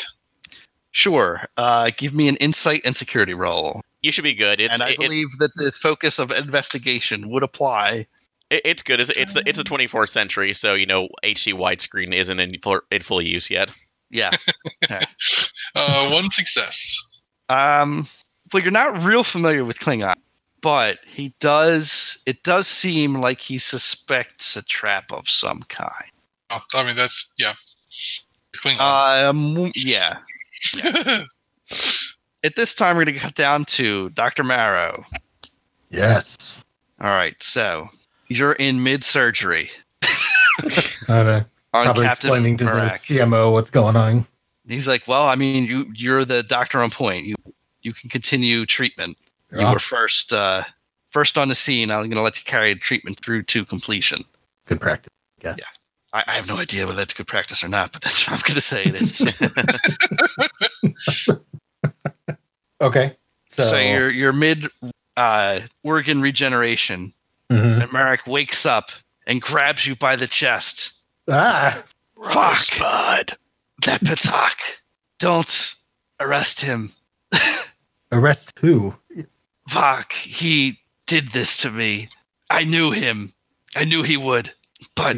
Sure. 0.91 1.41
Uh, 1.57 1.91
give 1.97 2.13
me 2.15 2.29
an 2.29 2.37
insight 2.37 2.83
and 2.85 2.95
security 2.95 3.35
roll. 3.35 3.81
you 4.03 4.13
should 4.13 4.25
be 4.25 4.35
good. 4.35 4.61
It's 4.61 4.75
and 4.75 4.83
I 4.83 4.89
it- 4.91 4.93
it- 4.95 4.99
believe 5.01 5.39
that 5.39 5.51
the 5.57 5.73
focus 5.73 6.19
of 6.19 6.31
investigation 6.31 7.29
would 7.31 7.43
apply. 7.43 8.07
It, 8.51 8.61
it's 8.67 8.83
good. 8.83 9.01
It's 9.01 9.11
it's 9.11 9.33
the 9.33 9.43
it's 9.47 9.59
the 9.59 9.65
24th 9.65 10.11
century, 10.11 10.53
so 10.53 10.75
you 10.75 10.87
know 10.87 11.09
HD 11.25 11.55
widescreen 11.55 12.15
isn't 12.15 12.39
in 12.39 12.61
full, 12.61 12.81
in 12.91 13.01
full 13.01 13.23
use 13.23 13.51
yet. 13.51 13.71
Yeah. 14.91 15.01
Uh, 15.75 16.11
one 16.11 16.31
success. 16.31 16.99
Um, 17.49 18.07
well, 18.53 18.63
you're 18.63 18.71
not 18.71 19.03
real 19.03 19.25
familiar 19.25 19.65
with 19.65 19.79
Klingon, 19.79 20.17
but 20.61 20.99
he 21.07 21.35
does. 21.41 22.19
It 22.27 22.43
does 22.43 22.69
seem 22.69 23.15
like 23.15 23.41
he 23.41 23.57
suspects 23.57 24.55
a 24.55 24.63
trap 24.63 25.11
of 25.11 25.31
some 25.31 25.63
kind. 25.69 26.11
Oh, 26.51 26.61
I 26.75 26.85
mean 26.85 26.97
that's 26.97 27.33
yeah. 27.39 27.55
Klingon. 28.55 28.81
Um, 28.81 29.73
yeah. 29.75 30.19
At 32.45 32.57
this 32.57 32.75
time, 32.75 32.97
we're 32.97 33.05
going 33.05 33.15
to 33.15 33.21
cut 33.21 33.35
down 33.35 33.65
to 33.67 34.11
Dr. 34.11 34.45
Maro. 34.45 35.05
Yes. 35.91 36.63
All 37.01 37.11
right, 37.11 37.41
so 37.43 37.89
you're 38.29 38.53
in 38.53 38.83
mid 38.83 39.05
surgery 39.05 39.71
Uh, 41.09 41.43
on 41.73 41.85
probably 41.87 42.05
Captain 42.05 42.29
explaining 42.31 42.57
to 42.59 42.65
the 42.65 42.71
Marek. 42.71 42.93
CMO 42.93 43.53
what's 43.53 43.71
going 43.71 43.97
on. 43.97 44.27
He's 44.69 44.87
like, 44.87 45.07
"Well, 45.09 45.27
I 45.27 45.35
mean, 45.37 45.65
you 45.65 45.91
you're 45.95 46.25
the 46.25 46.43
doctor 46.43 46.81
on 46.83 46.91
point. 46.91 47.25
You 47.27 47.35
you 47.83 47.93
can 47.93 48.11
continue 48.11 48.65
treatment. 48.67 49.17
You 49.53 49.61
Yeah. 49.61 49.73
were 49.73 49.79
first 49.79 50.33
uh, 50.33 50.63
first 51.11 51.37
on 51.39 51.49
the 51.49 51.55
scene. 51.55 51.91
I'm 51.91 52.01
going 52.03 52.11
to 52.13 52.21
let 52.23 52.39
you 52.39 52.45
carry 52.45 52.75
treatment 52.77 53.19
through 53.25 53.43
to 53.45 53.65
completion. 53.65 54.23
Good 54.67 54.81
practice. 54.81 55.11
Yeah. 55.43 55.55
I, 56.13 56.25
I 56.29 56.33
have 56.33 56.47
no 56.47 56.59
idea 56.59 56.87
whether 56.87 56.97
that's 56.99 57.15
good 57.15 57.27
practice 57.27 57.65
or 57.65 57.69
not, 57.69 57.93
but 57.93 58.03
that's 58.03 58.29
what 58.29 58.35
I'm 58.37 58.43
going 58.47 58.55
to 58.55 58.61
say 58.61 58.85
it 58.85 58.95
is. 58.95 59.27
Okay. 62.81 63.17
So, 63.49 63.63
so, 63.65 63.77
you're 63.79 64.11
you're 64.11 64.33
mid 64.33 64.67
uh, 65.17 65.61
organ 65.85 66.21
regeneration, 66.21 67.13
Mhm. 67.51 67.83
and 67.83 67.93
Marek 67.93 68.27
wakes 68.27 68.67
up 68.67 68.91
and 69.27 69.41
grabs 69.41 69.87
you 69.87 69.95
by 69.95 70.17
the 70.17 70.27
chest. 70.27 70.93
Ah, 71.29 71.83
Fuck 72.23 72.57
Spud. 72.57 73.33
that 73.85 74.01
Patak! 74.01 74.57
Don't 75.19 75.75
arrest 76.21 76.61
him. 76.61 76.91
arrest 78.13 78.53
who? 78.59 78.95
Fuck, 79.69 80.13
he 80.13 80.79
did 81.07 81.29
this 81.29 81.59
to 81.59 81.71
me. 81.71 82.09
I 82.51 82.65
knew 82.65 82.91
him. 82.91 83.33
I 83.75 83.85
knew 83.85 84.03
he 84.03 84.17
would, 84.17 84.51
but 84.95 85.17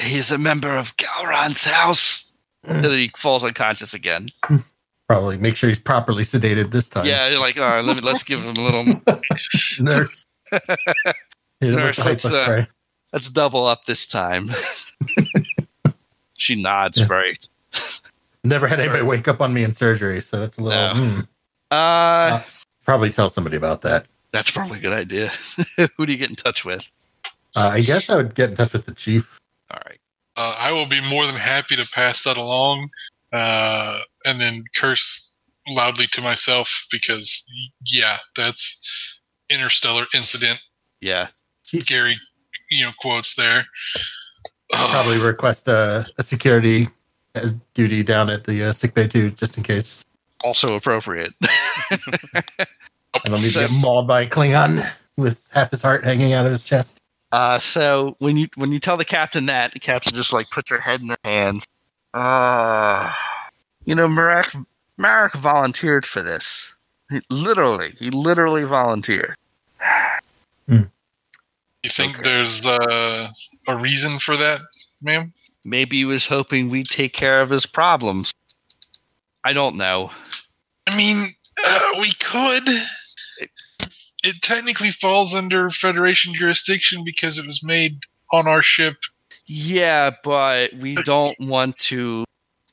he's 0.00 0.30
a 0.30 0.38
member 0.38 0.76
of 0.76 0.96
Gowron's 0.96 1.64
house. 1.64 2.30
Then 2.62 2.90
he 2.90 3.10
falls 3.16 3.44
unconscious 3.44 3.94
again. 3.94 4.28
Probably 5.08 5.38
make 5.38 5.56
sure 5.56 5.70
he's 5.70 5.78
properly 5.78 6.24
sedated 6.24 6.70
this 6.70 6.88
time. 6.88 7.06
Yeah, 7.06 7.28
you're 7.28 7.40
like, 7.40 7.58
all 7.58 7.66
right, 7.66 7.84
let 7.84 7.96
me 7.96 8.02
let's 8.02 8.22
give 8.22 8.42
him 8.42 8.56
a 8.56 8.60
little. 8.60 8.84
Nurse. 9.80 10.26
Hit 10.50 11.72
Nurse, 11.72 12.04
let's, 12.04 12.24
uh, 12.26 12.30
hypospray. 12.30 12.68
Let's 13.12 13.30
double 13.30 13.66
up 13.66 13.86
this 13.86 14.06
time. 14.06 14.50
she 16.34 16.60
nods 16.60 16.98
Yeah. 17.00 17.06
very. 17.06 17.38
Never 18.44 18.66
had 18.68 18.80
anybody 18.80 19.02
wake 19.02 19.26
up 19.28 19.40
on 19.40 19.52
me 19.52 19.64
in 19.64 19.72
surgery, 19.74 20.22
so 20.22 20.40
that's 20.40 20.58
a 20.58 20.62
little. 20.62 20.94
No. 20.94 21.04
hmm. 21.10 21.20
Uh, 21.70 22.42
Probably 22.84 23.10
tell 23.10 23.28
somebody 23.28 23.56
about 23.56 23.82
that. 23.82 24.06
that's 24.32 24.50
probably 24.50 24.78
a 24.78 24.80
good 24.80 24.92
idea. 24.92 25.32
Who 25.96 26.06
do 26.06 26.12
you 26.12 26.18
get 26.18 26.30
in 26.30 26.36
touch 26.36 26.64
with? 26.64 26.88
Uh, 27.54 27.70
I 27.74 27.80
guess 27.80 28.08
I 28.08 28.16
would 28.16 28.34
get 28.34 28.50
in 28.50 28.56
touch 28.56 28.72
with 28.72 28.86
the 28.86 28.94
chief. 28.94 29.38
All 29.70 29.80
right. 29.84 29.98
Uh, 30.36 30.54
I 30.58 30.72
will 30.72 30.86
be 30.86 31.00
more 31.00 31.26
than 31.26 31.34
happy 31.34 31.76
to 31.76 31.86
pass 31.92 32.24
that 32.24 32.36
along, 32.36 32.88
uh, 33.32 33.98
and 34.24 34.40
then 34.40 34.64
curse 34.76 35.36
loudly 35.66 36.06
to 36.12 36.22
myself 36.22 36.86
because, 36.90 37.44
yeah, 37.84 38.18
that's 38.36 38.80
interstellar 39.50 40.06
incident. 40.14 40.60
Yeah. 41.00 41.28
Chief 41.64 41.84
Gary, 41.86 42.18
you 42.70 42.86
know, 42.86 42.92
quotes 43.00 43.34
there. 43.34 43.66
Probably 44.70 45.18
request 45.22 45.68
a, 45.68 46.06
a 46.18 46.22
security 46.22 46.88
uh, 47.34 47.50
duty 47.74 48.02
down 48.02 48.30
at 48.30 48.44
the 48.44 48.64
uh, 48.64 48.72
sick 48.72 48.94
bay 48.94 49.06
too, 49.06 49.30
just 49.30 49.56
in 49.56 49.62
case 49.62 50.04
Also 50.42 50.74
appropriate. 50.74 51.34
I 51.40 53.20
don't 53.24 53.42
need 53.42 53.52
to 53.52 53.60
get 53.60 53.70
mauled 53.70 54.06
by 54.06 54.22
a 54.22 54.28
Klingon 54.28 54.88
with 55.16 55.42
half 55.50 55.70
his 55.70 55.82
heart 55.82 56.04
hanging 56.04 56.32
out 56.32 56.46
of 56.46 56.52
his 56.52 56.62
chest. 56.62 56.98
Uh, 57.32 57.58
so 57.58 58.16
when 58.20 58.36
you 58.36 58.48
when 58.54 58.72
you 58.72 58.78
tell 58.78 58.96
the 58.96 59.04
captain 59.04 59.46
that, 59.46 59.72
the 59.72 59.80
captain 59.80 60.14
just 60.14 60.32
like 60.32 60.50
puts 60.50 60.70
her 60.70 60.80
head 60.80 61.00
in 61.00 61.08
her 61.08 61.18
hands. 61.24 61.66
Uh, 62.14 63.12
you 63.84 63.94
know, 63.94 64.08
Marek 64.08 64.54
Marek 64.96 65.34
volunteered 65.34 66.06
for 66.06 66.22
this. 66.22 66.72
He, 67.10 67.20
literally, 67.30 67.92
he 67.98 68.10
literally 68.10 68.64
volunteered. 68.64 69.34
You 71.82 71.90
think 71.90 72.16
Okay. 72.18 72.28
there's 72.28 72.64
uh, 72.66 73.30
a 73.68 73.76
reason 73.76 74.18
for 74.18 74.36
that, 74.36 74.60
ma'am? 75.02 75.32
Maybe 75.64 75.98
he 75.98 76.04
was 76.04 76.26
hoping 76.26 76.70
we'd 76.70 76.86
take 76.86 77.12
care 77.12 77.40
of 77.40 77.50
his 77.50 77.66
problems. 77.66 78.32
I 79.44 79.52
don't 79.52 79.76
know. 79.76 80.10
I 80.86 80.96
mean, 80.96 81.34
uh, 81.64 81.80
we 82.00 82.12
could. 82.14 82.64
It, 83.38 83.50
it 84.24 84.42
technically 84.42 84.90
falls 84.90 85.34
under 85.34 85.70
Federation 85.70 86.34
jurisdiction 86.34 87.02
because 87.04 87.38
it 87.38 87.46
was 87.46 87.62
made 87.62 88.00
on 88.32 88.48
our 88.48 88.62
ship. 88.62 88.96
Yeah, 89.46 90.10
but 90.24 90.72
we 90.74 90.96
don't 90.96 91.38
want 91.40 91.78
to 91.78 92.24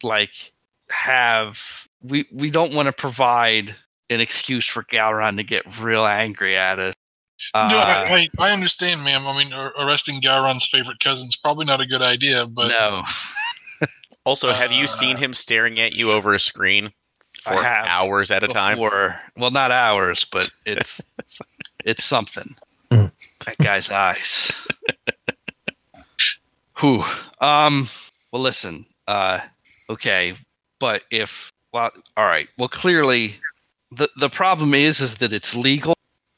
like 0.04 0.52
have 0.90 1.88
we 2.02 2.26
we 2.32 2.50
don't 2.50 2.74
want 2.74 2.88
to 2.88 2.92
provide 2.92 3.76
an 4.10 4.20
excuse 4.20 4.66
for 4.66 4.84
Gowron 4.84 5.38
to 5.38 5.44
get 5.44 5.80
real 5.80 6.06
angry 6.06 6.58
at 6.58 6.80
us. 6.80 6.94
Uh, 7.54 7.70
no, 7.72 7.78
I, 7.78 8.28
I, 8.40 8.48
I 8.50 8.52
understand, 8.52 9.04
ma'am. 9.04 9.28
I 9.28 9.38
mean, 9.38 9.54
ar- 9.54 9.74
arresting 9.78 10.22
Gowron's 10.22 10.66
favorite 10.66 11.00
cousin's 11.00 11.36
probably 11.36 11.66
not 11.66 11.80
a 11.82 11.86
good 11.86 12.02
idea, 12.02 12.46
but 12.48 12.70
no. 12.70 13.04
Also, 14.26 14.52
have 14.52 14.72
you 14.72 14.86
Uh, 14.86 14.88
seen 14.88 15.18
him 15.18 15.36
staring 15.36 15.80
at 15.80 15.96
you 15.96 16.12
over 16.12 16.34
a 16.34 16.40
screen 16.40 16.92
for 17.44 17.54
hours 17.64 18.32
at 18.32 18.44
a 18.44 18.48
time? 18.48 18.78
before- 18.78 19.20
Well, 19.38 19.52
not 19.52 19.70
hours, 19.72 20.26
but 20.26 20.50
it's 20.66 21.00
it's 21.86 22.04
something. 22.04 22.56
Mm. 22.90 23.12
That 23.46 23.58
guy's 23.60 23.92
eyes. 23.92 24.52
Whew. 26.80 27.04
Um. 27.40 27.88
Well, 28.32 28.42
listen. 28.42 28.86
Uh. 29.08 29.40
Okay, 29.90 30.34
but 30.80 31.04
if 31.12 31.52
well, 31.72 31.92
all 32.18 32.26
right. 32.26 32.48
Well, 32.58 32.70
clearly, 32.70 33.36
the 33.92 34.10
the 34.18 34.30
problem 34.30 34.74
is 34.74 35.00
is 35.02 35.16
that 35.16 35.32
it's 35.32 35.56
legal 35.56 35.95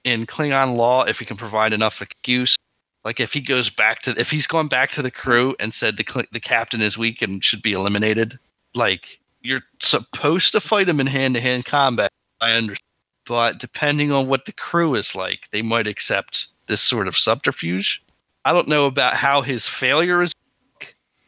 in 0.08 0.26
Klingon 0.26 0.78
law 0.78 1.04
if 1.04 1.20
he 1.20 1.26
can 1.26 1.38
provide 1.38 1.74
enough 1.74 2.02
excuse. 2.02 2.56
Like 3.04 3.20
if 3.20 3.34
he 3.34 3.42
goes 3.42 3.70
back 3.70 4.02
to 4.04 4.12
if 4.18 4.32
he's 4.32 4.48
gone 4.48 4.68
back 4.68 4.92
to 4.92 5.02
the 5.02 5.12
crew 5.12 5.56
and 5.60 5.74
said 5.74 5.98
the 5.98 6.28
the 6.32 6.40
captain 6.40 6.82
is 6.82 6.98
weak 6.98 7.22
and 7.22 7.44
should 7.44 7.62
be 7.62 7.74
eliminated, 7.74 8.40
like 8.74 9.20
you're 9.42 9.64
supposed 9.80 10.52
to 10.54 10.60
fight 10.60 10.90
him 10.90 11.00
in 11.00 11.08
hand 11.08 11.36
to 11.36 11.42
hand 11.42 11.66
combat. 11.66 12.12
I 12.42 12.52
understand. 12.54 12.84
But 13.26 13.60
depending 13.60 14.12
on 14.12 14.28
what 14.28 14.46
the 14.46 14.54
crew 14.54 14.96
is 14.96 15.14
like, 15.14 15.50
they 15.52 15.62
might 15.62 15.88
accept 15.88 16.48
this 16.68 16.82
sort 16.82 17.08
of 17.08 17.18
subterfuge. 17.18 18.02
I 18.46 18.54
don't 18.54 18.70
know 18.70 18.86
about 18.86 19.16
how 19.16 19.42
his 19.42 19.68
failure 19.68 20.22
is. 20.22 20.32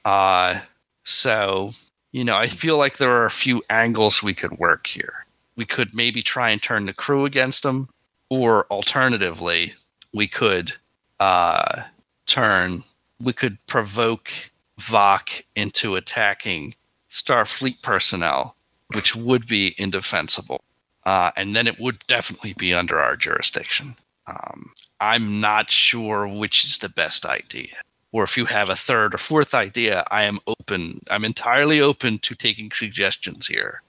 Uh, 0.06 0.62
so, 1.04 1.74
you 2.14 2.24
know, 2.24 2.38
I 2.38 2.48
feel 2.48 2.78
like 2.78 2.98
there 2.98 3.12
are 3.12 3.26
a 3.26 3.32
few 3.32 3.62
angles 3.70 4.24
we 4.24 4.34
could 4.34 4.58
work 4.60 4.88
here. 4.88 5.26
We 5.58 5.66
could 5.66 5.94
maybe 5.94 6.22
try 6.22 6.50
and 6.52 6.62
turn 6.62 6.86
the 6.86 6.94
crew 6.94 7.26
against 7.26 7.66
him, 7.66 7.90
or 8.30 8.66
alternatively, 8.72 9.74
we 10.14 10.28
could 10.28 10.74
uh, 11.20 11.84
turn, 12.26 12.84
we 13.20 13.34
could 13.34 13.58
provoke 13.68 14.32
Vok 14.80 15.44
into 15.56 15.96
attacking 15.96 16.76
Starfleet 17.10 17.82
personnel, 17.82 18.56
which 18.94 19.16
would 19.16 19.48
be 19.48 19.76
indefensible. 19.78 20.62
Uh, 21.06 21.32
and 21.36 21.56
then 21.56 21.68
it 21.68 21.80
would 21.80 22.00
definitely 22.08 22.54
be 22.54 22.74
under 22.74 23.00
our 23.00 23.16
jurisdiction. 23.16 23.96
Um, 24.28 24.72
I'm 25.00 25.42
not 25.42 25.72
sure 25.72 26.28
which 26.28 26.66
is 26.66 26.78
the 26.78 26.90
best 26.90 27.26
idea. 27.26 27.76
Or 28.12 28.24
if 28.24 28.38
you 28.38 28.46
have 28.46 28.70
a 28.70 28.76
third 28.76 29.14
or 29.14 29.18
fourth 29.18 29.54
idea, 29.54 30.04
I 30.12 30.24
am 30.24 30.40
open. 30.48 31.00
I'm 31.10 31.26
entirely 31.26 31.80
open 31.80 32.20
to 32.20 32.36
taking 32.36 32.72
suggestions 32.72 33.48
here. 33.48 33.82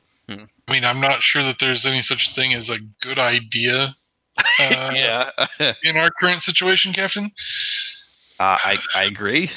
I 0.69 0.73
mean, 0.73 0.85
I'm 0.85 1.01
not 1.01 1.23
sure 1.23 1.43
that 1.43 1.59
there's 1.59 1.87
any 1.87 2.03
such 2.03 2.35
thing 2.35 2.55
as 2.55 2.71
a 2.71 2.79
good 3.01 3.19
idea 3.19 3.97
uh, 4.39 4.91
yeah, 4.93 5.31
uh, 5.39 5.73
in 5.83 5.97
our 5.97 6.11
current 6.21 6.43
situation, 6.43 6.93
Captain. 6.93 7.31
I, 8.39 8.79
I 8.95 9.05
agree. 9.05 9.51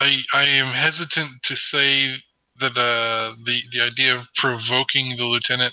I, 0.00 0.18
I 0.34 0.44
am 0.44 0.72
hesitant 0.74 1.30
to 1.44 1.56
say 1.56 2.14
that 2.60 2.72
uh, 2.76 3.30
the 3.44 3.60
the 3.72 3.82
idea 3.82 4.16
of 4.16 4.28
provoking 4.34 5.16
the 5.16 5.24
lieutenant 5.24 5.72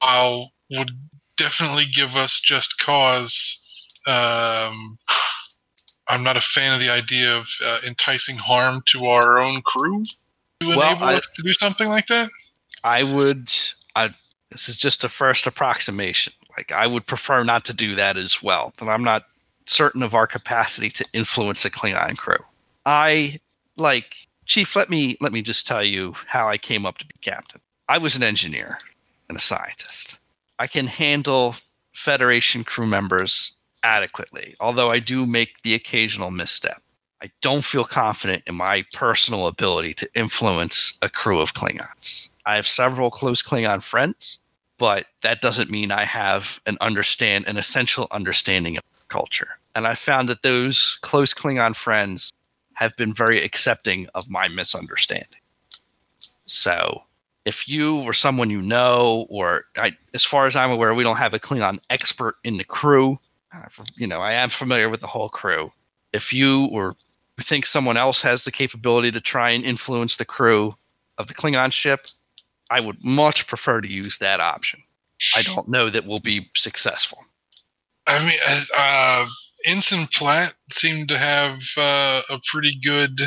while 0.00 0.52
would 0.70 0.90
definitely 1.36 1.84
give 1.94 2.16
us 2.16 2.40
just 2.40 2.78
cause. 2.78 3.62
Um, 4.06 4.98
I'm 6.08 6.22
not 6.24 6.36
a 6.36 6.40
fan 6.40 6.72
of 6.72 6.80
the 6.80 6.90
idea 6.90 7.36
of 7.36 7.48
uh, 7.66 7.78
enticing 7.86 8.36
harm 8.36 8.82
to 8.86 9.06
our 9.06 9.38
own 9.38 9.60
crew 9.62 10.02
to 10.60 10.68
Well, 10.68 10.80
enable 10.92 11.04
I- 11.04 11.14
us 11.14 11.28
to 11.34 11.42
do 11.42 11.52
something 11.52 11.88
like 11.88 12.06
that. 12.06 12.28
I 12.84 13.02
would. 13.02 13.52
I 13.96 14.14
this 14.50 14.68
is 14.68 14.76
just 14.76 15.04
a 15.04 15.08
first 15.08 15.46
approximation. 15.46 16.32
Like 16.58 16.72
I 16.72 16.88
would 16.88 17.06
prefer 17.06 17.44
not 17.44 17.64
to 17.66 17.72
do 17.72 17.94
that 17.94 18.16
as 18.16 18.42
well, 18.42 18.74
but 18.78 18.88
I'm 18.88 19.04
not 19.04 19.26
certain 19.66 20.02
of 20.02 20.16
our 20.16 20.26
capacity 20.26 20.90
to 20.90 21.04
influence 21.12 21.64
a 21.64 21.70
Klingon 21.70 22.16
crew. 22.16 22.44
I 22.84 23.38
like 23.76 24.26
Chief. 24.44 24.74
Let 24.74 24.90
me 24.90 25.16
let 25.20 25.30
me 25.30 25.40
just 25.40 25.68
tell 25.68 25.84
you 25.84 26.14
how 26.26 26.48
I 26.48 26.58
came 26.58 26.84
up 26.84 26.98
to 26.98 27.06
be 27.06 27.14
captain. 27.20 27.60
I 27.88 27.98
was 27.98 28.16
an 28.16 28.24
engineer 28.24 28.76
and 29.28 29.38
a 29.38 29.40
scientist. 29.40 30.18
I 30.58 30.66
can 30.66 30.88
handle 30.88 31.54
Federation 31.92 32.64
crew 32.64 32.88
members 32.88 33.52
adequately, 33.84 34.56
although 34.58 34.90
I 34.90 34.98
do 34.98 35.26
make 35.26 35.62
the 35.62 35.74
occasional 35.74 36.32
misstep. 36.32 36.82
I 37.22 37.30
don't 37.40 37.64
feel 37.64 37.84
confident 37.84 38.42
in 38.48 38.56
my 38.56 38.84
personal 38.92 39.46
ability 39.46 39.94
to 39.94 40.10
influence 40.16 40.98
a 41.02 41.08
crew 41.08 41.40
of 41.40 41.54
Klingons. 41.54 42.30
I 42.46 42.56
have 42.56 42.66
several 42.66 43.10
close 43.10 43.44
Klingon 43.44 43.80
friends, 43.80 44.38
but 44.78 45.06
that 45.22 45.40
doesn't 45.40 45.70
mean 45.70 45.90
I 45.90 46.04
have 46.04 46.60
an 46.66 46.78
understand 46.80 47.46
an 47.46 47.56
essential 47.56 48.06
understanding 48.10 48.76
of 48.76 48.82
culture. 49.08 49.58
And 49.74 49.86
I 49.86 49.94
found 49.94 50.28
that 50.28 50.42
those 50.42 50.98
close 51.02 51.34
Klingon 51.34 51.74
friends 51.74 52.32
have 52.74 52.96
been 52.96 53.12
very 53.12 53.42
accepting 53.42 54.06
of 54.14 54.30
my 54.30 54.48
misunderstanding. 54.48 55.40
So, 56.46 57.02
if 57.44 57.68
you 57.68 57.98
or 57.98 58.12
someone 58.12 58.50
you 58.50 58.62
know, 58.62 59.26
or 59.28 59.64
I, 59.76 59.92
as 60.14 60.24
far 60.24 60.46
as 60.46 60.54
I'm 60.54 60.70
aware, 60.70 60.94
we 60.94 61.02
don't 61.02 61.16
have 61.16 61.34
a 61.34 61.38
Klingon 61.38 61.80
expert 61.90 62.36
in 62.44 62.56
the 62.56 62.64
crew. 62.64 63.18
Uh, 63.52 63.66
You 63.96 64.06
know, 64.06 64.20
I 64.20 64.32
am 64.32 64.50
familiar 64.50 64.88
with 64.88 65.00
the 65.00 65.06
whole 65.06 65.28
crew. 65.28 65.72
If 66.12 66.32
you 66.32 66.66
or 66.66 66.96
think 67.40 67.66
someone 67.66 67.96
else 67.96 68.20
has 68.22 68.44
the 68.44 68.52
capability 68.52 69.10
to 69.12 69.20
try 69.20 69.50
and 69.50 69.64
influence 69.64 70.16
the 70.16 70.24
crew 70.24 70.74
of 71.18 71.26
the 71.26 71.34
Klingon 71.34 71.72
ship, 71.72 72.06
I 72.70 72.80
would 72.80 73.02
much 73.02 73.46
prefer 73.46 73.80
to 73.80 73.88
use 73.88 74.18
that 74.18 74.40
option. 74.40 74.82
I 75.34 75.42
don't 75.42 75.68
know 75.68 75.90
that 75.90 76.06
we'll 76.06 76.20
be 76.20 76.48
successful. 76.54 77.18
I 78.06 78.24
mean, 78.24 78.38
as, 78.46 78.70
uh, 78.76 79.26
Ensign 79.64 80.06
Platt 80.12 80.54
seemed 80.70 81.08
to 81.08 81.18
have 81.18 81.58
uh, 81.76 82.22
a 82.30 82.40
pretty 82.50 82.78
good 82.82 83.20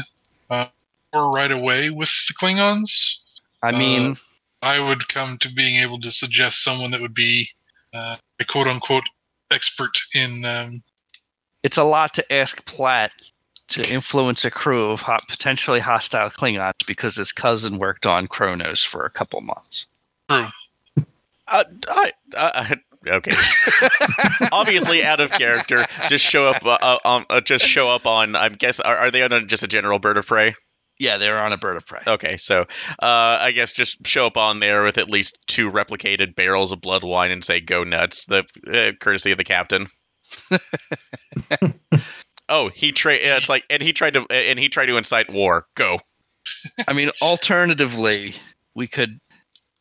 uh, 0.49 0.67
rapport 1.13 1.29
right 1.31 1.51
away 1.51 1.89
with 1.89 2.09
the 2.27 2.33
Klingons. 2.33 3.17
I 3.61 3.71
mean, 3.71 4.17
I 4.61 4.79
would 4.79 5.07
come 5.07 5.37
to 5.39 5.53
being 5.53 5.81
able 5.81 5.99
to 6.01 6.11
suggest 6.11 6.63
someone 6.63 6.91
that 6.91 7.01
would 7.01 7.13
be 7.13 7.49
uh, 7.93 8.17
a 8.39 8.45
quote 8.45 8.67
unquote 8.67 9.07
expert 9.51 9.91
in. 10.13 10.45
Um, 10.45 10.83
it's 11.63 11.77
a 11.77 11.83
lot 11.83 12.13
to 12.15 12.33
ask 12.33 12.65
Platt 12.65 13.11
to 13.71 13.93
influence 13.93 14.45
a 14.45 14.51
crew 14.51 14.91
of 14.91 15.01
hot, 15.01 15.21
potentially 15.27 15.79
hostile 15.79 16.29
Klingons 16.29 16.85
because 16.85 17.15
his 17.15 17.31
cousin 17.31 17.77
worked 17.77 18.05
on 18.05 18.27
Kronos 18.27 18.83
for 18.83 19.05
a 19.05 19.09
couple 19.09 19.41
months. 19.41 19.87
Uh, 20.29 20.49
I, 21.47 22.11
I, 22.37 22.75
okay. 23.05 23.31
Obviously, 24.51 25.03
out 25.03 25.19
of 25.19 25.31
character. 25.31 25.85
Just 26.09 26.23
show 26.23 26.45
up. 26.45 26.65
Uh, 26.65 26.77
uh, 26.81 26.97
um, 27.03 27.25
uh, 27.29 27.41
just 27.41 27.65
show 27.65 27.89
up 27.89 28.07
on. 28.07 28.35
I 28.35 28.49
guess 28.49 28.79
are, 28.79 28.95
are 28.95 29.11
they 29.11 29.23
on 29.23 29.33
a, 29.33 29.45
just 29.45 29.63
a 29.63 29.67
general 29.67 29.99
bird 29.99 30.17
of 30.17 30.25
prey? 30.25 30.55
Yeah, 30.97 31.17
they're 31.17 31.39
on 31.39 31.51
a 31.51 31.57
bird 31.57 31.77
of 31.77 31.85
prey. 31.85 32.01
Okay, 32.05 32.37
so 32.37 32.61
uh, 32.61 32.65
I 33.01 33.51
guess 33.51 33.73
just 33.73 34.05
show 34.05 34.27
up 34.27 34.37
on 34.37 34.59
there 34.59 34.83
with 34.83 34.97
at 34.97 35.09
least 35.09 35.39
two 35.47 35.71
replicated 35.71 36.35
barrels 36.35 36.71
of 36.71 36.79
blood 36.79 37.03
wine 37.03 37.31
and 37.31 37.43
say 37.43 37.59
"Go 37.59 37.83
nuts!" 37.83 38.25
The 38.25 38.45
uh, 38.71 38.91
courtesy 38.99 39.31
of 39.31 39.37
the 39.37 39.43
captain. 39.43 39.87
oh, 42.51 42.69
he 42.69 42.91
tra- 42.91 43.17
yeah, 43.17 43.37
It's 43.37 43.49
like, 43.49 43.65
and 43.69 43.81
he 43.81 43.93
tried 43.93 44.13
to, 44.13 44.25
and 44.29 44.59
he 44.59 44.69
tried 44.69 44.85
to 44.87 44.97
incite 44.97 45.31
war. 45.31 45.65
Go. 45.73 45.97
I 46.87 46.93
mean, 46.93 47.09
alternatively, 47.21 48.35
we 48.75 48.87
could. 48.87 49.19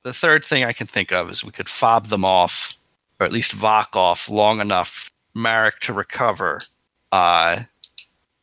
The 0.02 0.14
third 0.14 0.44
thing 0.44 0.64
I 0.64 0.72
can 0.72 0.86
think 0.86 1.12
of 1.12 1.28
is 1.28 1.44
we 1.44 1.52
could 1.52 1.68
fob 1.68 2.06
them 2.06 2.24
off, 2.24 2.72
or 3.18 3.26
at 3.26 3.32
least 3.32 3.54
Vok 3.54 3.94
off 3.96 4.30
long 4.30 4.60
enough 4.60 5.10
Marek 5.34 5.80
to 5.80 5.92
recover. 5.92 6.60
Uh, 7.12 7.62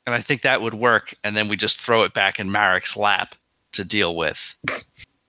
and 0.05 0.13
I 0.13 0.21
think 0.21 0.43
that 0.43 0.61
would 0.61 0.75
work. 0.75 1.15
And 1.23 1.35
then 1.35 1.47
we 1.47 1.57
just 1.57 1.81
throw 1.81 2.03
it 2.03 2.13
back 2.13 2.39
in 2.39 2.51
Marek's 2.51 2.95
lap 2.95 3.33
to 3.71 3.83
deal 3.83 4.15
with. 4.15 4.55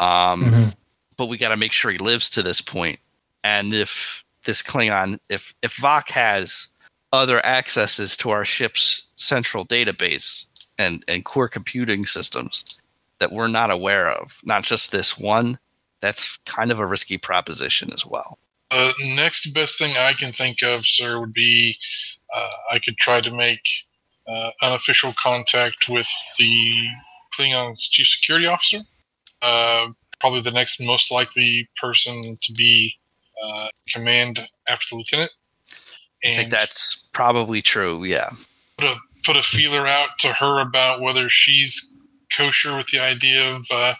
Um, 0.00 0.44
Mhm. 0.44 0.74
But 1.16 1.26
we 1.26 1.36
got 1.38 1.48
to 1.48 1.56
make 1.56 1.72
sure 1.72 1.90
he 1.90 1.98
lives 1.98 2.30
to 2.30 2.42
this 2.42 2.60
point. 2.60 3.00
And 3.42 3.72
if 3.74 4.22
this 4.44 4.62
Klingon, 4.62 5.18
if 5.28 5.54
if 5.62 5.76
Vok 5.76 6.10
has 6.10 6.68
other 7.12 7.44
accesses 7.44 8.16
to 8.18 8.30
our 8.30 8.44
ship's 8.44 9.04
central 9.16 9.66
database 9.66 10.44
and 10.78 11.04
and 11.08 11.24
core 11.24 11.48
computing 11.48 12.04
systems 12.04 12.80
that 13.18 13.32
we're 13.32 13.48
not 13.48 13.70
aware 13.70 14.10
of, 14.10 14.38
not 14.44 14.62
just 14.62 14.92
this 14.92 15.18
one, 15.18 15.58
that's 16.00 16.38
kind 16.46 16.70
of 16.70 16.78
a 16.78 16.86
risky 16.86 17.18
proposition 17.18 17.92
as 17.92 18.06
well. 18.06 18.38
Uh, 18.70 18.92
next 19.00 19.52
best 19.54 19.78
thing 19.78 19.96
I 19.96 20.12
can 20.12 20.32
think 20.32 20.62
of, 20.62 20.86
sir, 20.86 21.18
would 21.18 21.32
be 21.32 21.76
uh, 22.34 22.50
I 22.70 22.78
could 22.78 22.96
try 22.98 23.20
to 23.20 23.34
make 23.34 23.62
uh, 24.26 24.50
unofficial 24.62 25.14
contact 25.20 25.88
with 25.88 26.08
the 26.38 26.86
Klingon's 27.36 27.88
chief 27.88 28.06
security 28.06 28.46
officer. 28.46 28.80
Uh, 29.40 29.88
probably 30.20 30.42
the 30.42 30.50
next 30.50 30.80
most 30.80 31.10
likely 31.10 31.68
person 31.80 32.20
to 32.22 32.52
be 32.56 32.94
uh, 33.42 33.68
command 33.94 34.40
after 34.68 34.86
the 34.90 34.96
lieutenant. 34.96 35.30
I 36.24 36.28
think 36.28 36.42
And 36.44 36.52
that's 36.52 36.96
probably 37.12 37.62
true. 37.62 38.04
Yeah. 38.04 38.30
put 38.76 38.86
a 38.86 38.96
put 39.24 39.36
a 39.36 39.42
feeler 39.42 39.86
out 39.86 40.10
to 40.20 40.32
her 40.32 40.60
about 40.60 41.00
whether 41.00 41.28
she's 41.28 41.96
kosher 42.36 42.76
with 42.76 42.86
the 42.88 43.00
idea 43.00 43.54
of 43.54 43.66
uh, 43.70 43.94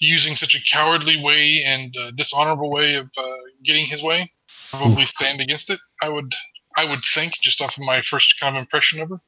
using 0.00 0.36
such 0.36 0.54
a 0.54 0.60
cowardly 0.70 1.20
way 1.20 1.62
and 1.64 1.94
uh, 1.96 2.10
dishonorable 2.12 2.70
way 2.70 2.94
of 2.94 3.10
uh, 3.16 3.36
getting 3.64 3.86
his 3.86 4.02
way. 4.02 4.30
Probably 4.70 5.04
stand 5.04 5.40
against 5.40 5.70
it. 5.70 5.78
I 6.02 6.08
would 6.08 6.34
I 6.76 6.84
would 6.84 7.00
think 7.14 7.34
just 7.40 7.60
off 7.60 7.76
of 7.76 7.84
my 7.84 8.02
first 8.02 8.38
kind 8.40 8.56
of 8.56 8.60
impression 8.60 9.00
of 9.00 9.08
her. 9.10 9.20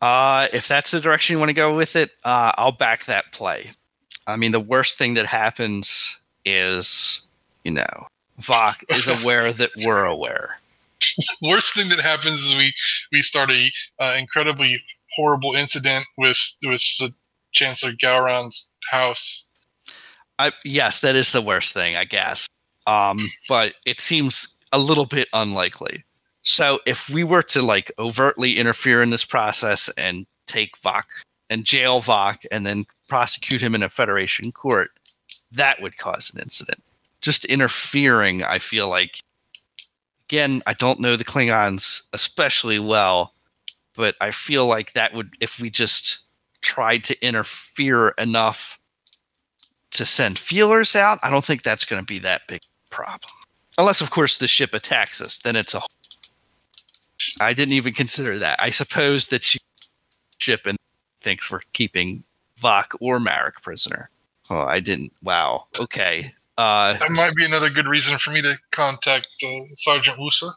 Uh, 0.00 0.48
if 0.52 0.68
that's 0.68 0.90
the 0.90 1.00
direction 1.00 1.34
you 1.34 1.38
want 1.38 1.48
to 1.48 1.54
go 1.54 1.74
with 1.74 1.96
it, 1.96 2.10
uh, 2.24 2.52
I'll 2.56 2.72
back 2.72 3.06
that 3.06 3.32
play. 3.32 3.70
I 4.26 4.36
mean, 4.36 4.52
the 4.52 4.60
worst 4.60 4.98
thing 4.98 5.14
that 5.14 5.26
happens 5.26 6.16
is, 6.44 7.22
you 7.64 7.70
know, 7.70 8.08
Vok 8.40 8.84
is 8.88 9.08
aware 9.22 9.52
that 9.52 9.70
we're 9.84 10.04
aware. 10.04 10.58
Worst 11.42 11.74
thing 11.74 11.88
that 11.90 12.00
happens 12.00 12.40
is 12.40 12.56
we 12.56 12.72
we 13.12 13.22
start 13.22 13.50
a 13.50 13.70
uh, 14.00 14.14
incredibly 14.18 14.82
horrible 15.16 15.54
incident 15.54 16.06
with 16.16 16.38
with 16.62 16.82
the 16.98 17.12
Chancellor 17.52 17.92
Gowron's 17.92 18.74
house. 18.90 19.48
I, 20.38 20.52
yes, 20.64 21.00
that 21.00 21.16
is 21.16 21.32
the 21.32 21.40
worst 21.40 21.72
thing, 21.72 21.96
I 21.96 22.04
guess. 22.04 22.46
Um, 22.86 23.30
but 23.48 23.74
it 23.86 24.00
seems 24.00 24.48
a 24.72 24.78
little 24.78 25.06
bit 25.06 25.28
unlikely. 25.32 26.04
So 26.42 26.80
if 26.86 27.08
we 27.08 27.24
were 27.24 27.42
to 27.42 27.62
like 27.62 27.90
overtly 27.98 28.58
interfere 28.58 29.02
in 29.02 29.10
this 29.10 29.24
process 29.24 29.88
and 29.96 30.26
take 30.46 30.80
Vok 30.82 31.04
and 31.50 31.64
jail 31.64 32.00
Vok 32.00 32.44
and 32.52 32.66
then 32.66 32.84
prosecute 33.08 33.60
him 33.60 33.74
in 33.74 33.82
a 33.82 33.88
Federation 33.88 34.52
court, 34.52 34.90
that 35.52 35.80
would 35.80 35.96
cause 35.96 36.32
an 36.32 36.40
incident. 36.40 36.82
Just 37.20 37.44
interfering, 37.46 38.44
I 38.44 38.58
feel 38.58 38.88
like. 38.88 39.18
Again, 40.28 40.62
I 40.66 40.74
don't 40.74 41.00
know 41.00 41.16
the 41.16 41.24
Klingons 41.24 42.02
especially 42.12 42.78
well, 42.78 43.32
but 43.94 44.16
I 44.20 44.30
feel 44.30 44.66
like 44.66 44.92
that 44.94 45.14
would, 45.14 45.36
if 45.40 45.60
we 45.60 45.70
just 45.70 46.18
tried 46.62 47.04
to 47.04 47.24
interfere 47.24 48.08
enough 48.18 48.78
to 49.92 50.04
send 50.04 50.38
feelers 50.38 50.96
out, 50.96 51.18
I 51.22 51.30
don't 51.30 51.44
think 51.44 51.62
that's 51.62 51.84
going 51.84 52.02
to 52.02 52.06
be 52.06 52.18
that 52.20 52.42
big 52.48 52.60
problem. 52.90 53.20
Unless, 53.78 54.00
of 54.00 54.10
course, 54.10 54.38
the 54.38 54.48
ship 54.48 54.74
attacks 54.74 55.20
us, 55.20 55.38
then 55.38 55.54
it's 55.54 55.74
a. 55.74 55.82
I 57.40 57.54
didn't 57.54 57.74
even 57.74 57.92
consider 57.92 58.38
that. 58.38 58.58
I 58.60 58.70
suppose 58.70 59.28
that 59.28 59.42
she 59.42 59.58
ship 60.38 60.60
and 60.66 60.76
thinks 61.20 61.50
we're 61.50 61.60
keeping 61.72 62.24
Vok 62.60 62.96
or 63.00 63.20
Marek 63.20 63.62
prisoner. 63.62 64.10
Oh, 64.50 64.62
I 64.62 64.80
didn't. 64.80 65.12
Wow. 65.22 65.66
Okay. 65.78 66.34
Uh, 66.58 66.94
That 66.94 67.12
might 67.12 67.34
be 67.34 67.44
another 67.44 67.68
good 67.70 67.86
reason 67.86 68.18
for 68.18 68.30
me 68.30 68.40
to 68.42 68.58
contact 68.72 69.26
uh, 69.44 69.48
Sergeant 69.74 70.18
Wusa. 70.18 70.50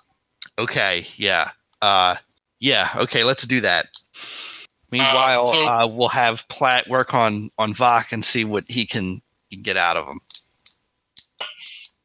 okay. 0.57 1.05
Yeah. 1.17 1.51
Uh, 1.81 2.15
yeah. 2.59 2.89
Okay. 2.95 3.23
Let's 3.23 3.45
do 3.45 3.61
that. 3.61 3.87
Meanwhile, 4.91 5.49
Uh, 5.49 5.53
so- 5.53 5.65
uh, 5.67 5.87
we'll 5.87 6.07
have 6.09 6.47
Platt 6.47 6.87
work 6.89 7.13
on 7.13 7.49
on 7.57 7.73
Vok 7.73 8.11
and 8.11 8.23
see 8.23 8.43
what 8.45 8.63
he 8.67 8.85
can, 8.85 9.21
he 9.49 9.55
can 9.57 9.63
get 9.63 9.77
out 9.77 9.97
of 9.97 10.07
him, 10.07 10.19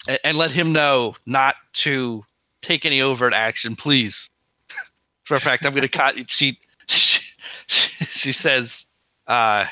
and, 0.08 0.18
and 0.24 0.38
let 0.38 0.50
him 0.50 0.72
know 0.72 1.14
not 1.26 1.56
to 1.74 2.24
take 2.62 2.84
any 2.84 3.00
overt 3.00 3.32
action, 3.32 3.74
please. 3.76 4.28
For 5.24 5.34
a 5.34 5.40
fact, 5.40 5.64
I'm 5.64 5.72
going 5.72 5.82
to 5.82 5.88
cut. 5.88 6.16
She, 6.30 6.58
she 6.88 7.20
she 7.66 8.32
says, 8.32 8.84
uh, 9.26 9.66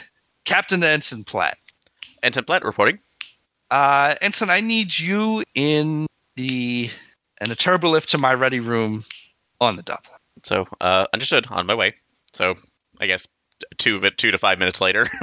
Captain 0.45 0.83
Ensign 0.83 1.25
Platt. 1.25 1.59
Ensign 2.23 2.45
Platt 2.45 2.65
reporting. 2.65 2.99
Uh, 3.73 4.15
Ensign, 4.21 4.51
I 4.51 4.61
need 4.61 4.97
you 4.99 5.43
in 5.55 6.07
the 6.37 6.91
in 7.41 7.51
a 7.51 7.55
turbolift 7.57 8.07
to 8.09 8.19
my 8.19 8.35
ready 8.35 8.61
room 8.61 9.03
on 9.61 9.77
the 9.77 9.83
double. 9.83 10.03
So 10.45 10.67
uh, 10.81 11.07
understood. 11.15 11.47
On 11.51 11.67
my 11.67 11.75
way. 11.75 11.95
So 12.35 12.55
I 13.01 13.07
guess 13.07 13.27
two 13.79 13.99
two 14.19 14.31
to 14.31 14.39
five 14.39 14.59
minutes 14.59 14.81
later. 14.81 15.07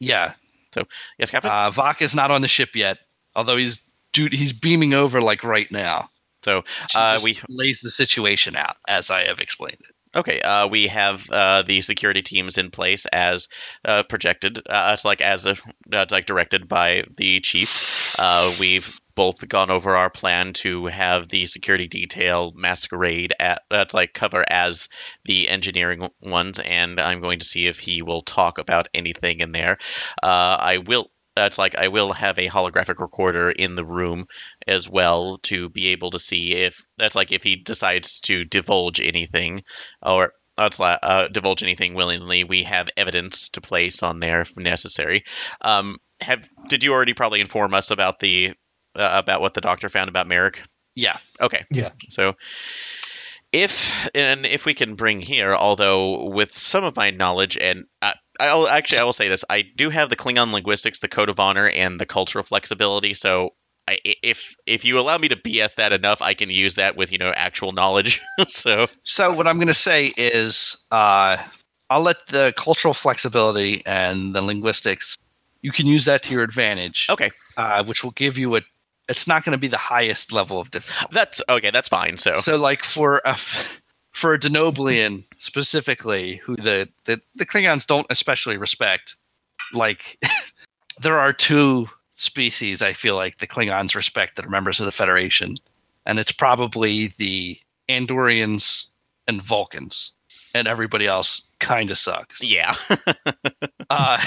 Yeah, 0.00 0.32
So 0.74 0.82
yes, 1.16 1.30
Captain. 1.30 1.48
uh, 1.52 1.70
Vok 1.70 2.02
is 2.02 2.12
not 2.12 2.32
on 2.32 2.42
the 2.42 2.48
ship 2.48 2.74
yet, 2.74 2.98
although 3.36 3.56
he's 3.56 3.80
dude, 4.12 4.32
he's 4.32 4.52
beaming 4.52 4.94
over 4.94 5.20
like 5.20 5.44
right 5.44 5.70
now. 5.70 6.08
so 6.44 6.64
Uh, 6.92 7.12
just 7.14 7.24
we- 7.24 7.38
lays 7.48 7.82
the 7.82 7.90
situation 7.90 8.56
out 8.56 8.76
as 8.88 9.12
I 9.12 9.26
have 9.26 9.38
explained 9.38 9.78
it. 9.88 9.91
Okay, 10.14 10.40
uh, 10.40 10.68
we 10.68 10.88
have 10.88 11.26
uh, 11.30 11.62
the 11.62 11.80
security 11.80 12.20
teams 12.20 12.58
in 12.58 12.70
place 12.70 13.06
as 13.06 13.48
uh, 13.84 14.02
projected. 14.02 14.58
Uh, 14.58 14.90
it's 14.92 15.06
like 15.06 15.22
as 15.22 15.46
a, 15.46 15.56
uh, 15.90 16.04
like 16.10 16.26
directed 16.26 16.68
by 16.68 17.04
the 17.16 17.40
chief. 17.40 18.14
Uh, 18.18 18.52
we've 18.60 19.00
both 19.14 19.46
gone 19.48 19.70
over 19.70 19.96
our 19.96 20.10
plan 20.10 20.52
to 20.52 20.86
have 20.86 21.28
the 21.28 21.46
security 21.46 21.86
detail 21.86 22.52
masquerade 22.54 23.32
at 23.38 23.62
that's 23.70 23.94
like 23.94 24.12
cover 24.12 24.44
as 24.48 24.88
the 25.24 25.48
engineering 25.48 26.08
ones, 26.20 26.58
and 26.58 27.00
I'm 27.00 27.20
going 27.20 27.38
to 27.38 27.44
see 27.46 27.66
if 27.66 27.78
he 27.78 28.02
will 28.02 28.20
talk 28.20 28.58
about 28.58 28.88
anything 28.92 29.40
in 29.40 29.52
there. 29.52 29.78
Uh, 30.22 30.56
I 30.60 30.78
will. 30.78 31.10
That's 31.34 31.58
like 31.58 31.76
I 31.76 31.88
will 31.88 32.12
have 32.12 32.38
a 32.38 32.48
holographic 32.48 33.00
recorder 33.00 33.50
in 33.50 33.74
the 33.74 33.84
room 33.84 34.26
as 34.66 34.88
well 34.88 35.38
to 35.44 35.68
be 35.70 35.88
able 35.88 36.10
to 36.10 36.18
see 36.18 36.52
if 36.54 36.84
that's 36.98 37.16
like 37.16 37.32
if 37.32 37.42
he 37.42 37.56
decides 37.56 38.20
to 38.22 38.44
divulge 38.44 39.00
anything 39.00 39.62
or 40.02 40.32
that's 40.56 40.78
la- 40.78 40.98
uh, 41.02 41.28
divulge 41.28 41.62
anything 41.62 41.94
willingly. 41.94 42.44
We 42.44 42.64
have 42.64 42.88
evidence 42.96 43.48
to 43.50 43.60
place 43.60 44.02
on 44.02 44.20
there 44.20 44.42
if 44.42 44.56
necessary. 44.56 45.24
Um, 45.60 45.98
have 46.20 46.46
did 46.68 46.84
you 46.84 46.92
already 46.92 47.14
probably 47.14 47.40
inform 47.40 47.74
us 47.74 47.90
about 47.90 48.18
the 48.18 48.52
uh, 48.94 49.10
about 49.14 49.40
what 49.40 49.54
the 49.54 49.60
doctor 49.60 49.88
found 49.88 50.08
about 50.08 50.28
Marek? 50.28 50.62
Yeah, 50.94 51.16
Okay. 51.40 51.64
Yeah. 51.70 51.92
So 52.10 52.36
if 53.52 54.08
and 54.14 54.46
if 54.46 54.64
we 54.64 54.74
can 54.74 54.94
bring 54.94 55.20
here, 55.20 55.54
although 55.54 56.30
with 56.30 56.56
some 56.56 56.84
of 56.84 56.96
my 56.96 57.10
knowledge 57.10 57.58
and 57.58 57.84
uh, 58.00 58.14
I'll 58.48 58.68
actually 58.68 58.98
I 58.98 59.04
will 59.04 59.12
say 59.12 59.28
this, 59.28 59.44
I 59.48 59.62
do 59.62 59.90
have 59.90 60.10
the 60.10 60.16
Klingon 60.16 60.52
linguistics, 60.52 61.00
the 61.00 61.08
code 61.08 61.28
of 61.28 61.38
honor, 61.40 61.68
and 61.68 61.98
the 62.00 62.06
cultural 62.06 62.44
flexibility. 62.44 63.14
So 63.14 63.50
I, 63.88 63.98
if 64.04 64.54
if 64.66 64.84
you 64.84 64.98
allow 64.98 65.18
me 65.18 65.28
to 65.28 65.36
BS 65.36 65.74
that 65.76 65.92
enough, 65.92 66.22
I 66.22 66.34
can 66.34 66.50
use 66.50 66.76
that 66.76 66.96
with 66.96 67.12
you 67.12 67.18
know 67.18 67.32
actual 67.34 67.72
knowledge. 67.72 68.20
so 68.46 68.86
So 69.04 69.32
what 69.32 69.46
I'm 69.46 69.56
going 69.56 69.68
to 69.68 69.74
say 69.74 70.12
is, 70.16 70.76
uh, 70.90 71.36
I'll 71.90 72.00
let 72.02 72.26
the 72.28 72.52
cultural 72.56 72.94
flexibility 72.94 73.82
and 73.86 74.34
the 74.34 74.42
linguistics. 74.42 75.16
You 75.62 75.72
can 75.72 75.86
use 75.86 76.04
that 76.06 76.22
to 76.24 76.32
your 76.32 76.42
advantage. 76.42 77.06
okay, 77.10 77.30
Uh, 77.56 77.84
which 77.84 78.02
will 78.04 78.12
give 78.12 78.38
you 78.38 78.56
a. 78.56 78.62
It's 79.08 79.26
not 79.26 79.44
going 79.44 79.52
to 79.52 79.58
be 79.60 79.68
the 79.68 79.76
highest 79.76 80.32
level 80.32 80.60
of 80.60 80.70
difficulty. 80.70 81.12
that's 81.12 81.42
okay. 81.48 81.70
That's 81.70 81.88
fine. 81.88 82.16
So 82.16 82.36
So, 82.38 82.56
like 82.56 82.84
for 82.84 83.18
a 83.24 83.30
f- 83.30 83.81
for 84.12 84.34
a 84.34 84.38
Denobulan 84.38 85.24
specifically, 85.38 86.36
who 86.36 86.56
the, 86.56 86.88
the 87.04 87.20
the 87.34 87.46
Klingons 87.46 87.86
don't 87.86 88.06
especially 88.10 88.56
respect, 88.56 89.16
like 89.72 90.18
there 91.02 91.18
are 91.18 91.32
two 91.32 91.88
species 92.14 92.82
I 92.82 92.92
feel 92.92 93.16
like 93.16 93.38
the 93.38 93.46
Klingons 93.46 93.94
respect 93.94 94.36
that 94.36 94.46
are 94.46 94.50
members 94.50 94.80
of 94.80 94.86
the 94.86 94.92
Federation, 94.92 95.56
and 96.06 96.18
it's 96.18 96.32
probably 96.32 97.08
the 97.18 97.58
Andorians 97.88 98.86
and 99.26 99.40
Vulcans, 99.42 100.12
and 100.54 100.68
everybody 100.68 101.06
else 101.06 101.42
kind 101.58 101.90
of 101.90 101.98
sucks. 101.98 102.42
Yeah, 102.42 102.74
Uh, 103.90 104.22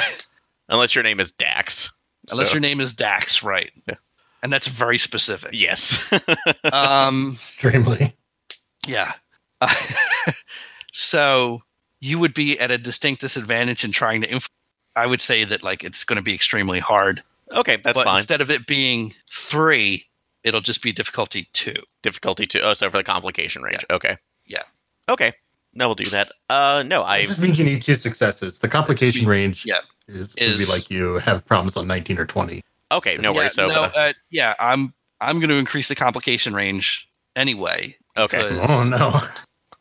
unless 0.70 0.94
your 0.96 1.04
name 1.04 1.20
is 1.20 1.32
Dax. 1.32 1.92
unless 2.32 2.48
So, 2.50 2.54
your 2.54 2.62
name 2.62 2.80
is 2.82 2.94
Dax, 2.94 3.44
right? 3.44 3.72
Yeah. 3.88 3.96
And 4.44 4.54
that's 4.54 4.68
very 4.68 4.98
specific. 5.00 5.52
yes. 5.54 6.12
Um, 6.72 7.32
Extremely. 7.34 8.16
yeah. 8.88 9.14
so 10.94 11.62
you 12.00 12.20
would 12.20 12.34
be 12.34 12.60
at 12.60 12.72
a 12.72 12.78
distinct 12.78 13.22
disadvantage 13.22 13.84
in 13.84 13.92
trying 13.92 14.22
to. 14.22 14.32
Inf- 14.32 14.50
I 14.96 15.06
would 15.08 15.22
say 15.22 15.44
that 15.44 15.64
like 15.64 15.84
it's 15.84 16.04
going 16.04 16.18
to 16.18 16.22
be 16.24 16.34
extremely 16.34 16.80
hard. 16.80 17.22
okay, 17.52 17.78
that's 17.78 17.98
but 18.00 18.06
fine. 18.06 18.18
instead 18.20 18.42
of 18.42 18.50
it 18.50 18.66
being 18.66 19.14
three, 19.30 20.06
it'll 20.44 20.62
just 20.62 20.82
be 20.82 20.92
difficulty 20.94 21.48
two. 21.54 21.76
Difficulty 22.02 22.46
two. 22.46 22.62
Oh, 22.64 22.74
so 22.74 22.90
for 22.90 22.98
the 22.98 23.04
complication 23.04 23.62
range. 23.62 23.86
Okay. 23.90 24.18
Yeah. 24.46 24.64
Okay. 25.10 25.34
No, 25.74 25.90
we'll 25.90 25.96
do 25.96 26.06
that. 26.12 26.32
Uh, 26.50 26.84
no, 26.88 27.02
It 27.02 27.06
I. 27.06 27.26
just 27.26 27.40
means 27.40 27.60
you 27.60 27.66
need 27.66 27.82
two 27.82 27.96
successes. 27.96 28.60
The 28.60 28.70
complication 28.70 29.28
range 29.28 29.66
Yeah. 29.66 29.80
is, 30.08 30.34
would 30.40 30.58
be 30.58 30.66
like 30.66 30.90
you 30.90 31.16
have 31.16 31.46
problems 31.46 31.76
on 31.76 31.86
19 31.86 32.18
or 32.18 32.26
20. 32.26 32.62
Okay, 32.94 33.18
no 33.18 33.32
yeah, 33.32 33.36
worries. 33.36 33.54
So, 33.54 33.68
no, 33.68 33.84
uh, 33.84 33.92
uh, 33.94 34.14
yeah, 34.30 34.54
I'm 34.60 34.94
I'm 35.20 35.40
going 35.40 35.50
to 35.50 35.56
increase 35.56 35.90
the 35.90 35.96
complication 35.96 36.54
range 36.54 37.10
anyway. 37.36 37.98
Okay. 38.18 38.60
Oh 38.68 38.84
no. 38.84 39.22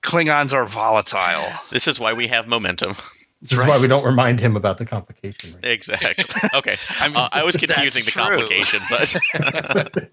Klingons 0.02 0.52
are 0.52 0.66
volatile. 0.66 1.51
This 1.70 1.89
is 1.89 1.98
why 1.98 2.12
we 2.12 2.27
have 2.28 2.47
momentum. 2.47 2.94
This 3.40 3.52
is 3.52 3.59
Right. 3.59 3.69
why 3.69 3.78
we 3.81 3.89
don't 3.89 4.05
remind 4.05 4.39
him 4.40 4.56
about 4.56 4.78
the 4.78 4.86
complication 4.86 5.52
range. 5.52 5.65
Exactly. 5.65 6.24
Okay. 6.55 6.77
I 7.01 7.09
mean, 7.09 7.16
Uh, 7.16 7.28
I 7.32 7.44
was 7.44 7.56
confusing 7.56 8.05
the 8.05 8.11
true. 8.11 8.23
complication, 8.23 8.81
but 8.89 9.16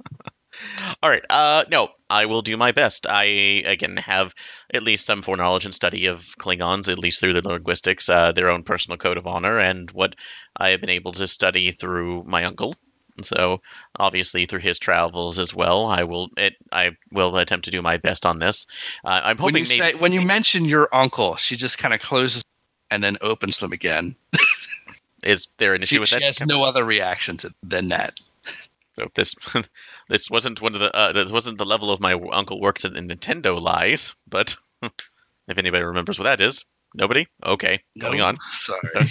all 1.03 1.09
right. 1.09 1.23
Uh, 1.29 1.63
no, 1.71 1.89
I 2.09 2.25
will 2.25 2.41
do 2.41 2.57
my 2.57 2.71
best. 2.71 3.07
I 3.07 3.23
again 3.65 3.97
have 3.97 4.33
at 4.73 4.83
least 4.83 5.05
some 5.05 5.21
foreknowledge 5.21 5.65
and 5.65 5.73
study 5.73 6.07
of 6.07 6.19
Klingons, 6.39 6.91
at 6.91 6.99
least 6.99 7.19
through 7.21 7.33
the 7.33 7.47
linguistics, 7.47 8.09
uh, 8.09 8.31
their 8.33 8.49
own 8.51 8.63
personal 8.63 8.97
code 8.97 9.17
of 9.17 9.27
honor, 9.27 9.57
and 9.57 9.89
what 9.91 10.15
I 10.55 10.69
have 10.69 10.81
been 10.81 10.89
able 10.89 11.13
to 11.13 11.27
study 11.27 11.71
through 11.71 12.23
my 12.25 12.43
uncle. 12.45 12.75
So 13.21 13.61
obviously 13.97 14.45
through 14.45 14.61
his 14.61 14.79
travels 14.79 15.37
as 15.39 15.53
well, 15.53 15.85
I 15.85 16.03
will 16.03 16.29
it, 16.37 16.55
I 16.71 16.91
will 17.11 17.35
attempt 17.37 17.65
to 17.65 17.71
do 17.71 17.81
my 17.81 17.97
best 17.97 18.25
on 18.25 18.39
this. 18.39 18.67
Uh, 19.03 19.21
I'm 19.23 19.37
When 19.37 19.53
hoping 19.53 19.63
you 19.63 19.69
maybe 19.69 19.79
say 19.79 19.93
when 19.99 20.11
you 20.13 20.21
mention 20.21 20.65
your 20.65 20.87
uncle, 20.93 21.35
she 21.35 21.55
just 21.57 21.77
kind 21.77 21.93
of 21.93 21.99
closes 21.99 22.43
and 22.89 23.03
then 23.03 23.17
opens 23.21 23.59
them 23.59 23.71
again. 23.73 24.15
is 25.23 25.49
there 25.57 25.73
an 25.73 25.83
issue 25.83 25.95
She, 25.95 25.99
with 25.99 26.09
she 26.09 26.15
that? 26.15 26.23
has 26.23 26.41
no 26.45 26.63
other 26.63 26.83
reaction 26.83 27.37
to 27.37 27.53
than 27.63 27.89
that. 27.89 28.13
So 28.93 29.05
this 29.15 29.35
this 30.09 30.29
wasn't 30.29 30.61
one 30.61 30.73
of 30.75 30.81
the 30.81 30.93
uh, 30.93 31.13
this 31.13 31.31
wasn't 31.31 31.57
the 31.57 31.65
level 31.65 31.91
of 31.91 32.01
my 32.01 32.11
uncle 32.11 32.59
worked 32.59 32.83
in 32.83 33.07
Nintendo 33.07 33.57
lies, 33.61 34.13
but 34.27 34.57
if 34.83 35.57
anybody 35.57 35.83
remembers 35.83 36.19
what 36.19 36.25
that 36.25 36.41
is, 36.41 36.65
nobody. 36.93 37.25
Okay, 37.41 37.83
going 37.97 38.17
No, 38.17 38.25
on. 38.25 38.37
Sorry. 38.51 39.09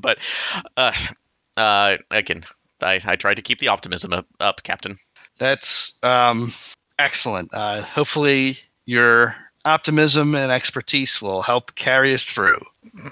but 0.00 0.18
uh, 0.76 0.92
uh, 1.56 1.96
again, 2.12 2.44
I, 2.80 3.00
I 3.04 3.16
tried 3.16 3.34
to 3.34 3.42
keep 3.42 3.58
the 3.58 3.68
optimism 3.68 4.12
up, 4.12 4.26
up, 4.40 4.62
Captain. 4.62 4.96
That's 5.38 5.98
um, 6.02 6.52
excellent. 6.98 7.50
Uh, 7.52 7.82
hopefully, 7.82 8.58
your 8.86 9.36
optimism 9.64 10.34
and 10.34 10.50
expertise 10.50 11.20
will 11.20 11.42
help 11.42 11.74
carry 11.74 12.14
us 12.14 12.24
through. 12.24 12.60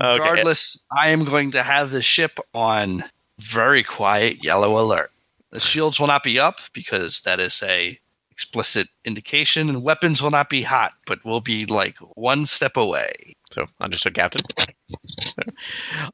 Okay. 0.00 0.20
Regardless, 0.20 0.80
I 0.96 1.08
am 1.08 1.24
going 1.24 1.50
to 1.50 1.62
have 1.62 1.90
the 1.90 2.02
ship 2.02 2.38
on 2.54 3.02
very 3.40 3.82
quiet 3.82 4.44
yellow 4.44 4.80
alert. 4.80 5.10
The 5.50 5.58
shields 5.58 5.98
will 5.98 6.06
not 6.06 6.22
be 6.22 6.38
up 6.38 6.60
because 6.72 7.18
that 7.22 7.40
is 7.40 7.60
a 7.64 7.98
explicit 8.30 8.86
indication, 9.04 9.68
and 9.68 9.82
weapons 9.82 10.22
will 10.22 10.30
not 10.30 10.48
be 10.48 10.62
hot, 10.62 10.94
but 11.04 11.24
will 11.24 11.40
be 11.40 11.66
like 11.66 11.96
one 12.14 12.46
step 12.46 12.76
away. 12.76 13.12
So 13.50 13.66
understood, 13.80 14.14
Captain. 14.14 14.44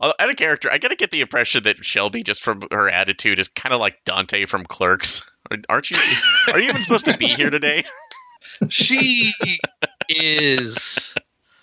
Out 0.00 0.14
of 0.30 0.36
character, 0.36 0.70
I 0.70 0.78
gotta 0.78 0.96
get 0.96 1.10
the 1.10 1.20
impression 1.20 1.64
that 1.64 1.84
Shelly, 1.84 2.22
just 2.22 2.42
from 2.42 2.64
her 2.70 2.88
attitude, 2.88 3.38
is 3.38 3.48
kind 3.48 3.72
of 3.72 3.80
like 3.80 4.04
Dante 4.04 4.46
from 4.46 4.64
Clerks. 4.64 5.22
Aren't 5.68 5.90
you? 5.90 5.98
Are 6.52 6.58
you 6.58 6.68
even 6.70 6.82
supposed 6.82 7.04
to 7.06 7.16
be 7.18 7.26
here 7.28 7.50
today? 7.50 7.84
She 8.68 9.32
is 10.08 11.14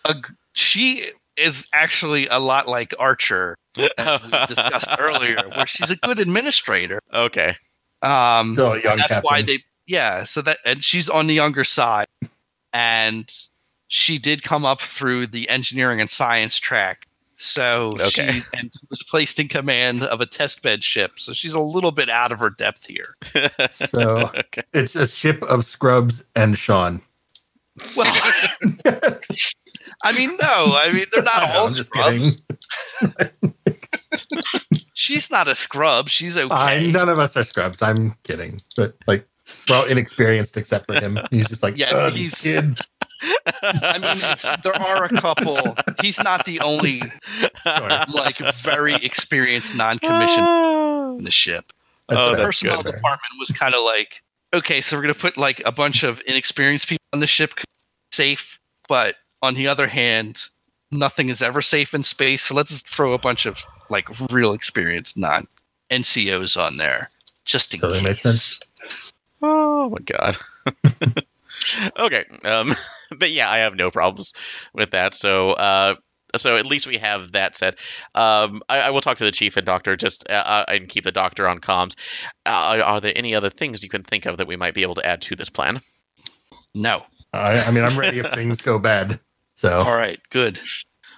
a 0.05 0.13
g- 0.15 0.19
she 0.53 1.05
is 1.37 1.67
actually 1.73 2.27
a 2.27 2.37
lot 2.39 2.67
like 2.67 2.93
Archer, 2.99 3.55
as 3.97 4.21
we 4.23 4.31
discussed 4.47 4.89
earlier, 4.99 5.37
where 5.55 5.65
she's 5.65 5.89
a 5.89 5.95
good 5.95 6.19
administrator. 6.19 6.99
Okay. 7.13 7.55
Um, 8.01 8.55
So 8.55 8.73
young 8.73 8.97
that's 8.97 9.07
captain. 9.07 9.23
why 9.23 9.41
they 9.41 9.63
yeah 9.87 10.23
so 10.25 10.41
that 10.41 10.57
and 10.65 10.83
she's 10.83 11.09
on 11.09 11.27
the 11.27 11.33
younger 11.33 11.63
side 11.63 12.07
and 12.73 13.31
she 13.87 14.17
did 14.19 14.43
come 14.43 14.65
up 14.65 14.81
through 14.81 15.27
the 15.27 15.49
engineering 15.49 16.01
and 16.01 16.09
science 16.09 16.57
track 16.57 17.07
so 17.41 17.91
Okay. 17.99 18.31
she 18.33 18.41
and 18.53 18.71
was 18.89 19.01
placed 19.03 19.39
in 19.39 19.47
command 19.47 20.03
of 20.03 20.21
a 20.21 20.25
test 20.25 20.61
bed 20.61 20.83
ship 20.83 21.13
so 21.17 21.33
she's 21.33 21.53
a 21.53 21.59
little 21.59 21.91
bit 21.91 22.09
out 22.09 22.31
of 22.31 22.39
her 22.39 22.49
depth 22.51 22.85
here 22.85 23.15
So 23.71 24.29
okay. 24.35 24.63
it's 24.73 24.95
a 24.95 25.07
ship 25.07 25.41
of 25.43 25.65
scrubs 25.65 26.23
and 26.35 26.57
Sean. 26.57 27.01
well 27.97 28.31
i 30.03 30.11
mean 30.15 30.29
no 30.41 30.75
i 30.75 30.91
mean 30.93 31.05
they're 31.13 31.23
not 31.23 31.35
I 31.43 31.53
know, 31.53 31.59
all 31.59 31.67
scrubs 31.69 32.43
she's 34.93 35.31
not 35.31 35.47
a 35.47 35.55
scrub 35.55 36.09
she's 36.09 36.37
okay 36.37 36.47
Fine, 36.47 36.91
none 36.91 37.09
of 37.09 37.17
us 37.19 37.35
are 37.37 37.43
scrubs. 37.43 37.81
I'm 37.81 38.13
kidding. 38.23 38.57
But 38.75 38.95
like 39.07 39.27
we're 39.69 39.75
all 39.77 39.85
inexperienced 39.85 40.55
except 40.57 40.85
for 40.85 40.93
him. 40.99 41.19
He's 41.31 41.47
just 41.47 41.63
like, 41.63 41.77
Yeah, 41.77 41.91
yeah, 41.95 42.09
he's- 42.09 42.41
these 42.41 42.41
kids. 42.41 42.89
I 43.61 43.97
mean 43.99 44.35
there 44.63 44.75
are 44.75 45.05
a 45.05 45.09
couple 45.09 45.75
he's 46.01 46.17
not 46.19 46.45
the 46.45 46.59
only 46.61 47.01
Sure. 47.63 47.89
like 48.09 48.39
very 48.55 48.95
experienced 48.95 49.75
non-commissioned 49.75 50.47
in 51.19 51.23
the 51.25 51.31
ship 51.31 51.71
Oh, 52.11 52.35
the 52.35 52.43
personnel 52.43 52.83
good. 52.83 52.95
department 52.95 53.33
was 53.39 53.49
kind 53.51 53.73
of 53.73 53.83
like, 53.83 54.21
okay, 54.53 54.81
so 54.81 54.95
we're 54.97 55.01
gonna 55.03 55.13
put 55.13 55.37
like 55.37 55.61
a 55.65 55.71
bunch 55.71 56.03
of 56.03 56.21
inexperienced 56.27 56.87
people 56.87 57.05
on 57.13 57.19
the 57.21 57.27
ship, 57.27 57.53
safe, 58.11 58.59
but 58.89 59.15
on 59.41 59.53
the 59.53 59.67
other 59.67 59.87
hand, 59.87 60.45
nothing 60.91 61.29
is 61.29 61.41
ever 61.41 61.61
safe 61.61 61.93
in 61.93 62.03
space. 62.03 62.43
So 62.43 62.55
let's 62.55 62.81
throw 62.81 63.13
a 63.13 63.17
bunch 63.17 63.45
of 63.45 63.65
like 63.89 64.07
real 64.31 64.51
experienced 64.53 65.17
non 65.17 65.45
NCOs 65.89 66.61
on 66.61 66.77
there, 66.77 67.09
just 67.45 67.73
in 67.73 67.79
Totally 67.79 68.03
makes 68.03 68.23
case. 68.23 68.59
Oh 69.43 69.89
my 69.89 69.97
god. 70.05 70.37
okay. 71.99 72.25
Um, 72.45 72.75
but 73.17 73.31
yeah, 73.31 73.49
I 73.49 73.59
have 73.59 73.75
no 73.75 73.91
problems 73.91 74.33
with 74.73 74.91
that. 74.91 75.13
So, 75.13 75.51
uh, 75.51 75.95
so 76.35 76.57
at 76.57 76.65
least 76.65 76.87
we 76.87 76.97
have 76.97 77.33
that 77.33 77.55
said. 77.55 77.75
Um, 78.15 78.61
I, 78.69 78.79
I 78.79 78.89
will 78.91 79.01
talk 79.01 79.17
to 79.17 79.25
the 79.25 79.31
chief 79.31 79.57
and 79.57 79.65
doctor 79.65 79.95
just 79.95 80.29
uh, 80.29 80.33
uh, 80.33 80.65
and 80.67 80.87
keep 80.87 81.03
the 81.03 81.11
doctor 81.11 81.47
on 81.47 81.59
comms. 81.59 81.95
Uh, 82.45 82.81
are 82.83 83.01
there 83.01 83.13
any 83.15 83.35
other 83.35 83.49
things 83.49 83.83
you 83.83 83.89
can 83.89 84.03
think 84.03 84.25
of 84.25 84.37
that 84.37 84.47
we 84.47 84.55
might 84.55 84.73
be 84.73 84.83
able 84.83 84.95
to 84.95 85.05
add 85.05 85.21
to 85.23 85.35
this 85.35 85.49
plan? 85.49 85.79
No. 86.73 87.03
I, 87.33 87.61
I 87.61 87.71
mean, 87.71 87.83
I'm 87.83 87.97
ready 87.97 88.19
if 88.19 88.31
things 88.33 88.61
go 88.61 88.79
bad. 88.79 89.19
So 89.55 89.79
All 89.79 89.95
right. 89.95 90.19
Good. 90.29 90.59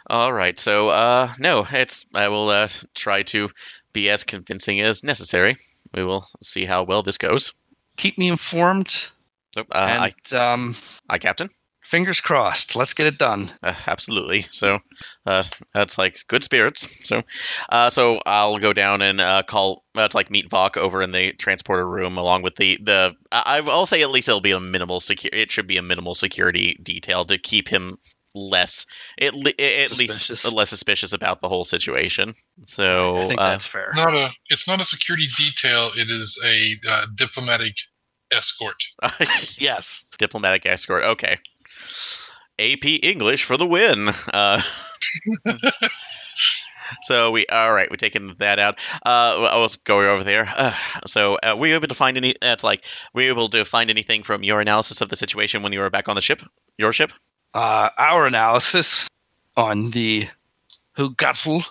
All 0.10 0.34
right. 0.34 0.58
So, 0.58 0.90
uh, 0.90 1.32
no, 1.40 1.66
it's 1.70 2.06
I 2.14 2.28
will 2.28 2.50
uh, 2.50 2.68
try 2.94 3.22
to 3.24 3.50
be 3.94 4.10
as 4.10 4.24
convincing 4.24 4.82
as 4.82 5.04
necessary. 5.04 5.56
We 5.94 6.04
will 6.04 6.26
see 6.42 6.66
how 6.66 6.84
well 6.84 7.04
this 7.04 7.20
goes. 7.20 7.54
Keep 7.98 8.18
me 8.18 8.28
informed. 8.28 9.08
Oh, 9.56 9.62
uh, 9.72 10.10
I, 10.32 10.36
um, 10.36 10.76
I, 11.08 11.20
Captain. 11.20 11.50
Fingers 11.84 12.22
crossed. 12.22 12.76
Let's 12.76 12.94
get 12.94 13.08
it 13.08 13.18
done. 13.18 13.52
Uh, 13.62 13.74
absolutely. 13.88 14.46
So 14.52 14.80
uh, 15.26 15.44
that's 15.74 15.98
like 15.98 16.18
good 16.28 16.44
spirits. 16.44 16.88
So, 17.08 17.22
uh, 17.70 17.90
so 17.90 18.20
I'll 18.26 18.60
go 18.60 18.74
down 18.74 19.02
and 19.02 19.22
uh, 19.22 19.44
call. 19.44 19.84
That's 19.94 20.16
like 20.16 20.32
meet 20.32 20.50
Vok 20.50 20.78
over 20.78 21.02
in 21.02 21.12
the 21.12 21.34
transporter 21.34 21.88
room, 21.88 22.18
along 22.18 22.44
with 22.44 22.56
the 22.56 22.80
the. 22.82 23.14
I, 23.32 23.60
I'll 23.60 23.86
say 23.86 24.02
at 24.02 24.12
least 24.12 24.30
it'll 24.30 24.42
be 24.42 24.52
a 24.52 24.60
minimal 24.60 25.00
secure. 25.00 25.32
It 25.34 25.52
should 25.52 25.68
be 25.68 25.78
a 25.78 25.84
minimal 25.84 26.14
security 26.14 26.78
detail 26.82 27.26
to 27.26 27.38
keep 27.38 27.68
him 27.68 27.98
less 28.36 28.88
at, 29.22 29.36
le- 29.36 29.52
at 29.60 29.98
least 29.98 30.52
less 30.52 30.70
suspicious 30.70 31.14
about 31.14 31.40
the 31.40 31.48
whole 31.48 31.64
situation. 31.64 32.34
So 32.66 33.16
I 33.16 33.28
think 33.28 33.40
uh, 33.40 33.50
that's 33.50 33.68
fair. 33.68 33.92
Not 33.96 34.14
a. 34.14 34.30
It's 34.50 34.68
not 34.68 34.82
a 34.82 34.86
security 34.86 35.28
detail. 35.38 35.92
It 35.96 36.10
is 36.10 36.42
a 36.44 36.76
uh, 36.90 37.06
diplomatic 37.16 37.76
escort. 38.32 38.76
Yes. 39.60 40.06
diplomatic 40.18 40.66
escort. 40.66 41.04
Okay. 41.04 41.38
AP 42.60 42.86
English 43.04 43.44
for 43.44 43.58
the 43.58 43.66
win. 43.66 44.10
Uh, 44.34 44.62
so 47.02 47.32
we 47.32 47.46
all 47.48 47.74
right. 47.74 47.90
We're 47.90 47.96
taking 47.96 48.36
that 48.40 48.60
out. 48.60 48.80
Uh, 49.06 49.44
I 49.44 49.58
was 49.58 49.76
going 49.78 50.08
over 50.08 50.24
there. 50.24 50.46
Uh, 50.48 50.74
so 51.06 51.38
uh, 51.44 51.56
were 51.58 51.68
you 51.68 51.76
able 51.76 51.88
to 51.88 51.96
find 51.96 52.18
any? 52.18 52.36
That's 52.42 52.64
like 52.64 52.84
were 53.14 53.24
you 53.24 53.30
able 53.30 53.50
to 53.50 53.66
find 53.66 53.90
anything 53.90 54.24
from 54.24 54.44
your 54.44 54.60
analysis 54.60 55.02
of 55.02 55.10
the 55.10 55.16
situation 55.16 55.64
when 55.64 55.74
you 55.74 55.80
were 55.80 55.90
back 55.90 56.10
on 56.10 56.16
the 56.16 56.22
ship? 56.22 56.42
Your 56.78 56.94
ship? 56.94 57.12
uh, 57.54 57.90
our 57.98 58.26
analysis 58.26 59.08
on 59.56 59.92
the 59.92 60.28
Hugatful 60.98 61.66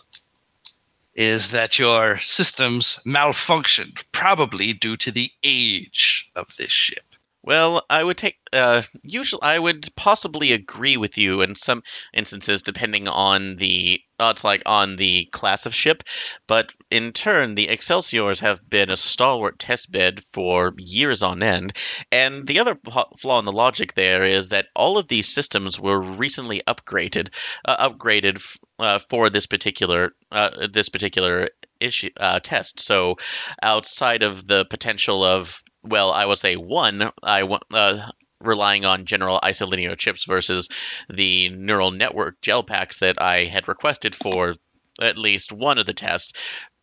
is 1.14 1.50
that 1.50 1.78
your 1.78 2.18
systems 2.18 2.98
malfunctioned, 3.06 4.02
probably 4.12 4.72
due 4.72 4.96
to 4.96 5.10
the 5.10 5.30
age 5.42 6.30
of 6.34 6.46
this 6.56 6.70
ship. 6.70 7.04
Well, 7.44 7.84
I 7.90 8.02
would 8.02 8.16
take. 8.18 8.38
Uh, 8.52 8.82
usually, 9.02 9.42
I 9.42 9.58
would 9.58 9.88
possibly 9.96 10.52
agree 10.52 10.96
with 10.96 11.18
you 11.18 11.42
in 11.42 11.54
some 11.56 11.82
instances, 12.14 12.62
depending 12.62 13.08
on 13.08 13.56
the. 13.56 14.00
It's 14.20 14.44
like 14.44 14.62
on 14.66 14.94
the 14.94 15.24
class 15.32 15.66
of 15.66 15.74
ship, 15.74 16.04
but 16.46 16.72
in 16.92 17.12
turn, 17.12 17.56
the 17.56 17.68
Excelsiors 17.68 18.38
have 18.40 18.68
been 18.70 18.90
a 18.90 18.96
stalwart 18.96 19.58
test 19.58 19.90
bed 19.90 20.22
for 20.32 20.74
years 20.78 21.24
on 21.24 21.42
end. 21.42 21.76
And 22.12 22.46
the 22.46 22.60
other 22.60 22.78
flaw 23.18 23.40
in 23.40 23.44
the 23.44 23.50
logic 23.52 23.94
there 23.94 24.24
is 24.24 24.50
that 24.50 24.68
all 24.76 24.96
of 24.96 25.08
these 25.08 25.28
systems 25.28 25.80
were 25.80 25.98
recently 26.00 26.62
upgraded, 26.68 27.34
uh, 27.64 27.88
upgraded 27.88 28.36
f- 28.36 28.58
uh, 28.78 28.98
for 29.00 29.28
this 29.30 29.46
particular 29.46 30.12
uh, 30.30 30.68
this 30.72 30.88
particular 30.88 31.48
issue 31.80 32.10
uh, 32.16 32.38
test. 32.38 32.78
So, 32.78 33.16
outside 33.60 34.22
of 34.22 34.46
the 34.46 34.64
potential 34.64 35.24
of 35.24 35.60
well, 35.84 36.12
I 36.12 36.26
will 36.26 36.36
say 36.36 36.56
one, 36.56 37.10
I 37.22 37.42
uh, 37.42 38.10
relying 38.40 38.84
on 38.84 39.04
general 39.04 39.40
isolinear 39.42 39.96
chips 39.96 40.24
versus 40.24 40.68
the 41.08 41.48
neural 41.48 41.90
network 41.90 42.40
gel 42.40 42.62
packs 42.62 42.98
that 42.98 43.20
I 43.20 43.44
had 43.44 43.68
requested 43.68 44.14
for 44.14 44.56
at 45.00 45.18
least 45.18 45.52
one 45.52 45.78
of 45.78 45.86
the 45.86 45.94
tests. 45.94 46.32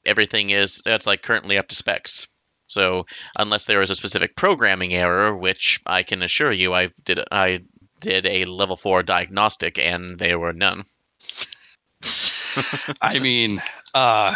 Everything 0.05 0.49
is 0.49 0.81
that's 0.85 1.07
like 1.07 1.21
currently 1.21 1.57
up 1.57 1.67
to 1.69 1.75
specs. 1.75 2.27
So 2.67 3.07
unless 3.37 3.65
there 3.65 3.81
is 3.81 3.89
a 3.89 3.95
specific 3.95 4.35
programming 4.35 4.93
error, 4.93 5.35
which 5.35 5.79
I 5.85 6.03
can 6.03 6.23
assure 6.23 6.51
you, 6.51 6.73
I 6.73 6.91
did 7.03 7.19
I 7.31 7.61
did 7.99 8.25
a 8.25 8.45
level 8.45 8.77
four 8.77 9.03
diagnostic 9.03 9.79
and 9.79 10.17
there 10.17 10.39
were 10.39 10.53
none. 10.53 10.85
I 13.01 13.19
mean, 13.19 13.61
uh, 13.93 14.35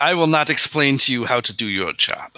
I 0.00 0.14
will 0.14 0.26
not 0.26 0.50
explain 0.50 0.98
to 0.98 1.12
you 1.12 1.24
how 1.24 1.40
to 1.40 1.52
do 1.52 1.66
your 1.66 1.92
job. 1.92 2.32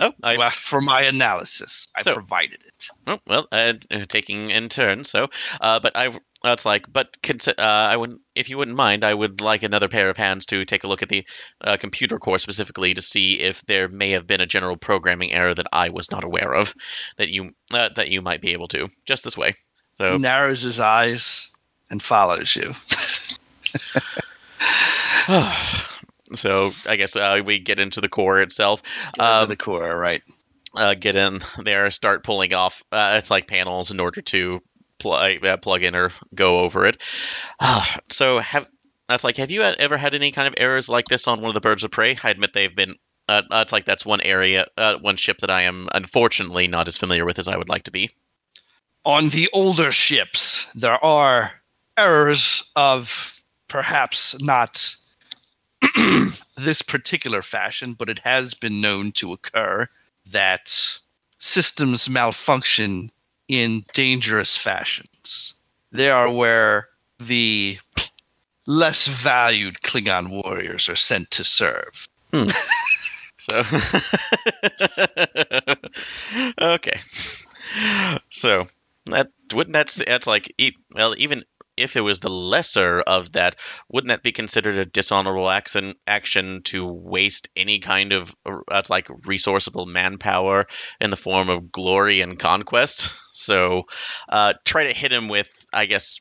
Oh, 0.00 0.12
I 0.24 0.32
You 0.34 0.42
asked 0.42 0.64
for 0.64 0.80
my 0.80 1.02
analysis. 1.02 1.86
I 1.94 2.02
So- 2.02 2.14
provided 2.14 2.60
it. 2.64 2.88
Oh, 3.06 3.18
well, 3.28 3.46
uh, 3.52 3.74
uh, 3.90 4.04
taking 4.08 4.50
in 4.50 4.68
turn. 4.68 5.04
So, 5.04 5.28
uh, 5.60 5.78
but 5.80 5.96
I 5.96 6.12
that's 6.42 6.66
like, 6.66 6.92
but 6.92 7.16
consi- 7.22 7.58
uh, 7.58 7.62
I 7.62 7.96
would, 7.96 8.10
if 8.34 8.50
you 8.50 8.58
wouldn't 8.58 8.76
mind, 8.76 9.02
I 9.04 9.14
would 9.14 9.40
like 9.40 9.62
another 9.62 9.88
pair 9.88 10.10
of 10.10 10.16
hands 10.18 10.44
to 10.46 10.64
take 10.66 10.84
a 10.84 10.88
look 10.88 11.02
at 11.02 11.08
the 11.08 11.24
uh, 11.62 11.76
computer 11.78 12.18
core 12.18 12.38
specifically 12.38 12.92
to 12.94 13.00
see 13.02 13.40
if 13.40 13.64
there 13.66 13.88
may 13.88 14.10
have 14.10 14.26
been 14.26 14.42
a 14.42 14.46
general 14.46 14.76
programming 14.76 15.32
error 15.32 15.54
that 15.54 15.68
I 15.72 15.88
was 15.90 16.10
not 16.10 16.24
aware 16.24 16.52
of 16.52 16.74
that 17.16 17.30
you 17.30 17.52
uh, 17.72 17.88
that 17.96 18.10
you 18.10 18.20
might 18.20 18.42
be 18.42 18.52
able 18.52 18.68
to 18.68 18.88
just 19.06 19.22
this 19.24 19.38
way. 19.38 19.50
He 19.52 20.04
So, 20.04 20.18
narrows 20.18 20.62
his 20.62 20.80
eyes 20.80 21.50
and 21.88 22.02
follows 22.02 22.54
you. 22.56 22.74
so 26.36 26.72
I 26.86 26.96
guess 26.96 27.16
uh, 27.16 27.40
we 27.44 27.58
get 27.58 27.80
into 27.80 28.00
the 28.00 28.08
core 28.08 28.40
itself. 28.40 28.82
Get 29.14 29.24
Um, 29.24 29.48
the 29.48 29.56
core, 29.56 29.96
right? 29.96 30.22
uh, 30.76 30.94
get 30.94 31.14
in 31.16 31.40
there, 31.62 31.90
start 31.90 32.24
pulling 32.24 32.52
off. 32.52 32.82
Uh, 32.90 33.16
it's 33.18 33.30
like 33.30 33.46
panels 33.46 33.90
in 33.92 34.00
order 34.00 34.20
to 34.22 34.60
pl- 34.98 35.12
uh, 35.12 35.56
plug 35.58 35.82
in 35.84 35.94
or 35.94 36.10
go 36.34 36.60
over 36.60 36.86
it. 36.86 37.00
So 38.10 38.38
have 38.38 38.68
that's 39.08 39.22
like, 39.24 39.36
have 39.36 39.50
you 39.50 39.62
ever 39.62 39.96
had 39.96 40.14
any 40.14 40.32
kind 40.32 40.48
of 40.48 40.54
errors 40.56 40.88
like 40.88 41.06
this 41.06 41.28
on 41.28 41.40
one 41.40 41.48
of 41.50 41.54
the 41.54 41.60
birds 41.60 41.84
of 41.84 41.90
prey? 41.90 42.16
I 42.22 42.30
admit 42.30 42.52
they've 42.54 42.74
been. 42.74 42.96
Uh, 43.28 43.42
uh, 43.50 43.60
it's 43.62 43.72
like 43.72 43.84
that's 43.84 44.04
one 44.04 44.20
area, 44.20 44.66
uh, 44.76 44.98
one 44.98 45.16
ship 45.16 45.38
that 45.38 45.50
I 45.50 45.62
am 45.62 45.88
unfortunately 45.94 46.68
not 46.68 46.88
as 46.88 46.98
familiar 46.98 47.24
with 47.24 47.38
as 47.38 47.48
I 47.48 47.56
would 47.56 47.68
like 47.68 47.84
to 47.84 47.90
be. 47.90 48.10
On 49.04 49.28
the 49.28 49.48
older 49.52 49.92
ships, 49.92 50.66
there 50.74 51.02
are 51.04 51.52
errors 51.96 52.64
of 52.76 53.40
perhaps 53.68 54.34
not 54.40 54.96
this 56.56 56.82
particular 56.82 57.42
fashion, 57.42 57.94
but 57.94 58.08
it 58.08 58.18
has 58.20 58.54
been 58.54 58.80
known 58.80 59.12
to 59.12 59.32
occur 59.32 59.88
that 60.30 60.98
systems 61.38 62.08
malfunction 62.08 63.10
in 63.48 63.84
dangerous 63.92 64.56
fashions. 64.56 65.54
They 65.92 66.10
are 66.10 66.30
where 66.30 66.88
the 67.18 67.78
less 68.66 69.06
valued 69.06 69.82
Klingon 69.82 70.28
warriors 70.28 70.88
are 70.88 70.96
sent 70.96 71.30
to 71.32 71.44
serve. 71.44 72.08
Hmm. 72.32 72.50
So, 73.36 73.62
okay. 76.60 77.00
So 78.30 78.62
that 79.06 79.30
wouldn't 79.52 79.74
that's 79.74 79.96
that's 79.96 80.26
like 80.26 80.54
well 80.92 81.14
even 81.18 81.44
if 81.76 81.96
it 81.96 82.00
was 82.00 82.20
the 82.20 82.30
lesser 82.30 83.00
of 83.00 83.32
that, 83.32 83.56
wouldn't 83.88 84.08
that 84.10 84.22
be 84.22 84.32
considered 84.32 84.78
a 84.78 84.84
dishonorable 84.84 85.48
action 85.48 85.94
action 86.06 86.62
to 86.64 86.86
waste 86.86 87.48
any 87.56 87.78
kind 87.80 88.12
of 88.12 88.34
uh, 88.46 88.82
like 88.88 89.08
resourceable 89.26 89.86
manpower 89.86 90.66
in 91.00 91.10
the 91.10 91.16
form 91.16 91.48
of 91.48 91.72
glory 91.72 92.20
and 92.20 92.38
conquest? 92.38 93.12
So 93.36 93.82
uh, 94.28 94.54
try 94.64 94.84
to 94.84 94.92
hit 94.92 95.12
him 95.12 95.28
with 95.28 95.50
I 95.72 95.86
guess 95.86 96.20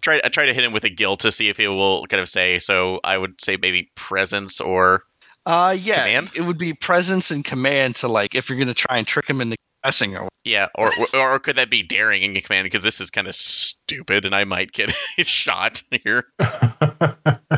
try 0.00 0.20
I 0.22 0.28
try 0.28 0.46
to 0.46 0.54
hit 0.54 0.62
him 0.62 0.72
with 0.72 0.84
a 0.84 0.88
guilt 0.88 1.20
to 1.20 1.32
see 1.32 1.48
if 1.48 1.56
he 1.56 1.66
will 1.66 2.06
kind 2.06 2.20
of 2.20 2.28
say. 2.28 2.60
So 2.60 3.00
I 3.02 3.18
would 3.18 3.40
say 3.42 3.56
maybe 3.60 3.90
presence 3.96 4.60
or 4.60 5.02
Uh, 5.44 5.76
yeah, 5.76 6.04
Command? 6.04 6.30
it 6.36 6.42
would 6.42 6.56
be 6.58 6.72
presence 6.72 7.32
and 7.32 7.44
command 7.44 7.96
to 7.96 8.08
like 8.08 8.36
if 8.36 8.48
you're 8.48 8.58
gonna 8.60 8.72
try 8.72 8.98
and 8.98 9.06
trick 9.06 9.28
him 9.28 9.40
into 9.40 9.56
guessing 9.84 10.16
or 10.16 10.28
Yeah, 10.44 10.68
or, 10.74 10.90
or 11.14 11.20
or 11.20 11.38
could 11.38 11.56
that 11.56 11.70
be 11.70 11.82
daring 11.84 12.22
in 12.22 12.34
command? 12.34 12.64
Because 12.64 12.82
this 12.82 13.00
is 13.00 13.10
kind 13.10 13.26
of 13.28 13.34
stupid, 13.34 14.26
and 14.26 14.34
I 14.34 14.44
might 14.44 14.72
get 14.72 14.90
shot 15.18 15.82
here. 15.90 16.24
Uh, 16.38 17.54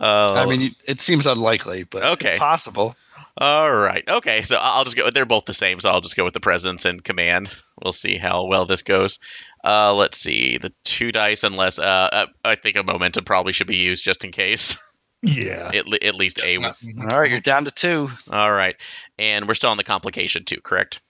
I 0.00 0.46
mean, 0.46 0.74
it 0.86 1.00
seems 1.00 1.26
unlikely, 1.26 1.84
but 1.84 2.02
Okay. 2.04 2.30
it's 2.30 2.38
possible. 2.38 2.96
all 3.36 3.70
right, 3.70 4.02
okay. 4.08 4.42
So 4.42 4.56
I'll 4.58 4.84
just 4.84 4.96
go. 4.96 5.10
They're 5.10 5.26
both 5.26 5.44
the 5.44 5.52
same, 5.52 5.78
so 5.80 5.90
I'll 5.90 6.00
just 6.00 6.16
go 6.16 6.24
with 6.24 6.32
the 6.32 6.40
presence 6.40 6.86
and 6.86 7.04
command. 7.04 7.54
We'll 7.82 7.92
see 7.92 8.16
how 8.16 8.46
well 8.46 8.64
this 8.64 8.80
goes. 8.82 9.18
Uh, 9.62 9.92
let's 9.94 10.16
see 10.16 10.56
the 10.58 10.72
two 10.84 11.12
dice, 11.12 11.44
unless 11.44 11.78
uh, 11.78 11.82
uh, 12.12 12.26
I 12.42 12.54
think 12.54 12.76
a 12.78 12.82
momentum 12.82 13.24
probably 13.24 13.52
should 13.52 13.66
be 13.66 13.76
used 13.76 14.04
just 14.04 14.24
in 14.24 14.32
case. 14.32 14.78
yeah. 15.22 15.70
at, 15.74 16.02
at 16.02 16.14
least 16.14 16.40
a. 16.42 16.56
All 16.56 17.20
right, 17.20 17.30
you're 17.30 17.40
down 17.40 17.66
to 17.66 17.70
two. 17.70 18.08
All 18.30 18.50
right, 18.50 18.76
and 19.18 19.46
we're 19.46 19.54
still 19.54 19.70
on 19.70 19.76
the 19.76 19.84
complication 19.84 20.44
too, 20.44 20.62
correct? 20.62 21.00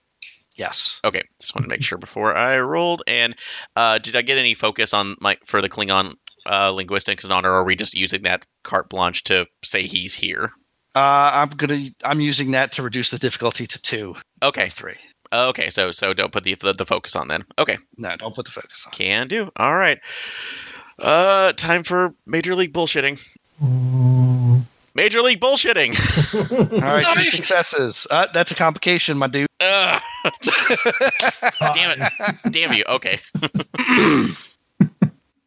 Yes. 0.55 0.99
Okay, 1.03 1.23
just 1.41 1.55
want 1.55 1.65
to 1.65 1.69
make 1.69 1.83
sure 1.83 1.97
before 1.97 2.35
I 2.35 2.59
rolled. 2.59 3.01
And 3.07 3.35
uh, 3.75 3.97
did 3.97 4.15
I 4.15 4.21
get 4.21 4.37
any 4.37 4.53
focus 4.53 4.93
on 4.93 5.15
my 5.19 5.37
for 5.45 5.61
the 5.61 5.69
Klingon 5.69 6.13
uh, 6.45 6.69
linguistics 6.71 7.23
and 7.23 7.33
honor? 7.33 7.51
Or 7.51 7.57
are 7.61 7.63
we 7.63 7.75
just 7.75 7.95
using 7.95 8.23
that 8.23 8.45
carte 8.63 8.89
blanche 8.89 9.23
to 9.25 9.47
say 9.63 9.83
he's 9.87 10.13
here? 10.13 10.51
Uh, 10.95 11.31
I'm 11.33 11.49
gonna. 11.49 11.89
I'm 12.03 12.19
using 12.21 12.51
that 12.51 12.73
to 12.73 12.83
reduce 12.83 13.09
the 13.09 13.17
difficulty 13.17 13.65
to 13.65 13.81
two. 13.81 14.15
Okay, 14.43 14.69
Three. 14.69 14.97
okay. 15.33 15.69
So 15.71 15.89
so 15.89 16.13
don't 16.13 16.31
put 16.31 16.43
the 16.43 16.53
the, 16.53 16.73
the 16.73 16.85
focus 16.85 17.15
on 17.15 17.27
then. 17.27 17.45
Okay, 17.57 17.77
No, 17.97 18.15
don't 18.15 18.35
put 18.35 18.45
the 18.45 18.51
focus 18.51 18.83
on. 18.85 18.91
can 18.91 19.27
do. 19.27 19.49
All 19.57 19.73
right. 19.75 19.97
Uh, 20.99 21.51
time 21.53 21.81
for 21.81 22.13
major 22.27 22.55
league 22.55 22.73
bullshitting. 22.73 23.19
Major 24.95 25.21
league 25.21 25.39
bullshitting. 25.39 25.93
All 26.73 26.79
right, 26.81 27.05
two 27.15 27.23
successes. 27.23 28.05
Uh, 28.09 28.27
that's 28.33 28.51
a 28.51 28.55
complication, 28.55 29.17
my 29.17 29.27
dude. 29.27 29.47
Ugh. 29.59 30.01
Damn 31.59 31.99
it! 31.99 32.11
Damn 32.51 32.73
you. 32.73 32.83
Okay. 32.87 33.19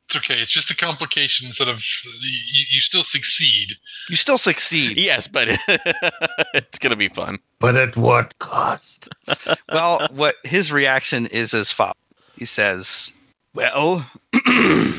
It's 0.09 0.17
okay. 0.17 0.41
It's 0.41 0.53
just 0.53 0.71
a 0.71 0.77
complication 0.77 1.49
instead 1.49 1.69
of 1.69 1.81
you, 2.23 2.65
you 2.71 2.81
still 2.81 3.03
succeed. 3.03 3.73
You 4.09 4.15
still 4.15 4.39
succeed. 4.39 4.99
Yes, 4.99 5.27
but 5.27 5.49
it's 6.55 6.79
gonna 6.79 6.97
be 6.97 7.09
fun. 7.09 7.39
But 7.59 7.77
at 7.77 7.97
what 7.97 8.39
cost? 8.39 9.09
well, 9.73 10.07
what 10.13 10.37
his 10.45 10.71
reaction 10.71 11.27
is 11.27 11.55
as 11.55 11.73
follows. 11.73 11.95
He 12.37 12.45
says, 12.45 13.13
"Well, 13.53 14.09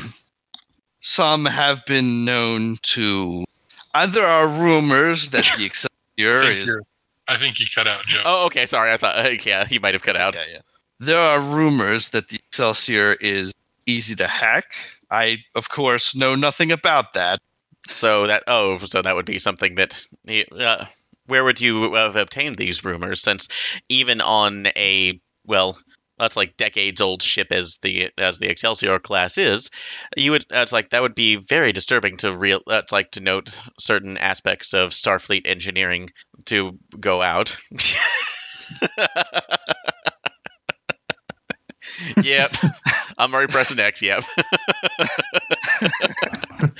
some 1.00 1.46
have 1.46 1.86
been 1.86 2.26
known 2.26 2.78
to. 2.82 3.44
Uh, 3.94 4.06
there 4.06 4.26
are 4.26 4.48
rumors 4.48 5.30
that 5.30 5.44
the 5.56 5.62
I 5.62 5.66
Excelsior 5.66 6.56
is. 6.56 6.78
I 7.26 7.36
think 7.36 7.60
you 7.60 7.66
cut 7.74 7.86
out, 7.86 8.04
Joe. 8.04 8.22
Oh, 8.24 8.46
okay. 8.46 8.66
Sorry. 8.66 8.92
I 8.92 8.96
thought. 8.96 9.18
Uh, 9.18 9.30
yeah, 9.46 9.64
he 9.66 9.78
might 9.78 9.94
have 9.94 10.02
cut 10.02 10.16
out. 10.16 10.36
Yeah, 10.36 10.44
yeah. 10.50 10.60
There 11.00 11.18
are 11.18 11.40
rumors 11.40 12.10
that 12.10 12.28
the 12.28 12.36
Excelsior 12.36 13.14
is 13.14 13.52
easy 13.86 14.14
to 14.16 14.26
hack. 14.26 14.74
I, 15.10 15.38
of 15.54 15.68
course, 15.68 16.14
know 16.14 16.34
nothing 16.34 16.72
about 16.72 17.14
that. 17.14 17.40
So 17.88 18.26
that 18.26 18.44
oh, 18.46 18.78
so 18.78 19.00
that 19.00 19.16
would 19.16 19.24
be 19.24 19.38
something 19.38 19.76
that 19.76 20.06
uh, 20.58 20.84
where 21.26 21.44
would 21.44 21.60
you 21.60 21.94
have 21.94 22.16
obtained 22.16 22.56
these 22.56 22.84
rumors? 22.84 23.22
Since 23.22 23.48
even 23.88 24.20
on 24.20 24.66
a 24.76 25.18
well, 25.46 25.78
that's 26.18 26.36
like 26.36 26.56
decades 26.56 27.00
old 27.00 27.22
ship 27.22 27.52
as 27.52 27.78
the 27.82 28.10
as 28.18 28.38
the 28.38 28.48
Excelsior 28.48 28.98
class 28.98 29.38
is, 29.38 29.70
you 30.16 30.32
would 30.32 30.44
that's 30.48 30.72
like 30.72 30.90
that 30.90 31.02
would 31.02 31.14
be 31.14 31.36
very 31.36 31.72
disturbing 31.72 32.16
to 32.18 32.36
real. 32.36 32.60
That's 32.66 32.92
like 32.92 33.12
to 33.12 33.20
note 33.20 33.58
certain 33.78 34.18
aspects 34.18 34.74
of 34.74 34.90
Starfleet 34.90 35.46
engineering 35.46 36.10
to 36.46 36.78
go 36.98 37.22
out. 37.22 37.56
yep, 42.22 42.54
I'm 43.16 43.32
already 43.34 43.52
pressing 43.52 43.78
X. 43.78 44.02
Yep. 44.02 44.24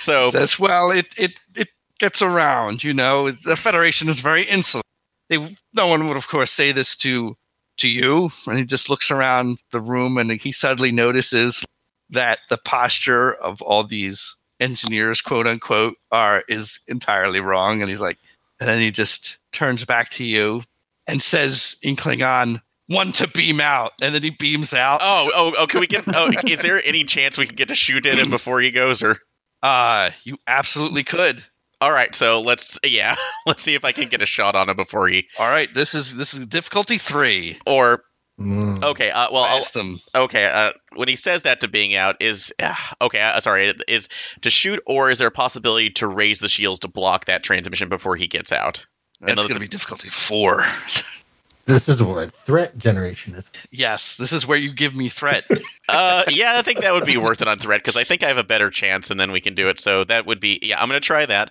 so 0.00 0.30
Says, 0.30 0.58
well, 0.58 0.90
it, 0.90 1.06
it, 1.16 1.38
it 1.54 1.68
gets 1.98 2.22
around, 2.22 2.82
you 2.82 2.94
know. 2.94 3.30
The 3.30 3.56
Federation 3.56 4.08
is 4.08 4.20
very 4.20 4.42
insular. 4.42 4.82
They, 5.28 5.56
no 5.72 5.86
one 5.86 6.08
would, 6.08 6.16
of 6.16 6.28
course, 6.28 6.50
say 6.50 6.72
this 6.72 6.96
to 6.98 7.36
to 7.80 7.88
you, 7.88 8.30
and 8.46 8.58
he 8.58 8.64
just 8.64 8.88
looks 8.88 9.10
around 9.10 9.62
the 9.72 9.80
room, 9.80 10.18
and 10.18 10.30
he 10.30 10.52
suddenly 10.52 10.92
notices 10.92 11.64
that 12.10 12.40
the 12.48 12.58
posture 12.58 13.34
of 13.34 13.62
all 13.62 13.84
these 13.84 14.36
engineers, 14.58 15.20
quote 15.22 15.46
unquote, 15.46 15.96
are 16.10 16.42
is 16.48 16.80
entirely 16.88 17.40
wrong, 17.40 17.80
and 17.80 17.88
he's 17.88 18.00
like, 18.00 18.18
and 18.60 18.68
then 18.68 18.80
he 18.80 18.90
just 18.90 19.38
turns 19.52 19.84
back 19.84 20.10
to 20.10 20.24
you 20.24 20.62
and 21.06 21.22
says 21.22 21.76
in 21.82 21.96
Klingon, 21.96 22.60
"One 22.88 23.12
to 23.12 23.26
beam 23.28 23.60
out," 23.60 23.92
and 24.02 24.14
then 24.14 24.22
he 24.22 24.30
beams 24.30 24.74
out. 24.74 25.00
Oh, 25.02 25.30
oh, 25.34 25.54
oh! 25.58 25.66
Can 25.66 25.80
we 25.80 25.86
get? 25.86 26.04
Oh, 26.06 26.30
is 26.46 26.62
there 26.62 26.80
any 26.84 27.04
chance 27.04 27.38
we 27.38 27.46
can 27.46 27.56
get 27.56 27.68
to 27.68 27.74
shoot 27.74 28.06
at 28.06 28.18
him 28.18 28.30
before 28.30 28.60
he 28.60 28.70
goes? 28.70 29.02
Or 29.02 29.16
Uh, 29.62 30.10
you 30.24 30.38
absolutely 30.46 31.04
could. 31.04 31.44
All 31.80 31.92
right, 31.92 32.14
so 32.14 32.40
let's 32.40 32.78
yeah, 32.84 33.14
let's 33.46 33.62
see 33.62 33.74
if 33.74 33.84
I 33.84 33.92
can 33.92 34.08
get 34.08 34.22
a 34.22 34.26
shot 34.26 34.54
on 34.56 34.68
him 34.68 34.76
before 34.76 35.08
he. 35.08 35.26
All 35.38 35.48
right, 35.48 35.72
this 35.74 35.94
is 35.94 36.14
this 36.14 36.34
is 36.34 36.46
difficulty 36.46 36.98
three. 36.98 37.58
Or 37.66 38.02
Mm. 38.38 38.82
okay, 38.82 39.10
uh, 39.10 39.28
well, 39.30 39.42
I 39.42 39.50
I'll, 39.50 39.58
asked 39.58 39.76
him. 39.76 40.00
okay. 40.14 40.46
Uh, 40.46 40.72
when 40.96 41.08
he 41.08 41.16
says 41.16 41.42
that 41.42 41.60
to 41.60 41.68
being 41.68 41.94
out 41.94 42.22
is 42.22 42.54
uh, 42.58 42.74
okay. 43.02 43.20
Uh, 43.20 43.38
sorry, 43.40 43.74
is 43.86 44.08
to 44.40 44.48
shoot, 44.48 44.80
or 44.86 45.10
is 45.10 45.18
there 45.18 45.28
a 45.28 45.30
possibility 45.30 45.90
to 45.90 46.06
raise 46.08 46.40
the 46.40 46.48
shields 46.48 46.78
to 46.80 46.88
block 46.88 47.26
that 47.26 47.42
transmission 47.42 47.90
before 47.90 48.16
he 48.16 48.28
gets 48.28 48.50
out? 48.50 48.86
That's 49.20 49.32
Another- 49.32 49.48
going 49.48 49.56
to 49.56 49.60
be 49.60 49.68
difficulty 49.68 50.08
four. 50.08 50.64
This 51.66 51.88
is 51.88 52.02
what 52.02 52.32
threat 52.32 52.76
generation 52.78 53.34
is. 53.34 53.48
yes, 53.70 54.16
this 54.16 54.32
is 54.32 54.46
where 54.46 54.58
you 54.58 54.72
give 54.72 54.94
me 54.94 55.08
threat. 55.08 55.44
Uh, 55.88 56.24
yeah, 56.28 56.56
I 56.58 56.62
think 56.62 56.80
that 56.80 56.92
would 56.92 57.04
be 57.04 57.16
worth 57.16 57.42
it 57.42 57.48
on 57.48 57.58
threat 57.58 57.80
because 57.80 57.96
I 57.96 58.04
think 58.04 58.22
I 58.22 58.28
have 58.28 58.38
a 58.38 58.44
better 58.44 58.70
chance, 58.70 59.10
and 59.10 59.18
then 59.20 59.30
we 59.32 59.40
can 59.40 59.54
do 59.54 59.68
it. 59.68 59.78
So 59.78 60.04
that 60.04 60.26
would 60.26 60.40
be 60.40 60.58
yeah. 60.62 60.80
I'm 60.80 60.88
gonna 60.88 61.00
try 61.00 61.26
that 61.26 61.50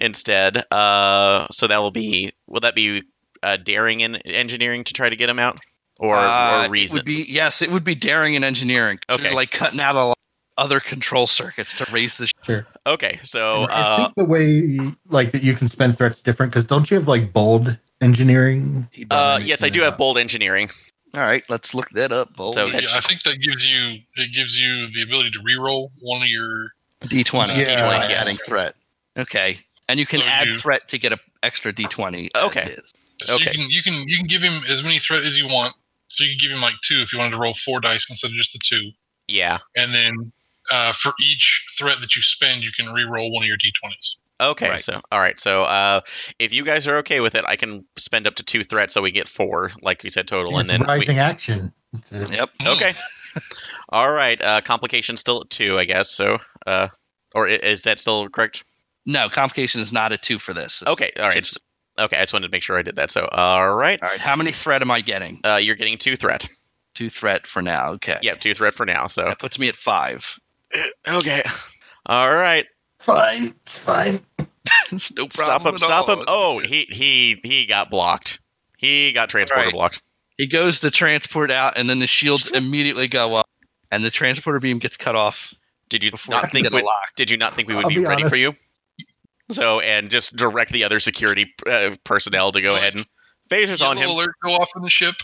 instead. 0.00 0.64
Uh, 0.72 1.46
so 1.50 1.66
that 1.66 1.78
will 1.78 1.90
be 1.90 2.32
will 2.46 2.60
that 2.60 2.74
be 2.74 3.02
uh, 3.42 3.56
daring 3.56 4.00
in 4.00 4.16
engineering 4.16 4.84
to 4.84 4.92
try 4.92 5.08
to 5.08 5.16
get 5.16 5.28
him 5.28 5.38
out, 5.38 5.58
or 5.98 6.14
Uh, 6.16 6.62
or 6.62 6.64
It 6.66 6.70
reason? 6.70 6.98
would 6.98 7.04
be 7.04 7.24
yes, 7.28 7.62
it 7.62 7.70
would 7.70 7.84
be 7.84 7.94
daring 7.94 8.34
in 8.34 8.44
engineering. 8.44 8.98
Okay. 9.08 9.34
Like 9.34 9.50
cutting 9.50 9.80
out 9.80 9.94
a 9.96 10.04
lot 10.04 10.18
of 10.58 10.64
other 10.64 10.80
control 10.80 11.26
circuits 11.26 11.74
to 11.74 11.86
raise 11.92 12.16
the. 12.18 12.30
Sure. 12.44 12.66
okay, 12.86 13.18
so 13.22 13.62
And 13.64 13.72
I 13.72 13.80
uh, 13.80 13.96
think 13.96 14.14
the 14.16 14.24
way 14.24 14.78
like 15.08 15.32
that 15.32 15.42
you 15.42 15.54
can 15.54 15.68
spend 15.68 15.96
threats 15.96 16.22
different 16.22 16.52
because 16.52 16.66
don't 16.66 16.90
you 16.90 16.96
have 16.96 17.08
like 17.08 17.32
bold 17.32 17.76
engineering? 18.00 18.88
uh, 19.10 19.40
yes, 19.42 19.62
I 19.62 19.68
do 19.68 19.82
have 19.82 19.98
bold 19.98 20.18
engineering. 20.18 20.70
All 21.14 21.20
right, 21.20 21.42
let's 21.48 21.74
look 21.74 21.90
that 21.90 22.12
up. 22.12 22.34
Bold. 22.36 22.54
So 22.54 22.66
Yeah, 22.66 22.80
I 22.94 23.00
think 23.00 23.22
that 23.24 23.40
gives 23.40 23.66
you 23.66 23.98
it 24.16 24.32
gives 24.32 24.58
you 24.58 24.86
the 24.92 25.02
ability 25.02 25.30
to 25.32 25.40
reroll 25.40 25.90
one 26.00 26.22
of 26.22 26.28
your. 26.28 26.70
D20. 27.02 27.56
Yeah. 27.56 27.76
D20, 27.80 28.08
yes. 28.08 28.26
adding 28.26 28.36
threat. 28.46 28.74
Okay, 29.16 29.58
and 29.88 29.98
you 29.98 30.06
can 30.06 30.20
So 30.20 30.26
add 30.26 30.46
you- 30.48 30.52
threat 30.54 30.88
to 30.88 30.98
get 30.98 31.12
a 31.12 31.18
extra 31.42 31.72
D20. 31.72 32.30
as 32.34 32.44
Okay. 32.44 32.70
is. 32.70 32.92
So 33.24 33.34
Okay. 33.34 33.44
you 33.44 33.50
can 33.50 33.70
you 33.70 33.82
can 33.82 34.08
you 34.08 34.16
can 34.18 34.26
give 34.26 34.42
him 34.42 34.62
as 34.68 34.82
many 34.82 34.98
threat 34.98 35.22
as 35.22 35.36
you 35.36 35.46
want. 35.48 35.74
So 36.08 36.24
you 36.24 36.30
can 36.30 36.38
give 36.48 36.50
him 36.56 36.60
like 36.60 36.74
two 36.82 37.00
if 37.00 37.12
you 37.12 37.18
wanted 37.18 37.32
to 37.32 37.38
roll 37.38 37.54
four 37.54 37.80
dice 37.80 38.08
instead 38.10 38.28
of 38.30 38.36
just 38.36 38.52
the 38.52 38.58
two, 38.62 38.90
Yeah. 39.28 39.58
and 39.76 39.92
then 39.94 40.32
uh, 40.70 40.92
for 40.92 41.12
each 41.20 41.64
threat 41.78 42.00
that 42.00 42.14
you 42.16 42.22
spend, 42.22 42.62
you 42.62 42.70
can 42.72 42.92
re-roll 42.92 43.32
one 43.32 43.42
of 43.42 43.48
your 43.48 43.56
d20s. 43.56 44.16
Okay, 44.40 44.70
Right. 44.70 44.80
so 44.80 45.00
all 45.12 45.20
right, 45.20 45.38
so 45.38 45.64
uh, 45.64 46.00
if 46.38 46.54
you 46.54 46.64
guys 46.64 46.88
are 46.88 46.98
okay 46.98 47.20
with 47.20 47.34
it, 47.34 47.44
I 47.46 47.56
can 47.56 47.84
spend 47.96 48.26
up 48.26 48.36
to 48.36 48.42
two 48.42 48.64
threats, 48.64 48.94
so 48.94 49.02
we 49.02 49.10
get 49.10 49.28
four, 49.28 49.70
like 49.82 50.02
we 50.02 50.08
said 50.10 50.26
total, 50.26 50.58
and 50.58 50.68
then 50.68 50.80
we, 50.80 51.06
action. 51.18 51.72
A- 52.12 52.26
Yep. 52.32 52.50
Okay. 52.66 52.94
All 53.88 54.10
right. 54.10 54.40
Uh, 54.40 54.60
complication 54.60 55.16
still 55.16 55.42
at 55.42 55.50
two, 55.50 55.78
I 55.78 55.84
guess. 55.84 56.10
So, 56.10 56.38
uh, 56.66 56.88
or 57.34 57.48
is 57.48 57.82
that 57.82 57.98
still 57.98 58.28
correct? 58.28 58.64
No, 59.04 59.28
complication 59.28 59.80
is 59.80 59.92
not 59.92 60.12
a 60.12 60.18
two 60.18 60.38
for 60.38 60.54
this. 60.54 60.82
It's 60.82 60.90
Okay. 60.90 61.10
All 61.18 61.28
right. 61.28 61.42
just- 61.42 61.58
Okay. 61.98 62.16
I 62.16 62.20
just 62.22 62.32
wanted 62.32 62.46
to 62.46 62.52
make 62.52 62.62
sure 62.62 62.78
I 62.78 62.82
did 62.82 62.96
that. 62.96 63.10
So, 63.10 63.26
all 63.30 63.74
right. 63.74 64.00
all 64.00 64.08
right. 64.08 64.20
How 64.20 64.36
many 64.36 64.52
threat 64.52 64.80
am 64.82 64.90
I 64.90 65.00
getting? 65.00 65.40
Uh, 65.44 65.56
you're 65.56 65.74
getting 65.74 65.98
two 65.98 66.16
threat. 66.16 66.48
Two 66.94 67.10
threat 67.10 67.46
for 67.46 67.60
now. 67.62 67.92
Okay. 67.94 68.18
Yeah, 68.22 68.34
two 68.36 68.54
threat 68.54 68.74
for 68.74 68.86
now. 68.86 69.08
So, 69.08 69.22
That 69.24 69.38
puts 69.38 69.58
me 69.58 69.68
at 69.68 69.76
five. 69.76 70.38
okay. 71.08 71.42
All 72.06 72.32
right. 72.34 72.66
Fine, 73.00 73.54
it's 73.62 73.78
fine. 73.78 74.20
It's 74.92 75.14
no 75.16 75.28
Stop 75.28 75.62
him. 75.62 75.74
at 75.74 75.80
Stop 75.80 76.08
all. 76.08 76.18
him. 76.18 76.24
Oh, 76.28 76.58
he 76.58 76.84
he 76.90 77.40
he 77.44 77.66
got 77.66 77.90
blocked. 77.90 78.40
He 78.76 79.12
got 79.12 79.28
transporter 79.28 79.66
Right. 79.66 79.72
blocked. 79.72 80.02
He 80.36 80.46
goes 80.46 80.80
to 80.80 80.90
transport 80.90 81.50
out, 81.50 81.76
and 81.78 81.88
then 81.88 81.98
the 82.00 82.06
shields 82.08 82.50
immediately 82.52 83.06
go 83.08 83.34
up, 83.36 83.46
and 83.90 84.04
the 84.04 84.10
transporter 84.10 84.58
beam 84.58 84.78
gets 84.78 84.96
cut 84.96 85.14
off 85.14 85.54
Did 85.88 86.02
you 86.04 86.10
not 86.28 86.50
think? 86.50 86.70
We, 86.70 86.82
locked. 86.82 87.16
did 87.16 87.30
you 87.30 87.36
not 87.36 87.54
think 87.54 87.68
we 87.68 87.74
would 87.76 87.86
be, 87.88 87.96
be 87.96 88.00
ready 88.04 88.22
honest. 88.22 88.30
for 88.30 88.36
you? 88.36 88.52
So, 89.50 89.80
and 89.80 90.10
just 90.10 90.34
direct 90.36 90.72
the 90.72 90.84
other 90.84 90.98
security 91.00 91.52
uh, 91.68 91.94
personnel 92.04 92.52
to 92.52 92.60
go 92.60 92.74
ahead 92.76 92.94
and 92.96 93.06
phasers 93.48 93.84
on 93.86 93.96
him. 93.96 94.08
alert 94.10 94.34
go 94.42 94.50
off 94.54 94.70
in 94.76 94.82
the 94.82 94.90
ship. 94.90 95.14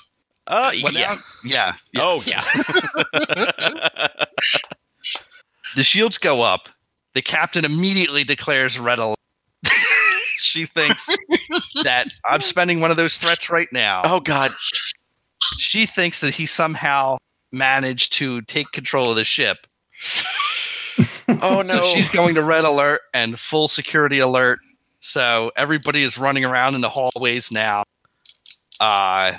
Uh, 0.46 0.72
What 0.80 0.92
yeah. 0.92 1.14
now? 1.14 1.20
Yeah. 1.44 1.74
Oh 1.96 2.20
yeah. 2.24 2.44
The 5.74 5.82
shields 5.82 6.18
go 6.18 6.42
up. 6.42 6.68
The 7.16 7.22
captain 7.22 7.64
immediately 7.64 8.24
declares 8.24 8.78
red 8.78 8.98
alert. 8.98 9.16
she 10.36 10.66
thinks 10.66 11.06
that 11.82 12.08
I'm 12.26 12.42
spending 12.42 12.80
one 12.80 12.90
of 12.90 12.98
those 12.98 13.16
threats 13.16 13.48
right 13.48 13.72
now. 13.72 14.02
oh 14.04 14.20
god. 14.20 14.52
She 15.56 15.86
thinks 15.86 16.20
that 16.20 16.34
he 16.34 16.44
somehow 16.44 17.16
managed 17.52 18.12
to 18.14 18.42
take 18.42 18.70
control 18.72 19.08
of 19.08 19.16
the 19.16 19.24
ship. 19.24 19.66
Oh 21.28 21.60
no. 21.60 21.74
So 21.74 21.84
she's 21.86 22.10
going 22.10 22.36
to 22.36 22.42
red 22.42 22.64
alert 22.64 23.00
and 23.12 23.38
full 23.38 23.66
security 23.66 24.20
alert. 24.20 24.60
So 25.00 25.50
everybody 25.56 26.02
is 26.02 26.18
running 26.18 26.46
around 26.46 26.76
in 26.76 26.80
the 26.82 26.88
hallways 26.88 27.50
now. 27.50 27.82
Uh, 28.80 29.32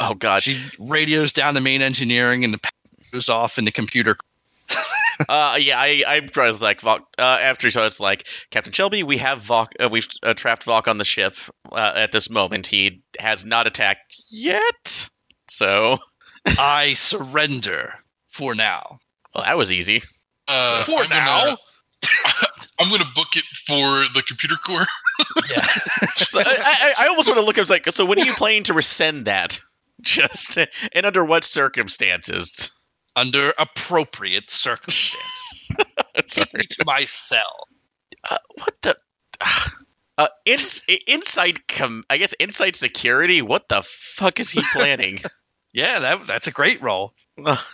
oh 0.00 0.14
god. 0.14 0.42
she 0.42 0.58
radios 0.78 1.32
down 1.32 1.52
the 1.52 1.60
main 1.60 1.82
engineering 1.82 2.42
and 2.42 2.54
the 2.54 2.58
power 2.58 2.72
goes 3.12 3.28
off 3.28 3.58
in 3.58 3.66
the 3.66 3.70
computer. 3.70 4.16
Uh, 5.28 5.56
yeah, 5.60 5.78
I, 5.78 6.04
I 6.06 6.48
was 6.48 6.60
like, 6.60 6.80
Vok, 6.80 7.00
uh, 7.18 7.22
after 7.22 7.70
so 7.70 7.86
it's 7.86 8.00
like, 8.00 8.26
Captain 8.50 8.72
Shelly, 8.72 9.02
we 9.02 9.18
have 9.18 9.42
Vok, 9.42 9.68
uh, 9.82 9.88
we've 9.88 10.08
uh, 10.22 10.34
trapped 10.34 10.64
Vok 10.66 10.88
on 10.88 10.98
the 10.98 11.04
ship 11.04 11.36
uh, 11.70 11.92
at 11.96 12.12
this 12.12 12.30
moment. 12.30 12.66
He 12.66 13.02
has 13.18 13.44
not 13.44 13.66
attacked 13.66 14.16
yet. 14.30 15.10
So, 15.48 15.98
I 16.46 16.94
surrender 16.94 17.94
for 18.28 18.54
now. 18.54 18.98
well, 19.34 19.44
that 19.44 19.56
was 19.56 19.72
easy. 19.72 20.02
Uh, 20.48 20.82
For 20.82 21.02
I'm 21.02 21.08
now? 21.08 21.44
gonna, 21.44 21.56
I'm 22.78 22.88
going 22.88 23.00
to 23.00 23.08
book 23.14 23.28
it 23.36 23.44
for 23.66 24.04
the 24.14 24.22
computer 24.26 24.56
core. 24.56 24.86
Yeah. 25.50 25.66
So 26.16 26.40
I, 26.40 26.44
I, 26.98 27.04
I 27.04 27.08
almost 27.08 27.28
want 27.28 27.38
to 27.38 27.44
look 27.46 27.58
at 27.58 27.68
like, 27.70 27.90
so 27.92 28.04
when 28.06 28.18
are 28.18 28.24
you 28.24 28.32
planning 28.34 28.64
to 28.64 28.74
rescind 28.74 29.26
that? 29.26 29.60
Just 30.00 30.56
and 30.92 31.06
under 31.06 31.24
what 31.24 31.44
circumstances? 31.44 32.72
Under 33.14 33.52
appropriate 33.58 34.48
circumstances. 34.50 35.70
Take 36.26 36.52
me 36.54 36.64
to 36.64 36.84
my 36.86 37.04
cell. 37.04 37.68
Uh, 38.30 38.38
what 38.58 38.74
the? 38.82 38.96
Uh, 40.18 40.28
ins, 40.44 40.82
inside 41.06 41.66
com, 41.66 42.04
I 42.10 42.18
guess 42.18 42.34
inside 42.34 42.76
security. 42.76 43.40
What 43.40 43.70
the 43.70 43.82
fuck 43.82 44.40
is 44.40 44.50
he 44.50 44.60
planning? 44.72 45.18
Yeah, 45.72 46.00
that 46.00 46.26
that's 46.26 46.46
a 46.46 46.52
great 46.52 46.82
role. 46.82 47.14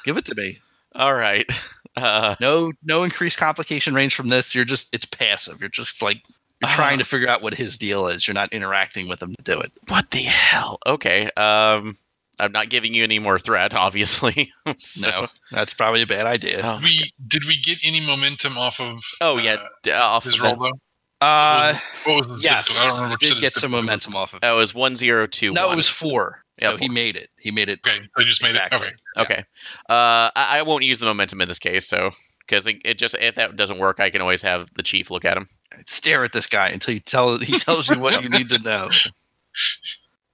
Give 0.05 0.16
it 0.16 0.27
to 0.27 0.36
me. 0.36 0.60
All 0.94 1.15
right. 1.15 1.47
Uh, 1.97 2.36
No 2.39 2.70
no 2.85 3.02
increased 3.02 3.39
complication 3.39 3.93
range 3.93 4.15
from 4.15 4.28
this. 4.28 4.55
You're 4.55 4.65
just 4.65 4.94
it's 4.94 5.05
passive. 5.05 5.59
You're 5.59 5.69
just 5.69 6.01
like 6.01 6.19
you're 6.62 6.70
Ah. 6.70 6.74
trying 6.77 6.98
to 6.98 7.05
figure 7.05 7.28
out 7.28 7.43
what 7.43 7.55
his 7.55 7.77
deal 7.77 8.06
is. 8.06 8.27
You're 8.28 8.35
not 8.36 8.52
interacting 8.52 9.09
with 9.09 9.20
him 9.20 9.35
to 9.35 9.43
do 9.43 9.59
it. 9.59 9.73
What 9.89 10.09
the 10.12 10.19
hell? 10.23 10.78
Okay. 10.86 11.28
Um, 11.32 11.98
I'm 12.40 12.52
not 12.52 12.69
giving 12.69 12.94
you 12.94 13.02
any 13.05 13.19
more 13.19 13.39
threat, 13.39 13.74
obviously. 13.74 14.52
So- 14.77 15.09
No, 15.10 15.28
that's 15.51 15.74
probably 15.74 16.02
a 16.02 16.06
bad 16.06 16.27
idea. 16.27 16.60
Oh, 16.65 16.78
We 16.82 17.12
did 17.27 17.44
we 17.47 17.60
get 17.60 17.78
any 17.82 18.01
momentum 18.01 18.56
off 18.59 18.81
of? 18.81 18.98
oh 19.20 19.39
yeah. 19.39 19.55
uh, 19.55 19.66
d- 19.82 19.93
off 19.93 20.24
his 20.24 20.35
of 20.35 20.40
roll 20.40 20.56
though. 20.56 20.81
Uh, 21.20 21.77
What 22.05 22.16
was 22.19 22.31
his 22.31 22.43
yes, 22.44 22.69
difficulty? 22.69 22.86
I 22.86 22.90
don't 22.93 23.02
remember. 23.02 23.16
did 23.19 23.40
get 23.40 23.55
some 23.55 23.73
momentum 23.73 24.15
off 24.15 24.32
of. 24.35 24.36
it. 24.39 24.43
That 24.43 24.52
was 24.52 24.73
one 24.74 24.97
zero 24.97 25.27
two. 25.27 25.52
No, 25.52 25.73
it 25.73 25.77
was 25.77 25.89
four. 25.89 26.43
Yeah, 26.60 26.70
so 26.70 26.77
he 26.77 26.89
made 26.89 27.16
it. 27.16 27.28
He 27.39 27.51
made 27.51 27.69
it. 27.69 27.81
Okay, 27.86 27.98
I 28.16 28.23
just 28.23 28.43
made 28.43 28.51
Exactly. 28.51 28.86
it. 28.89 28.94
Okay. 29.16 29.35
Okay. 29.35 29.44
Uh, 29.89 30.31
I, 30.35 30.59
I 30.59 30.62
won't 30.62 30.85
use 30.85 30.98
the 31.01 31.06
momentum 31.06 31.40
in 31.40 31.48
this 31.48 31.59
case, 31.59 31.89
so 31.89 32.10
because 32.40 32.66
it, 32.69 32.77
it 32.85 32.98
just 32.98 33.16
if 33.20 33.35
that 33.36 33.56
doesn't 33.56 33.78
work, 33.78 33.98
I 34.01 34.10
can 34.10 34.23
always 34.23 34.43
have 34.43 34.69
the 34.74 34.82
chief 34.85 35.10
look 35.10 35.24
at 35.24 35.36
him. 35.36 35.48
Stare 35.86 36.24
at 36.24 36.32
this 36.32 36.47
guy 36.47 36.69
until 36.69 36.94
he 36.94 37.01
tell 37.01 37.36
he 37.39 37.59
tells 37.59 37.89
you 37.89 37.98
what 38.01 38.23
you 38.23 38.28
need 38.28 38.51
to 38.51 38.59
know. 38.60 38.89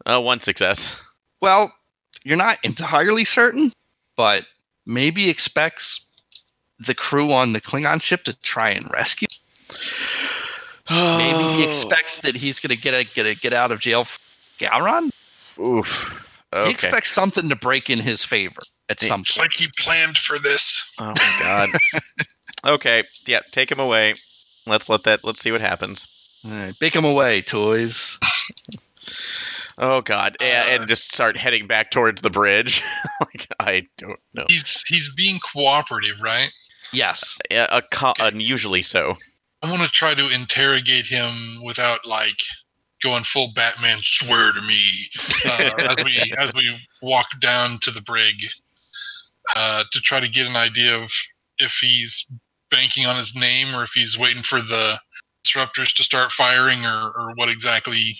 Uh, 0.07 0.21
one 0.21 0.41
success. 0.41 1.01
Well, 1.41 1.73
you're 2.25 2.37
not 2.37 2.59
entirely 2.65 3.25
certain, 3.25 3.73
but 4.17 4.45
maybe 4.87 5.31
expects 5.31 6.01
the 6.79 6.95
crew 6.95 7.33
on 7.33 7.53
the 7.53 7.61
Klingon 7.61 8.03
ship 8.03 8.25
to 8.25 8.35
try 8.41 8.71
and 8.71 8.91
rescue. 8.91 9.29
Maybe 10.91 11.43
he 11.57 11.65
oh. 11.65 11.69
expects 11.69 12.19
that 12.19 12.35
he's 12.35 12.61
going 12.61 12.77
to 12.77 12.83
get 12.83 12.95
a 12.95 13.05
get 13.15 13.27
a 13.27 13.35
get 13.39 13.53
out 13.53 13.73
of 13.73 13.81
jail 13.81 14.05
for 14.05 14.19
Gowron. 14.59 15.11
Oof. 15.59 16.21
He 16.55 16.71
expects 16.71 17.11
something 17.11 17.49
to 17.49 17.57
break 17.57 17.91
in 17.91 17.99
his 17.99 18.25
favor 18.25 18.61
at 18.89 19.01
some 19.01 19.23
It's 19.23 19.37
point. 19.37 19.47
like 19.47 19.53
he 19.55 19.69
planned 19.77 20.17
for 20.17 20.39
this. 20.39 20.93
Oh 21.01 21.07
my 21.07 21.37
god. 21.41 21.69
okay. 22.75 23.05
Yeah. 23.27 23.41
Take 23.51 23.73
him 23.73 23.81
away. 23.81 24.15
Let's 24.67 24.89
let 24.89 25.03
that. 25.05 25.25
Let's 25.25 25.41
see 25.41 25.51
what 25.51 25.61
happens. 25.61 26.07
All 26.45 26.51
right, 26.51 26.79
bake 26.79 26.95
him 26.95 27.05
away, 27.05 27.43
toys. 27.43 28.19
Oh 29.79 30.03
God, 30.03 30.37
and, 30.41 30.69
Uh, 30.69 30.73
and 30.73 30.89
just 30.89 31.13
start 31.13 31.37
heading 31.37 31.67
back 31.67 31.91
towards 31.91 32.21
the 32.23 32.31
bridge. 32.31 32.83
like 33.21 33.49
I 33.59 33.87
don't 33.99 34.21
know. 34.33 34.45
He's 34.49 34.85
he's 34.87 35.13
being 35.15 35.41
cooperative, 35.41 36.21
right? 36.23 36.51
Yes. 36.93 37.39
Yeah, 37.51 37.67
a 37.71 37.83
co- 37.83 38.15
unusually 38.21 38.83
so. 38.83 39.17
I 39.63 39.71
want 39.71 39.83
to 39.83 39.89
try 39.89 40.15
to 40.15 40.29
interrogate 40.29 41.07
him 41.07 41.63
without 41.65 42.07
like 42.07 42.37
going 43.03 43.25
full 43.25 43.53
Batman. 43.55 43.99
Swear 44.01 44.53
to 44.53 44.63
me 44.63 45.11
uh, 45.45 45.75
as 45.99 46.05
we 46.05 46.35
as 46.39 46.53
we 46.55 46.79
walk 47.03 47.27
down 47.41 47.79
to 47.81 47.91
the 47.91 48.03
brig 48.03 48.37
uh, 49.57 49.85
to 49.91 50.01
try 50.01 50.21
to 50.21 50.29
get 50.29 50.47
an 50.47 50.57
idea 50.57 50.97
of 50.99 51.11
if 51.59 51.73
he's 51.81 52.33
banking 52.71 53.07
on 53.07 53.17
his 53.17 53.35
name 53.35 53.75
or 53.75 53.83
if 53.85 53.91
he's 53.91 54.19
waiting 54.19 54.43
for 54.43 54.61
the 54.61 54.99
disruptors 55.47 55.95
to 55.95 56.03
start 56.03 56.33
firing 56.33 56.85
or, 56.85 57.13
or 57.17 57.33
what 57.35 57.49
exactly 57.49 58.17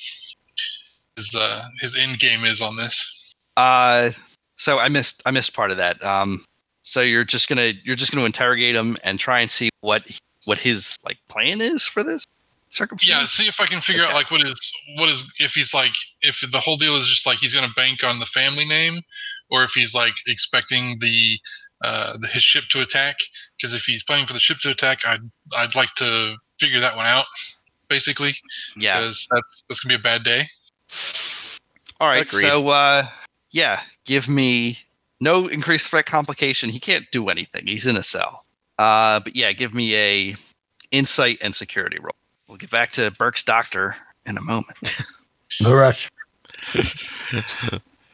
his 1.17 1.35
uh, 1.35 1.65
his 1.81 1.97
end 1.97 2.19
game 2.19 2.45
is 2.45 2.61
on 2.61 2.77
this. 2.77 3.33
Uh, 3.57 4.11
so 4.57 4.79
I 4.79 4.89
missed 4.89 5.23
I 5.27 5.31
missed 5.31 5.55
part 5.55 5.71
of 5.71 5.77
that. 5.77 6.03
Um, 6.03 6.45
so 6.83 7.01
you're 7.01 7.25
just 7.25 7.49
gonna 7.49 7.73
you're 7.85 7.97
just 7.97 8.13
gonna 8.13 8.27
interrogate 8.27 8.75
him 8.75 8.97
and 9.05 9.19
try 9.19 9.41
and 9.41 9.51
see 9.51 9.71
what 9.81 10.11
what 10.45 10.59
his 10.59 10.97
like 11.05 11.19
plan 11.29 11.61
is 11.61 11.85
for 11.85 12.03
this 12.03 12.25
circumstance. 12.71 13.09
Yeah, 13.09 13.25
see 13.27 13.49
if 13.49 13.61
I 13.61 13.67
can 13.67 13.81
figure 13.81 14.05
out 14.05 14.15
like 14.15 14.31
what 14.31 14.43
is 14.43 14.73
what 14.99 15.09
is 15.09 15.33
if 15.39 15.53
he's 15.53 15.73
like 15.73 15.93
if 16.23 16.45
the 16.51 16.61
whole 16.61 16.77
deal 16.77 16.97
is 16.97 17.07
just 17.07 17.27
like 17.27 17.39
he's 17.39 17.55
going 17.55 17.69
to 17.69 17.75
bank 17.75 18.05
on 18.05 18.21
the 18.21 18.27
family 18.27 18.67
name, 18.67 19.03
or 19.51 19.65
if 19.65 19.71
he's 19.71 19.95
like 19.95 20.15
expecting 20.27 20.99
the 21.01 21.39
uh, 21.83 22.17
the 22.21 22.29
his 22.29 22.43
ship 22.43 22.65
to 22.71 22.81
attack. 22.81 23.17
Because 23.57 23.75
if 23.75 23.83
he's 23.83 24.03
planning 24.03 24.27
for 24.27 24.33
the 24.33 24.41
ship 24.41 24.59
to 24.61 24.71
attack, 24.71 25.01
I'd 25.07 25.31
I'd 25.57 25.75
like 25.75 25.95
to 25.97 26.37
figure 26.59 26.81
that 26.81 26.97
one 26.97 27.07
out, 27.07 27.27
basically. 27.89 28.35
Yeah. 28.77 29.01
Because 29.01 29.27
that's 29.31 29.65
that's 29.69 29.81
gonna 29.81 29.97
be 29.97 30.01
a 30.01 30.03
bad 30.03 30.25
day. 30.25 30.49
All 32.01 32.09
right. 32.09 32.23
Agreed. 32.23 32.43
So 32.43 32.69
uh, 32.69 33.07
yeah, 33.51 33.81
give 34.05 34.29
me 34.29 34.79
no 35.21 35.49
increased 35.49 35.89
threat 35.89 36.07
complication. 36.07 36.71
He 36.71 36.81
can't 36.81 37.07
do 37.11 37.29
anything. 37.29 37.67
He's 37.67 37.87
in 37.87 37.97
a 37.97 38.03
cell. 38.03 38.45
Uh, 38.79 39.21
but 39.21 39.37
yeah, 39.37 39.53
give 39.53 39.73
me 39.73 39.95
a 39.95 40.37
insight 40.91 41.39
and 41.41 41.55
security 41.55 41.99
roll. 41.99 42.15
We'll 42.49 42.59
get 42.59 42.71
back 42.71 42.93
to 42.93 43.11
Birk's 43.11 43.43
doctor 43.43 43.97
in 44.27 44.37
a 44.37 44.43
moment. 44.43 44.77
No 45.61 45.73
rush. 45.73 46.11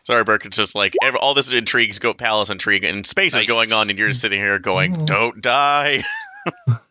Sorry, 0.05 0.25
Birk. 0.25 0.45
It's 0.45 0.57
just 0.57 0.75
like 0.75 0.95
ev 1.03 1.15
all 1.15 1.35
this 1.35 1.53
intrigues, 1.53 1.99
go 1.99 2.15
palace 2.15 2.51
intrigue, 2.51 2.85
and 2.85 3.07
space 3.07 3.35
Nice. 3.35 3.43
is 3.43 3.49
going 3.49 3.73
on, 3.73 3.91
and 3.91 3.99
you're 3.99 4.09
just 4.09 4.21
sitting 4.21 4.39
here 4.39 4.59
going, 4.59 5.07
"Don't 5.07 5.41
die." 5.41 6.05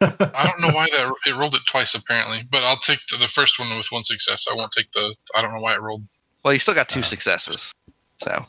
I 0.02 0.46
don't 0.46 0.62
know 0.62 0.72
why 0.72 0.88
that 0.92 1.14
it 1.26 1.36
rolled 1.36 1.56
it 1.56 1.62
twice 1.68 1.96
apparently, 1.96 2.44
but 2.52 2.64
I'll 2.64 2.78
take 2.78 3.00
the, 3.10 3.18
the 3.18 3.28
first 3.28 3.60
one 3.60 3.76
with 3.76 3.88
one 3.92 4.04
success. 4.04 4.46
I 4.52 4.56
won't 4.56 4.72
take 4.72 4.92
the. 4.92 5.16
I 5.36 5.42
don't 5.42 5.54
know 5.54 5.60
why 5.62 5.74
it 5.74 5.82
rolled. 5.82 6.04
Well, 6.44 6.54
you 6.54 6.60
still 6.60 6.74
got 6.76 6.90
two 6.90 7.00
Uh. 7.00 7.04
successes. 7.04 7.72
So, 8.18 8.46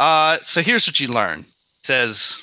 uh, 0.00 0.38
so 0.42 0.62
here's 0.62 0.86
what 0.86 1.00
you 1.00 1.08
learn. 1.08 1.40
It 1.40 1.86
says, 1.86 2.42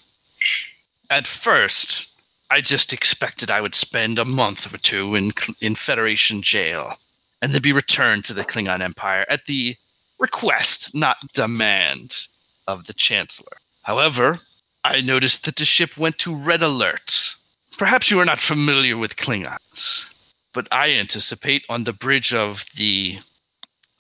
at 1.09 1.27
first, 1.27 2.07
I 2.51 2.61
just 2.61 2.93
expected 2.93 3.49
I 3.51 3.61
would 3.61 3.75
spend 3.75 4.19
a 4.19 4.25
month 4.25 4.73
or 4.73 4.77
two 4.77 5.15
in 5.15 5.31
in 5.61 5.75
Federation 5.75 6.41
jail, 6.41 6.95
and 7.41 7.53
then 7.53 7.61
be 7.61 7.73
returned 7.73 8.25
to 8.25 8.33
the 8.33 8.45
Klingon 8.45 8.81
Empire 8.81 9.25
at 9.29 9.45
the 9.45 9.75
request, 10.19 10.95
not 10.95 11.17
demand, 11.33 12.27
of 12.67 12.85
the 12.85 12.93
Chancellor. 12.93 13.57
However, 13.83 14.39
I 14.83 15.01
noticed 15.01 15.45
that 15.45 15.55
the 15.55 15.65
ship 15.65 15.97
went 15.97 16.17
to 16.19 16.35
red 16.35 16.61
alert. 16.61 17.35
Perhaps 17.77 18.09
you 18.09 18.19
are 18.19 18.25
not 18.25 18.41
familiar 18.41 18.97
with 18.97 19.15
Klingons, 19.17 20.09
but 20.53 20.67
I 20.71 20.91
anticipate 20.91 21.63
on 21.69 21.83
the 21.83 21.93
bridge 21.93 22.33
of 22.33 22.65
the 22.75 23.19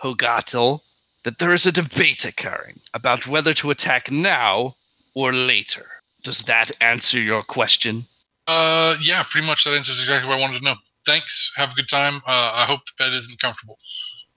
Hogatel 0.01 0.81
that 1.23 1.37
there 1.39 1.53
is 1.53 1.65
a 1.65 1.71
debate 1.71 2.25
occurring 2.25 2.79
about 2.93 3.27
whether 3.27 3.53
to 3.53 3.69
attack 3.69 4.09
now 4.11 4.75
or 5.13 5.31
later. 5.33 5.85
Does 6.23 6.39
that 6.43 6.71
answer 6.81 7.19
your 7.19 7.43
question? 7.43 8.05
Uh, 8.47 8.95
yeah, 9.01 9.23
pretty 9.29 9.45
much 9.45 9.63
that 9.63 9.73
answers 9.73 9.99
exactly 9.99 10.29
what 10.29 10.37
I 10.37 10.41
wanted 10.41 10.59
to 10.59 10.65
know. 10.65 10.75
Thanks. 11.05 11.51
Have 11.55 11.71
a 11.71 11.75
good 11.75 11.89
time. 11.89 12.17
Uh, 12.27 12.51
I 12.53 12.65
hope 12.65 12.79
the 12.85 13.03
bed 13.03 13.13
isn't 13.13 13.39
comfortable. 13.39 13.77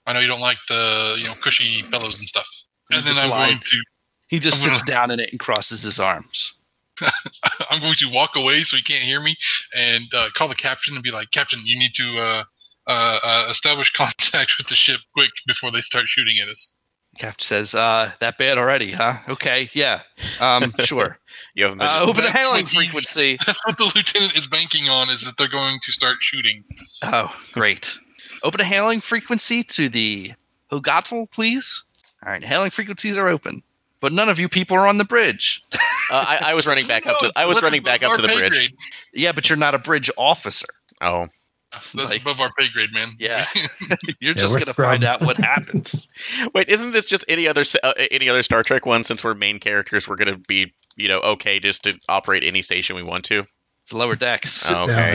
I 0.05 0.13
know 0.13 0.19
you 0.19 0.27
don't 0.27 0.39
like 0.39 0.57
the 0.67 1.15
you 1.17 1.25
know 1.25 1.33
cushy 1.43 1.83
pillows 1.89 2.19
and 2.19 2.27
stuff. 2.27 2.47
And 2.91 3.05
then 3.05 3.17
I'm 3.17 3.29
lied. 3.29 3.49
going 3.49 3.59
to 3.59 3.83
He 4.27 4.39
just 4.39 4.65
I'm 4.67 4.73
sits 4.75 4.83
down 4.85 5.11
in 5.11 5.19
it 5.19 5.31
and 5.31 5.39
crosses 5.39 5.83
his 5.83 5.99
arms. 5.99 6.53
I'm 7.69 7.81
going 7.81 7.95
to 7.95 8.11
walk 8.11 8.35
away 8.35 8.61
so 8.61 8.77
he 8.77 8.83
can't 8.83 9.03
hear 9.03 9.21
me 9.21 9.35
and 9.75 10.05
uh, 10.13 10.29
call 10.35 10.47
the 10.47 10.55
captain 10.55 10.95
and 10.95 11.03
be 11.03 11.11
like, 11.11 11.31
Captain, 11.31 11.59
you 11.63 11.77
need 11.77 11.93
to 11.95 12.17
uh, 12.17 12.43
uh, 12.87 13.19
uh, 13.23 13.47
establish 13.49 13.91
contact 13.95 14.53
with 14.57 14.67
the 14.67 14.75
ship 14.75 14.99
quick 15.13 15.31
before 15.47 15.71
they 15.71 15.81
start 15.81 16.05
shooting 16.07 16.35
at 16.41 16.49
us. 16.49 16.75
Captain 17.17 17.43
says, 17.43 17.75
uh, 17.75 18.09
that 18.21 18.37
bad 18.37 18.57
already, 18.57 18.91
huh? 18.91 19.17
Okay, 19.27 19.69
yeah. 19.73 20.01
Um, 20.39 20.73
sure. 20.79 21.19
You 21.55 21.65
have 21.65 21.77
a 21.77 21.83
Uh, 21.83 21.99
open 22.03 22.21
a 22.21 22.27
That's 22.27 22.37
hailing 22.37 22.65
frequency. 22.65 23.37
That's 23.45 23.65
what 23.65 23.77
the 23.77 23.91
lieutenant 23.93 24.37
is 24.37 24.47
banking 24.47 24.89
on 24.89 25.09
is 25.09 25.25
that 25.25 25.35
they're 25.37 25.49
going 25.49 25.79
to 25.81 25.91
start 25.91 26.17
shooting. 26.21 26.63
Oh, 27.03 27.35
great. 27.51 27.99
Open 28.43 28.61
a 28.61 28.63
hailing 28.63 29.01
frequency 29.01 29.61
to 29.63 29.89
the 29.89 30.31
Hogatl, 30.71 31.29
please. 31.31 31.83
All 32.25 32.31
right, 32.31 32.43
hailing 32.43 32.71
frequencies 32.71 33.17
are 33.17 33.27
open, 33.27 33.61
but 34.01 34.11
none 34.11 34.27
of 34.29 34.39
you 34.39 34.49
people 34.49 34.75
are 34.77 34.87
on 34.87 34.97
the 34.97 35.05
bridge. 35.05 35.61
Uh, 35.73 35.77
I, 36.11 36.39
I 36.47 36.53
was 36.53 36.67
running 36.67 36.87
back 36.87 37.07
up 37.07 37.17
to. 37.19 37.31
I 37.37 37.45
was 37.45 37.61
running 37.63 37.83
back 37.83 38.03
up 38.03 38.15
to 38.15 38.21
the 38.21 38.27
bridge. 38.27 38.51
grade. 38.51 38.73
Yeah, 39.13 39.31
but 39.31 39.47
you're 39.49 39.57
not 39.57 39.73
a 39.75 39.79
bridge 39.79 40.09
officer. 40.17 40.67
Oh, 40.99 41.27
That's 41.71 41.93
Like- 41.95 42.21
above 42.21 42.39
our 42.41 42.51
pay 42.57 42.67
grade, 42.67 42.91
man. 42.91 43.15
Yeah. 43.17 43.47
You're 44.19 44.33
just 44.33 44.53
we're 44.53 44.59
gonna 44.59 44.73
find 44.73 45.03
out 45.05 45.21
what 45.21 45.37
happens. 45.39 46.09
wait! 46.53 46.67
Isn't 46.67 46.91
this 46.91 47.05
just 47.05 47.23
any 47.29 47.47
other 47.47 47.63
uh, 47.81 47.93
any 48.11 48.27
other 48.27 48.43
Star 48.43 48.61
Trek 48.63 48.85
one? 48.85 49.03
Since 49.05 49.23
we're 49.23 49.33
main 49.35 49.59
characters, 49.59 50.07
we're 50.07 50.17
gonna 50.17 50.37
be 50.47 50.73
you 50.97 51.07
know 51.07 51.19
okay 51.21 51.59
just 51.59 51.85
to 51.85 51.97
operate 52.09 52.43
any 52.43 52.61
station 52.61 52.95
we 52.97 53.03
want 53.03 53.23
to. 53.25 53.45
It's 53.83 53.93
lower 53.93 54.15
decks. 54.15 54.65
Oh. 54.69 54.83
Okay. 54.83 55.13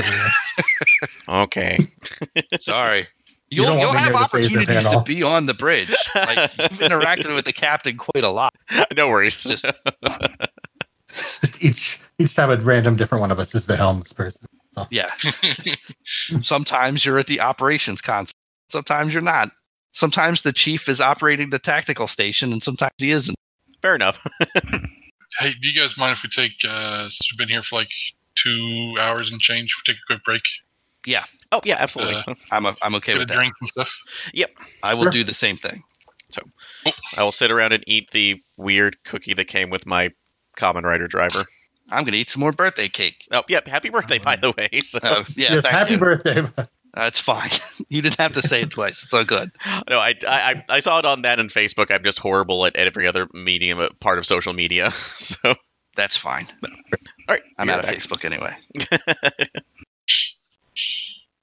Okay. 1.28 1.78
Sorry. 2.58 3.06
You 3.56 3.62
You'll, 3.62 3.70
don't 3.72 3.80
you'll 3.80 3.92
have 3.92 4.12
near 4.12 4.12
the 4.12 4.18
phaser 4.18 4.24
opportunities 4.24 4.88
to 4.88 5.02
be 5.02 5.22
on 5.22 5.46
the 5.46 5.54
bridge. 5.54 5.88
Like 6.14 6.52
you've 6.58 6.78
interacted 6.80 7.34
with 7.34 7.46
the 7.46 7.54
captain 7.54 7.96
quite 7.96 8.22
a 8.22 8.28
lot. 8.28 8.54
no 8.96 9.08
worries. 9.08 9.42
Just- 9.42 9.64
Just 11.40 11.62
each 11.64 11.98
each 12.18 12.34
time 12.34 12.50
a 12.50 12.56
random 12.56 12.96
different 12.96 13.22
one 13.22 13.30
of 13.30 13.38
us 13.38 13.54
is 13.54 13.64
the 13.64 13.78
helms 13.78 14.12
person. 14.12 14.44
Yeah. 14.90 15.10
Sometimes 16.42 17.06
you're 17.06 17.18
at 17.18 17.28
the 17.28 17.40
operations 17.40 18.02
console. 18.02 18.32
Sometimes 18.68 19.14
you're 19.14 19.22
not. 19.22 19.52
Sometimes 19.92 20.42
the 20.42 20.52
chief 20.52 20.86
is 20.90 21.00
operating 21.00 21.48
the 21.48 21.58
tactical 21.58 22.06
station, 22.06 22.52
and 22.52 22.62
sometimes 22.62 22.92
he 22.98 23.10
isn't. 23.10 23.36
Fair 23.80 23.94
enough. 23.94 24.20
Hey, 25.38 25.52
do 25.60 25.68
you 25.68 25.78
guys 25.78 25.98
mind 25.98 26.12
if 26.16 26.22
we 26.22 26.30
take? 26.30 26.52
Uh, 26.66 27.02
since 27.10 27.28
we've 27.30 27.38
been 27.38 27.48
here 27.50 27.62
for 27.62 27.76
like 27.76 27.90
two 28.36 28.94
hours 28.98 29.30
and 29.32 29.38
change. 29.40 29.74
We 29.76 29.92
take 29.92 30.00
a 30.00 30.06
quick 30.06 30.24
break, 30.24 30.42
Oh 31.52 31.60
yeah, 31.64 31.76
absolutely. 31.78 32.34
I'm 32.50 32.66
a, 32.66 32.76
I'm 32.82 32.94
okay 32.96 33.12
get 33.12 33.16
a 33.16 33.20
with 33.20 33.28
that. 33.28 33.34
drink 33.34 33.54
and 33.60 33.68
stuff. 33.68 33.90
Yep, 34.34 34.50
I 34.82 34.94
will 34.94 35.02
Sure. 35.04 35.10
do 35.12 35.24
the 35.24 35.34
same 35.34 35.56
thing. 35.56 35.82
So 36.30 36.42
I 37.16 37.22
will 37.22 37.32
sit 37.32 37.50
around 37.52 37.72
and 37.72 37.84
eat 37.86 38.10
the 38.10 38.42
weird 38.56 38.96
cookie 39.04 39.34
that 39.34 39.44
came 39.46 39.70
with 39.70 39.86
my 39.86 40.10
Kamen 40.56 40.82
Rider 40.82 41.06
driver. 41.06 41.44
I'm 41.88 42.02
gonna 42.04 42.16
eat 42.16 42.30
some 42.30 42.40
more 42.40 42.50
birthday 42.52 42.88
cake. 42.88 43.26
Oh, 43.32 43.44
yep. 43.48 43.68
Happy 43.68 43.90
birthday, 43.90 44.18
by 44.18 44.34
the 44.36 44.52
way. 44.56 44.80
So, 44.82 44.98
Uh, 45.02 45.22
yeah, 45.36 45.52
yes, 45.54 45.64
happy 45.66 45.92
you. 45.92 45.98
birthday. 45.98 46.44
That's 46.94 47.20
fine. 47.20 47.50
you 47.88 48.02
didn't 48.02 48.18
have 48.18 48.32
to 48.32 48.42
say 48.42 48.62
it 48.62 48.70
twice. 48.70 49.04
It's 49.04 49.14
all 49.14 49.22
good. 49.24 49.52
no, 49.88 49.98
I, 50.00 50.14
I, 50.26 50.64
I 50.68 50.80
saw 50.80 50.98
it 50.98 51.04
on 51.04 51.22
that 51.22 51.38
and 51.38 51.48
Facebook. 51.50 51.90
I'm 51.92 52.02
just 52.02 52.18
horrible 52.18 52.66
at, 52.66 52.74
at 52.74 52.86
every 52.88 53.06
other 53.06 53.28
medium, 53.34 53.78
uh, 53.78 53.90
part 54.00 54.18
of 54.18 54.26
social 54.26 54.52
media. 54.54 54.90
So, 55.18 55.54
That's 55.94 56.16
fine. 56.16 56.48
all 56.64 56.70
right. 57.28 57.42
I'm 57.58 57.68
you're 57.68 57.74
out 57.76 57.84
of 57.84 57.90
back. 57.90 57.98
Facebook 57.98 58.24
anyway. 58.24 58.56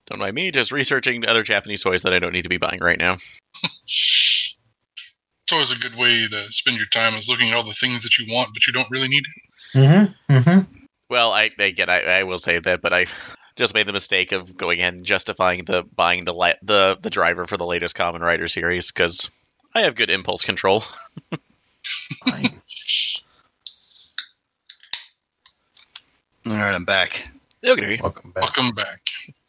Don't 0.08 0.20
mind 0.20 0.36
me, 0.36 0.52
just 0.52 0.72
researching 0.72 1.22
the 1.22 1.30
other 1.30 1.44
Japanese 1.44 1.84
toys 1.84 2.04
that 2.04 2.14
I 2.14 2.20
don't 2.20 2.34
need 2.34 2.44
to 2.44 2.50
be 2.50 2.58
buying 2.58 2.80
right 2.82 3.00
now. 3.00 3.18
It's 3.64 5.52
always 5.52 5.72
a 5.72 5.78
good 5.78 5.96
way 5.96 6.28
to 6.28 6.52
spend 6.52 6.78
your 6.78 6.88
time 6.88 7.16
is 7.16 7.30
looking 7.30 7.50
at 7.50 7.56
all 7.56 7.64
the 7.64 7.74
things 7.74 8.04
that 8.04 8.18
you 8.18 8.34
want 8.34 8.50
but 8.54 8.68
you 8.68 8.74
don't 8.74 8.90
really 8.90 9.08
need. 9.08 9.24
mm-hmm. 9.74 10.34
Mm-hmm. 10.34 10.84
Well, 11.10 11.32
I 11.32 11.52
again, 11.60 11.90
I, 11.90 12.02
I 12.02 12.24
will 12.24 12.38
say 12.38 12.60
that, 12.60 12.82
but 12.82 12.94
I 12.94 13.06
just 13.56 13.74
made 13.74 13.88
the 13.88 13.94
mistake 13.94 14.32
of 14.32 14.58
going 14.58 14.80
ahead 14.80 14.94
and 14.94 15.06
justifying 15.06 15.64
the 15.66 15.84
buying 15.84 16.26
the 16.26 16.34
la- 16.34 16.54
the 16.64 16.98
the 17.00 17.10
driver 17.10 17.46
for 17.46 17.58
the 17.58 17.66
latest 17.66 17.96
Kamen 17.96 18.22
Rider 18.22 18.48
series 18.48 18.92
because 18.92 19.30
I 19.76 19.82
have 19.82 19.96
good 19.96 20.10
impulse 20.10 20.44
control. 20.44 20.84
All 26.46 26.52
right, 26.52 26.76
I'm 26.76 26.86
back. 26.86 27.28
Okay. 27.66 28.00
Welcome 28.02 28.32
back. 28.32 28.44
Welcome 28.44 28.72
back. 28.76 29.00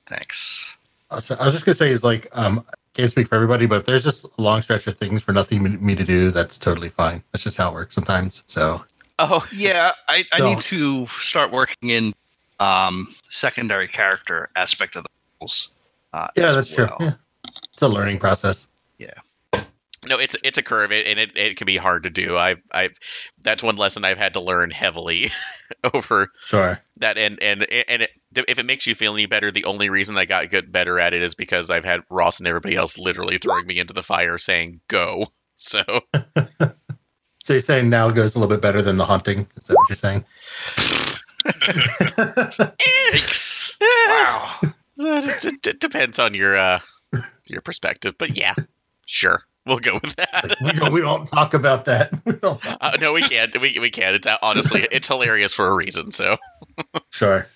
Thanks. 0.06 0.76
I 1.10 1.16
was, 1.16 1.30
I 1.30 1.44
was 1.44 1.52
just 1.52 1.64
gonna 1.64 1.74
say 1.74 1.90
is 1.90 2.04
like 2.04 2.28
um 2.32 2.64
can't 2.94 3.10
speak 3.10 3.26
for 3.28 3.34
everybody, 3.34 3.66
but 3.66 3.78
if 3.80 3.86
there's 3.86 4.04
just 4.04 4.24
a 4.24 4.28
long 4.38 4.62
stretch 4.62 4.86
of 4.86 4.96
things 4.96 5.20
for 5.22 5.32
nothing 5.32 5.62
me- 5.62 5.76
me 5.78 5.94
to 5.96 6.04
do, 6.04 6.30
that's 6.30 6.58
totally 6.58 6.88
fine. 6.90 7.22
That's 7.32 7.42
just 7.42 7.56
how 7.56 7.70
it 7.70 7.74
works 7.74 7.94
sometimes. 7.94 8.42
So 8.46 8.84
Oh, 9.18 9.46
Yeah, 9.52 9.92
I, 10.08 10.24
I 10.32 10.38
So- 10.38 10.48
need 10.48 10.60
to 10.62 11.06
start 11.06 11.50
working 11.52 11.90
in 11.90 12.12
um, 12.60 13.12
secondary 13.30 13.88
character 13.88 14.48
aspect 14.56 14.96
of 14.96 15.02
the 15.04 15.08
rules. 15.40 15.70
Uh, 16.12 16.28
yeah, 16.36 16.46
as 16.48 16.54
that's 16.54 16.72
true. 16.72 16.88
Yeah. 17.00 17.12
It's 17.72 17.82
a 17.82 17.88
learning 17.88 18.18
process. 18.20 18.66
No, 20.08 20.18
it's 20.18 20.36
it's 20.44 20.58
a 20.58 20.62
curve, 20.62 20.92
it- 20.92 21.06
and 21.06 21.18
it, 21.18 21.36
it 21.36 21.56
can 21.56 21.66
be 21.66 21.76
hard 21.76 22.02
to 22.04 22.10
do. 22.10 22.36
I 22.36 22.56
I 22.72 22.90
that's 23.42 23.62
one 23.62 23.76
lesson 23.76 24.04
I've 24.04 24.18
had 24.18 24.34
to 24.34 24.40
learn 24.40 24.70
heavily 24.70 25.28
over 25.94 26.30
Sure. 26.46 26.80
that, 26.98 27.16
and 27.18 27.42
and 27.42 27.62
and 27.64 28.02
it, 28.02 28.10
if 28.48 28.58
it 28.58 28.66
makes 28.66 28.86
you 28.86 28.94
feel 28.94 29.14
any 29.14 29.26
better, 29.26 29.50
the 29.50 29.64
only 29.64 29.88
reason 29.90 30.16
I 30.18 30.24
got 30.24 30.50
good 30.50 30.70
better 30.72 30.98
at 31.00 31.14
it 31.14 31.22
is 31.22 31.34
because 31.34 31.70
I've 31.70 31.84
had 31.84 32.00
Ross 32.10 32.38
and 32.38 32.46
everybody 32.48 32.76
else 32.76 32.98
literally 32.98 33.38
throwing 33.38 33.66
me 33.66 33.78
into 33.78 33.94
the 33.94 34.02
fire 34.02 34.38
saying 34.38 34.80
go. 34.88 35.26
So 35.56 35.84
So 37.44 37.52
you're 37.52 37.60
saying 37.60 37.88
now 37.88 38.10
goes 38.10 38.34
a 38.34 38.38
little 38.40 38.52
bit 38.52 38.60
better 38.60 38.82
than 38.82 38.96
the 38.96 39.04
haunting? 39.04 39.46
Is 39.56 39.68
that 39.68 39.76
what 39.76 39.88
you're 39.88 39.96
saying? 39.96 40.24
Wow. 43.80 44.58
it, 44.98 45.44
it- 45.44 45.66
it 45.66 45.80
depends 45.80 46.18
on 46.18 46.34
your 46.34 46.56
uh 46.56 46.80
your 47.46 47.60
perspective, 47.60 48.14
but 48.18 48.36
yeah, 48.36 48.54
sure, 49.06 49.42
we'll 49.66 49.78
go 49.78 49.94
with 50.02 50.14
that. 50.16 50.56
we 50.62 50.72
don't 50.72 50.92
we 50.92 51.00
don't 51.00 51.26
talk 51.26 51.54
about 51.54 51.84
that. 51.86 52.12
We 52.24 52.34
Uh, 52.42 52.96
no, 53.00 53.12
we 53.12 53.22
can't. 53.22 53.58
We, 53.60 53.78
we 53.80 53.90
can't. 53.90 54.16
It's 54.16 54.26
uh, 54.26 54.36
honestly, 54.42 54.86
it's 54.90 55.08
hilarious 55.08 55.52
for 55.54 55.66
a 55.68 55.72
reason. 55.74 56.10
So 56.12 56.36
Sure. 57.10 57.46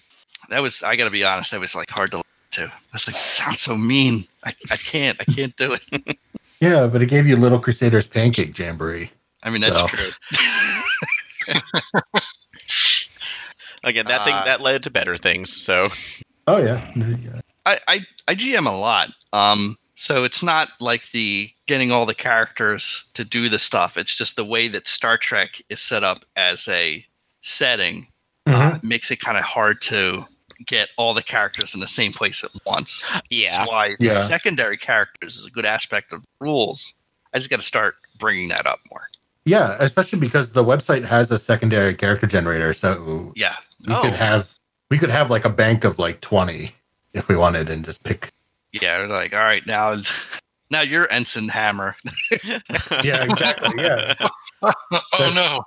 That 0.51 0.60
was 0.60 0.82
I 0.82 0.97
gotta 0.97 1.10
be 1.10 1.24
honest, 1.24 1.51
that 1.51 1.60
was 1.60 1.74
like 1.74 1.90
hard 1.90 2.10
to 2.12 2.18
listen 2.18 2.68
to. 2.68 2.72
I 2.72 2.78
was 2.93 3.06
like, 3.06 3.16
sounds 3.16 3.60
so 3.60 3.76
mean. 3.76 4.26
I, 4.44 4.55
I 4.70 4.76
can't. 4.76 5.20
I 5.20 5.24
can't 5.24 5.55
do 5.56 5.72
it. 5.74 6.18
Yeah, 6.60 6.89
but 6.89 7.01
it 7.02 7.06
gave 7.06 7.28
you 7.28 7.36
Little 7.36 7.60
Crusaders 7.60 8.09
Pancake 8.09 8.59
Jamboree. 8.59 9.12
I 9.44 9.51
mean 9.51 9.60
that's 9.60 9.78
So. 9.78 9.86
true. 9.86 10.10
again, 13.85 14.06
that 14.06 14.24
thing 14.24 14.35
Uh, 14.35 14.44
that 14.47 14.60
led 14.60 14.82
to 14.85 14.90
better 14.90 15.16
things. 15.16 15.52
So 15.52 15.89
Oh 16.47 16.59
yeah. 16.59 16.90
Yeah. 16.97 17.40
I, 17.66 17.78
I 17.86 18.01
I 18.26 18.35
GM 18.35 18.66
a 18.66 18.76
lot. 18.76 19.10
Um, 19.32 19.76
so 19.99 20.23
it's 20.23 20.43
not 20.45 20.69
like 20.81 21.11
the 21.11 21.51
getting 21.66 21.91
all 21.91 22.07
the 22.07 22.15
characters 22.15 23.05
to 23.15 23.25
do 23.25 23.49
the 23.49 23.59
stuff. 23.59 23.97
It's 23.99 24.15
just 24.15 24.37
the 24.37 24.45
way 24.45 24.69
that 24.69 24.87
Star 24.87 25.19
Trek 25.19 25.61
is 25.70 25.81
set 25.81 26.05
up 26.05 26.25
as 26.37 26.69
a 26.69 27.05
setting 27.43 28.07
Mhm. 28.47 28.77
uh, 28.77 28.79
makes 28.83 29.11
it 29.11 29.16
kind 29.20 29.37
of 29.37 29.43
hard 29.45 29.81
to 29.83 30.25
get 30.66 30.91
all 30.97 31.15
the 31.15 31.23
characters 31.23 31.75
in 31.75 31.81
the 31.81 31.89
same 31.89 32.12
place 32.12 32.43
at 32.45 32.51
once. 32.65 33.05
yeah, 33.31 33.59
That's 33.59 33.70
why 33.70 33.97
Yeah. 33.99 34.15
the 34.15 34.20
secondary 34.20 34.77
characters 34.77 35.37
is 35.37 35.45
a 35.47 35.51
good 35.51 35.66
aspect 35.66 36.12
of 36.12 36.23
rules. 36.41 36.95
I 37.35 37.39
just 37.39 37.51
got 37.51 37.57
to 37.57 37.62
start 37.66 37.97
bringing 38.19 38.49
that 38.49 38.66
up 38.66 38.81
more. 38.91 39.09
Yeah, 39.45 39.77
especially 39.81 40.19
because 40.20 40.53
the 40.53 40.65
website 40.65 41.05
has 41.07 41.31
a 41.31 41.39
secondary 41.39 41.95
character 41.95 42.27
generator, 42.27 42.73
so 42.73 43.33
Yeah. 43.35 43.57
we 43.87 43.95
Oh. 43.95 44.03
could 44.03 44.15
have 44.15 44.49
we 44.91 44.97
could 44.99 45.11
have 45.11 45.29
like 45.31 45.45
a 45.45 45.51
bank 45.51 45.85
of 45.85 45.99
like 45.99 46.20
twenty 46.23 46.75
if 47.12 47.29
we 47.29 47.37
wanted, 47.37 47.69
and 47.69 47.85
just 47.85 48.03
pick. 48.05 48.31
Yeah. 48.73 49.07
Like, 49.09 49.32
all 49.35 49.40
right, 49.40 49.66
now, 49.66 49.97
now 50.70 50.81
you're 50.82 51.11
Ensign 51.12 51.49
Hammer. 51.49 51.97
Yeah, 53.05 53.24
exactly. 53.24 53.70
Yeah, 53.82 54.15
oh 54.62 55.32
no. 55.35 55.62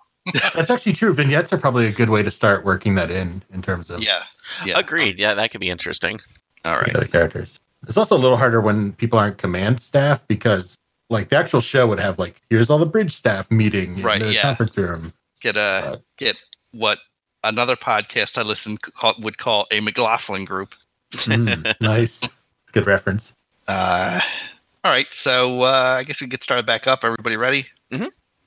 that's 0.53 0.69
actually 0.69 0.93
true. 0.93 1.13
Vignettes 1.13 1.51
are 1.53 1.57
probably 1.57 1.87
a 1.87 1.91
good 1.91 2.09
way 2.09 2.21
to 2.23 2.29
start 2.31 2.63
working 2.65 2.95
that 2.95 3.09
in 3.09 3.43
in 3.53 3.61
terms 3.61 3.89
of 3.89 4.03
Yeah. 4.03 4.23
Yeah. 4.65 4.77
agreed. 4.77 5.17
Yeah, 5.19 5.33
that 5.33 5.51
could 5.51 5.61
be 5.61 5.69
interesting. 5.69 6.19
All 6.65 6.75
right. 6.75 6.93
the 6.93 7.07
characters. 7.07 7.59
It's 7.87 7.97
also 7.97 8.15
a 8.15 8.19
little 8.19 8.37
harder 8.37 8.61
when 8.61 8.93
people 8.93 9.17
aren't 9.17 9.37
command 9.39 9.81
staff 9.81 10.25
because 10.27 10.75
like 11.09 11.29
the 11.29 11.37
actual 11.37 11.61
show 11.61 11.87
would 11.87 11.99
have 11.99 12.19
like 12.19 12.41
here's 12.49 12.69
all 12.69 12.77
the 12.77 12.85
bridge 12.85 13.15
staff 13.15 13.49
meeting 13.49 13.97
in 13.97 14.03
Right, 14.03 14.21
the 14.21 14.33
yeah. 14.33 14.41
conference 14.43 14.77
room. 14.77 15.13
get 15.41 15.57
a 15.57 15.83
Right. 15.91 15.99
get 16.17 16.35
what 16.71 16.99
another 17.43 17.75
podcast 17.75 18.37
I 18.37 18.43
listen 18.43 18.77
call, 18.77 19.15
would 19.19 19.37
call 19.39 19.65
a 19.71 19.79
McLaughlin 19.79 20.45
group. 20.45 20.75
Mm, 21.13 21.73
nice, 21.81 22.21
good 22.71 22.87
reference. 22.87 23.33
Uh, 23.67 24.19
all 24.83 24.91
right, 24.91 25.11
so 25.13 25.61
uh, 25.61 25.95
I 25.99 26.03
guess 26.03 26.19
we 26.21 26.25
can 26.25 26.29
get 26.29 26.43
started 26.43 26.65
back 26.65 26.87
up. 26.87 27.03
Everybody 27.03 27.37
ready? 27.37 27.65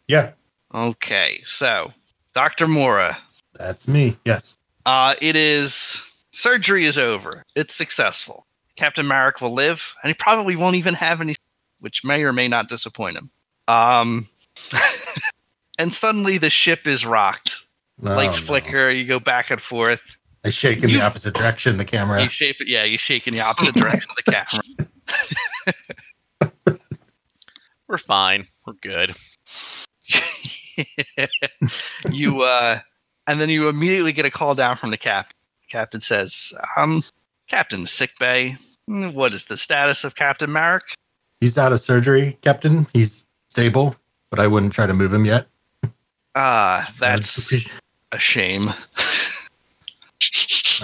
Yeah, 0.09 0.33
Okay, 0.75 1.41
so 1.45 1.93
Doctor 2.35 2.67
Maro, 2.69 3.13
that's 3.55 3.87
me. 3.89 4.19
Yes. 4.27 4.59
uh, 4.85 5.15
it 5.23 5.35
is 5.37 6.03
surgery 6.33 6.85
is 6.85 6.99
over. 6.99 7.43
It's 7.55 7.75
successful. 7.75 8.45
Captain 8.77 9.07
Marek 9.07 9.41
will 9.41 9.53
live, 9.55 9.95
and 10.03 10.11
he 10.11 10.15
probably 10.15 10.57
won't 10.57 10.77
even 10.77 10.93
have 10.95 11.21
any, 11.23 11.35
which 11.81 12.05
may 12.05 12.23
or 12.25 12.33
may 12.35 12.49
not 12.49 12.69
disappoint 12.69 13.17
him. 13.17 13.31
Um, 13.69 14.27
and 15.79 15.93
suddenly 15.95 16.37
the 16.39 16.51
ship 16.51 16.87
is 16.87 17.07
rocked. 17.07 17.65
Oh, 18.05 18.15
Lights 18.15 18.41
no. 18.41 18.47
flicker. 18.47 18.91
You 18.91 19.05
go 19.05 19.21
back 19.21 19.51
and 19.51 19.61
forth. 19.61 20.17
I 20.45 20.51
shake 20.51 20.83
in 20.83 20.91
You- 20.91 20.99
the 20.99 21.05
opposite 21.05 21.35
direction. 21.35 21.77
The 21.79 21.85
camera. 21.85 22.23
You 22.23 22.29
shape 22.29 22.61
it. 22.61 22.69
Yeah, 22.69 22.85
you 22.85 22.99
shake 22.99 23.27
in 23.27 23.35
the 23.35 23.41
opposite 23.41 23.75
direction 23.75 24.11
of 24.11 24.17
the 24.25 24.33
camera. 24.33 24.63
We're 27.89 27.99
fine. 27.99 28.47
We're 28.67 28.75
good. 28.75 29.15
you 32.11 32.43
uh 32.43 32.81
and 33.27 33.41
then 33.41 33.49
you 33.49 33.69
immediately 33.69 34.13
get 34.13 34.27
a 34.27 34.31
call 34.31 34.55
down 34.55 34.77
from 34.77 34.91
the 34.91 34.97
cap. 34.99 35.33
Captain 35.71 36.01
says, 36.01 36.53
um, 36.77 37.03
Captain 37.49 37.87
sick 37.87 38.11
bay. 38.19 38.57
What 38.87 39.33
is 39.33 39.47
the 39.47 39.57
status 39.57 40.05
of 40.05 40.15
Captain 40.15 40.53
Marek? 40.53 40.83
He's 41.41 41.57
out 41.57 41.73
of 41.73 41.81
surgery, 41.81 42.37
Captain. 42.43 42.87
He's 42.93 43.25
stable, 43.49 43.97
but 44.31 44.39
I 44.41 44.47
wouldn't 44.47 44.75
try 44.75 44.87
to 44.87 44.93
move 44.93 45.13
him 45.13 45.25
yet. 45.25 45.47
Ah, 46.35 46.93
that's 47.01 47.53
a 48.13 48.19
shame. 48.19 48.71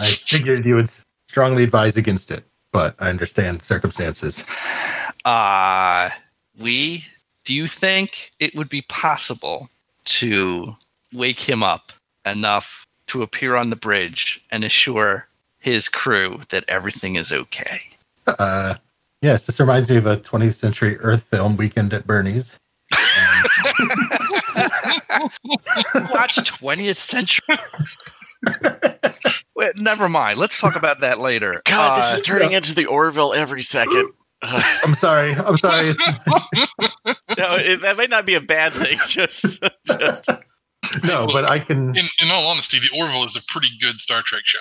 I 0.00 0.10
figured 0.10 0.64
you 0.64 0.76
would 0.76 0.90
strongly 1.28 1.62
advise 1.62 1.96
against 1.96 2.30
it, 2.30 2.44
but 2.72 2.94
I 2.98 3.08
understand 3.08 3.62
circumstances. 3.62 4.44
Uh 5.24 6.10
Lee, 6.58 7.04
do 7.44 7.54
you 7.54 7.66
think 7.66 8.32
it 8.38 8.54
would 8.54 8.68
be 8.68 8.82
possible 8.82 9.68
to 10.04 10.76
wake 11.14 11.40
him 11.40 11.62
up 11.62 11.92
enough 12.26 12.86
to 13.08 13.22
appear 13.22 13.56
on 13.56 13.70
the 13.70 13.76
bridge 13.76 14.44
and 14.50 14.64
assure 14.64 15.26
his 15.58 15.88
crew 15.88 16.40
that 16.50 16.64
everything 16.68 17.16
is 17.16 17.32
okay? 17.32 17.80
Uh, 18.26 18.74
yes, 19.22 19.46
this 19.46 19.58
reminds 19.58 19.90
me 19.90 19.96
of 19.96 20.06
a 20.06 20.16
20th 20.18 20.54
century 20.54 20.96
Earth 20.98 21.22
film, 21.24 21.56
Weekend 21.56 21.92
at 21.92 22.06
Bernie's. 22.06 22.56
Watch 25.94 26.36
20th 26.36 26.98
century. 26.98 27.56
Wait, 29.56 29.76
never 29.76 30.08
mind. 30.08 30.38
Let's 30.38 30.58
talk 30.58 30.76
about 30.76 31.00
that 31.00 31.18
later. 31.18 31.60
God, 31.64 31.98
this 31.98 32.10
Uh, 32.12 32.14
is 32.14 32.20
turning 32.22 32.52
into 32.52 32.74
the 32.74 32.86
Orville 32.86 33.32
every 33.34 33.62
second. 33.62 34.10
Uh, 34.42 34.62
I'm 34.84 34.94
sorry. 34.94 35.34
I'm 35.34 35.58
sorry. 35.58 35.88
no, 36.26 37.56
it, 37.58 37.82
that 37.82 37.98
might 37.98 38.08
not 38.08 38.24
be 38.24 38.36
a 38.36 38.40
bad 38.40 38.72
thing. 38.72 38.96
Just, 39.06 39.62
just 39.86 40.30
no, 41.04 41.26
but 41.26 41.44
I 41.44 41.58
can. 41.58 41.94
In, 41.94 42.08
in 42.20 42.30
all 42.30 42.46
honesty, 42.46 42.78
the 42.78 42.88
Orville 42.98 43.24
is 43.24 43.36
a 43.36 43.42
pretty 43.52 43.68
good 43.82 43.98
Star 43.98 44.22
Trek 44.24 44.40
show. 44.46 44.58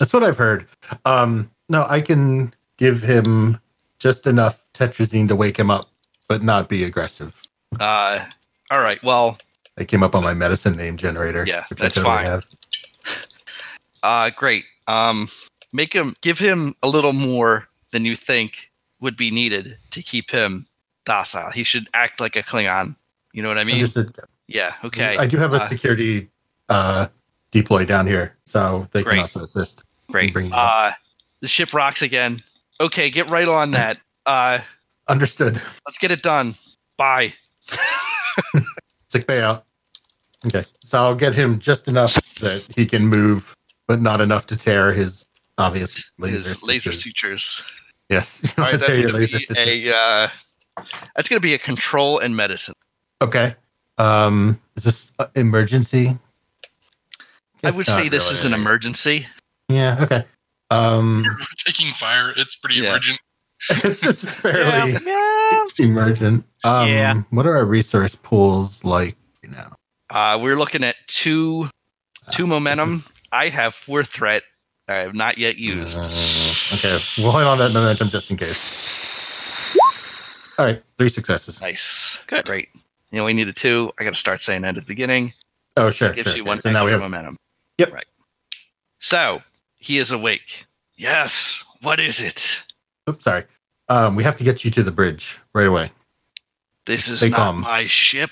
That's 0.00 0.14
what 0.14 0.24
I've 0.24 0.38
heard. 0.38 0.66
Um, 1.04 1.50
no, 1.68 1.84
I 1.86 2.00
can 2.00 2.54
give 2.78 3.02
him 3.02 3.60
just 3.98 4.26
enough 4.26 4.62
tetrazine 4.72 5.28
to 5.28 5.36
wake 5.36 5.58
him 5.58 5.70
up, 5.70 5.90
but 6.26 6.42
not 6.42 6.70
be 6.70 6.84
aggressive. 6.84 7.38
uh, 7.78 8.24
all 8.70 8.78
right. 8.80 9.02
Well, 9.02 9.36
I 9.76 9.84
came 9.84 10.02
up 10.02 10.14
on 10.14 10.22
my 10.22 10.32
medicine 10.32 10.74
name 10.74 10.96
generator. 10.96 11.44
Yeah, 11.46 11.64
that's 11.68 11.98
I 11.98 12.00
totally 12.00 12.04
fine. 12.16 12.24
Have. 12.24 12.46
Uh, 14.02 14.30
great. 14.36 14.64
Um, 14.86 15.28
make 15.72 15.92
him 15.92 16.14
give 16.22 16.38
him 16.38 16.74
a 16.82 16.88
little 16.88 17.12
more 17.12 17.68
than 17.92 18.04
you 18.04 18.16
think 18.16 18.70
would 19.00 19.16
be 19.16 19.30
needed 19.30 19.76
to 19.90 20.02
keep 20.02 20.30
him 20.30 20.66
docile. 21.04 21.50
He 21.50 21.62
should 21.62 21.88
act 21.94 22.20
like 22.20 22.36
a 22.36 22.42
Klingon. 22.42 22.96
You 23.32 23.42
know 23.42 23.48
what 23.48 23.58
I 23.58 23.64
mean? 23.64 23.76
Understood. 23.76 24.14
yeah. 24.46 24.74
Okay. 24.84 25.16
I 25.16 25.26
do 25.26 25.36
have 25.36 25.52
a 25.52 25.56
Uh, 25.62 25.68
security 25.68 26.28
uh, 26.68 27.08
deploy 27.52 27.84
down 27.84 28.06
here, 28.06 28.36
so 28.46 28.88
they 28.92 29.02
Great. 29.02 29.14
can 29.14 29.20
also 29.22 29.42
assist. 29.42 29.84
great. 30.10 30.34
Uh, 30.52 30.92
the 31.40 31.48
ship 31.48 31.72
rocks 31.74 32.02
again. 32.02 32.42
Okay, 32.80 33.10
get 33.10 33.28
right 33.30 33.48
on 33.48 33.70
that. 33.72 33.98
Uh, 34.26 34.60
Understood. 35.08 35.58
let's 35.86 35.96
get 35.96 36.10
it 36.10 36.20
done. 36.22 36.54
Bye. 36.98 37.32
Sick 39.08 39.26
bay 39.26 39.40
out. 39.40 39.64
Okay, 40.46 40.64
so 40.84 40.98
I'll 40.98 41.14
get 41.14 41.34
him 41.34 41.58
just 41.58 41.88
enough 41.88 42.12
that 42.40 42.66
he 42.76 42.84
can 42.84 43.06
move, 43.06 43.56
but 43.88 44.00
not 44.00 44.20
enough 44.20 44.46
to 44.46 44.56
tear 44.56 44.92
his 44.92 45.26
obvious 45.56 46.04
laser 46.18 46.36
His 46.36 46.62
laser 46.62 46.92
sutures. 46.92 47.42
sutures. 47.42 47.92
Yes. 48.08 48.44
All 48.58 48.64
right, 48.64 48.78
that's 48.80 48.96
going 48.96 49.08
to 49.08 49.18
be 49.18 49.26
sutures. 49.26 49.56
a 49.56 49.94
uh, 49.96 50.28
that's 51.16 51.28
going 51.28 51.40
to 51.40 51.46
be 51.46 51.54
a 51.54 51.58
control 51.58 52.20
and 52.20 52.36
medicine. 52.36 52.74
Okay. 53.20 53.56
Um, 53.98 54.60
is 54.76 54.84
this 54.84 55.12
uh, 55.18 55.26
emergency? 55.34 56.16
I 57.64 57.70
Guess 57.70 57.74
would 57.74 57.86
say 57.88 58.08
this 58.08 58.30
is 58.30 58.44
an 58.44 58.52
really. 58.52 58.62
emergency. 58.62 59.26
Yeah. 59.68 59.98
Okay. 60.00 60.24
Um, 60.70 61.24
Taking 61.66 61.92
fire, 61.94 62.32
it's 62.36 62.54
pretty 62.54 62.76
Yeah. 62.76 62.90
emergent. 62.90 63.18
it's 63.70 64.00
just 64.00 64.22
fairly 64.24 64.92
yeah. 65.04 65.64
emergent. 65.80 66.44
Um, 66.62 66.86
Yeah. 66.88 67.22
What 67.30 67.46
are 67.46 67.56
our 67.56 67.64
resource 67.64 68.14
pools 68.14 68.84
like 68.84 69.16
right 69.42 69.52
now? 69.52 69.74
Uh, 70.10 70.38
we're 70.40 70.56
looking 70.56 70.84
at 70.84 70.94
two 71.08 71.68
two 72.30 72.44
Uh, 72.44 72.46
momentum. 72.46 73.04
This 73.30 73.38
I 73.38 73.48
have 73.48 73.74
four 73.74 74.04
threat. 74.04 74.42
I 74.88 74.94
have 74.96 75.14
not 75.14 75.36
yet 75.38 75.56
used. 75.56 75.98
Uh, 75.98 76.02
okay, 76.74 76.98
we'll 77.18 77.30
hold 77.32 77.44
on 77.44 77.58
that 77.58 77.72
momentum 77.74 78.08
just 78.08 78.30
in 78.30 78.36
case. 78.38 79.76
All 80.58 80.64
right, 80.64 80.82
three 80.98 81.08
successes. 81.10 81.60
Nice. 81.60 82.20
Good. 82.26 82.46
Great. 82.46 82.68
You 83.10 83.20
only 83.20 83.34
needed 83.34 83.56
two. 83.56 83.92
I 83.98 84.04
got 84.04 84.14
to 84.14 84.18
start 84.18 84.42
saying 84.42 84.62
that 84.62 84.76
at 84.76 84.82
the 84.82 84.82
beginning. 84.82 85.32
Oh, 85.76 85.90
So 85.90 85.96
sure. 85.96 86.08
it 86.10 86.16
gives 86.16 86.28
sure. 86.30 86.36
you 86.36 86.42
okay. 86.42 86.48
one 86.48 86.58
So 86.58 86.68
extra 86.70 86.72
now 86.80 86.84
we 86.84 86.90
have. 86.92 87.00
momentum. 87.00 87.36
Yep. 87.78 87.92
Right. 87.92 88.06
So 88.98 89.40
he 89.76 89.98
is 89.98 90.10
awake. 90.10 90.64
Yes. 90.96 91.62
What 91.82 92.00
is 92.00 92.20
it? 92.20 92.62
Oops, 93.08 93.22
sorry. 93.22 93.44
Um, 93.88 94.16
we 94.16 94.24
have 94.24 94.36
to 94.36 94.44
get 94.44 94.64
you 94.64 94.70
to 94.72 94.82
the 94.82 94.90
bridge 94.90 95.38
right 95.54 95.66
away. 95.66 95.92
This 96.86 97.08
is 97.08 97.18
Stay 97.18 97.28
not 97.28 97.36
calm. 97.36 97.60
my 97.60 97.86
ship. 97.86 98.30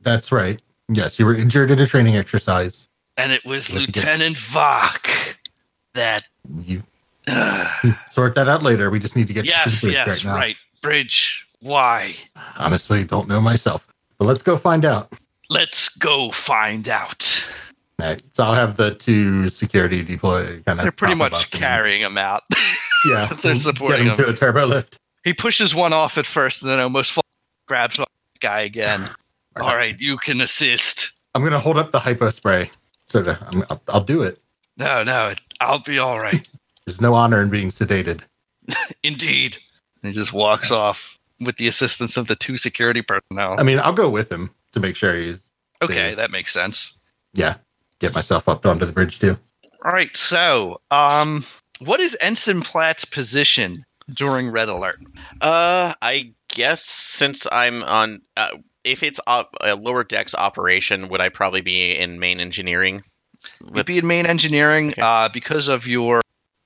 That's 0.00 0.30
right. 0.30 0.60
Yes, 0.88 1.18
you 1.18 1.26
were 1.26 1.34
injured 1.34 1.70
in 1.70 1.78
a 1.80 1.86
training 1.86 2.16
exercise. 2.16 2.88
And 3.16 3.32
it 3.32 3.44
was 3.44 3.68
get- 3.68 3.80
Lieutenant 3.80 4.36
Vok. 4.36 5.34
That. 5.94 6.28
You 6.64 6.82
uh, 7.28 7.68
sort 8.10 8.34
that 8.34 8.48
out 8.48 8.62
later. 8.62 8.90
We 8.90 8.98
just 8.98 9.16
need 9.16 9.28
to 9.28 9.32
get 9.32 9.44
yes, 9.44 9.80
to 9.82 9.92
yes, 9.92 10.24
right 10.24 10.34
right. 10.34 10.56
Bridge. 10.82 11.46
Why? 11.60 12.14
Honestly, 12.56 13.04
don't 13.04 13.28
know 13.28 13.40
myself, 13.40 13.86
but 14.18 14.26
let's 14.26 14.42
go 14.42 14.56
find 14.56 14.84
out. 14.84 15.12
Let's 15.48 15.88
go 15.88 16.30
find 16.30 16.88
out. 16.88 17.44
All 18.00 18.08
right, 18.08 18.22
so 18.32 18.44
I'll 18.44 18.54
have 18.54 18.76
the 18.76 18.94
two 18.94 19.48
security 19.48 20.02
deploy 20.02 20.60
kind 20.62 20.80
of. 20.80 20.82
They're 20.82 20.92
pretty 20.92 21.14
much 21.14 21.50
carrying 21.50 22.00
him 22.00 22.18
out. 22.18 22.42
Yeah, 23.06 23.26
they're 23.42 23.54
supporting 23.54 24.06
him 24.06 24.16
to 24.16 24.30
a 24.30 24.32
turbo 24.32 24.64
lift. 24.64 24.98
he 25.24 25.34
pushes 25.34 25.74
one 25.74 25.92
off 25.92 26.16
at 26.16 26.24
first 26.24 26.62
and 26.62 26.70
then 26.70 26.80
almost 26.80 27.12
fall, 27.12 27.24
grabs 27.66 27.98
the 27.98 28.06
guy 28.40 28.62
again. 28.62 29.06
All 29.56 29.76
right, 29.76 29.94
you 30.00 30.16
can 30.16 30.40
assist. 30.40 31.12
I'm 31.34 31.44
gonna 31.44 31.60
hold 31.60 31.76
up 31.76 31.90
the 31.90 31.98
hypo 31.98 32.30
spray. 32.30 32.70
So 33.14 33.36
I'm, 33.52 33.62
I'll, 33.70 33.82
I'll 33.88 34.04
do 34.04 34.22
it. 34.22 34.42
No, 34.76 35.04
no, 35.04 35.34
I'll 35.60 35.78
be 35.78 36.00
all 36.00 36.18
right. 36.18 36.48
There's 36.84 37.00
no 37.00 37.14
honor 37.14 37.40
in 37.40 37.48
being 37.48 37.70
sedated. 37.70 38.22
Indeed. 39.04 39.56
And 40.02 40.08
he 40.08 40.12
just 40.12 40.32
walks 40.32 40.72
off 40.72 41.16
with 41.38 41.56
the 41.56 41.68
assistance 41.68 42.16
of 42.16 42.26
the 42.26 42.34
two 42.34 42.56
security 42.56 43.02
personnel. 43.02 43.54
I 43.58 43.62
mean, 43.62 43.78
I'll 43.78 43.92
go 43.92 44.08
with 44.08 44.32
him 44.32 44.50
to 44.72 44.80
make 44.80 44.96
sure 44.96 45.16
he's 45.16 45.40
okay, 45.80 46.10
yeah. 46.10 46.14
that 46.16 46.32
makes 46.32 46.52
sense. 46.52 46.98
yeah. 47.34 47.54
Get 48.00 48.12
myself 48.14 48.48
up 48.48 48.66
onto 48.66 48.84
the 48.84 48.92
bridge 48.92 49.20
too. 49.20 49.38
All 49.84 49.92
right, 49.92 50.14
so 50.16 50.80
um, 50.90 51.44
what 51.78 52.00
is 52.00 52.16
Ensign 52.20 52.62
Platt's 52.62 53.04
position 53.04 53.84
during 54.12 54.50
red 54.50 54.68
alert? 54.68 54.98
Uh, 55.40 55.94
I 56.02 56.32
guess 56.48 56.82
since 56.84 57.46
I'm 57.50 57.84
on, 57.84 58.20
uh, 58.36 58.56
if 58.84 59.02
it's 59.02 59.20
op- 59.26 59.54
a 59.60 59.74
lower 59.74 60.04
decks 60.04 60.34
operation, 60.34 61.08
would 61.08 61.20
I 61.20 61.28
probably 61.30 61.60
be 61.62 61.96
in 61.98 62.18
main 62.18 62.40
engineering? 62.40 63.02
Would 63.62 63.86
be 63.86 63.98
in 63.98 64.06
main 64.06 64.26
engineering 64.26 64.90
Okay. 64.90 65.02
uh, 65.02 65.28
because 65.28 65.68
of 65.68 65.86
your 65.86 66.20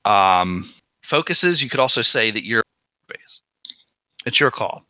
um, 0.04 0.68
focuses. 1.02 1.62
You 1.62 1.68
could 1.70 1.80
also 1.80 2.02
say 2.02 2.30
that 2.30 2.44
you're 2.44 2.62
base. 3.08 3.40
It's 4.26 4.38
your 4.38 4.50
call. 4.50 4.84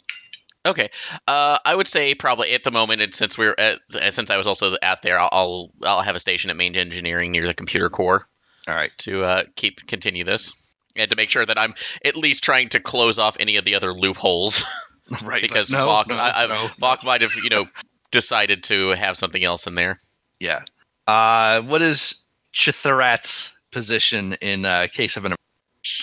Okay. 0.67 0.91
Uh, 1.27 1.59
I 1.65 1.75
would 1.75 1.89
say 1.89 2.15
probably 2.15 2.53
at 2.53 2.63
the 2.63 2.71
moment, 2.71 3.01
and 3.01 3.15
since 3.15 3.39
we're 3.39 3.55
at, 3.57 3.79
since 3.89 4.29
I 4.31 4.37
was 4.37 4.47
also 4.47 4.75
at 4.83 5.01
there, 5.03 5.19
I'll, 5.19 5.29
I'll 5.33 5.71
I'll 5.83 6.03
have 6.03 6.17
a 6.17 6.21
station 6.21 6.51
at 6.51 6.57
main 6.57 6.77
engineering 6.77 7.33
near 7.33 7.47
the 7.47 7.55
computer 7.55 7.89
core 7.89 8.29
All 8.67 8.75
right. 8.75 8.91
to 8.99 9.23
uh, 9.25 9.45
keep 9.57 9.87
continue 9.87 10.25
this. 10.25 10.53
And 10.97 11.09
to 11.11 11.17
make 11.17 11.31
sure 11.31 11.47
that 11.47 11.59
I'm 11.59 11.75
at 12.05 12.17
least 12.17 12.43
trying 12.43 12.71
to 12.71 12.81
close 12.81 13.19
off 13.21 13.37
any 13.39 13.57
of 13.57 13.65
the 13.65 13.77
other 13.77 13.95
loopholes. 13.95 14.65
Right. 15.23 15.43
Because 15.43 15.71
no, 15.71 15.89
Vok- 15.89 16.09
no, 16.09 16.17
I- 16.17 16.45
I- 16.45 16.47
no. 16.47 16.69
Vok 16.81 17.05
might 17.05 17.21
have, 17.23 17.35
you 17.43 17.51
know, 17.51 17.67
decided 18.11 18.63
to 18.65 18.91
have 18.91 19.17
something 19.17 19.43
else 19.43 19.67
in 19.67 19.75
there. 19.75 20.01
Yeah. 20.41 20.63
Uh, 21.07 21.63
what 21.63 21.83
is 21.83 22.27
ch'Tharat's 22.55 23.53
position 23.71 24.35
in 24.41 24.65
uh, 24.65 24.87
case 24.93 25.17
of 25.17 25.25
an 25.25 25.35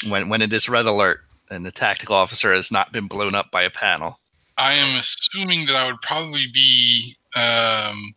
when 0.08 0.30
when 0.30 0.42
it 0.42 0.52
is 0.54 0.70
red 0.70 0.86
alert 0.86 1.22
and 1.50 1.66
the 1.66 1.72
tactical 1.72 2.16
officer 2.16 2.54
has 2.54 2.72
not 2.72 2.92
been 2.92 3.08
blown 3.08 3.36
up 3.36 3.52
by 3.52 3.62
a 3.64 3.70
panel? 3.70 4.20
I 4.58 4.76
am 4.76 5.00
assuming 5.00 5.66
that 5.68 5.76
I 5.76 5.88
would 5.88 6.02
probably 6.02 6.48
be 6.54 7.16
um, 7.36 8.16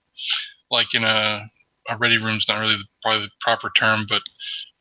like 0.70 0.94
in 0.94 1.04
a, 1.04 1.50
a 1.88 1.96
ready 1.98 2.18
room's 2.18 2.48
not 2.48 2.60
really 2.60 2.76
the, 2.76 2.84
probably 3.02 3.26
the 3.26 3.30
proper 3.40 3.70
term, 3.76 4.06
but 4.08 4.22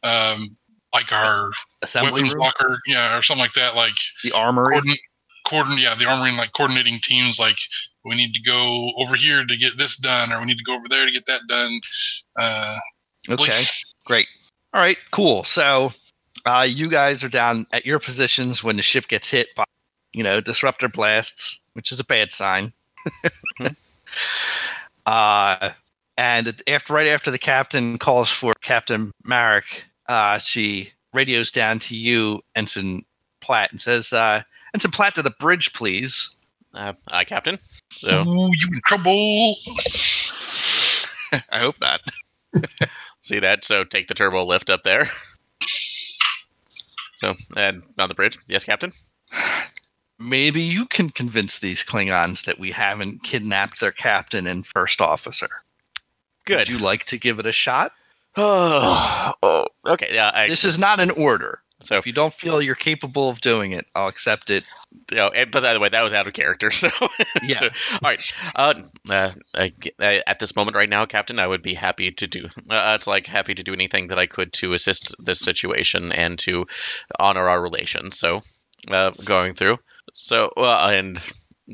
um, 0.04 0.56
like 0.94 1.12
our 1.12 1.52
Assembly 1.82 2.14
weapons 2.14 2.36
room, 2.36 2.44
locker, 2.44 2.80
yeah, 2.86 3.18
or 3.18 3.22
something 3.22 3.42
like 3.42 3.54
that. 3.54 3.76
Like 3.76 3.96
the 4.24 4.32
armory. 4.32 4.74
coordinate, 4.74 5.00
coordinate, 5.48 5.80
yeah, 5.80 5.96
the 5.98 6.06
armory 6.06 6.30
and 6.30 6.38
like 6.38 6.52
coordinating 6.54 7.00
teams. 7.02 7.40
Like 7.40 7.58
we 8.06 8.16
need 8.16 8.34
to 8.34 8.42
go 8.42 8.92
over 8.98 9.16
here 9.16 9.46
to 9.46 9.58
get 9.58 9.74
this 9.78 9.98
done, 9.98 10.32
or 10.32 10.40
we 10.40 10.46
need 10.46 10.58
to 10.58 10.64
go 10.64 10.76
over 10.76 10.86
there 10.90 11.06
to 11.06 11.12
get 11.12 11.26
that 11.26 11.42
done. 11.48 11.80
Uh, 12.38 12.78
Okay, 13.30 13.66
great. 14.06 14.28
All 14.74 14.82
right, 14.82 14.98
cool. 15.12 15.44
So, 15.44 15.92
uh, 16.46 16.66
you 16.68 16.88
guys 16.88 17.24
are 17.24 17.30
down 17.30 17.68
at 17.72 17.86
your 17.86 18.00
positions 18.00 18.64
when 18.64 18.78
the 18.78 18.82
ship 18.82 19.08
gets 19.08 19.30
hit 19.30 19.54
by, 19.56 19.66
you 20.14 20.24
know, 20.24 20.40
disruptor 20.40 20.88
blasts, 20.88 21.60
which 21.74 21.92
is 21.92 22.00
a 22.00 22.06
bad 22.06 22.32
sign. 22.32 22.72
uh, 25.06 25.72
and 26.18 26.64
after 26.68 26.94
right 26.94 27.08
after 27.08 27.32
the 27.32 27.38
captain 27.38 27.98
calls 27.98 28.30
for 28.30 28.54
Captain 28.62 29.12
Marek, 29.26 29.84
uh, 30.08 30.38
she 30.38 30.92
radios 31.14 31.52
down 31.52 31.80
to 31.80 31.96
you, 31.96 32.42
Ensign 32.56 33.04
Platt, 33.42 33.72
and 33.72 33.82
says, 33.82 34.14
uh, 34.78 34.80
"Ensign 34.80 34.92
Platt, 34.92 35.16
to 35.16 35.22
the 35.22 35.32
bridge, 35.32 35.74
please." 35.74 36.36
Uh, 36.74 36.94
aye, 37.12 37.24
Captain. 37.24 37.60
So 37.96 38.24
Ooh, 38.28 38.52
you 38.54 38.70
in 38.74 38.82
trouble? 38.86 39.56
I 41.52 41.60
hope 41.60 41.76
not. 41.82 42.02
see 43.22 43.40
that. 43.40 43.66
So 43.66 43.84
take 43.84 44.08
the 44.08 44.14
turbo 44.14 44.44
lift 44.46 44.70
up 44.70 44.84
there. 44.84 45.10
So 47.16 47.36
and 47.56 47.82
on 47.98 48.10
the 48.10 48.16
bridge, 48.16 48.38
yes, 48.48 48.64
Captain. 48.64 48.94
Maybe 50.20 50.62
you 50.62 50.86
can 50.86 51.10
convince 51.10 51.60
these 51.60 51.84
Klingons 51.84 52.46
that 52.46 52.60
we 52.60 52.72
haven't 52.72 53.24
kidnapped 53.24 53.80
their 53.80 53.92
captain 53.92 54.48
and 54.48 54.66
first 54.66 55.02
officer. 55.02 55.50
Good. 56.46 56.60
Would 56.60 56.70
you 56.70 56.80
like 56.80 57.06
to 57.06 57.18
give 57.18 57.40
it 57.40 57.46
a 57.46 57.52
shot? 57.52 57.92
oh, 58.36 59.34
oh, 59.44 59.68
okay. 59.86 60.10
Yeah. 60.12 60.32
I, 60.34 60.48
This 60.48 60.64
is 60.64 60.80
not 60.80 61.00
an 61.00 61.12
order. 61.12 61.62
So 61.80 61.98
If 61.98 62.08
you 62.08 62.14
don't 62.14 62.34
feel 62.34 62.62
you're 62.62 62.76
capable 62.76 63.30
of 63.30 63.40
doing 63.42 63.72
it, 63.72 63.86
I'll 63.96 64.08
accept 64.08 64.50
it. 64.50 64.64
you 65.12 65.18
know, 65.18 65.32
but 65.52 65.62
by 65.64 65.74
the 65.74 65.80
way, 65.80 65.90
that 65.90 66.02
was 66.04 66.14
out 66.14 66.28
of 66.28 66.34
character. 66.34 66.72
So 66.72 66.90
Yeah. 67.44 67.60
so, 67.60 67.66
all 67.94 68.00
right. 68.04 68.22
Uh, 68.56 68.74
uh, 69.10 69.32
I, 69.54 69.72
I- 70.00 70.24
at 70.26 70.40
this 70.40 70.56
moment 70.56 70.76
right 70.76 70.90
now, 70.90 71.06
Captain, 71.06 71.40
I 71.40 71.48
would 71.48 71.62
be 71.62 71.74
happy 71.76 72.12
to 72.12 72.28
do. 72.28 72.46
Uh, 72.70 72.94
it's 72.96 73.08
like 73.08 73.28
happy 73.28 73.54
to 73.56 73.64
do 73.64 73.74
anything 73.74 74.08
that 74.08 74.18
I 74.20 74.26
could 74.26 74.54
to 74.54 74.74
assist 74.74 75.16
this 75.20 75.40
situation 75.40 76.12
and 76.12 76.40
to 76.40 76.66
honor 77.20 77.48
our 77.48 77.62
relations. 77.62 78.18
So 78.18 78.42
uh, 78.90 79.12
going 79.24 79.54
through. 79.54 79.78
So 80.14 80.52
uh, 80.58 80.90
and 80.94 81.20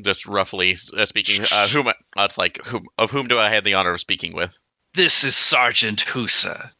just 0.02 0.26
roughly 0.26 0.76
uh, 0.96 1.04
speaking, 1.06 1.44
uh, 1.50 1.68
whom 1.68 1.86
uh, 1.88 1.92
it's 2.18 2.36
like 2.36 2.58
whom, 2.66 2.86
of 2.98 3.10
whom 3.10 3.26
do 3.26 3.38
I 3.38 3.50
have 3.50 3.64
the 3.64 3.74
honor 3.74 3.92
of 3.92 4.00
speaking 4.00 4.34
with? 4.34 4.50
This 4.92 5.24
is 5.24 5.34
Sergeant 5.36 6.04
Husa 6.04 6.70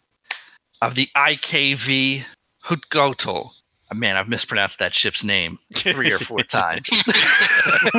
of 0.82 0.94
the 0.94 1.08
IKV 1.16 2.24
Hutgotel. 2.64 3.26
Oh, 3.26 3.52
uh, 3.90 3.94
man, 3.94 4.16
I've 4.16 4.28
mispronounced 4.28 4.78
that 4.78 4.94
ship's 4.94 5.22
name 5.24 5.58
three 5.74 6.10
or 6.12 6.18
four 6.18 6.38
times. 6.42 6.88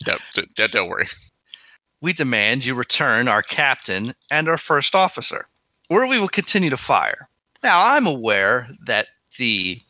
don't, 0.00 0.22
don't, 0.54 0.70
don't 0.72 0.88
worry. 0.88 1.08
we 2.00 2.12
demand 2.12 2.64
you 2.64 2.74
return 2.74 3.28
our 3.28 3.42
captain 3.42 4.06
and 4.30 4.48
our 4.48 4.58
first 4.58 4.94
officer, 4.94 5.46
or 5.88 6.06
we 6.06 6.18
will 6.18 6.28
continue 6.28 6.70
to 6.70 6.76
fire. 6.76 7.28
Now, 7.62 7.82
I'm 7.82 8.06
aware 8.06 8.68
that 8.84 9.08
the 9.38 9.80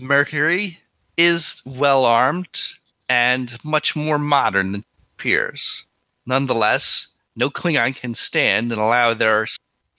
Mercury 0.00 0.80
is 1.16 1.62
well 1.64 2.04
armed 2.04 2.60
and 3.08 3.56
much 3.64 3.94
more 3.94 4.18
modern 4.18 4.72
than 4.72 4.84
peers. 5.16 5.84
Nonetheless, 6.26 7.06
no 7.36 7.50
Klingon 7.50 7.94
can 7.94 8.14
stand 8.14 8.72
and 8.72 8.80
allow 8.80 9.14
their 9.14 9.46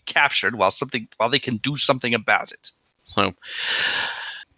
captured 0.05 0.55
while 0.55 0.71
something 0.71 1.07
while 1.17 1.29
they 1.29 1.39
can 1.39 1.57
do 1.57 1.75
something 1.75 2.13
about 2.13 2.51
it. 2.51 2.71
So, 3.05 3.33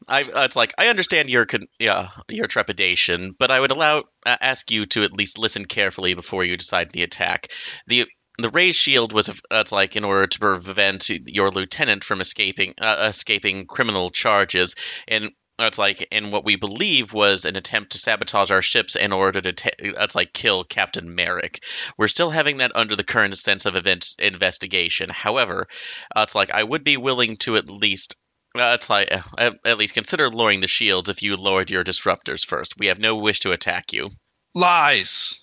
I 0.08 0.24
it's 0.46 0.56
like 0.56 0.74
I 0.78 0.88
understand 0.88 1.30
your 1.30 1.46
con- 1.46 1.68
yeah 1.80 2.10
your 2.30 2.48
trepidation, 2.48 3.36
but 3.38 3.52
I 3.52 3.60
would 3.60 3.72
allow 3.72 4.04
uh, 4.26 4.38
ask 4.40 4.72
you 4.72 4.86
to 4.86 5.04
at 5.04 5.14
least 5.14 5.38
listen 5.38 5.66
carefully 5.66 6.14
before 6.14 6.44
you 6.44 6.58
decide 6.58 6.92
the 6.92 7.04
attack. 7.04 7.52
the 7.88 8.06
The 8.38 8.50
raised 8.50 8.80
shield 8.80 9.14
was 9.14 9.30
uh, 9.30 9.34
it's 9.52 9.72
like 9.72 9.96
in 9.96 10.04
order 10.04 10.28
to 10.28 10.40
prevent 10.40 11.10
your 11.10 11.52
lieutenant 11.52 12.04
from 12.04 12.22
escaping 12.22 12.76
uh, 12.80 13.08
escaping 13.10 13.66
criminal 13.66 14.10
charges, 14.10 14.76
and 15.08 15.32
it's 15.60 15.78
like 15.78 16.08
in 16.12 16.32
what 16.32 16.44
we 16.44 16.56
believe 16.56 17.14
was 17.14 17.46
an 17.46 17.56
attempt 17.56 17.94
to 17.94 17.98
sabotage 17.98 18.52
our 18.52 18.62
ships 18.62 18.96
in 18.96 19.14
order 19.14 19.40
to 19.42 19.72
that's 19.96 20.16
like 20.16 20.34
kill 20.34 20.64
Captain 20.64 21.16
Marek. 21.16 21.64
We're 21.98 22.10
still 22.10 22.30
having 22.30 22.58
that 22.58 22.76
under 22.76 22.96
the 22.96 23.04
current 23.04 23.38
sense 23.38 23.66
of 23.66 23.76
events 23.76 24.16
investigation. 24.20 25.10
However, 25.10 25.68
uh, 26.16 26.22
it's 26.22 26.36
like 26.36 26.52
I 26.52 26.64
would 26.64 26.84
be 26.84 26.98
willing 26.98 27.38
to 27.38 27.56
at 27.56 27.70
least 27.70 28.16
uh, 28.56 28.74
it's 28.76 28.90
like 28.90 29.14
uh, 29.14 29.22
at, 29.38 29.54
at 29.66 29.78
least 29.78 29.94
consider 29.94 30.30
lowering 30.30 30.62
the 30.62 30.68
shields 30.68 31.10
if 31.10 31.24
you 31.24 31.36
lowered 31.36 31.72
your 31.72 31.84
disruptors 31.84 32.46
first. 32.46 32.78
We 32.78 32.88
have 32.88 33.00
no 33.00 33.16
wish 33.16 33.42
to 33.42 33.52
attack 33.52 33.94
you. 33.94 34.12
Lies. 34.54 35.40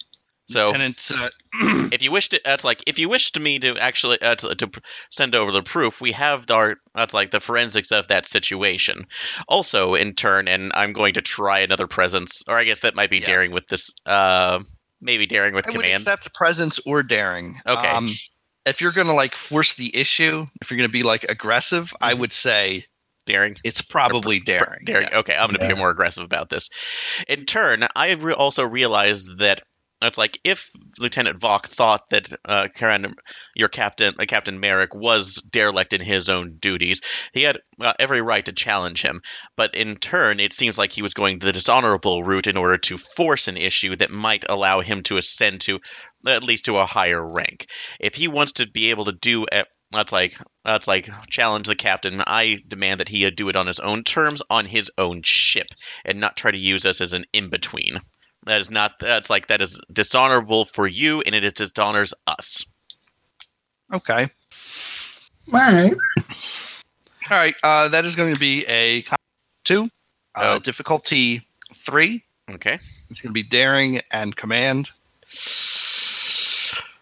So 0.48 0.64
Lieutenant, 0.66 1.10
uh, 1.16 1.30
if 1.92 2.02
you 2.02 2.10
wish 2.10 2.30
to, 2.30 2.40
that's 2.44 2.64
like 2.64 2.82
if 2.86 2.98
you 2.98 3.08
wished 3.08 3.38
me 3.38 3.58
to 3.60 3.76
actually 3.78 4.20
uh, 4.20 4.34
to, 4.36 4.54
to 4.56 4.70
send 5.10 5.34
over 5.34 5.52
the 5.52 5.62
proof, 5.62 6.00
we 6.00 6.12
have 6.12 6.50
our 6.50 6.76
that's 6.94 7.14
like 7.14 7.30
the 7.30 7.40
forensics 7.40 7.92
of 7.92 8.08
that 8.08 8.26
situation. 8.26 9.06
Also, 9.48 9.94
in 9.94 10.14
turn, 10.14 10.48
and 10.48 10.72
I'm 10.74 10.92
going 10.92 11.14
to 11.14 11.22
try 11.22 11.60
another 11.60 11.86
presence, 11.86 12.42
or 12.48 12.56
I 12.58 12.64
guess 12.64 12.80
that 12.80 12.94
might 12.94 13.10
be 13.10 13.18
Yeah. 13.18 13.26
daring 13.26 13.52
with 13.52 13.66
this. 13.68 13.90
Uh, 14.04 14.60
maybe 15.00 15.26
daring 15.26 15.54
with 15.54 15.66
I 15.66 15.70
would 15.70 15.76
command. 15.84 16.02
accept 16.02 16.34
presence 16.34 16.80
or 16.86 17.02
daring. 17.02 17.56
Okay. 17.66 17.88
Um, 17.88 18.10
if 18.66 18.80
you're 18.80 18.92
gonna 18.92 19.14
like 19.14 19.34
force 19.34 19.74
the 19.76 19.96
issue, 19.96 20.46
if 20.60 20.70
you're 20.70 20.78
gonna 20.78 20.88
be 20.88 21.02
like 21.02 21.24
aggressive, 21.28 21.92
I 22.00 22.14
Mhm. 22.14 22.18
would 22.18 22.32
say 22.32 22.84
daring. 23.26 23.56
it's 23.64 23.80
probably 23.82 24.40
daring. 24.40 24.84
Daring. 24.84 25.08
Yeah. 25.12 25.18
Okay, 25.20 25.34
I'm 25.36 25.48
going 25.48 25.60
to 25.60 25.66
Yeah. 25.66 25.74
be 25.74 25.78
more 25.78 25.90
aggressive 25.90 26.24
about 26.24 26.50
this. 26.50 26.68
In 27.28 27.46
turn, 27.46 27.86
I 27.94 28.10
re- 28.12 28.32
also 28.34 28.64
realized 28.64 29.38
that 29.38 29.60
it's 30.06 30.18
like 30.18 30.40
if 30.44 30.70
Lieutenant 30.98 31.38
Vok 31.38 31.66
thought 31.66 32.08
that 32.10 32.28
uh, 32.44 32.68
Karen, 32.74 33.14
your 33.54 33.68
captain, 33.68 34.14
uh, 34.18 34.24
Captain 34.26 34.58
Marek, 34.58 34.94
was 34.94 35.36
derelict 35.36 35.92
in 35.92 36.00
his 36.00 36.30
own 36.30 36.56
duties, 36.58 37.00
he 37.32 37.42
had 37.42 37.58
uh, 37.80 37.92
every 37.98 38.22
right 38.22 38.44
to 38.44 38.52
challenge 38.52 39.02
him. 39.02 39.20
But 39.56 39.74
in 39.74 39.96
turn, 39.96 40.40
it 40.40 40.52
seems 40.52 40.78
like 40.78 40.92
he 40.92 41.02
was 41.02 41.14
going 41.14 41.38
the 41.38 41.52
dishonorable 41.52 42.22
route 42.22 42.46
in 42.46 42.56
order 42.56 42.78
to 42.78 42.96
force 42.96 43.48
an 43.48 43.56
issue 43.56 43.96
that 43.96 44.10
might 44.10 44.44
allow 44.48 44.80
him 44.80 45.02
to 45.04 45.16
ascend 45.16 45.60
to 45.62 45.80
at 46.26 46.44
least 46.44 46.66
to 46.66 46.76
a 46.76 46.86
higher 46.86 47.22
rank. 47.22 47.66
If 48.00 48.14
he 48.14 48.28
wants 48.28 48.54
to 48.54 48.70
be 48.70 48.90
able 48.90 49.06
to 49.06 49.12
do 49.12 49.46
a, 49.52 49.64
that's 49.90 50.12
like 50.12 50.36
that's 50.64 50.88
like 50.88 51.08
challenge 51.28 51.66
the 51.66 51.76
captain. 51.76 52.22
I 52.26 52.58
demand 52.66 53.00
that 53.00 53.08
he 53.08 53.28
do 53.30 53.48
it 53.48 53.56
on 53.56 53.66
his 53.66 53.80
own 53.80 54.04
terms, 54.04 54.42
on 54.48 54.64
his 54.64 54.90
own 54.96 55.22
ship, 55.22 55.66
and 56.04 56.20
not 56.20 56.36
try 56.36 56.50
to 56.50 56.58
use 56.58 56.86
us 56.86 57.00
as 57.00 57.12
an 57.12 57.24
in 57.32 57.50
between. 57.50 58.00
That 58.44 58.60
is 58.60 58.70
not. 58.70 58.98
That's 58.98 59.30
like 59.30 59.46
that 59.48 59.62
is 59.62 59.80
dishonorable 59.92 60.64
for 60.64 60.86
you, 60.86 61.20
and 61.20 61.34
it 61.34 61.54
dishonors 61.54 62.12
us. 62.26 62.64
Okay. 63.92 64.28
All 65.52 65.60
right. 65.60 65.92
All 67.30 67.38
right. 67.38 67.54
Uh, 67.62 67.88
that 67.88 68.04
is 68.04 68.16
going 68.16 68.34
to 68.34 68.40
be 68.40 68.64
a 68.66 69.04
two, 69.64 69.84
uh, 70.34 70.54
Oh. 70.56 70.58
difficulty 70.58 71.46
three. 71.76 72.24
Okay. 72.50 72.78
It's 73.10 73.20
going 73.20 73.30
to 73.30 73.32
be 73.34 73.42
daring 73.42 74.00
and 74.10 74.34
command. 74.34 74.90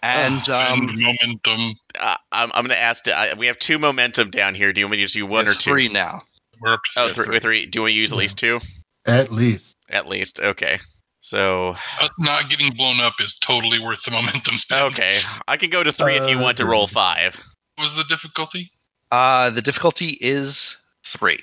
And 0.02 0.40
Ah, 0.48 0.72
um, 0.72 0.88
and 0.88 0.98
momentum. 0.98 1.74
Uh, 1.98 2.16
I'm, 2.32 2.50
I'm 2.54 2.64
going 2.64 2.70
to 2.76 2.78
ask. 2.80 3.06
I, 3.08 3.34
we 3.34 3.46
have 3.48 3.58
two 3.58 3.78
momentum 3.78 4.30
down 4.30 4.54
here. 4.54 4.72
Do 4.72 4.80
you 4.80 4.86
want 4.86 4.92
me 4.92 4.96
to 4.98 5.02
just 5.04 5.14
do 5.14 5.26
one 5.26 5.42
or 5.42 5.44
there's 5.44 5.58
two? 5.58 5.70
three 5.70 5.88
now. 5.88 6.22
We're 6.60 6.74
up 6.74 6.80
to 6.94 7.00
Oh, 7.00 7.06
Yeah, 7.08 7.12
three, 7.12 7.24
three. 7.26 7.40
three. 7.40 7.66
Do 7.66 7.78
you 7.78 7.82
want 7.82 7.92
to 7.92 7.98
use 7.98 8.12
at 8.12 8.18
least 8.18 8.38
two? 8.38 8.60
At 9.06 9.30
least. 9.32 9.76
At 9.88 10.06
least. 10.08 10.40
Okay. 10.40 10.78
So 11.20 11.70
us 12.00 12.10
not 12.18 12.48
getting 12.48 12.72
blown 12.74 13.00
up 13.00 13.14
is 13.20 13.38
totally 13.38 13.78
worth 13.78 14.02
the 14.04 14.10
momentum 14.10 14.56
spend. 14.58 14.92
okay, 14.94 15.18
I 15.46 15.56
can 15.58 15.70
go 15.70 15.82
to 15.82 15.92
three 15.92 16.16
if 16.16 16.28
you 16.28 16.38
Uh, 16.38 16.42
want 16.42 16.56
to 16.58 16.64
roll 16.66 16.86
five. 16.86 17.36
What 17.76 17.84
was 17.84 17.96
the 17.96 18.04
difficulty? 18.04 18.70
Uh, 19.10 19.50
the 19.50 19.62
difficulty 19.62 20.16
is 20.20 20.76
three. 21.04 21.40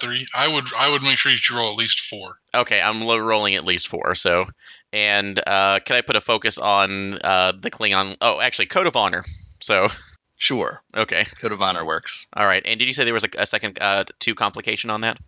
Three. 0.00 0.26
I 0.34 0.48
would 0.48 0.64
I 0.76 0.88
would 0.88 1.02
make 1.02 1.18
sure 1.18 1.30
you 1.30 1.38
should 1.38 1.56
roll 1.56 1.70
at 1.72 1.76
least 1.76 2.00
four. 2.08 2.38
Okay, 2.54 2.80
I'm 2.80 3.02
lo- 3.02 3.18
rolling 3.18 3.54
at 3.54 3.64
least 3.64 3.86
four. 3.88 4.14
So, 4.14 4.46
and 4.92 5.38
uh, 5.46 5.80
can 5.84 5.96
I 5.96 6.00
put 6.00 6.16
a 6.16 6.20
focus 6.20 6.56
on 6.58 7.18
uh, 7.22 7.52
the 7.60 7.70
Klingon? 7.70 8.16
Oh, 8.20 8.40
actually, 8.40 8.66
code 8.66 8.86
of 8.86 8.96
honor. 8.96 9.24
So, 9.60 9.88
Sure. 10.38 10.82
okay, 10.96 11.26
Code 11.40 11.52
of 11.52 11.60
honor 11.60 11.84
works. 11.84 12.26
all 12.34 12.46
right. 12.46 12.62
And 12.64 12.78
did 12.78 12.88
you 12.88 12.94
say 12.94 13.04
there 13.04 13.12
was 13.12 13.24
a, 13.24 13.28
a 13.38 13.46
second 13.46 13.78
uh, 13.78 14.04
two 14.20 14.34
complication 14.34 14.88
on 14.88 15.02
that? 15.02 15.18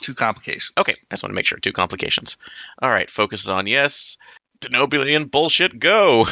Two 0.00 0.14
complications. 0.14 0.72
Okay, 0.78 0.92
I 0.92 1.14
just 1.14 1.22
want 1.22 1.32
to 1.32 1.34
make 1.34 1.46
sure 1.46 1.58
two 1.58 1.72
complications. 1.72 2.36
All 2.80 2.88
right, 2.90 3.08
focus 3.10 3.46
on 3.48 3.66
yes. 3.66 4.16
Denobulan 4.60 5.30
bullshit 5.30 5.78
go. 5.78 6.26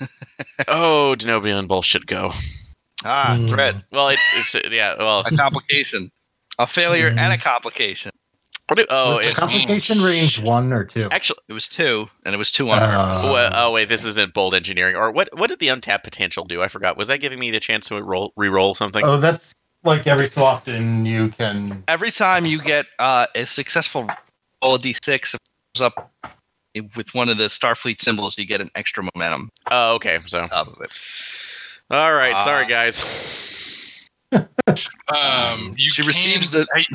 oh, 0.68 1.14
Denobulan 1.18 1.68
bullshit 1.68 2.06
go. 2.06 2.32
Ah, 3.04 3.36
Hmm. 3.38 3.46
threat. 3.48 3.76
Well, 3.92 4.08
it's, 4.08 4.54
it's 4.54 4.72
yeah. 4.72 4.94
Well, 4.98 5.20
A 5.26 5.36
complication. 5.36 6.10
a 6.58 6.66
failure 6.66 7.08
and 7.08 7.32
a 7.32 7.38
complication. 7.38 8.12
what 8.68 8.78
do- 8.78 8.86
oh, 8.88 9.16
was 9.16 9.18
the 9.18 9.30
it, 9.30 9.36
complication 9.36 10.00
range 10.02 10.40
one 10.42 10.72
or 10.72 10.84
two? 10.84 11.08
actually. 11.10 11.40
It 11.48 11.52
was 11.52 11.68
two, 11.68 12.06
and 12.24 12.34
it 12.34 12.38
was 12.38 12.50
two 12.50 12.70
on 12.70 12.82
Uh, 12.82 12.86
purpose. 13.08 13.24
Oh, 13.24 13.34
uh, 13.36 13.50
oh 13.54 13.72
wait, 13.72 13.88
this 13.88 14.04
isn't 14.04 14.32
bold 14.32 14.54
engineering. 14.54 14.96
Or 14.96 15.10
what? 15.10 15.36
What 15.36 15.50
did 15.50 15.58
the 15.58 15.68
untapped 15.68 16.04
potential 16.04 16.44
do? 16.44 16.62
I 16.62 16.68
forgot. 16.68 16.96
Was 16.96 17.08
that 17.08 17.18
giving 17.20 17.38
me 17.38 17.50
the 17.50 17.60
chance 17.60 17.88
to 17.88 18.00
roll, 18.02 18.32
re-roll 18.36 18.74
something? 18.74 19.04
Oh, 19.04 19.18
that's 19.18 19.52
like 19.84 20.06
every 20.06 20.26
so 20.28 20.44
often 20.44 21.04
you 21.06 21.28
can. 21.30 21.82
Every 21.88 22.10
time 22.10 22.46
you 22.46 22.60
get 22.60 22.86
uh, 22.98 23.26
a 23.34 23.44
successful 23.46 24.08
roll 24.62 24.74
of 24.76 24.82
d6, 24.82 25.08
if 25.08 25.34
it 25.34 25.40
goes 25.76 25.82
up 25.82 26.10
with 26.96 27.14
one 27.14 27.28
of 27.28 27.38
the 27.38 27.44
Starfleet 27.44 28.00
symbols, 28.00 28.36
you 28.36 28.44
get 28.46 28.60
an 28.60 28.68
extra 28.74 29.04
momentum 29.14 29.48
Oh, 29.70 29.94
okay. 29.94 30.18
So, 30.26 30.40
on 30.40 30.46
top 30.48 30.66
of 30.68 30.80
it. 30.80 30.90
all 31.90 32.12
right. 32.14 32.34
Ah. 32.34 32.38
sorry, 32.38 32.66
guys. 32.66 33.02
Um, 35.08 35.74
you 35.76 35.88
She 35.90 36.02
can- 36.02 36.08
receives 36.08 36.50
the- 36.50 36.66
Hey, 36.74 36.86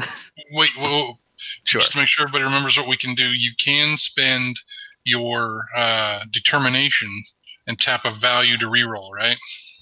wait, 0.52 0.72
whoa, 0.78 0.90
whoa. 0.90 1.20
Sure. 1.64 1.80
Just 1.80 1.94
to 1.94 1.99
make 1.99 2.07
sure 2.10 2.24
everybody 2.26 2.44
remembers 2.44 2.76
what 2.78 2.88
we 2.88 2.98
can 2.98 3.16
do, 3.16 3.30
you 3.32 3.52
can 3.64 3.95
spend 3.98 4.60
your 5.06 5.66
uh, 5.78 6.26
determination 6.34 7.24
and 7.68 7.80
tap 7.80 8.02
a 8.06 8.11
value 8.11 8.57
to 8.57 8.66
reroll, 8.66 9.11
right? 9.14 9.38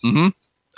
Mm-hmm. 0.06 0.28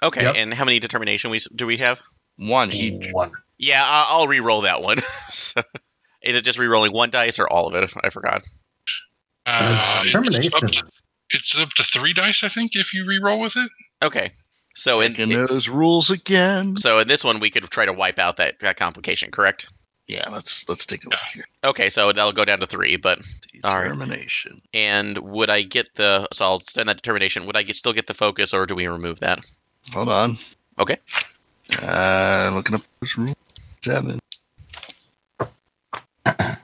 Okay, 0.04 0.22
Yep. 0.24 0.36
and 0.38 0.54
how 0.54 0.64
many 0.64 0.80
determination 0.80 1.32
we 1.32 1.40
do 1.56 1.66
we 1.66 1.78
have? 1.78 2.00
One 2.40 2.72
each. 2.72 3.12
One. 3.12 3.32
Yeah, 3.58 3.84
I- 3.84 4.08
I'll 4.10 4.28
re-roll 4.28 4.62
that 4.62 4.82
one. 4.82 4.98
So, 5.32 5.62
is 6.24 6.36
it 6.36 6.44
just 6.44 6.58
re-rolling 6.58 6.92
one 6.94 7.12
dice 7.12 7.38
or 7.40 7.48
all 7.48 7.68
of 7.68 7.76
it? 7.76 7.94
I 8.04 8.10
forgot. 8.10 8.42
Uh, 9.46 10.04
it's, 10.06 10.16
up 10.16 10.24
determination. 10.24 10.68
to, 10.68 10.92
it's 11.32 11.58
up 11.58 11.70
to 11.70 11.84
three 11.84 12.14
dice, 12.14 12.44
I 12.44 12.50
think, 12.50 12.76
if 12.76 12.94
you 12.94 13.06
re-roll 13.06 13.40
with 13.40 13.56
it. 13.58 13.70
Okay, 14.02 14.32
so 14.76 15.02
in 15.02 15.14
Checking 15.14 15.36
those 15.46 15.68
rules 15.70 16.10
again. 16.10 16.78
so 16.78 17.00
in 17.00 17.08
this 17.08 17.24
one 17.24 17.40
we 17.40 17.50
could 17.50 17.64
try 17.70 17.86
to 17.86 17.94
wipe 17.94 18.20
out 18.20 18.38
that, 18.38 18.60
that 18.60 18.78
complication, 18.78 19.32
correct? 19.32 19.68
Yeah, 20.08 20.28
let's 20.32 20.68
let's 20.68 20.88
take 20.88 21.06
a 21.06 21.10
look 21.10 21.20
here. 21.34 21.46
Okay, 21.64 21.90
so 21.90 22.12
that'll 22.12 22.32
go 22.32 22.44
down 22.44 22.60
to 22.62 22.66
three. 22.66 22.96
But 22.96 23.20
All 23.64 23.76
right. 23.76 23.84
Determination. 23.84 24.60
and 24.74 25.16
would 25.20 25.52
I 25.52 25.62
get 25.62 25.94
the? 25.94 26.28
So 26.34 26.46
I'll 26.46 26.60
send 26.62 26.90
that 26.90 26.96
determination. 26.96 27.46
Would 27.46 27.56
I 27.56 27.62
get, 27.62 27.76
still 27.76 27.94
get 27.94 28.08
the 28.08 28.16
focus, 28.16 28.56
or 28.56 28.66
do 28.66 28.74
we 28.74 28.88
remove 28.88 29.20
that? 29.20 29.40
Hold 29.94 30.10
on. 30.10 30.40
Okay. 30.80 30.98
Uh, 31.82 32.52
looking 32.54 32.76
up 32.76 32.82
this 33.02 33.18
rule 33.18 33.36
seven. 33.84 34.20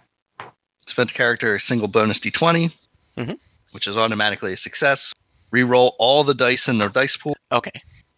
Spent 0.87 1.13
character 1.13 1.59
single 1.59 1.87
bonus 1.87 2.19
d20, 2.19 2.71
Mhm. 3.17 3.37
which 3.71 3.87
is 3.87 3.97
automatically 3.97 4.53
a 4.53 4.57
success. 4.57 5.13
Reroll 5.53 5.93
all 5.99 6.23
the 6.23 6.33
dice 6.33 6.67
in 6.67 6.77
their 6.77 6.89
dice 6.89 7.17
pool, 7.17 7.35
Okay. 7.51 7.71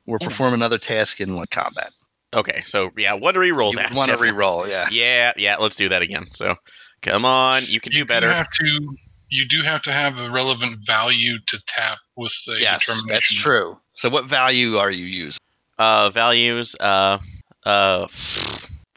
or 0.06 0.20
perform 0.20 0.54
another 0.54 0.78
task 0.78 1.20
in 1.22 1.36
like 1.36 1.50
combat. 1.50 1.92
Okay. 2.34 2.64
So 2.66 2.92
yeah, 2.98 3.14
want 3.14 3.36
to 3.36 3.40
re-roll 3.40 3.72
you 3.72 3.78
that? 3.78 3.94
want 3.94 4.08
to 4.08 4.14
definitely. 4.14 4.40
reroll, 4.42 4.68
yeah. 4.70 4.88
Yeah, 4.92 5.34
yeah. 5.38 5.58
Let's 5.58 5.76
do 5.76 5.90
that 5.90 6.02
again. 6.02 6.30
So, 6.32 6.56
come 7.02 7.26
on, 7.26 7.64
you 7.66 7.80
can 7.80 7.92
do 7.94 8.06
better. 8.06 8.32
have 8.32 8.50
to. 8.62 8.96
You 9.30 9.46
do 9.48 9.62
have 9.62 9.82
to 9.84 9.92
have 9.92 10.16
the 10.18 10.32
relevant 10.32 10.86
value 10.86 11.38
to 11.48 11.60
tap 11.68 11.98
with 12.16 12.34
the 12.46 12.60
Yes, 12.62 12.86
determination. 12.86 13.08
that's 13.14 13.34
true. 13.34 13.80
So, 13.94 14.10
what 14.10 14.26
value 14.26 14.78
are 14.78 14.90
you 14.92 15.06
using? 15.06 15.40
Uh, 15.78 16.10
values. 16.10 16.76
Uh, 16.80 17.20
uh. 17.66 18.08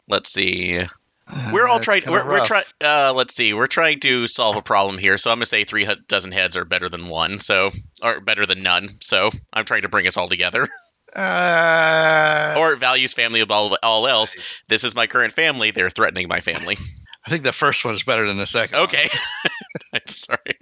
Let's 0.09 0.32
see. 0.32 0.82
We're 1.52 1.69
all 1.69 1.81
trying. 1.81 2.02
We're, 2.07 2.28
we're 2.28 2.44
trying. 2.44 2.65
Uh, 2.81 3.12
let's 3.15 3.35
see. 3.35 3.55
We're 3.55 3.69
trying 3.69 4.01
to 4.01 4.27
solve 4.27 4.57
a 4.57 4.62
problem 4.62 4.98
here. 4.98 5.16
So 5.16 5.31
I'm 5.31 5.36
gonna 5.36 5.47
say 5.47 5.65
three 5.65 5.89
dozen 6.09 6.32
heads 6.32 6.57
are 6.57 6.65
better 6.65 6.89
than 6.89 7.07
one. 7.07 7.39
So 7.39 7.70
or 8.02 8.20
better 8.20 8.47
than 8.47 8.62
none. 8.62 8.97
So 9.01 9.31
I'm 9.52 9.65
trying 9.65 9.82
to 9.82 9.89
bring 9.89 10.07
us 10.07 10.16
all 10.16 10.28
together. 10.28 10.69
Uh, 11.12 12.55
or 12.57 12.77
values 12.77 13.12
family 13.12 13.40
above 13.40 13.73
all, 13.73 13.78
all 13.82 14.07
else. 14.07 14.36
This 14.69 14.85
is 14.85 14.94
my 14.94 15.09
current 15.09 15.32
family. 15.32 15.73
They're 15.73 15.90
threatening 15.90 16.28
my 16.28 16.39
family. 16.39 16.78
I 17.27 17.31
think 17.31 17.43
the 17.43 17.51
first 17.51 17.85
one 17.85 17.97
is 17.97 18.05
better 18.05 18.28
than 18.28 18.36
the 18.36 18.47
second. 18.47 18.78
Okay. 18.78 19.09
I'm 19.93 20.01
sorry. 20.07 20.57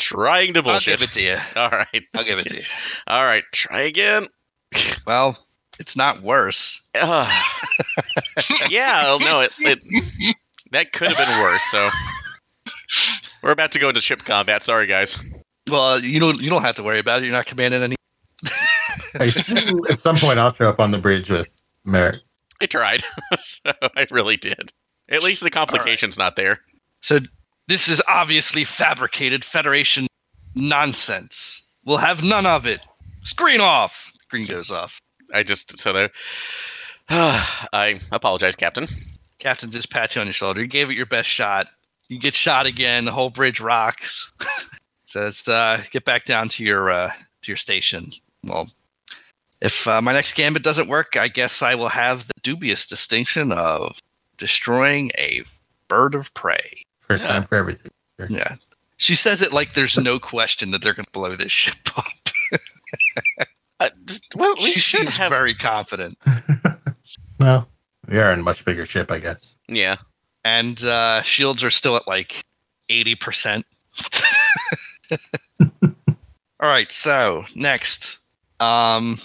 trying 0.00 0.54
to 0.54 0.64
bullshit. 0.64 0.94
I'll 0.94 0.98
give 0.98 1.08
it 1.08 1.12
to 1.12 1.22
you. 1.22 1.36
all 1.54 1.70
right. 1.70 2.02
I'll 2.16 2.24
give 2.24 2.40
it 2.40 2.48
to 2.48 2.56
you. 2.56 2.64
All 3.06 3.24
right. 3.24 3.44
Try 3.54 3.82
again. 3.82 4.26
Well, 5.06 5.38
it's 5.78 5.96
not 5.96 6.22
worse. 6.22 6.80
Ugh. 6.94 7.44
yeah. 8.70 9.04
oh, 9.06 9.18
No. 9.18 9.40
It, 9.40 9.52
it 9.58 10.36
that 10.72 10.92
could 10.92 11.08
have 11.08 11.16
been 11.16 11.42
worse. 11.42 11.62
So 11.70 11.88
we're 13.42 13.52
about 13.52 13.72
to 13.72 13.78
go 13.78 13.88
into 13.88 14.00
ship 14.00 14.24
combat. 14.24 14.62
Sorry, 14.62 14.86
guys. 14.86 15.18
Well, 15.70 16.00
you 16.00 16.20
don't 16.20 16.40
you 16.40 16.50
don't 16.50 16.62
have 16.62 16.76
to 16.76 16.82
worry 16.82 16.98
about 16.98 17.22
it. 17.22 17.26
You're 17.26 17.32
not 17.32 17.46
commanding 17.46 17.82
any. 17.82 17.96
I 19.14 19.32
at 19.90 19.98
some 19.98 20.16
point 20.16 20.38
I'll 20.38 20.52
show 20.52 20.68
up 20.68 20.80
on 20.80 20.90
the 20.90 20.98
bridge 20.98 21.30
with 21.30 21.48
Marek. 21.84 22.16
I 22.60 22.66
tried. 22.66 23.04
so 23.38 23.70
I 23.96 24.06
really 24.10 24.36
did. 24.36 24.72
At 25.08 25.22
least 25.22 25.42
the 25.42 25.50
complication's 25.50 26.18
not 26.18 26.36
there. 26.36 26.60
So 27.00 27.20
this 27.68 27.88
is 27.88 28.02
obviously 28.08 28.64
fabricated 28.64 29.44
Federation 29.44 30.06
nonsense. 30.54 31.62
We'll 31.84 31.98
have 31.98 32.22
none 32.22 32.46
of 32.46 32.66
it. 32.66 32.80
Screen 33.22 33.60
off. 33.60 34.07
Screen 34.28 34.46
goes 34.46 34.70
off. 34.70 35.00
I 35.32 35.42
just 35.42 35.78
so 35.78 35.92
there. 35.92 36.10
I 37.08 37.98
apologize, 38.12 38.54
Captain. 38.54 38.86
Captain 39.38 39.70
just 39.70 39.90
pats 39.90 40.14
you 40.14 40.20
on 40.20 40.26
your 40.26 40.34
shoulder. 40.34 40.60
You 40.60 40.66
gave 40.66 40.90
it 40.90 40.96
your 40.96 41.06
best 41.06 41.28
shot. 41.28 41.68
You 42.08 42.18
get 42.18 42.34
shot 42.34 42.66
again. 42.66 43.04
The 43.06 43.12
whole 43.12 43.30
bridge 43.30 43.60
rocks. 43.60 44.30
Says, 45.06 45.48
uh, 45.48 45.82
"Get 45.90 46.04
back 46.04 46.26
down 46.26 46.48
to 46.50 46.64
your 46.64 46.90
uh, 46.90 47.10
to 47.42 47.50
your 47.50 47.56
station." 47.56 48.10
Well, 48.44 48.70
if 49.62 49.88
uh, 49.88 50.02
my 50.02 50.12
next 50.12 50.34
gambit 50.34 50.62
doesn't 50.62 50.88
work, 50.88 51.16
I 51.16 51.28
guess 51.28 51.62
I 51.62 51.74
will 51.74 51.88
have 51.88 52.26
the 52.26 52.34
dubious 52.42 52.86
distinction 52.86 53.52
of 53.52 53.98
destroying 54.36 55.10
a 55.16 55.42
bird 55.88 56.14
of 56.14 56.32
prey. 56.34 56.82
First 57.00 57.24
Yeah. 57.24 57.28
time 57.32 57.44
for 57.44 57.54
everything. 57.56 57.90
Yeah. 58.28 58.56
She 58.98 59.14
says 59.16 59.40
it 59.40 59.52
like 59.54 59.72
there's 59.72 59.96
no 59.96 60.18
question 60.18 60.72
that 60.72 60.82
they're 60.82 60.92
going 60.92 61.06
to 61.06 61.10
blow 61.12 61.34
this 61.36 61.52
ship 61.52 61.76
up. 61.96 62.04
Well, 64.34 64.54
we 64.58 64.72
she 64.72 64.80
should 64.80 65.00
seems 65.02 65.16
have. 65.16 65.30
very 65.30 65.54
confident. 65.54 66.18
Well, 67.40 67.68
we 68.08 68.18
are 68.18 68.32
in 68.32 68.40
a 68.40 68.42
much 68.42 68.64
bigger 68.64 68.84
ship, 68.84 69.10
I 69.10 69.18
guess. 69.18 69.54
Yeah. 69.68 69.96
And 70.44 70.82
uh, 70.84 71.22
shields 71.22 71.62
are 71.62 71.70
still 71.70 71.96
at 71.96 72.08
like 72.08 72.42
80%. 72.90 73.62
All 75.60 76.68
right, 76.70 76.90
so 76.90 77.44
next. 77.54 78.18
Um, 78.60 79.18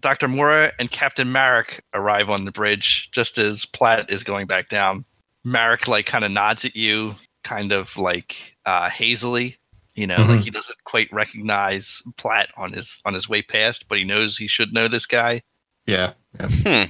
Dr. 0.00 0.28
Maro 0.28 0.70
and 0.78 0.90
Captain 0.90 1.32
Marek 1.32 1.82
arrive 1.94 2.28
on 2.28 2.44
the 2.44 2.52
bridge 2.52 3.10
just 3.12 3.38
as 3.38 3.64
Platt 3.64 4.10
is 4.10 4.22
going 4.22 4.46
back 4.46 4.68
down. 4.68 5.04
Marek 5.44 5.88
like 5.88 6.06
kind 6.06 6.24
of 6.24 6.30
nods 6.30 6.64
at 6.66 6.76
you, 6.76 7.14
kind 7.44 7.72
of 7.72 7.96
like 7.96 8.56
uh, 8.66 8.90
hazily. 8.90 9.56
You 9.94 10.06
know, 10.08 10.16
like 10.16 10.40
Mhm. 10.40 10.44
he 10.44 10.50
doesn't 10.50 10.82
quite 10.84 11.12
recognize 11.12 12.02
Platt 12.16 12.50
on 12.56 12.72
his 12.72 13.00
on 13.04 13.14
his 13.14 13.28
way 13.28 13.42
past, 13.42 13.86
but 13.88 13.96
he 13.98 14.04
knows 14.04 14.36
he 14.36 14.48
should 14.48 14.72
know 14.72 14.88
this 14.88 15.06
guy. 15.06 15.42
Yeah. 15.86 16.14
yeah. 16.40 16.86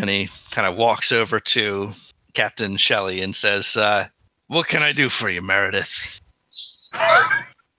and 0.00 0.10
he 0.10 0.28
kind 0.50 0.66
of 0.66 0.76
walks 0.76 1.12
over 1.12 1.38
to 1.40 1.92
Captain 2.34 2.76
Shelly 2.76 3.20
and 3.20 3.34
says, 3.36 3.76
uh, 3.76 4.08
"What 4.48 4.66
can 4.68 4.82
I 4.82 4.92
do 4.92 5.08
for 5.08 5.30
you, 5.30 5.40
Meredith?" 5.40 6.20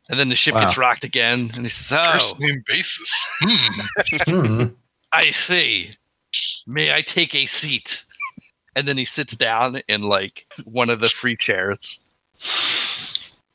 And 0.10 0.18
then 0.19 0.30
the 0.30 0.35
ship 0.35 0.56
Wow. 0.56 0.65
gets 0.65 0.77
rocked 0.77 1.03
again, 1.03 1.51
and 1.53 1.64
he 1.64 1.69
says, 1.69 1.97
"Oh, 1.99 2.11
First 2.14 2.39
name 2.39 2.64
basis. 2.65 3.26
Hmm. 3.41 3.80
Hmm. 4.27 4.64
I 5.11 5.31
see. 5.31 5.95
May 6.68 6.93
I 6.93 7.01
take 7.01 7.35
a 7.35 7.45
seat?" 7.47 8.03
And 8.76 8.88
then 8.88 8.97
he 8.97 9.06
sits 9.06 9.35
down 9.35 9.81
in 9.88 10.03
like 10.03 10.45
one 10.64 10.89
of 10.89 10.99
the 10.99 11.10
free 11.10 11.35
chairs. 11.35 11.99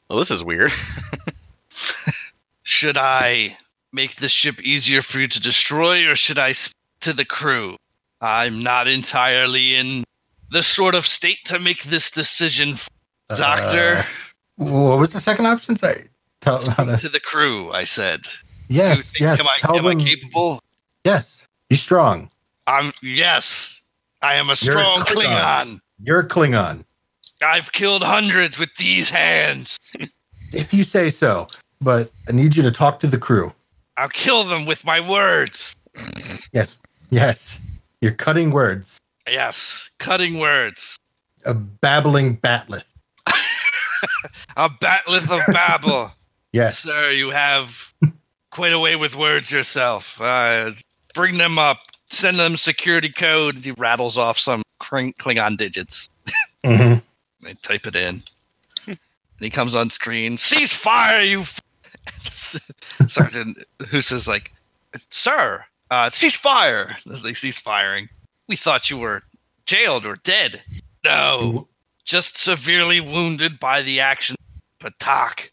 Well, 0.08 0.18
this 0.18 0.30
is 0.30 0.44
weird. 0.44 0.70
Should 2.62 2.96
I 2.96 3.56
make 3.92 4.16
the 4.16 4.28
ship 4.28 4.60
easier 4.62 5.02
for 5.02 5.20
you 5.20 5.28
to 5.28 5.40
destroy, 5.40 6.08
or 6.08 6.16
should 6.16 6.38
I 6.38 6.52
speak 6.52 6.74
to 7.00 7.12
the 7.12 7.24
crew? 7.24 7.76
I'm 8.20 8.62
not 8.62 8.88
entirely 8.88 9.74
in 9.76 10.04
the 10.50 10.62
sort 10.62 10.94
of 10.94 11.06
state 11.06 11.38
to 11.46 11.58
make 11.58 11.84
this 11.84 12.10
decision, 12.10 12.76
Doctor. 13.28 13.98
Uh, 13.98 14.04
what 14.56 14.98
was 14.98 15.12
the 15.12 15.20
second 15.20 15.46
option? 15.46 15.76
Sorry. 15.76 16.08
Tell 16.40 16.60
how 16.70 16.84
to. 16.84 16.96
to 16.96 17.08
the 17.08 17.20
crew, 17.20 17.70
I 17.72 17.84
said. 17.84 18.26
You 18.68 18.78
Yes. 18.78 19.10
think- 19.12 19.20
Yes. 19.20 19.40
Am, 19.40 19.46
I, 19.46 19.56
Tell 19.58 19.76
am 19.78 19.86
I 19.86 19.94
capable? 20.02 20.62
Yes. 21.04 21.46
Be 21.68 21.76
strong. 21.76 22.30
I'm 22.66 22.92
yes. 23.02 23.80
I 24.22 24.34
am 24.34 24.46
a 24.46 24.48
You're 24.48 24.52
a 24.52 24.56
strong 24.56 25.00
Klingon. 25.02 25.26
Klingon. 25.66 25.80
You're 26.02 26.20
a 26.20 26.28
Klingon. 26.28 26.84
I've 27.44 27.72
killed 27.72 28.02
hundreds 28.02 28.58
with 28.58 28.70
these 28.78 29.10
hands. 29.10 29.78
If 30.52 30.72
you 30.74 30.84
say 30.84 31.10
so. 31.10 31.46
But 31.80 32.10
I 32.28 32.32
need 32.32 32.56
you 32.56 32.62
to 32.62 32.70
talk 32.70 33.00
to 33.00 33.06
the 33.06 33.18
crew. 33.18 33.52
I'll 33.96 34.08
kill 34.08 34.44
them 34.44 34.64
with 34.66 34.84
my 34.84 35.00
words. 35.00 35.76
Yes. 36.52 36.76
Yes. 37.10 37.60
You're 38.00 38.12
cutting 38.12 38.50
words. 38.50 38.98
Yes, 39.28 39.90
cutting 39.98 40.38
words. 40.38 40.96
A 41.46 41.54
babbling 41.54 42.36
bat'leth. 42.38 42.84
A 44.56 44.68
bat'leth 44.68 45.30
of 45.30 45.42
Babel. 45.52 46.10
Yes. 46.52 46.78
Sir, 46.78 47.10
you 47.10 47.30
have 47.30 47.92
quite 48.52 48.72
a 48.72 48.78
way 48.78 48.94
with 48.94 49.16
words 49.16 49.50
yourself. 49.50 50.20
Uh, 50.20 50.70
bring 51.12 51.36
them 51.36 51.58
up. 51.58 51.80
Send 52.10 52.38
them 52.38 52.56
security 52.56 53.08
code. 53.10 53.64
He 53.64 53.72
rattles 53.72 54.16
off 54.16 54.38
some 54.38 54.62
Kling- 54.78 55.14
Klingon 55.18 55.56
digits. 55.56 56.08
Mhm. 56.64 57.02
They 57.44 57.54
type 57.54 57.86
it 57.86 57.94
in. 57.94 58.22
and 58.86 58.98
he 59.38 59.50
comes 59.50 59.74
on 59.74 59.90
screen. 59.90 60.36
Cease 60.36 60.72
fire, 60.72 61.22
you. 61.22 61.40
F-. 61.40 61.60
Sergeant 63.06 63.58
who 63.88 64.00
says 64.00 64.26
like, 64.26 64.52
"Sir, 65.10 65.64
uh, 65.90 66.10
cease 66.10 66.36
fire." 66.36 66.96
As 67.10 67.22
they 67.22 67.34
cease 67.34 67.60
firing, 67.60 68.08
we 68.48 68.56
thought 68.56 68.90
you 68.90 68.98
were 68.98 69.22
jailed 69.66 70.06
or 70.06 70.16
dead. 70.16 70.62
No, 71.04 71.68
just 72.04 72.38
severely 72.38 73.00
wounded 73.00 73.60
by 73.60 73.82
the 73.82 74.00
action. 74.00 74.36
Patak. 74.80 75.50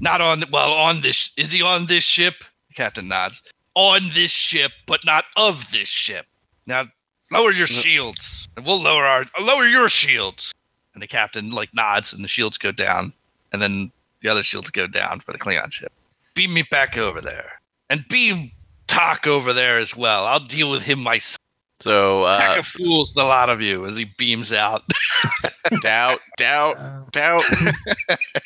Not 0.00 0.20
on. 0.20 0.44
Well, 0.52 0.72
on 0.72 1.00
this. 1.00 1.30
Is 1.36 1.52
he 1.52 1.62
on 1.62 1.86
this 1.86 2.04
ship? 2.04 2.44
Captain 2.74 3.08
nods. 3.08 3.42
On 3.74 4.00
this 4.14 4.30
ship, 4.30 4.72
but 4.86 5.04
not 5.04 5.24
of 5.36 5.70
this 5.70 5.88
ship. 5.88 6.26
Now, 6.66 6.84
lower 7.30 7.52
your 7.52 7.66
shields, 7.66 8.48
and 8.56 8.66
we'll 8.66 8.80
lower 8.80 9.04
our. 9.04 9.24
Lower 9.40 9.66
your 9.66 9.88
shields. 9.88 10.52
And 11.00 11.08
the 11.08 11.08
captain 11.08 11.50
like 11.50 11.72
nods, 11.72 12.12
and 12.12 12.22
the 12.22 12.28
shields 12.28 12.58
go 12.58 12.72
down, 12.72 13.14
and 13.54 13.62
then 13.62 13.90
the 14.20 14.28
other 14.28 14.42
shields 14.42 14.70
go 14.70 14.86
down 14.86 15.20
for 15.20 15.32
the 15.32 15.38
Klingon 15.38 15.72
ship. 15.72 15.90
Beam 16.34 16.52
me 16.52 16.62
back 16.70 16.98
over 16.98 17.22
there, 17.22 17.58
and 17.88 18.04
beam 18.10 18.50
Tak 18.86 19.26
over 19.26 19.54
there 19.54 19.78
as 19.78 19.96
well. 19.96 20.26
I'll 20.26 20.44
deal 20.44 20.70
with 20.70 20.82
him 20.82 21.02
myself. 21.02 21.38
So, 21.80 22.26
Pack 22.26 22.56
uh, 22.56 22.60
of 22.60 22.66
fools, 22.66 23.14
the 23.14 23.24
lot 23.24 23.48
of 23.48 23.62
you, 23.62 23.86
as 23.86 23.96
he 23.96 24.04
beams 24.18 24.52
out. 24.52 24.82
doubt, 25.80 26.20
doubt, 26.36 26.76
Uh, 26.76 27.00
doubt, 27.12 27.44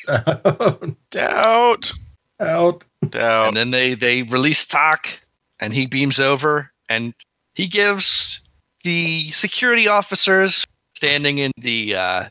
out. 0.07 0.95
doubt, 1.11 1.91
Out. 2.39 2.85
doubt. 3.09 3.47
and 3.49 3.57
then 3.57 3.71
they 3.71 3.95
they 3.95 4.23
release 4.23 4.65
Tak, 4.65 5.19
and 5.59 5.73
he 5.73 5.87
beams 5.87 6.21
over, 6.21 6.71
and 6.87 7.13
he 7.53 7.67
gives 7.67 8.39
the 8.85 9.29
security 9.31 9.89
officers 9.89 10.65
standing 10.95 11.39
in 11.39 11.51
the 11.57 11.95
uh, 11.95 12.25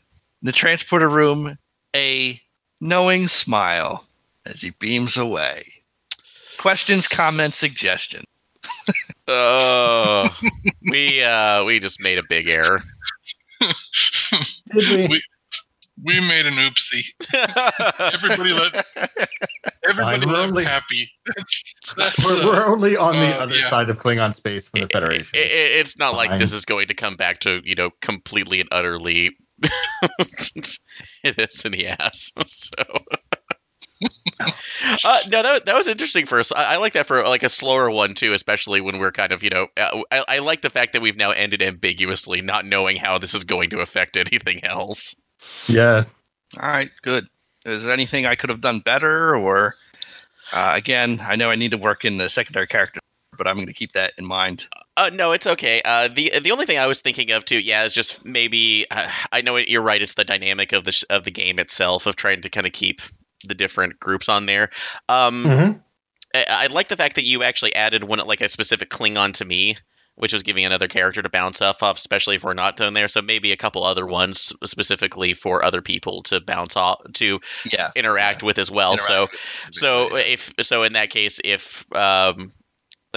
the 0.45 0.51
transporter 0.51 1.09
room 1.09 1.57
a 1.95 2.39
knowing 2.81 3.27
smile 3.27 4.05
as 4.45 4.61
he 4.61 4.69
beams 4.71 5.17
away. 5.17 5.65
Questions, 6.59 7.07
comments, 7.07 7.57
suggestions. 7.57 8.25
Oh, 9.27 10.29
we 10.87 11.23
uh, 11.23 11.65
we 11.65 11.79
just 11.79 11.99
made 11.99 12.19
a 12.19 12.23
big 12.29 12.47
error. 12.47 12.79
Did 14.71 14.99
we? 14.99 15.07
we 15.07 15.21
we 16.03 16.19
made 16.19 16.45
an 16.45 16.53
oopsie. 16.53 17.05
Everybody 18.13 18.51
let 18.51 18.85
everybody 19.89 20.19
Fine, 20.19 20.27
we're 20.27 20.33
left 20.35 20.49
only- 20.49 20.65
happy. 20.65 21.09
That's, 21.25 21.93
that's, 21.95 22.23
We're, 22.25 22.33
uh, 22.41 22.45
we're 22.45 22.65
only 22.65 22.97
on 22.97 23.15
the 23.15 23.35
uh, 23.35 23.39
other 23.43 23.55
yeah. 23.55 23.65
side 23.67 23.89
of 23.89 23.97
Klingon 23.97 24.35
space 24.35 24.67
from 24.67 24.81
the 24.81 24.87
Federation. 24.93 25.39
It- 25.39 25.51
it- 25.51 25.71
it's 25.79 25.97
not 25.97 26.13
like 26.15 26.29
Fine. 26.29 26.37
this 26.39 26.53
is 26.53 26.65
going 26.65 26.87
to 26.89 26.93
come 26.93 27.15
back 27.15 27.39
to 27.41 27.61
you 27.63 27.73
know 27.73 27.89
completely 28.01 28.59
and 28.59 28.69
utterly 28.71 29.31
hit 31.23 31.39
us 31.39 31.65
in 31.65 31.71
the 31.71 31.87
ass. 31.87 32.31
So. 32.45 32.83
Uh, 35.05 35.19
no, 35.29 35.43
that, 35.43 35.65
that 35.65 35.75
was 35.75 35.87
interesting 35.87 36.25
for 36.25 36.39
us. 36.39 36.51
I, 36.51 36.73
I 36.73 36.77
like 36.77 36.93
that 36.93 37.05
for 37.05 37.23
like 37.25 37.43
a 37.43 37.49
slower 37.49 37.89
one 37.89 38.13
too, 38.13 38.33
especially 38.33 38.81
when 38.81 38.99
we're 38.99 39.13
kind 39.13 39.31
of 39.31 39.41
you 39.43 39.49
know. 39.49 39.67
Uh, 39.77 40.01
I, 40.11 40.23
I 40.27 40.39
like 40.39 40.61
the 40.61 40.69
fact 40.69 40.93
that 40.93 41.01
we've 41.01 41.15
now 41.15 41.31
ended 41.31 41.61
ambiguously, 41.61 42.41
not 42.41 42.65
knowing 42.65 42.97
how 42.97 43.17
this 43.17 43.33
is 43.33 43.45
going 43.45 43.69
to 43.69 43.79
affect 43.79 44.17
anything 44.17 44.63
else. 44.65 45.15
yeah. 45.67 46.03
All 46.59 46.69
right, 46.69 46.89
good. 47.01 47.27
Is 47.65 47.83
there 47.83 47.93
anything 47.93 48.25
I 48.25 48.35
could 48.35 48.49
have 48.49 48.61
done 48.61 48.79
better, 48.79 49.35
or 49.35 49.75
uh, 50.53 50.73
again, 50.75 51.19
I 51.21 51.35
know 51.35 51.49
I 51.49 51.55
need 51.55 51.71
to 51.71 51.77
work 51.77 52.05
in 52.05 52.17
the 52.17 52.29
secondary 52.29 52.67
character, 52.67 52.99
but 53.37 53.47
I'm 53.47 53.55
going 53.55 53.67
to 53.67 53.73
keep 53.73 53.93
that 53.93 54.13
in 54.17 54.25
mind. 54.25 54.67
Uh, 54.97 55.09
no, 55.13 55.33
it's 55.33 55.45
okay. 55.45 55.81
Uh, 55.83 56.07
the 56.07 56.39
the 56.41 56.51
only 56.51 56.65
thing 56.65 56.77
I 56.77 56.87
was 56.87 57.01
thinking 57.01 57.31
of 57.31 57.43
too, 57.43 57.59
yeah, 57.59 57.83
is 57.83 57.93
just 57.93 58.23
maybe 58.23 58.85
uh, 58.89 59.09
I 59.31 59.41
know 59.41 59.57
it, 59.57 59.67
you're 59.67 59.81
right. 59.81 60.01
It's 60.01 60.13
the 60.13 60.23
dynamic 60.23 60.71
of 60.71 60.85
the 60.85 60.91
sh- 60.93 61.03
of 61.09 61.23
the 61.25 61.31
game 61.31 61.59
itself 61.59 62.05
of 62.05 62.15
trying 62.15 62.41
to 62.43 62.49
kind 62.49 62.65
of 62.65 62.71
keep 62.73 63.01
the 63.45 63.55
different 63.55 63.99
groups 63.99 64.29
on 64.29 64.45
there. 64.45 64.69
Um, 65.09 65.43
Mhm. 65.43 65.81
I, 66.33 66.45
I 66.49 66.67
like 66.67 66.87
the 66.87 66.95
fact 66.97 67.15
that 67.15 67.25
you 67.25 67.43
actually 67.43 67.75
added 67.75 68.03
one 68.03 68.19
like 68.19 68.41
a 68.41 68.47
specific 68.49 68.89
Klingon 68.89 69.33
to 69.33 69.45
me, 69.45 69.75
which 70.15 70.31
was 70.31 70.43
giving 70.43 70.65
another 70.65 70.87
character 70.87 71.21
to 71.21 71.29
bounce 71.29 71.61
off 71.61 71.83
of, 71.83 71.97
especially 71.97 72.37
if 72.37 72.43
we're 72.45 72.53
not 72.53 72.77
done 72.77 72.93
there. 72.93 73.09
So 73.09 73.21
maybe 73.21 73.51
a 73.51 73.57
couple 73.57 73.83
other 73.83 74.05
ones 74.05 74.53
specifically 74.63 75.33
for 75.33 75.63
other 75.63 75.81
people 75.81 76.23
to 76.23 76.39
bounce 76.39 76.77
off 76.77 77.01
to 77.15 77.41
Yeah. 77.65 77.91
interact 77.95 78.43
with 78.43 78.57
as 78.59 78.71
well. 78.71 78.95
So 78.97 79.13
Interact 79.23 79.31
with- 79.33 79.75
so 79.75 80.15
if 80.15 80.53
so 80.61 80.83
in 80.83 80.93
that 80.93 81.09
case 81.09 81.41
if 81.43 81.85
um 81.93 82.53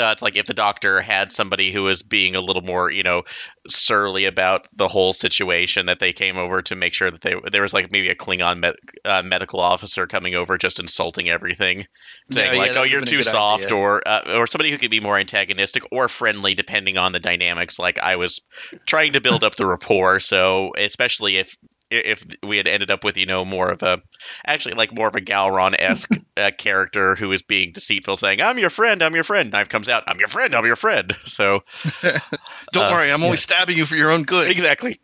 uh, 0.00 0.10
it's 0.12 0.22
like 0.22 0.36
if 0.36 0.46
the 0.46 0.54
doctor 0.54 1.00
had 1.00 1.32
somebody 1.32 1.72
who 1.72 1.82
was 1.82 2.02
being 2.02 2.36
a 2.36 2.40
little 2.40 2.62
more, 2.62 2.90
you 2.90 3.02
know, 3.02 3.22
surly 3.68 4.24
about 4.26 4.66
the 4.74 4.88
whole 4.88 5.12
situation, 5.12 5.86
that 5.86 6.00
they 6.00 6.12
came 6.12 6.36
over 6.36 6.62
to 6.62 6.76
make 6.76 6.94
sure 6.94 7.10
that 7.10 7.20
they 7.20 7.34
there 7.52 7.62
was 7.62 7.74
like 7.74 7.92
maybe 7.92 8.08
a 8.08 8.14
Klingon 8.14 8.60
med, 8.60 8.74
uh, 9.04 9.22
medical 9.22 9.60
officer 9.60 10.06
coming 10.06 10.34
over 10.34 10.58
just 10.58 10.80
insulting 10.80 11.28
everything, 11.28 11.86
saying 12.30 12.46
Yeah, 12.46 12.52
yeah, 12.52 12.58
like, 12.58 12.72
that 12.72 12.80
"Oh, 12.80 12.84
you're 12.84 13.02
too 13.02 13.22
soft," 13.22 13.66
idea. 13.66 13.76
or 13.76 14.02
uh, 14.06 14.38
or 14.38 14.46
somebody 14.46 14.70
who 14.70 14.78
could 14.78 14.90
be 14.90 15.00
more 15.00 15.18
antagonistic 15.18 15.84
or 15.92 16.08
friendly, 16.08 16.54
depending 16.54 16.98
on 16.98 17.12
the 17.12 17.20
dynamics. 17.20 17.78
Like 17.78 17.98
I 17.98 18.16
was 18.16 18.40
trying 18.86 19.14
to 19.14 19.20
build 19.20 19.44
up 19.44 19.54
the 19.54 19.66
rapport, 19.66 20.20
so 20.20 20.72
especially 20.76 21.36
if 21.36 21.56
if 21.90 22.24
we 22.42 22.56
had 22.56 22.68
ended 22.68 22.90
up 22.90 23.04
with 23.04 23.16
you 23.16 23.26
know 23.26 23.44
more 23.44 23.70
of 23.70 23.82
a 23.82 24.02
actually 24.46 24.74
like 24.74 24.94
more 24.94 25.08
of 25.08 25.14
a 25.16 25.20
Gowron 25.20 25.74
esque 25.78 26.10
uh, 26.36 26.50
character 26.56 27.14
who 27.14 27.32
is 27.32 27.42
being 27.42 27.72
deceitful, 27.72 28.16
saying 28.16 28.40
"I'm 28.42 28.58
your 28.58 28.70
friend, 28.70 29.02
I'm 29.02 29.14
your 29.14 29.24
friend." 29.24 29.50
Knife 29.50 29.68
comes 29.68 29.88
out, 29.88 30.04
"I'm 30.06 30.18
your 30.18 30.28
friend, 30.28 30.54
I'm 30.54 30.66
your 30.66 30.76
friend." 30.76 31.16
So 31.26 31.60
Don't 32.72 32.84
Uh, 32.84 32.90
worry, 32.92 33.10
I'm 33.10 33.22
only 33.22 33.36
stabbing 33.36 33.76
you 33.76 33.84
for 33.86 33.96
your 33.96 34.10
own 34.10 34.24
good. 34.24 34.50
exactly. 34.50 35.00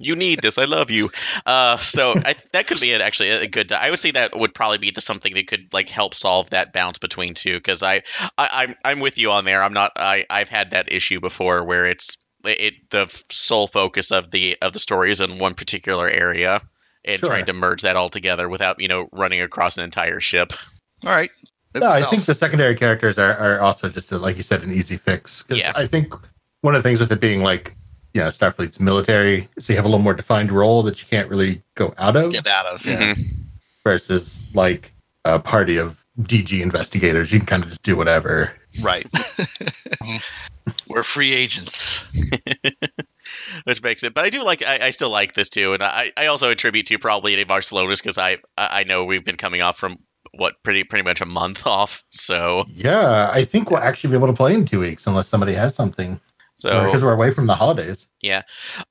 You 0.00 0.16
need 0.16 0.40
this. 0.40 0.56
I 0.56 0.64
love 0.64 0.90
you. 0.90 1.10
Uh, 1.44 1.76
so 1.76 2.14
I, 2.16 2.34
that 2.52 2.66
could 2.66 2.80
be 2.80 2.92
an, 2.94 3.02
actually 3.02 3.30
a 3.30 3.46
good. 3.46 3.72
I 3.72 3.90
would 3.90 4.00
say 4.00 4.10
that 4.12 4.36
would 4.36 4.54
probably 4.54 4.78
be 4.78 4.90
the 4.90 5.02
something 5.02 5.34
that 5.34 5.46
could 5.48 5.68
like 5.72 5.90
help 5.90 6.14
solve 6.14 6.50
that 6.50 6.72
bounce 6.72 6.96
between 6.98 7.34
two. 7.34 7.54
Because 7.54 7.82
I, 7.82 8.02
I, 8.38 8.48
I'm 8.64 8.74
I'm 8.84 9.00
with 9.00 9.18
you 9.18 9.32
on 9.32 9.44
there. 9.44 9.62
I'm 9.62 9.74
not. 9.74 9.92
I 9.96 10.24
I've 10.30 10.48
had 10.48 10.70
that 10.70 10.90
issue 10.90 11.20
before 11.20 11.62
where 11.64 11.84
it's 11.84 12.16
it 12.48 12.74
the 12.90 13.06
sole 13.30 13.66
focus 13.66 14.10
of 14.12 14.30
the 14.30 14.56
of 14.62 14.72
the 14.72 14.78
story 14.80 15.10
is 15.10 15.20
in 15.20 15.38
one 15.38 15.54
particular 15.54 16.08
area 16.08 16.60
and 17.04 17.20
Sure. 17.20 17.28
trying 17.28 17.46
to 17.46 17.52
merge 17.52 17.82
that 17.82 17.96
all 17.96 18.08
together 18.10 18.48
without 18.48 18.80
you 18.80 18.88
know 18.88 19.08
running 19.12 19.40
across 19.42 19.76
an 19.78 19.84
entire 19.84 20.20
ship. 20.20 20.52
All 21.04 21.10
right. 21.10 21.30
No, 21.74 21.86
I 21.86 21.98
Self. 22.00 22.10
think 22.10 22.24
the 22.24 22.34
secondary 22.34 22.74
characters 22.74 23.18
are, 23.18 23.36
are 23.36 23.60
also 23.60 23.88
just 23.90 24.10
a, 24.10 24.16
like 24.18 24.38
you 24.38 24.42
said, 24.42 24.62
an 24.62 24.72
easy 24.72 24.96
fix. 24.96 25.44
Yeah. 25.50 25.72
I 25.76 25.86
think 25.86 26.14
one 26.62 26.74
of 26.74 26.82
the 26.82 26.88
things 26.88 27.00
with 27.00 27.12
it 27.12 27.20
being 27.20 27.42
like, 27.42 27.76
you 28.14 28.22
know, 28.22 28.28
Starfleet's 28.28 28.80
military, 28.80 29.46
so 29.58 29.74
you 29.74 29.76
have 29.76 29.84
a 29.84 29.88
little 29.88 30.02
more 30.02 30.14
defined 30.14 30.50
role 30.50 30.82
that 30.84 31.02
you 31.02 31.06
can't 31.10 31.28
really 31.28 31.62
go 31.74 31.92
out 31.98 32.16
of, 32.16 32.32
get 32.32 32.46
out 32.46 32.64
of. 32.66 32.84
Yeah. 32.86 33.12
Mhm. 33.12 33.20
versus 33.84 34.40
like 34.54 34.92
a 35.26 35.38
party 35.38 35.76
of 35.76 36.05
DG 36.20 36.60
investigators. 36.60 37.30
You 37.32 37.38
can 37.38 37.46
kind 37.46 37.62
of 37.62 37.68
just 37.68 37.82
do 37.82 37.96
whatever. 37.96 38.52
Right. 38.82 39.06
We're 40.88 41.02
free 41.02 41.32
agents. 41.32 42.02
which 43.64 43.82
makes 43.82 44.02
it. 44.02 44.14
But 44.14 44.24
I 44.24 44.30
do 44.30 44.42
like. 44.42 44.62
I, 44.62 44.86
I 44.86 44.90
still 44.90 45.10
like 45.10 45.34
this 45.34 45.48
too, 45.48 45.72
and 45.74 45.82
I, 45.82 46.12
I 46.16 46.26
also 46.26 46.50
attribute 46.50 46.86
to 46.88 46.98
probably 46.98 47.32
any 47.32 47.42
of 47.42 47.50
our 47.50 47.60
slowness 47.62 48.00
because 48.00 48.18
I 48.18 48.38
I 48.56 48.80
I 48.80 48.84
know 48.84 49.04
we've 49.04 49.24
been 49.24 49.36
coming 49.36 49.62
off 49.62 49.78
from 49.78 49.98
what 50.34 50.54
pretty 50.62 50.84
pretty 50.84 51.04
much 51.04 51.20
a 51.20 51.26
month 51.26 51.66
off. 51.66 52.02
So 52.10 52.64
Yeah, 52.68 53.30
I 53.32 53.44
think 53.44 53.70
we'll 53.70 53.80
actually 53.80 54.10
be 54.10 54.16
able 54.16 54.26
to 54.28 54.32
play 54.32 54.54
in 54.54 54.64
two 54.64 54.80
weeks 54.80 55.06
unless 55.06 55.28
somebody 55.28 55.54
has 55.54 55.74
something. 55.74 56.20
so 56.56 56.84
because 56.84 57.02
we're 57.04 57.12
away 57.14 57.30
from 57.30 57.46
the 57.46 57.54
holidays. 57.54 58.06
Yeah. 58.20 58.42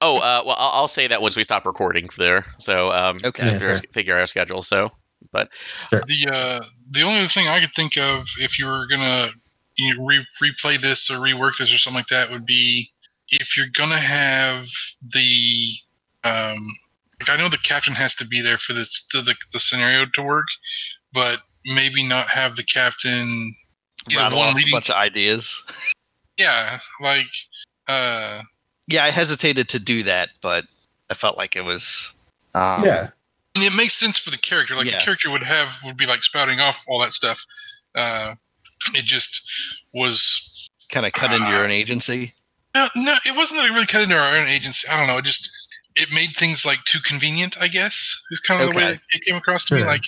Oh 0.02 0.18
uh, 0.18 0.44
well 0.46 0.56
I'll, 0.58 0.82
I'll 0.82 0.88
say 0.88 1.08
that 1.08 1.22
once 1.22 1.36
we 1.36 1.44
stop 1.44 1.66
recording 1.66 2.10
there. 2.18 2.46
So 2.60 2.92
um 2.92 3.20
Okay. 3.24 3.46
Yeah, 3.46 3.52
figure, 3.54 3.70
our- 3.70 3.76
sure. 3.76 3.84
figure 3.94 4.18
our 4.18 4.28
schedule. 4.28 4.62
So 4.62 4.92
But 5.32 5.50
the 5.92 6.30
uh, 6.32 6.66
the 6.92 7.02
only 7.04 7.20
other 7.20 7.28
thing 7.28 7.48
I 7.48 7.60
could 7.60 7.74
think 7.76 7.98
of 7.98 8.28
if 8.40 8.60
you 8.60 8.66
were 8.66 8.88
gonna 8.88 9.30
you 9.78 9.96
know, 9.96 10.06
re- 10.06 10.28
replay 10.42 10.82
this 10.82 11.10
or 11.10 11.16
rework 11.16 11.58
this 11.58 11.74
or 11.74 11.78
something 11.78 12.00
like 12.00 12.08
that 12.08 12.32
would 12.32 12.46
be 12.46 12.92
if 13.30 13.58
you're 13.58 13.68
gonna 13.76 14.00
have 14.00 14.66
the 15.14 15.72
um, 16.24 16.58
like 17.20 17.30
I 17.30 17.38
know 17.38 17.50
the 17.50 17.58
captain 17.58 17.94
has 17.94 18.16
to 18.16 18.28
be 18.28 18.42
there 18.42 18.58
for 18.58 18.74
this 18.74 19.06
the, 19.14 19.22
the, 19.22 19.36
the 19.54 19.60
scenario 19.60 20.06
to 20.14 20.24
work, 20.24 20.48
but 21.14 21.40
maybe 21.66 22.08
not 22.08 22.30
have 22.30 22.56
the 22.56 22.64
captain 22.64 23.56
either 24.10 24.24
Rattle 24.24 24.40
one 24.40 24.50
off 24.50 24.62
a 24.62 24.72
bunch 24.72 24.90
of 24.90 24.96
ideas. 24.96 25.62
Yeah, 26.38 26.80
like 27.00 27.28
uh, 27.88 28.42
Yeah, 28.90 29.06
I 29.06 29.10
hesitated 29.10 29.70
to 29.70 29.80
do 29.80 30.04
that, 30.04 30.32
but 30.42 30.66
I 31.10 31.14
felt 31.14 31.38
like 31.38 31.56
it 31.56 31.64
was. 31.64 32.14
Um, 32.54 32.84
yeah, 32.84 33.00
and 33.00 33.12
it 33.64 33.74
makes 33.74 33.94
sense 33.96 34.18
for 34.20 34.32
the 34.32 34.38
character. 34.38 34.76
Like 34.76 34.86
Yeah. 34.86 35.00
the 35.00 35.04
character 35.06 35.30
would 35.30 35.44
have 35.44 35.70
would 35.84 35.98
be 35.98 36.06
like 36.06 36.24
spouting 36.24 36.60
off 36.60 36.84
all 36.88 37.00
that 37.02 37.14
stuff. 37.14 37.40
Uh, 37.94 38.36
it 38.94 39.06
just 39.06 39.42
was 39.94 40.70
Kind 40.92 41.06
of 41.06 41.14
cut 41.14 41.32
into 41.32 41.48
your 41.50 41.64
own 41.64 41.72
agency. 41.72 42.34
No, 42.76 42.88
no, 42.96 43.16
it 43.26 43.36
wasn't 43.36 43.60
that 43.62 43.70
it 43.70 43.74
really 43.74 43.86
cut 43.88 44.02
into 44.04 44.18
our 44.18 44.38
own 44.38 44.48
agency. 44.48 44.88
I 44.88 44.98
don't 44.98 45.08
know. 45.08 45.18
It 45.18 45.26
just 45.26 45.50
it 45.96 46.10
made 46.12 46.36
things 46.36 46.66
like 46.66 46.84
too 46.84 47.00
convenient. 47.04 47.58
I 47.60 47.68
guess 47.70 48.22
is 48.32 48.40
kind 48.42 48.62
of 48.62 48.70
the 48.72 48.76
way 48.76 49.00
it 49.12 49.22
came 49.26 49.36
across 49.36 49.64
to 49.66 49.76
me. 49.76 49.84
Like 49.86 50.04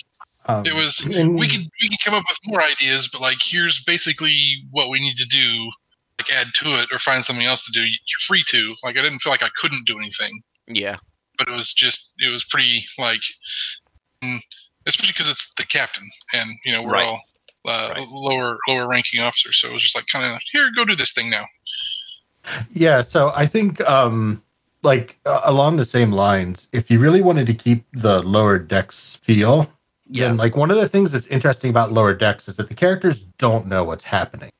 um, 0.46 0.64
it 0.66 0.74
was, 0.74 1.00
and- 1.00 1.34
we 1.38 1.48
could 1.48 1.66
we 1.82 1.88
could 1.88 1.98
come 2.04 2.14
up 2.14 2.24
with 2.28 2.38
more 2.44 2.62
ideas, 2.62 3.08
but 3.10 3.20
like 3.20 3.38
here's 3.42 3.82
basically 3.84 4.36
what 4.70 4.90
we 4.90 5.00
need 5.00 5.16
to 5.16 5.26
do. 5.26 5.70
Like 6.18 6.30
add 6.32 6.48
to 6.54 6.82
it 6.82 6.88
or 6.92 6.98
find 6.98 7.24
something 7.24 7.46
else 7.46 7.64
to 7.66 7.72
do. 7.72 7.80
You're 7.80 8.20
free 8.26 8.42
to. 8.48 8.74
Like 8.82 8.96
I 8.96 9.02
didn't 9.02 9.20
feel 9.20 9.32
like 9.32 9.42
I 9.42 9.50
couldn't 9.56 9.86
do 9.86 9.98
anything, 9.98 10.42
yeah, 10.66 10.96
but 11.38 11.48
it 11.48 11.52
was 11.52 11.72
just 11.72 12.14
it 12.18 12.30
was 12.30 12.44
pretty 12.44 12.84
like, 12.98 13.20
mm, 14.22 14.38
especially 14.86 15.12
because 15.12 15.30
it's 15.30 15.52
the 15.56 15.64
captain 15.64 16.08
and 16.32 16.50
you 16.64 16.72
know 16.74 16.82
we're 16.82 16.92
Right. 16.92 17.06
all. 17.06 17.20
Uh, 17.66 17.92
Right. 17.96 18.08
lower 18.10 18.58
lower 18.68 18.88
ranking 18.88 19.20
officers, 19.20 19.60
so 19.60 19.68
it 19.68 19.72
was 19.72 19.82
just 19.82 19.94
like 19.96 20.06
kind 20.10 20.24
of 20.32 20.40
here, 20.50 20.70
go 20.74 20.84
do 20.84 20.94
this 20.96 21.12
thing 21.12 21.28
now. 21.28 21.44
Yeah, 22.72 23.02
so 23.02 23.32
I 23.34 23.46
think 23.46 23.80
um 23.82 24.42
like 24.82 25.18
uh, 25.26 25.40
along 25.44 25.76
the 25.76 25.84
same 25.84 26.12
lines, 26.12 26.68
if 26.72 26.90
you 26.90 26.98
really 27.00 27.20
wanted 27.20 27.46
to 27.48 27.54
keep 27.54 27.84
the 27.92 28.22
lower 28.22 28.58
decks 28.58 29.16
feel, 29.16 29.70
Yeah. 30.06 30.30
like 30.32 30.56
one 30.56 30.70
of 30.70 30.76
the 30.76 30.88
things 30.88 31.10
that's 31.10 31.26
interesting 31.26 31.68
about 31.70 31.92
lower 31.92 32.14
decks 32.14 32.46
is 32.48 32.56
that 32.56 32.68
the 32.68 32.74
characters 32.74 33.22
don't 33.38 33.66
know 33.66 33.82
what's 33.84 34.04
happening. 34.04 34.50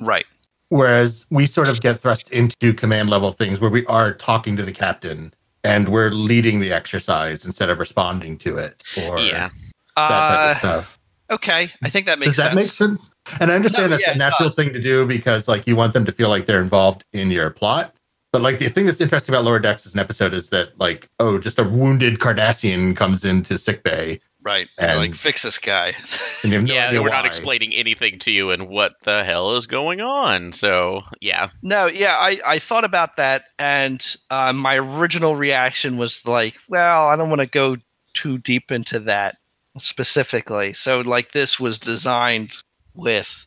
Right. 0.00 0.24
Whereas 0.70 1.26
we 1.30 1.46
sort 1.46 1.68
of 1.68 1.80
get 1.80 2.00
thrust 2.00 2.32
into 2.32 2.72
command 2.74 3.10
level 3.10 3.32
things 3.32 3.60
where 3.60 3.70
we 3.70 3.86
are 3.86 4.12
talking 4.14 4.56
to 4.56 4.64
the 4.64 4.72
captain 4.72 5.32
and 5.66 5.88
we're 5.88 6.10
leading 6.10 6.60
the 6.60 6.72
exercise 6.72 7.44
instead 7.44 7.68
of 7.70 7.78
responding 7.78 8.38
to 8.38 8.56
it 8.56 8.82
or 9.06 9.18
yeah. 9.18 9.48
that 9.96 10.08
type 10.08 10.40
Uh, 10.40 10.50
of 10.52 10.58
stuff. 10.58 10.98
okay. 11.30 11.70
I 11.82 11.90
think 11.90 12.06
that 12.06 12.18
makes 12.18 12.36
Does 12.36 12.36
that 12.44 12.54
sense. 12.54 12.56
make 12.56 12.66
sense? 12.70 13.10
And 13.40 13.50
I 13.50 13.56
understand 13.56 13.90
No, 13.90 13.96
that's 13.96 14.06
yeah, 14.06 14.14
a 14.14 14.18
natural 14.18 14.48
does. 14.48 14.56
thing 14.56 14.72
to 14.72 14.80
do 14.80 15.06
because 15.06 15.48
like 15.48 15.66
you 15.66 15.74
want 15.76 15.92
them 15.92 16.04
to 16.04 16.12
feel 16.12 16.28
like 16.28 16.46
they're 16.46 16.60
involved 16.62 17.04
in 17.12 17.30
your 17.30 17.50
plot. 17.50 17.92
But 18.32 18.42
like 18.42 18.58
the 18.58 18.68
thing 18.68 18.86
that's 18.86 19.00
interesting 19.00 19.34
about 19.34 19.44
Lower 19.44 19.58
Decks 19.58 19.86
as 19.86 19.94
an 19.94 20.00
episode 20.00 20.34
is 20.34 20.50
that 20.50 20.78
like 20.78 21.08
oh, 21.20 21.38
just 21.38 21.58
a 21.58 21.64
wounded 21.64 22.18
Cardassian 22.18 22.94
comes 22.94 23.24
into 23.24 23.58
sickbay 23.58 24.20
Right. 24.46 24.68
And- 24.78 24.96
like, 24.98 25.14
fix 25.16 25.42
this 25.42 25.58
guy. 25.58 25.88
and 26.44 26.52
you 26.52 26.58
have 26.60 26.68
no 26.68 26.74
yeah, 26.74 26.86
idea 26.86 27.02
we're 27.02 27.08
not 27.08 27.26
explaining 27.26 27.74
anything 27.74 28.20
to 28.20 28.30
you 28.30 28.52
and 28.52 28.68
what 28.68 28.94
the 29.02 29.24
hell 29.24 29.56
is 29.56 29.66
going 29.66 30.00
on. 30.00 30.52
So 30.52 31.02
yeah, 31.20 31.48
No, 31.62 31.86
yeah, 31.86 32.14
I, 32.16 32.38
I 32.46 32.58
thought 32.60 32.84
about 32.84 33.16
that, 33.16 33.46
and 33.58 34.00
uh, 34.30 34.52
my 34.52 34.76
original 34.78 35.34
reaction 35.34 35.96
was 35.96 36.24
like, 36.28 36.54
well, 36.68 37.08
I 37.08 37.16
don't 37.16 37.28
want 37.28 37.40
to 37.40 37.48
go 37.48 37.76
too 38.12 38.38
deep 38.38 38.70
into 38.70 39.00
that 39.00 39.36
specifically. 39.78 40.72
So, 40.74 41.00
like, 41.00 41.32
this 41.32 41.58
was 41.58 41.80
designed 41.80 42.56
with 42.94 43.44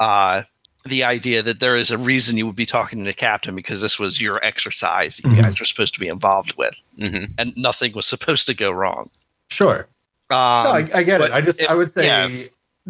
uh, 0.00 0.42
the 0.86 1.04
idea 1.04 1.40
that 1.42 1.60
there 1.60 1.76
is 1.76 1.92
a 1.92 1.98
reason 1.98 2.36
you 2.36 2.46
would 2.46 2.56
be 2.56 2.66
talking 2.66 2.98
to 2.98 3.04
the 3.04 3.14
captain 3.14 3.54
because 3.54 3.80
this 3.80 3.96
was 3.98 4.20
your 4.20 4.44
exercise 4.44 5.20
you 5.22 5.30
Mhm. 5.30 5.42
guys 5.42 5.60
were 5.60 5.66
supposed 5.66 5.94
to 5.94 6.00
be 6.00 6.08
involved 6.08 6.54
with, 6.58 6.80
hmm 6.98 7.26
and 7.38 7.56
nothing 7.56 7.92
was 7.92 8.06
supposed 8.06 8.46
to 8.48 8.54
go 8.54 8.72
wrong. 8.72 9.08
Sure. 9.50 9.86
Um, 10.30 10.36
no, 10.36 10.70
I, 10.70 10.90
I 10.94 11.02
get 11.02 11.20
it. 11.20 11.30
I 11.30 11.40
just 11.40 11.60
if- 11.60 11.70
I 11.70 11.74
would 11.74 11.90
say 11.90 12.06
yeah. 12.06 12.28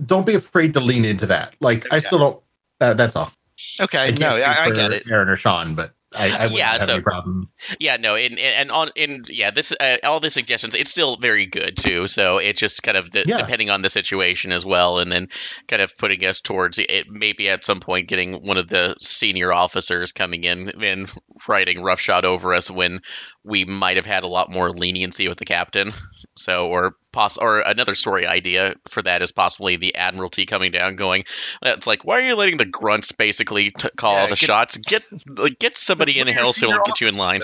don't 0.07 0.27
be 0.27 0.35
afraid 0.35 0.75
to 0.75 0.81
lean 0.81 1.05
into 1.05 1.27
that. 1.27 1.55
Like 1.61 1.93
I 1.93 1.99
still 1.99 2.19
don't. 2.19 2.43
Uh, 2.81 2.95
that's 2.95 3.17
all. 3.17 3.33
okay, 3.81 4.09
can't 4.09 4.21
no, 4.21 4.37
I, 4.37 4.65
I 4.67 4.71
get 4.71 4.93
it. 4.93 5.05
Aaron 5.11 5.29
or 5.29 5.37
Sean, 5.37 5.75
but 5.75 5.93
I, 6.15 6.29
I 6.29 6.43
wouldn't 6.45 6.55
Yeah, 6.59 6.73
have 6.73 6.83
so- 6.83 6.95
any 6.95 7.03
problem. 7.03 7.49
yeah, 7.81 7.97
no, 7.97 8.15
and 8.17 8.39
and 8.39 8.71
on 8.71 8.91
in 8.97 9.25
yeah, 9.29 9.51
this 9.51 9.73
uh, 9.79 9.97
all 10.05 10.21
the 10.21 10.31
suggestions, 10.31 10.75
it's 10.75 10.91
still 10.91 11.17
very 11.17 11.47
good 11.47 11.77
too. 11.77 12.07
So 12.07 12.39
it 12.39 12.57
just 12.57 12.83
kind 12.83 12.97
of 12.97 13.11
de- 13.11 13.25
Yeah. 13.27 13.39
depending 13.39 13.71
on 13.71 13.83
the 13.83 13.89
situation 13.91 14.53
as 14.53 14.65
well, 14.65 14.99
and 14.99 15.11
then 15.11 15.29
kind 15.69 15.83
of 15.83 15.97
putting 15.99 16.25
us 16.27 16.41
towards 16.41 16.79
it. 16.79 17.07
Maybe 17.11 17.49
at 17.49 17.65
some 17.65 17.81
point 17.81 18.09
getting 18.09 18.35
one 18.47 18.57
of 18.59 18.69
the 18.69 18.95
senior 19.01 19.53
officers 19.53 20.13
coming 20.13 20.45
in 20.45 20.71
and 20.83 21.11
writing 21.49 21.83
roughshod 21.83 22.25
over 22.25 22.55
us 22.55 22.71
when 22.71 23.01
we 23.47 23.65
might 23.65 23.97
have 23.97 24.05
had 24.07 24.25
a 24.25 24.27
lot 24.27 24.51
more 24.51 24.71
leniency 24.71 25.29
with 25.29 25.39
the 25.39 25.45
captain. 25.47 25.93
So 26.39 26.69
or 26.69 26.97
poss 27.13 27.39
or 27.39 27.61
another 27.61 27.95
story 27.95 28.27
idea 28.27 28.75
for 28.91 29.01
that 29.03 29.23
is 29.23 29.33
possibly 29.33 29.77
the 29.77 29.95
admiralty 29.95 30.45
coming 30.45 30.71
down, 30.71 30.95
going. 30.97 31.25
It's 31.63 31.87
like 31.87 32.05
why 32.05 32.19
are 32.19 32.27
you 32.27 32.35
letting 32.35 32.59
the 32.59 32.67
grunts 32.67 33.13
basically 33.13 33.71
t- 33.71 33.89
call 33.97 34.13
Yeah, 34.13 34.21
all 34.21 34.27
the 34.27 34.31
get- 34.33 34.39
shots? 34.39 34.77
Get 34.77 35.03
like, 35.27 35.59
get 35.59 35.79
somebody 35.79 36.19
in 36.19 36.27
What 36.27 36.33
are 36.33 36.39
your 36.39 36.45
else 36.45 36.59
who 36.59 36.67
will 36.67 36.83
get 36.85 37.01
you 37.01 37.09
in 37.09 37.15
line. 37.15 37.41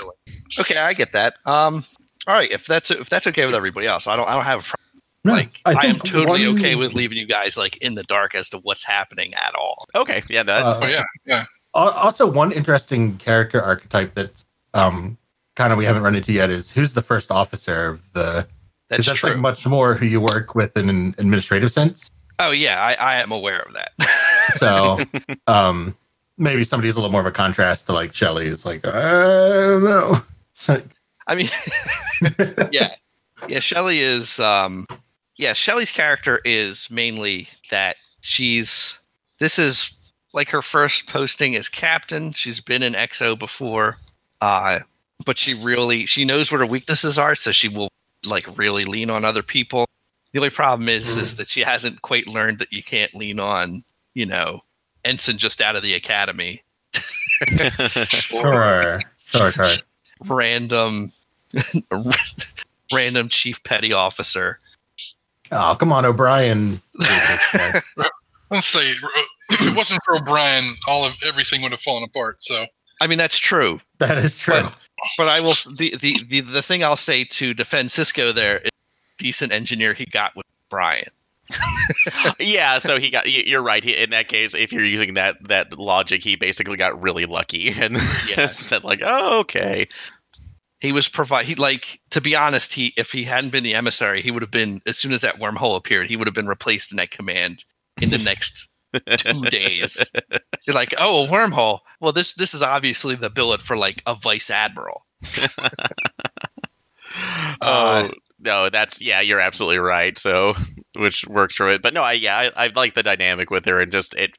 Okay, 0.61 0.77
I 0.77 0.93
get 0.93 1.12
that. 1.12 1.37
Um, 1.47 1.87
all 2.27 2.35
right, 2.35 2.53
if 2.53 2.66
that's 2.66 2.91
if 2.91 3.09
that's 3.09 3.27
okay 3.29 3.47
with 3.47 3.55
everybody 3.55 3.87
else, 3.87 4.07
I 4.07 4.15
don't 4.16 4.29
I 4.29 4.35
don't 4.35 4.45
have 4.45 4.61
a 4.61 4.62
problem. 4.65 5.03
No, 5.24 5.33
like 5.33 5.61
I, 5.65 5.87
am 5.87 5.99
totally 5.99 6.47
one- 6.47 6.59
okay 6.59 6.74
with 6.74 6.93
leaving 6.93 7.16
you 7.16 7.27
guys 7.27 7.57
like 7.57 7.79
in 7.79 7.95
the 7.95 8.03
dark 8.03 8.35
as 8.35 8.51
to 8.51 8.59
what's 8.59 8.85
happening 8.85 9.33
at 9.33 9.55
all. 9.55 9.87
Okay, 9.95 10.23
yeah, 10.29 10.43
that. 10.43 10.66
Uh, 10.66 10.81
Oh 10.83 10.87
yeah, 10.87 11.05
yeah. 11.24 11.45
Also, 11.73 12.27
one 12.31 12.53
interesting 12.53 13.16
character 13.16 13.62
archetype 13.62 14.15
that's 14.15 14.45
um, 14.74 15.16
kind 15.62 15.72
of 15.72 15.78
we 15.78 15.84
haven't 15.84 16.02
run 16.02 16.16
into 16.16 16.32
yet 16.32 16.51
is 16.51 16.72
who's 16.72 16.93
the 16.94 17.02
first 17.02 17.30
officer 17.30 17.86
of 17.86 18.02
the 18.14 18.44
That's, 18.89 19.06
that's 19.06 19.20
true. 19.20 19.30
like 19.30 19.39
much 19.39 19.64
more 19.64 19.94
who 19.94 20.06
you 20.06 20.20
work 20.20 20.56
with 20.56 20.76
in 20.76 20.89
an 20.89 21.14
administrative 21.18 21.70
sense. 21.70 22.10
oh 22.40 22.51
yeah, 22.51 22.82
I, 22.82 22.94
I 22.94 23.16
am 23.22 23.30
aware 23.30 23.60
of 23.60 23.72
that. 23.74 23.93
So 24.56 24.98
um, 25.47 25.97
maybe 26.36 26.64
somebody's 26.64 26.94
a 26.94 26.97
little 26.97 27.12
more 27.12 27.20
of 27.20 27.26
a 27.28 27.30
contrast 27.30 27.86
to 27.86 27.93
like 27.93 28.12
Shelly. 28.12 28.47
Is 28.48 28.66
like 28.66 28.84
I 28.84 28.90
don't 28.90 29.84
know. 29.84 30.20
I 31.28 31.34
mean, 31.36 31.48
yeah, 32.72 32.97
yeah. 33.48 33.60
Shelly 33.60 34.01
is, 34.01 34.40
um, 34.40 34.89
yeah. 35.36 35.52
Shelly's 35.52 35.93
character 35.93 36.40
is 36.44 36.90
mainly 36.90 37.47
that 37.70 37.97
she's. 38.20 38.98
This 39.39 39.60
is 39.60 39.93
like 40.34 40.48
her 40.51 40.60
first 40.60 41.06
posting 41.06 41.55
as 41.55 41.68
captain. 41.68 42.32
She's 42.32 42.60
been 42.60 42.82
in 42.82 42.94
XO 42.94 43.39
before. 43.39 43.97
Uh, 44.40 44.80
but 45.24 45.39
she 45.39 45.55
really 45.55 46.07
she 46.07 46.24
knows 46.24 46.51
what 46.51 46.61
her 46.61 46.66
weaknesses 46.66 47.19
are, 47.19 47.35
so 47.35 47.53
she 47.53 47.69
will 47.69 47.89
like 48.24 48.47
really 48.57 48.85
lean 48.85 49.11
on 49.11 49.24
other 49.24 49.43
people. 49.43 49.86
The 50.32 50.39
only 50.39 50.51
problem 50.51 50.89
is 50.89 51.16
is 51.16 51.28
mm-hmm. 51.28 51.36
that 51.39 51.49
she 51.49 51.61
hasn't 51.61 52.03
quite 52.03 52.27
learned 52.27 52.59
that 52.59 52.73
you 52.73 52.82
can't 52.82 53.15
lean 53.15 53.40
on, 53.40 53.85
you 54.15 54.27
know, 54.27 54.62
ensign 55.05 55.39
just 55.39 55.61
out 55.61 55.77
of 55.77 55.82
the 55.82 55.94
academy, 55.94 56.62
Sure. 58.09 59.03
Sure, 59.27 59.51
sure. 59.51 59.66
random, 60.27 61.11
random 62.93 63.28
chief 63.28 63.62
petty 63.65 63.93
officer. 63.93 64.61
Oh, 65.51 65.74
come 65.78 65.93
on, 65.93 66.05
O'Brien. 66.05 66.81
Let's 68.51 68.66
say 68.66 68.90
if 68.90 69.61
it 69.61 69.77
wasn't 69.77 70.03
for 70.05 70.16
O'Brien, 70.16 70.77
all 70.86 71.05
of 71.05 71.15
everything 71.24 71.62
would 71.62 71.73
have 71.73 71.81
fallen 71.81 72.05
apart. 72.05 72.43
So 72.43 72.66
I 73.01 73.07
mean, 73.07 73.19
that's 73.19 73.39
true. 73.39 73.81
that 73.99 74.19
is 74.19 74.36
true. 74.36 74.62
But- 74.62 74.74
But 75.16 75.29
I 75.29 75.41
will 75.41 75.55
the 75.77 75.95
the 76.01 76.23
the, 76.29 76.41
the 76.41 76.62
thing 76.62 76.85
I'll 76.85 76.97
say 76.97 77.24
to 77.24 77.55
defend 77.55 77.89
Sisko 77.89 78.35
there 78.35 78.59
is 78.59 78.70
decent 79.19 79.53
engineer 79.53 79.95
he 79.95 80.07
got 80.07 80.35
with 80.37 80.47
Brian. 80.69 81.09
yeah, 82.41 82.79
so 82.79 82.99
he 82.99 83.11
got. 83.11 83.31
You're 83.31 83.62
right. 83.62 83.83
He, 83.83 83.95
in 83.97 84.11
that 84.11 84.29
case, 84.29 84.55
if 84.55 84.73
you're 84.73 84.85
using 84.85 85.15
that 85.15 85.37
that 85.49 85.79
logic, 85.79 86.23
he 86.23 86.37
basically 86.37 86.77
got 86.77 87.01
really 87.01 87.27
lucky 87.27 87.69
and 87.70 87.97
Yeah. 88.29 88.47
said 88.47 88.85
like, 88.85 89.01
"Oh, 89.03 89.41
okay." 89.41 89.89
He 90.81 90.91
was 90.93 91.09
provide 91.09 91.47
he 91.47 91.55
like 91.55 92.01
to 92.11 92.20
be 92.20 92.35
honest, 92.35 92.73
he 92.73 92.93
if 92.97 93.12
he 93.12 93.24
hadn't 93.24 93.51
been 93.51 93.65
the 93.65 93.74
emissary, 93.74 94.23
he 94.23 94.31
would 94.31 94.43
have 94.43 94.51
been 94.51 94.81
as 94.87 94.99
soon 94.99 95.12
as 95.12 95.20
that 95.20 95.39
wormhole 95.39 95.77
appeared, 95.77 96.09
he 96.09 96.16
would 96.16 96.27
have 96.27 96.35
been 96.35 96.49
replaced 96.49 96.91
in 96.91 96.97
that 96.97 97.11
command 97.11 97.65
in 98.01 98.11
the 98.11 98.19
next 98.24 98.69
two 99.16 99.40
days. 99.51 100.10
You're 100.66 100.74
like, 100.74 100.94
oh, 100.98 101.24
a 101.24 101.28
wormhole. 101.28 101.81
Well, 102.01 102.12
this 102.12 102.35
this 102.35 102.55
is 102.55 102.62
obviously 102.62 103.14
the 103.14 103.31
billet 103.31 103.62
for 103.62 103.77
like 103.77 104.02
a 104.06 104.14
vice 104.14 104.51
admiral. 104.51 105.05
Uh, 107.60 108.09
oh 108.09 108.14
no, 108.40 108.70
that's 108.70 109.02
yeah. 109.02 109.20
You're 109.20 109.39
absolutely 109.40 109.78
right. 109.78 110.16
So, 110.16 110.55
which 110.97 111.27
works 111.28 111.56
for 111.56 111.69
it. 111.69 111.82
But 111.82 111.94
no, 111.94 112.02
I 112.02 112.12
yeah, 112.12 112.51
I, 112.56 112.64
I 112.64 112.70
like 112.74 112.94
the 112.94 113.02
dynamic 113.02 113.51
with 113.51 113.64
her 113.66 113.81
and 113.81 113.93
just 113.93 114.14
it. 114.14 114.36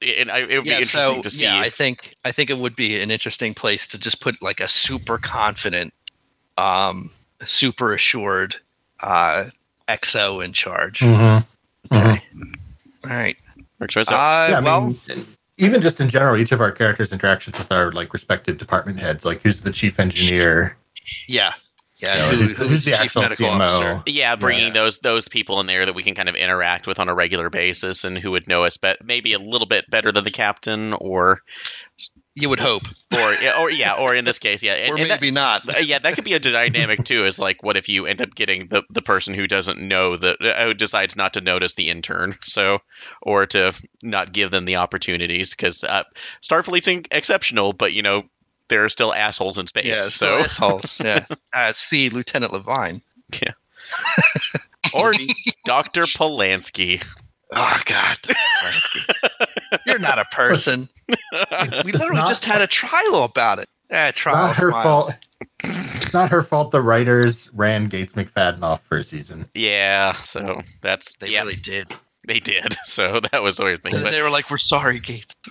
And 0.00 0.30
I, 0.30 0.38
it 0.38 0.56
would 0.56 0.64
be 0.64 0.70
interesting 0.70 1.00
so 1.16 1.22
to 1.22 1.30
see. 1.30 1.44
yeah, 1.44 1.58
I 1.58 1.70
think 1.70 2.14
I 2.24 2.32
think 2.32 2.50
it 2.50 2.58
would 2.58 2.76
be 2.76 3.00
an 3.02 3.10
interesting 3.10 3.52
place 3.52 3.86
to 3.88 3.98
just 3.98 4.20
put 4.20 4.40
like 4.40 4.60
a 4.60 4.68
super 4.68 5.18
confident, 5.18 5.92
um, 6.56 7.10
super 7.44 7.92
assured, 7.92 8.56
uh, 9.00 9.46
XO 9.88 10.44
in 10.44 10.52
charge. 10.52 11.00
Mhm. 11.00 11.44
Okay. 11.92 12.22
All 13.04 13.10
right. 13.10 13.36
Works 13.80 13.94
for 13.94 14.00
us. 14.00 14.08
So- 14.08 14.14
Uh, 14.16 14.46
Yeah, 14.50 14.58
I 14.58 14.60
well, 14.60 14.86
mean, 15.08 15.26
even 15.56 15.82
just 15.82 16.00
in 16.00 16.08
general, 16.08 16.36
each 16.36 16.52
of 16.52 16.60
our 16.60 16.72
characters' 16.72 17.12
interactions 17.12 17.58
with 17.58 17.70
our 17.72 17.92
like 17.92 18.12
respective 18.12 18.58
department 18.58 18.98
heads, 19.00 19.24
like 19.24 19.42
who's 19.42 19.60
the 19.62 19.72
chief 19.72 19.98
engineer, 20.00 20.76
yeah, 21.26 21.52
yeah. 21.98 22.14
you 22.14 22.20
know, 22.22 22.28
who- 22.30 22.36
who's, 22.36 22.56
who's, 22.56 22.68
who's 22.68 22.84
the 22.84 22.90
chief 22.92 23.00
actual 23.00 23.22
medical 23.22 23.48
CMO. 23.48 23.60
officer? 23.60 24.02
yeah, 24.06 24.36
bringing 24.36 24.68
Yeah. 24.68 24.72
those 24.72 24.98
those 24.98 25.28
people 25.28 25.60
in 25.60 25.66
there 25.66 25.84
that 25.86 25.94
we 25.94 26.02
can 26.02 26.14
kind 26.14 26.28
of 26.28 26.34
interact 26.34 26.86
with 26.86 26.98
on 27.00 27.08
a 27.08 27.14
regular 27.14 27.50
basis, 27.50 28.04
and 28.04 28.16
who 28.18 28.30
would 28.32 28.46
know 28.48 28.64
us, 28.64 28.76
but 28.76 29.04
maybe 29.04 29.32
a 29.32 29.38
little 29.38 29.66
bit 29.66 29.88
better 29.90 30.12
than 30.12 30.24
the 30.24 30.30
captain, 30.30 30.92
or 30.92 31.40
You 32.40 32.48
would 32.50 32.60
hope, 32.60 32.82
or 33.12 33.32
yeah, 33.42 33.60
or 33.60 33.70
yeah, 33.70 33.94
or 33.94 34.14
in 34.14 34.24
this 34.24 34.38
case, 34.38 34.62
yeah, 34.62 34.74
and- 34.74 34.92
or 34.94 34.98
and 34.98 35.10
that- 35.10 35.20
maybe 35.20 35.30
not. 35.32 35.68
Uh, 35.68 35.78
yeah, 35.80 35.98
that 35.98 36.14
could 36.14 36.24
be 36.24 36.34
a 36.34 36.38
dynamic 36.38 37.04
too. 37.04 37.24
Is 37.24 37.38
like, 37.38 37.62
what 37.62 37.76
if 37.76 37.88
you 37.88 38.06
end 38.06 38.22
up 38.22 38.34
getting 38.34 38.68
the, 38.68 38.82
the 38.90 39.02
person 39.02 39.34
who 39.34 39.46
doesn't 39.46 39.80
know 39.80 40.16
the 40.16 40.36
uh, 40.40 40.64
who 40.66 40.74
decides 40.74 41.16
not 41.16 41.34
to 41.34 41.40
notice 41.40 41.74
the 41.74 41.88
intern, 41.88 42.36
so 42.44 42.78
or 43.22 43.46
to 43.46 43.72
not 44.02 44.32
give 44.32 44.50
them 44.50 44.64
the 44.64 44.76
opportunities 44.76 45.50
because 45.54 45.84
uh, 45.84 46.04
Starfleet's 46.42 46.88
in- 46.88 47.04
exceptional, 47.10 47.72
but 47.72 47.92
you 47.92 48.02
know 48.02 48.22
there 48.68 48.84
are 48.84 48.88
still 48.88 49.12
assholes 49.14 49.58
in 49.58 49.66
space. 49.66 49.86
Yeah, 49.86 49.92
so 49.94 50.10
so 50.10 50.38
assholes. 50.38 51.00
Yeah. 51.00 51.24
Uh, 51.54 51.72
see 51.72 52.10
Lieutenant 52.10 52.52
Levine. 52.52 53.02
Yeah, 53.42 53.52
or 54.94 55.14
Doctor 55.64 56.04
Pulaski. 56.16 57.00
Oh 57.50 57.80
God, 57.86 58.16
you're 59.86 59.98
not 59.98 60.18
a 60.18 60.24
person. 60.26 60.88
It's- 61.08 61.82
We 61.84 61.92
literally 61.92 62.22
just 62.22 62.44
had 62.44 62.60
a 62.60 62.66
trial 62.66 63.24
about 63.24 63.58
it. 63.58 63.68
Eh, 63.90 64.10
trial. 64.12 64.48
not 64.48 64.56
her 64.56 64.70
trial. 64.70 64.82
fault. 64.82 65.14
It's 65.64 66.12
not 66.12 66.28
her 66.30 66.42
fault. 66.42 66.72
The 66.72 66.82
writers 66.82 67.48
ran 67.54 67.86
Gates 67.88 68.12
McFadden 68.14 68.62
off 68.62 68.82
for 68.84 68.98
a 68.98 69.04
season. 69.04 69.48
Yeah, 69.54 70.12
so 70.12 70.60
that's 70.82 71.14
They 71.16 71.28
yeah, 71.30 71.40
really 71.44 71.56
did. 71.56 71.90
they 72.26 72.38
did. 72.40 72.76
So 72.84 73.20
that 73.32 73.42
was 73.42 73.58
always 73.60 73.80
thing. 73.80 73.94
And 73.94 74.04
But, 74.04 74.10
they 74.10 74.20
were 74.20 74.28
like, 74.30 74.50
"We're 74.50 74.58
sorry, 74.58 74.98
Gates. 75.00 75.34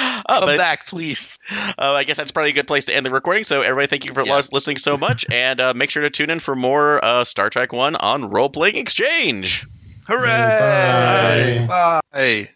uh, 0.00 0.22
Come 0.26 0.46
but 0.46 0.56
back, 0.56 0.86
please." 0.86 1.38
Uh, 1.50 1.92
I 1.92 2.04
guess 2.04 2.16
that's 2.16 2.30
probably 2.30 2.52
a 2.52 2.54
good 2.54 2.66
place 2.66 2.86
to 2.86 2.96
end 2.96 3.04
the 3.04 3.10
recording. 3.10 3.44
So, 3.44 3.60
everybody, 3.60 3.88
thank 3.88 4.04
you 4.06 4.14
for 4.14 4.24
Yeah. 4.24 4.40
listening 4.52 4.78
so 4.78 4.96
much, 4.96 5.26
and 5.30 5.60
uh, 5.60 5.74
make 5.74 5.90
sure 5.90 6.02
to 6.02 6.10
tune 6.10 6.30
in 6.30 6.38
for 6.40 6.54
more 6.56 7.04
uh, 7.04 7.24
Star 7.24 7.50
Trek 7.50 7.72
One 7.74 7.94
on 7.96 8.30
Role 8.30 8.48
Playing 8.48 8.76
Exchange. 8.76 9.66
Hooray! 10.06 11.66
Bye. 11.66 12.00
Bye. 12.12 12.48